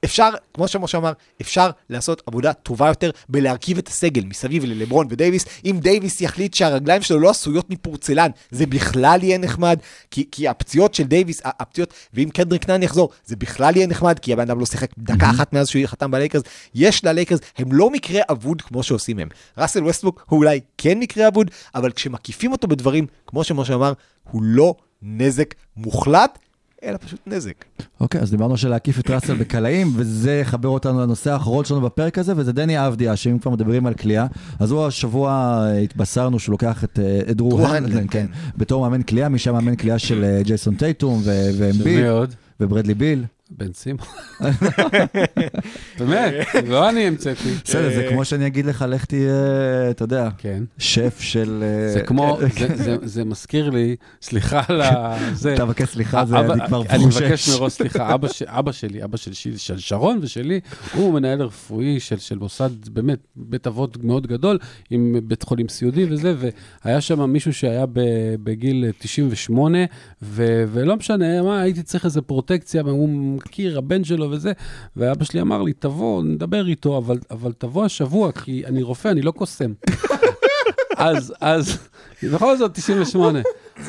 אפשר, 0.03 0.29
כמו 0.53 0.67
שמשה 0.67 0.97
אמר, 0.97 1.13
אפשר 1.41 1.69
לעשות 1.89 2.23
עבודה 2.25 2.53
טובה 2.53 2.87
יותר 2.87 3.11
בלהרכיב 3.29 3.77
את 3.77 3.87
הסגל 3.87 4.23
מסביב 4.25 4.65
ללברון 4.65 5.07
ודייוויס. 5.09 5.45
אם 5.65 5.79
דייוויס 5.81 6.21
יחליט 6.21 6.53
שהרגליים 6.53 7.01
שלו 7.01 7.19
לא 7.19 7.29
עשויות 7.29 7.69
מפורצלן, 7.69 8.29
זה 8.51 8.65
בכלל 8.65 9.19
יהיה 9.23 9.37
נחמד, 9.37 9.79
כי, 10.11 10.27
כי 10.31 10.47
הפציעות 10.47 10.93
של 10.93 11.03
דייוויס, 11.03 11.41
הפציעות, 11.43 11.93
ואם 12.13 12.29
קנדריק 12.33 12.69
נאן 12.69 12.83
יחזור, 12.83 13.09
זה 13.25 13.35
בכלל 13.35 13.75
יהיה 13.75 13.87
נחמד, 13.87 14.19
כי 14.19 14.33
הבן 14.33 14.41
אדם 14.41 14.59
לא 14.59 14.65
שיחק 14.65 14.89
דקה 14.97 15.29
אחת 15.29 15.53
מאז 15.53 15.67
שהוא 15.67 15.85
חתם 15.85 16.11
בלייקרס. 16.11 16.43
יש 16.75 17.05
ללייקרס, 17.05 17.39
הם 17.57 17.73
לא 17.73 17.89
מקרה 17.89 18.21
אבוד 18.31 18.61
כמו 18.61 18.83
שעושים 18.83 19.19
הם. 19.19 19.27
ראסל 19.57 19.83
ווסטברוק 19.83 20.25
הוא 20.29 20.39
אולי 20.39 20.59
כן 20.77 20.99
מקרה 20.99 21.27
אבוד, 21.27 21.51
אבל 21.75 21.91
כשמקיפים 21.91 22.51
אותו 22.51 22.67
בדברים, 22.67 23.07
כמו 23.27 23.43
שמשה 23.43 23.73
אמר, 23.73 23.93
הוא 24.31 24.41
לא 24.43 24.75
נזק 25.01 25.53
מוחלט, 25.77 26.39
אלא 26.83 26.97
פשוט 26.97 27.19
נזק. 27.27 27.65
אוקיי, 28.01 28.21
אז 28.21 28.31
דיברנו 28.31 28.57
על 28.57 28.69
להקיף 28.69 28.99
את 28.99 29.09
ראסל 29.09 29.35
בקלעים, 29.35 29.87
וזה 29.95 30.33
יחבר 30.33 30.69
אותנו 30.69 31.01
לנושא 31.01 31.31
האחרון 31.31 31.65
שלנו 31.65 31.81
בפרק 31.81 32.17
הזה, 32.17 32.33
וזה 32.35 32.51
דני 32.51 32.87
אבדיה, 32.87 33.15
שאם 33.15 33.39
כבר 33.39 33.51
מדברים 33.51 33.85
על 33.85 33.93
קליעה, 33.93 34.25
אז 34.59 34.71
הוא 34.71 34.85
השבוע 34.85 35.31
אה, 35.31 35.77
התבשרנו 35.77 36.39
שהוא 36.39 36.53
לוקח 36.53 36.83
את, 36.83 36.99
אה, 36.99 37.19
את 37.31 37.37
דרור 37.37 37.51
דרור 37.57 37.67
הנדלן, 37.67 38.07
כן, 38.07 38.07
כן. 38.07 38.25
בתור 38.57 38.81
מאמן 38.81 39.03
כליאה, 39.03 39.29
משם 39.29 39.53
מאמן 39.53 39.75
כליאה 39.75 39.99
של 39.99 40.23
אה, 40.23 40.43
ג'ייסון 40.43 40.75
טייטום 40.75 41.21
ו- 41.23 41.49
ואמביד 41.57 42.01
מי 42.01 42.07
עוד? 42.07 42.33
וברדלי 42.59 42.93
ביל. 42.93 43.25
בן 43.51 43.73
סימון. 43.73 44.05
באמת, 45.99 46.33
לא 46.67 46.89
אני 46.89 46.99
המצאתי. 47.07 47.49
בסדר, 47.63 47.89
זה 47.95 48.07
כמו 48.09 48.25
שאני 48.25 48.47
אגיד 48.47 48.65
לך, 48.65 48.85
לך 48.89 49.05
תהיה, 49.05 49.33
אתה 49.89 50.03
יודע, 50.03 50.29
כן. 50.37 50.63
שף 50.77 51.17
של... 51.19 51.63
אה, 51.63 51.93
זה 51.93 52.01
כמו, 52.01 52.37
זה- 52.75 52.97
זה- 53.03 53.23
מזכיר 53.25 53.69
לי, 53.69 53.95
סליחה 54.21 54.61
על 54.67 54.81
ה... 54.81 55.17
אתה 55.53 55.65
מבקש 55.65 55.89
סליחה, 55.89 56.25
זה 56.25 56.39
אבא- 56.39 56.53
אני 56.53 56.67
כבר 56.67 56.81
אני 56.89 57.03
חושש. 57.03 57.21
מבקש 57.21 57.49
מראש 57.49 57.73
סליחה, 57.79 58.13
אבא, 58.13 58.27
שלי, 58.71 59.03
אבא 59.03 59.17
של, 59.17 59.31
שרון 59.77 60.19
ושלי, 60.21 60.59
הוא 60.93 61.13
מנהל 61.13 61.41
רפואי 61.41 61.99
של, 61.99 62.17
של 62.17 62.37
מוסד, 62.37 62.89
באמת, 62.89 63.19
בית 63.35 63.67
אבות 63.67 64.03
מאוד 64.03 64.27
גדול, 64.27 64.57
עם 64.89 65.15
בית 65.23 65.43
חולים 65.43 65.67
סיעודי 65.69 66.05
וזה, 66.09 66.35
והיה 66.85 67.01
שם 67.01 67.29
מישהו 67.29 67.53
שהיה 67.53 67.85
ב, 67.85 67.99
בגיל 68.43 68.85
98, 68.99 69.77
ו, 70.21 70.63
ולא 70.73 70.95
משנה, 70.95 71.41
מה, 71.41 71.61
הייתי 71.61 71.83
צריך 71.83 72.05
איזה 72.05 72.21
פרוטקציה, 72.21 72.83
והוא 72.85 73.39
מכיר, 73.47 73.77
הבן 73.77 74.03
שלו 74.03 74.31
וזה, 74.31 74.51
ואבא 74.97 75.25
שלי 75.25 75.41
אמר 75.41 75.61
לי, 75.61 75.73
תבוא, 75.73 76.23
נדבר 76.23 76.67
איתו, 76.67 76.97
אבל, 76.97 77.17
אבל 77.31 77.51
תבוא 77.57 77.85
השבוע, 77.85 78.31
כי 78.31 78.63
אני 78.65 78.83
רופא, 78.83 79.07
אני 79.07 79.21
לא 79.21 79.31
קוסם. 79.31 79.73
אז, 80.97 81.33
אז, 81.41 81.77
בכל 82.33 82.57
זאת, 82.57 82.71
98. 82.73 83.39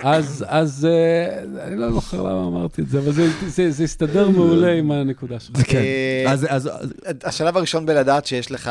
אז, 0.02 0.44
אז, 0.48 0.84
אה, 0.90 1.42
אני 1.66 1.76
לא 1.76 1.92
זוכר 1.92 2.22
למה 2.22 2.46
אמרתי 2.46 2.82
את 2.82 2.88
זה, 2.88 2.98
אבל 2.98 3.12
זה, 3.12 3.28
זה, 3.46 3.70
זה 3.70 3.84
הסתדר 3.84 4.28
מעולה 4.30 4.72
עם 4.72 4.90
הנקודה 4.90 5.40
שלך. 5.40 5.56
כן. 5.70 5.78
אה, 5.78 6.24
אז- 6.32 6.46
אז 6.50 6.70
השלב 7.24 7.56
הראשון 7.56 7.86
בלדעת 7.86 8.26
שיש 8.26 8.50
לך, 8.50 8.70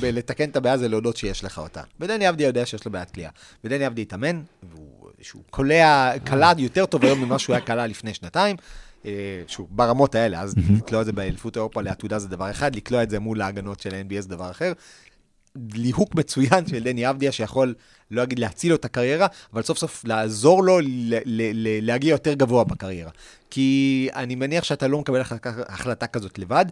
בלתקן 0.00 0.48
את 0.48 0.56
הבעיה 0.56 0.78
זה 0.78 0.88
להודות 0.88 1.16
שיש 1.16 1.44
לך 1.44 1.58
אותה. 1.58 1.80
ודני 2.00 2.28
אבדיה 2.28 2.46
יודע 2.46 2.66
שיש 2.66 2.84
לו 2.84 2.92
בעיית 2.92 3.10
כליאה. 3.10 3.30
ודני 3.64 3.86
אבדיה 3.86 4.02
התאמן, 4.02 4.40
והוא 4.72 4.84
שהוא 5.20 5.42
קולע, 5.50 6.10
קלע 6.24 6.52
יותר 6.58 6.86
טוב 6.86 7.04
היום 7.04 7.20
ממה 7.24 7.38
שהוא 7.38 7.54
היה 7.54 7.64
קלע 7.64 7.86
לפני 7.86 8.14
שנתיים. 8.14 8.56
אה, 9.06 9.42
שוב, 9.46 9.68
ברמות 9.70 10.14
האלה, 10.14 10.40
אז 10.40 10.54
לקלוע 10.76 11.00
את 11.00 11.06
זה 11.06 11.12
באליפות 11.12 11.56
אירופה 11.56 11.82
לעתודה 11.82 12.18
זה 12.18 12.28
דבר 12.28 12.50
אחד, 12.50 12.76
לקלוע 12.76 13.02
את 13.02 13.10
זה 13.10 13.18
מול 13.18 13.42
ההגנות 13.42 13.80
של 13.80 13.94
ה-NBA 13.94 14.20
זה 14.20 14.28
דבר 14.28 14.50
אחר. 14.50 14.72
ליהוק 15.74 16.14
מצוין 16.14 16.66
של 16.66 16.84
דני 16.84 17.10
אבדיה, 17.10 17.32
שיכול, 17.32 17.74
לא 18.10 18.22
אגיד 18.22 18.38
להציל 18.38 18.70
לו 18.70 18.76
את 18.76 18.84
הקריירה, 18.84 19.26
אבל 19.52 19.62
סוף 19.62 19.78
סוף 19.78 20.04
לעזור 20.04 20.64
לו 20.64 20.80
ל- 20.80 20.84
ל- 21.24 21.50
ל- 21.54 21.86
להגיע 21.86 22.10
יותר 22.10 22.34
גבוה 22.34 22.64
בקריירה. 22.64 23.10
כי 23.50 24.08
אני 24.14 24.34
מניח 24.34 24.64
שאתה 24.64 24.86
לא 24.88 24.98
מקבל 25.00 25.20
החלטה, 25.20 25.52
החלטה 25.68 26.06
כזאת 26.06 26.38
לבד, 26.38 26.64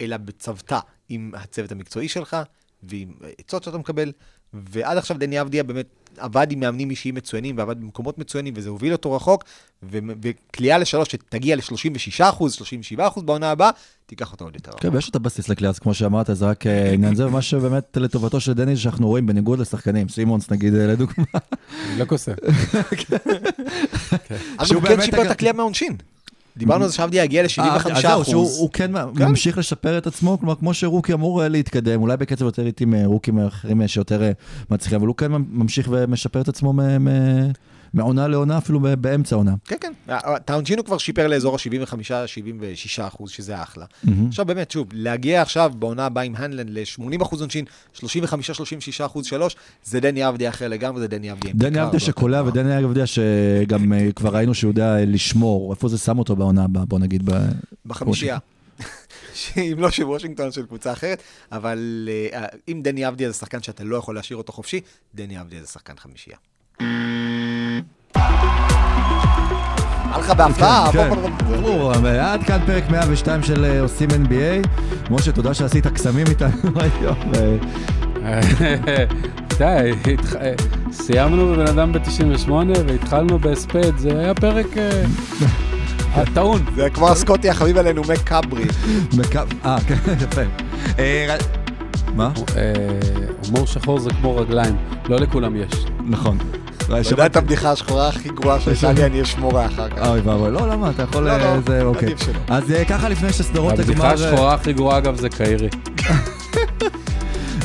אלא 0.00 0.16
בצוותא 0.16 0.78
עם 1.08 1.32
הצוות 1.34 1.72
המקצועי 1.72 2.08
שלך, 2.08 2.36
ועם 2.82 3.12
עצות 3.38 3.62
שאתה 3.62 3.78
מקבל. 3.78 4.12
ועד 4.52 4.98
עכשיו 4.98 5.18
דני 5.18 5.40
אבדיה 5.40 5.62
באמת 5.62 6.03
עבד 6.18 6.46
עם 6.52 6.60
מאמנים 6.60 6.90
אישיים 6.90 7.14
מצוינים, 7.14 7.58
ועבד 7.58 7.80
במקומות 7.80 8.18
מצוינים, 8.18 8.54
וזה 8.56 8.68
הוביל 8.68 8.92
אותו 8.92 9.12
רחוק, 9.12 9.44
וכליאה 9.82 10.78
לשלוש 10.78 11.08
שתגיע 11.08 11.56
ל-36 11.56 12.28
אחוז, 12.28 12.52
37 12.52 13.06
אחוז 13.06 13.22
בעונה 13.22 13.50
הבאה, 13.50 13.70
תיקח 14.06 14.32
אותו 14.32 14.44
עוד 14.44 14.54
יותר. 14.54 14.72
כן, 14.80 14.88
ויש 14.92 15.10
את 15.10 15.16
הבסיס 15.16 15.48
לקליעה, 15.48 15.70
אז 15.70 15.78
כמו 15.78 15.94
שאמרת, 15.94 16.26
זה 16.32 16.46
רק 16.46 16.66
אה, 16.66 16.92
עניין 16.92 17.14
זה, 17.14 17.26
ומה 17.26 17.42
שבאמת 17.42 17.96
לטובתו 17.96 18.40
של 18.40 18.52
דני, 18.52 18.76
שאנחנו 18.76 19.08
רואים 19.08 19.26
בניגוד 19.26 19.58
לשחקנים, 19.58 20.08
סימונס 20.08 20.50
נגיד, 20.50 20.74
אה, 20.74 20.86
לדוגמה, 20.86 21.24
לא 21.98 22.04
קוסם. 22.04 22.32
שהוא 24.64 24.74
הוא 24.74 24.82
כן 24.82 24.88
באמת 24.88 25.04
שיפר 25.04 25.22
את 25.22 25.30
הכלייה 25.30 25.52
מהעונשין. 25.52 25.96
דיברנו 26.56 26.84
על 26.84 26.90
זה 26.90 26.96
שעבדיה 26.96 27.24
יגיע 27.24 27.42
ל-75 27.42 27.60
אה, 27.60 27.76
אז 27.76 28.02
זהו, 28.02 28.24
שהוא 28.24 28.44
אחוז. 28.44 28.58
הוא 28.58 28.70
כן 28.70 28.90
ממשיך 29.14 29.58
לשפר 29.58 29.98
את 29.98 30.06
עצמו, 30.06 30.38
כלומר, 30.38 30.54
כמו 30.54 30.74
שרוקי 30.74 31.12
אמור 31.12 31.42
אה, 31.42 31.48
להתקדם, 31.48 32.02
אולי 32.02 32.16
בקצב 32.16 32.44
יותר 32.44 32.66
איטי 32.66 32.84
מרוקים 32.84 33.38
אחרים 33.38 33.82
אה, 33.82 33.88
שיותר 33.88 34.22
אה, 34.22 34.32
מצליחים, 34.70 34.98
אבל 34.98 35.06
הוא 35.06 35.16
כן 35.16 35.32
ממשיך 35.32 35.88
ומשפר 35.90 36.40
את 36.40 36.48
עצמו 36.48 36.72
מעונה 37.94 38.28
לעונה, 38.28 38.58
אפילו 38.58 38.80
באמצע 38.80 39.36
העונה. 39.36 39.54
כן, 39.64 39.76
כן. 39.80 39.92
הוא 40.78 40.84
כבר 40.84 40.98
שיפר 40.98 41.26
לאזור 41.26 41.54
ה-75-76 41.54 43.02
אחוז, 43.02 43.30
שזה 43.30 43.62
אחלה. 43.62 43.84
עכשיו 44.28 44.44
באמת, 44.44 44.70
שוב, 44.70 44.88
להגיע 44.92 45.42
עכשיו 45.42 45.72
בעונה 45.78 46.06
הבאה 46.06 46.24
עם 46.24 46.34
הנדלן 46.36 46.68
ל-80 46.68 47.22
אחוז 47.22 47.40
עונשין, 47.40 47.64
35-36 47.96 48.04
אחוז 49.06 49.26
שלוש, 49.26 49.56
זה 49.84 50.00
דני 50.00 50.28
אבדיה 50.28 50.50
אחר 50.50 50.68
לגמרי, 50.68 51.00
זה 51.00 51.08
דני 51.08 51.32
אבדיה. 51.32 51.50
עם 51.50 51.58
דני 51.58 51.78
יותר 51.78 51.98
שקולע. 51.98 52.42
ודני 52.46 52.84
אבדיה 52.84 53.06
שגם 53.06 53.92
אה, 53.92 54.12
כבר 54.16 54.36
ראינו 54.36 54.54
שהוא 54.54 54.70
יודע 54.70 54.96
אה, 54.96 55.04
לשמור, 55.04 55.72
איפה 55.72 55.88
זה 55.88 55.98
שם 55.98 56.18
אותו 56.18 56.36
בעונה 56.36 56.64
הבאה, 56.64 56.84
בוא 56.84 56.98
נגיד. 56.98 57.30
בחמישייה. 57.86 58.38
אם 59.56 59.74
לא 59.78 59.90
של 59.90 60.04
וושינגטון, 60.04 60.52
של 60.52 60.66
קבוצה 60.66 60.92
אחרת, 60.92 61.22
אבל 61.52 62.08
אה, 62.32 62.46
אם 62.68 62.80
דני 62.84 63.08
אבדיה 63.08 63.30
זה 63.30 63.38
שחקן 63.38 63.62
שאתה 63.62 63.84
לא 63.84 63.96
יכול 63.96 64.14
להשאיר 64.14 64.36
אותו 64.36 64.52
חופשי, 64.52 64.80
דני 65.14 65.40
אבדיה 65.40 65.60
זה 65.60 65.66
שחקן 65.66 65.94
חמישייה. 65.96 66.36
בא 70.14 70.20
לך 70.20 70.30
בהפתעה, 70.30 70.88
כן. 70.92 71.08
ברור, 71.48 71.94
אבל 71.94 72.18
עד 72.18 72.42
כאן 72.42 72.58
פרק 72.66 72.90
102 72.90 73.42
של 73.42 73.64
אה, 73.64 73.80
עושים 73.80 74.08
NBA. 74.10 74.68
משה, 75.10 75.32
תודה 75.32 75.54
שעשית 75.54 75.86
קסמים 75.86 76.26
איתנו 76.26 76.50
היום. 76.80 77.16
אה, 78.24 78.40
די, 79.58 79.90
אה, 80.40 80.52
סיימנו 80.92 81.46
בבן 81.52 81.66
אדם 81.66 81.92
ב-98 81.92 82.50
והתחלנו 82.88 83.38
בהספד, 83.38 83.98
זה 83.98 84.18
היה 84.18 84.34
פרק 84.34 84.66
אה, 84.78 85.02
טעון. 86.34 86.64
זה 86.76 86.90
כמו 86.90 87.08
הסקוטי 87.08 87.50
החביב 87.50 87.78
עלינו, 87.78 88.02
מק 88.02 88.18
קברי. 88.24 88.64
בקו- 89.16 89.38
אה, 89.66 89.76
כן, 89.86 89.94
יפה. 90.20 90.42
מה? 92.14 92.30
אה, 92.56 92.72
הומור 93.46 93.66
שחור 93.66 93.98
זה 93.98 94.10
כמו 94.10 94.36
רגליים, 94.36 94.76
לא 95.08 95.16
לכולם 95.16 95.56
יש. 95.56 95.86
נכון. 96.06 96.38
אתה 96.84 97.10
יודע 97.10 97.26
את 97.26 97.36
הבדיחה 97.36 97.70
השחורה 97.70 98.08
הכי 98.08 98.28
גרועה 98.28 98.60
שהייתה 98.60 98.92
לי, 98.92 99.04
אני 99.04 99.22
אשמור 99.22 99.52
לאחר 99.52 99.88
כך. 99.88 100.06
אוי 100.06 100.20
ואבוי, 100.20 100.50
לא, 100.50 100.68
למה? 100.68 100.90
אתה 100.90 101.02
יכול... 101.02 101.24
לא, 101.24 101.30
אה, 101.30 101.38
לא, 101.38 101.60
זה, 101.66 101.82
אוקיי. 101.82 102.08
עדיף 102.08 102.22
שלא. 102.22 102.38
אז 102.48 102.70
אה, 102.70 102.84
ככה 102.84 103.08
לפני 103.08 103.32
שסדרות 103.32 103.72
הגמר... 103.72 103.82
הבדיחה 103.82 104.12
השחורה 104.12 104.54
הכי 104.54 104.72
גרועה, 104.72 104.98
אגב, 104.98 105.16
זה 105.16 105.28
קיירי. 105.28 105.68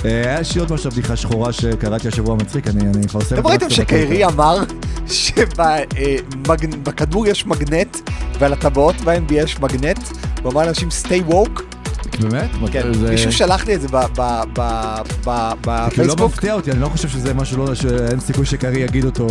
היה 0.03 0.39
לי 0.55 0.59
עוד 0.59 0.73
משהו, 0.73 0.91
בדיחה 0.91 1.15
שחורה 1.15 1.51
שקראתי 1.53 2.07
השבוע 2.07 2.35
מצחיק, 2.35 2.67
אני 2.67 2.81
אני 2.81 3.05
אפרסם... 3.05 3.35
אתם 3.35 3.37
את 3.39 3.43
זה 3.43 3.49
ראיתם 3.49 3.69
שקיירי 3.69 4.25
אמר 4.25 4.57
שבכדור 6.27 7.27
יש 7.27 7.45
מגנט 7.45 7.97
ועל 8.39 8.53
הטבעות 8.53 8.95
ב-NBA 8.95 9.33
יש 9.33 9.59
מגנט? 9.59 9.99
הוא 10.43 10.51
אמר 10.51 10.65
לאנשים 10.65 10.89
stay 11.03 11.31
woke? 11.31 11.68
באמת? 12.19 12.49
כן, 12.71 12.93
זה- 12.93 13.09
מישהו 13.11 13.31
שלח 13.31 13.65
לי 13.67 13.75
את 13.75 13.81
זה 13.81 13.87
ב- 13.87 13.95
ב- 14.17 14.43
ב- 14.53 14.59
ב- 15.25 15.85
זה 15.85 15.91
כאילו 15.91 16.07
לא 16.07 16.13
בפייסבוק. 16.13 16.31
מפתיע 16.31 16.53
אותי, 16.53 16.71
אני 16.71 16.79
לא 16.81 16.87
חושב 16.87 17.09
שזה 17.09 17.33
משהו 17.33 17.57
לא... 17.65 17.75
שאין 17.75 18.19
סיכוי 18.19 18.45
שקרי 18.45 18.79
יגיד 18.79 19.05
אותו... 19.05 19.27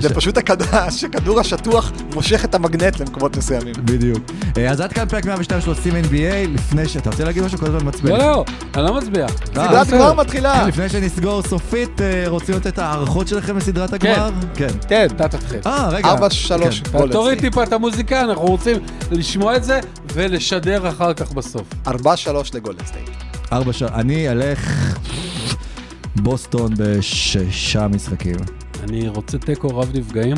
זה 0.00 0.14
פשוט 0.14 0.38
הכד- 0.38 0.90
שכדור 0.90 1.40
השטוח 1.40 1.92
מושך 2.14 2.44
את 2.44 2.54
המגנט 2.54 3.00
למקומות 3.00 3.36
מסוימים. 3.36 3.74
בדיוק. 3.84 4.18
אה, 4.58 4.70
אז 4.70 4.80
עד 4.80 4.92
כאן 4.92 5.08
פרק 5.08 5.24
102 5.26 5.60
של 5.60 5.68
עושים 5.70 5.92
NBA, 5.96 6.14
לפני 6.54 6.88
ש... 6.88 6.96
אתה 6.96 7.10
רוצה 7.10 7.24
להגיד 7.24 7.42
משהו? 7.42 7.58
כל 7.58 7.66
הזמן 7.66 7.84
מעצבן. 7.84 8.08
לא, 8.10 8.18
לא, 8.18 8.44
אני 8.74 8.84
לא 8.84 8.94
מצביע. 8.94 9.26
אה, 9.26 9.84
סדרת. 9.84 9.88
גמר 9.90 10.12
מתחילה. 10.14 10.66
לפני 10.66 10.88
שנסגור 10.88 11.42
סופית, 11.42 12.00
אה, 12.00 12.24
רוצים 12.26 12.54
לתת 12.54 12.66
את 12.66 12.78
ההערכות 12.78 13.28
שלכם 13.28 13.56
לסדרת 13.56 13.92
הגמר? 13.92 14.30
כן. 14.54 14.66
כן, 14.88 15.06
אתה 15.16 15.28
תתחיל. 15.28 15.60
אה, 15.66 15.88
רגע. 15.88 16.08
ארבע, 16.08 16.30
שלוש, 16.30 16.80
כן. 16.80 16.98
גולדן 16.98 17.12
תוריד. 17.12 17.40
טיפה 17.40 17.62
את 17.62 17.72
המוזיקה, 17.72 18.20
אנחנו 18.20 18.42
רוצים 18.46 18.76
לשמוע 19.10 19.56
את 19.56 19.64
זה 19.64 19.80
ולשדר 20.12 20.88
אחר 20.88 21.14
כך 21.14 21.32
בסוף. 21.32 21.62
ארבע, 21.86 22.16
שלוש 22.16 22.54
לגולדן 22.54 22.84
סטייט. 22.86 23.10
ארבע 23.52 23.72
שעות. 23.72 23.92
אני 23.92 24.28
אלך 24.28 24.60
בוסטון 26.16 26.74
בשישה 26.78 27.88
משחקים. 27.88 28.36
אני 28.82 29.08
רוצה 29.08 29.38
תיקו 29.38 29.68
רב 29.68 29.90
נפגעים, 29.94 30.36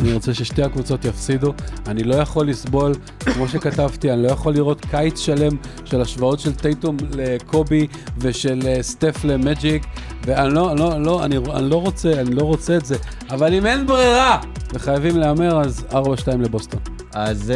אני 0.00 0.12
רוצה 0.12 0.34
ששתי 0.34 0.62
הקבוצות 0.62 1.04
יפסידו. 1.04 1.52
אני 1.86 2.04
לא 2.04 2.14
יכול 2.14 2.48
לסבול, 2.48 2.94
כמו 3.20 3.48
שכתבתי, 3.48 4.12
אני 4.12 4.22
לא 4.22 4.28
יכול 4.28 4.54
לראות 4.54 4.84
קיץ 4.90 5.18
שלם 5.18 5.52
של 5.84 6.00
השוואות 6.00 6.40
של 6.40 6.54
טייטום 6.54 6.96
לקובי 7.10 7.86
ושל 8.18 8.60
אה, 8.66 8.82
סטף 8.82 9.24
למג'יק, 9.24 9.82
ואני 10.24 10.54
לא, 10.54 10.76
לא, 10.76 11.02
לא, 11.02 11.24
אני, 11.24 11.36
אני 11.36 11.70
לא 11.70 11.76
רוצה, 11.76 12.20
אני 12.20 12.34
לא 12.34 12.42
רוצה 12.42 12.76
את 12.76 12.84
זה, 12.84 12.96
אבל 13.30 13.54
אם 13.54 13.66
אין 13.66 13.86
ברירה 13.86 14.40
וחייבים 14.74 15.16
להמר, 15.16 15.60
אז 15.60 15.84
4-2 15.90 15.94
לבוסטון. 16.38 16.80
אז 17.14 17.50
uh, 17.50 17.52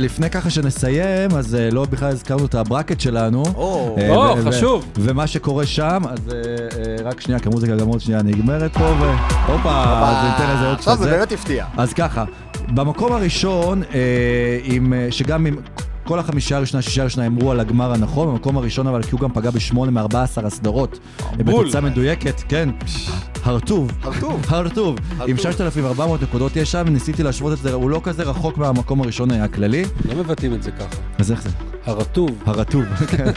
לפני 0.00 0.30
ככה 0.30 0.50
שנסיים, 0.50 1.30
אז 1.36 1.54
uh, 1.54 1.74
לא 1.74 1.86
בכלל 1.90 2.08
הזכרנו 2.08 2.46
את 2.46 2.54
הברקט 2.54 3.00
שלנו. 3.00 3.42
או, 3.54 3.96
או, 4.08 4.14
ו- 4.14 4.46
ו- 4.46 4.48
חשוב. 4.48 4.84
ומה 4.98 5.26
שקורה 5.26 5.66
שם, 5.66 6.02
אז 6.08 6.18
uh, 6.18 6.30
uh, 6.30 7.02
רק 7.04 7.20
שנייה, 7.20 7.40
כי 7.40 7.48
המוזיקה 7.48 7.76
גם 7.76 7.88
עוד 7.88 8.00
שנייה 8.00 8.22
נגמרת 8.22 8.72
פה, 8.72 8.84
והופה, 9.48 9.84
אז 9.84 10.24
ניתן 10.24 10.56
לזה 10.56 10.66
עוד 10.68 10.78
עכשיו 10.78 10.96
זה 10.96 11.04
כזה. 11.04 11.16
באמת 11.16 11.32
הפתיע. 11.32 11.66
אז 11.76 11.92
ככה, 11.92 12.24
במקום 12.74 13.12
הראשון, 13.12 13.82
אה, 13.94 13.98
עם, 14.64 14.92
אה, 14.92 15.06
שגם 15.10 15.46
עם 15.46 15.56
כל 16.06 16.18
החמישה 16.18 16.56
הראשונה, 16.56 16.82
שישה 16.82 17.02
הראשונה 17.02 17.22
הימרו 17.22 17.50
על 17.50 17.60
הגמר 17.60 17.92
הנכון, 17.92 18.28
במקום 18.28 18.56
הראשון 18.56 18.86
אבל 18.86 19.02
כי 19.02 19.10
הוא 19.12 19.20
גם 19.20 19.32
פגע 19.32 19.50
בשמונה 19.50 19.90
מארבע 19.90 20.22
עשר 20.22 20.46
הסדרות. 20.46 20.98
אה, 21.20 21.44
בול. 21.44 21.62
בתוצאה 21.62 21.80
מדויקת, 21.80 22.42
כן. 22.48 22.68
הרטוב. 23.44 23.90
הרטוב. 24.02 24.44
הרטוב. 24.48 24.96
עם 25.26 25.36
6,400 25.36 26.22
נקודות 26.22 26.56
יש 26.56 26.72
שם, 26.72 26.84
ניסיתי 26.88 27.22
להשוות 27.22 27.52
את 27.52 27.58
זה, 27.58 27.72
הוא 27.72 27.90
לא 27.90 28.00
כזה 28.04 28.22
רחוק 28.22 28.58
מהמקום 28.58 29.00
הראשון 29.00 29.30
הכללי. 29.30 29.84
לא 30.04 30.14
מבטאים 30.14 30.54
את 30.54 30.62
זה 30.62 30.70
ככה. 30.70 30.96
אז 31.18 31.30
איך 31.32 31.42
זה? 31.42 31.75
הרטוב. 31.86 32.30
הרטוב, 32.46 32.84
כן. 33.10 33.32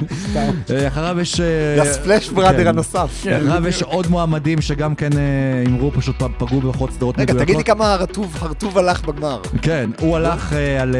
אה, 0.69 0.87
אחריו 0.87 1.19
יש... 1.19 1.39
אה, 1.39 1.45
זה 1.75 1.81
הספלאש 1.91 2.29
בראדר 2.29 2.57
כן. 2.63 2.67
הנוסף. 2.67 3.21
אחריו 3.21 3.67
יש 3.67 3.83
עוד 3.83 4.07
מועמדים 4.07 4.61
שגם 4.61 4.95
כן 4.95 5.09
אה, 5.17 5.19
הימרו, 5.65 5.91
פשוט 5.91 6.15
פגעו 6.37 6.61
בפחות 6.61 6.91
סדרות 6.91 7.15
רגע, 7.19 7.23
מדויקות. 7.23 7.43
תגיד 7.43 7.57
לי 7.57 7.63
כמה 7.63 7.93
הרטוב 7.93 8.35
הרטוב 8.39 8.77
הלך 8.77 9.05
בגמר. 9.05 9.41
כן, 9.61 9.89
הוא 9.99 10.15
הלך 10.15 10.53
אה, 10.53 10.81
על 10.81 10.95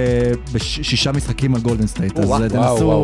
בשישה 0.53 1.11
משחקים 1.11 1.55
על 1.55 1.61
גולדן 1.61 1.87
סטייט, 1.87 2.19
אז 2.19 2.29
תנסו. 2.49 3.03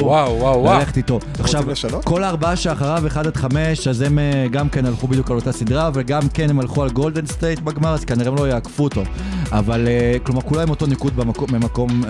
ללכת 0.65 0.97
איתו. 0.97 1.19
עכשיו? 1.39 1.63
כל 2.03 2.23
הארבעה 2.23 2.55
שאחריו, 2.55 3.03
1 3.07 3.25
עד 3.25 3.37
5, 3.37 3.87
אז 3.87 4.01
הם 4.01 4.19
גם 4.51 4.69
כן 4.69 4.85
הלכו 4.85 5.07
בדיוק 5.07 5.31
על 5.31 5.37
אותה 5.37 5.51
סדרה, 5.51 5.89
וגם 5.93 6.21
כן 6.33 6.49
הם 6.49 6.59
הלכו 6.59 6.83
על 6.83 6.89
גולדן 6.89 7.25
סטייט 7.25 7.59
בגמר, 7.59 7.93
אז 7.93 8.05
כנראה 8.05 8.27
הם 8.27 8.35
לא 8.37 8.47
יעקפו 8.47 8.83
אותו. 8.83 9.03
אבל, 9.51 9.87
כלומר, 10.23 10.41
כולם 10.41 10.69
אותו 10.69 10.85
ניקוד 10.85 11.15
במקום- 11.15 11.49
ממקום 11.53 12.01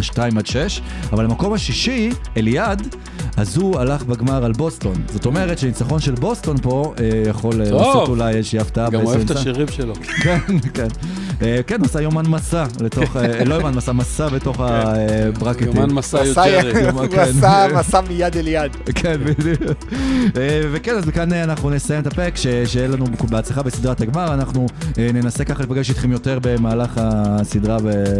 2 0.00 0.38
עד 0.38 0.46
6, 0.46 0.80
אבל 1.12 1.24
למקום 1.24 1.52
השישי, 1.60 2.10
אליעד, 2.36 2.96
אז 3.36 3.56
הוא 3.56 3.78
הלך 3.78 4.02
בגמר 4.02 4.44
על 4.44 4.52
בוסטון. 4.52 4.94
זאת 5.12 5.26
אומרת 5.26 5.58
שניצחון 5.58 6.00
של 6.00 6.14
בוסטון 6.14 6.56
פה 6.62 6.94
אה, 7.00 7.22
יכול 7.30 7.62
אה, 7.62 7.70
טוב. 7.70 7.80
לעשות 7.80 8.08
אולי 8.08 8.34
איזושהי 8.34 8.58
הפתעה. 8.58 8.90
גם 8.90 9.00
אוהב 9.06 9.20
את 9.20 9.30
ב-20 9.30 9.38
השירים 9.38 9.68
שלו. 9.68 9.94
כן, 10.24 10.38
כן. 10.74 10.88
אה, 11.42 11.60
כן, 11.66 11.84
עשה 11.84 12.00
יומן 12.00 12.26
מסע 12.26 12.64
לתוך, 12.80 13.16
אה, 13.16 13.44
לא 13.44 13.54
יומן 13.54 13.74
מסע, 13.74 13.92
מסע 13.92 14.28
בתוך 14.28 14.60
הברקטים. 14.60 15.66
יומן 15.66 15.92
מסע 15.92 16.22
הוא 16.92 17.06
כן. 17.08 17.30
מסע 17.74 18.00
מיד 18.00 18.36
אל 18.36 18.48
יד. 18.48 18.72
כן, 19.00 19.16
בדיוק. 19.24 19.84
וכן, 20.72 20.96
אז 20.96 21.04
כאן 21.04 21.32
אנחנו 21.32 21.70
נסיים 21.70 22.00
את 22.00 22.06
הפרק, 22.06 22.36
שיהיה 22.36 22.88
לנו 22.88 23.04
בהצלחה 23.30 23.62
בסדרת 23.62 24.00
הגמר. 24.00 24.34
אנחנו 24.34 24.66
ננסה 24.98 25.44
ככה 25.44 25.62
לפגש 25.62 25.90
איתכם 25.90 26.12
יותר 26.12 26.38
במהלך 26.42 26.92
הסדרה 26.96 27.78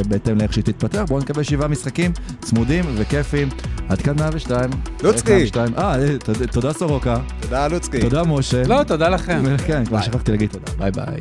בהתאם 0.09 0.39
לאיך 0.39 0.53
שהיא 0.53 0.65
תתפתח. 0.65 1.05
בואו 1.09 1.21
נקבל 1.21 1.43
שבעה 1.43 1.69
משחקים 1.69 2.13
צמודים 2.41 2.85
וכיפים. 3.31 3.49
עד 3.89 4.03
כאן 4.03 4.17
102. 4.19 4.71
לוצקי. 5.03 5.31
102. 5.33 5.75
אה, 5.79 5.95
אה, 5.95 6.19
תודה- 6.19 6.47
תודה 6.47 6.73
סורוקה. 6.73 7.17
תודה, 7.41 7.69
לוצקי. 7.69 8.01
תודה 8.01 8.25
משה. 8.25 8.63
לא, 8.67 8.83
תודה 8.83 9.09
לכם. 9.09 9.43
כן, 9.67 9.85
כבר 9.85 10.01
שכחתי 10.01 10.31
להגיד 10.31 10.51
תודה. 10.51 10.73
ביי 10.79 10.91
ביי. 10.91 11.19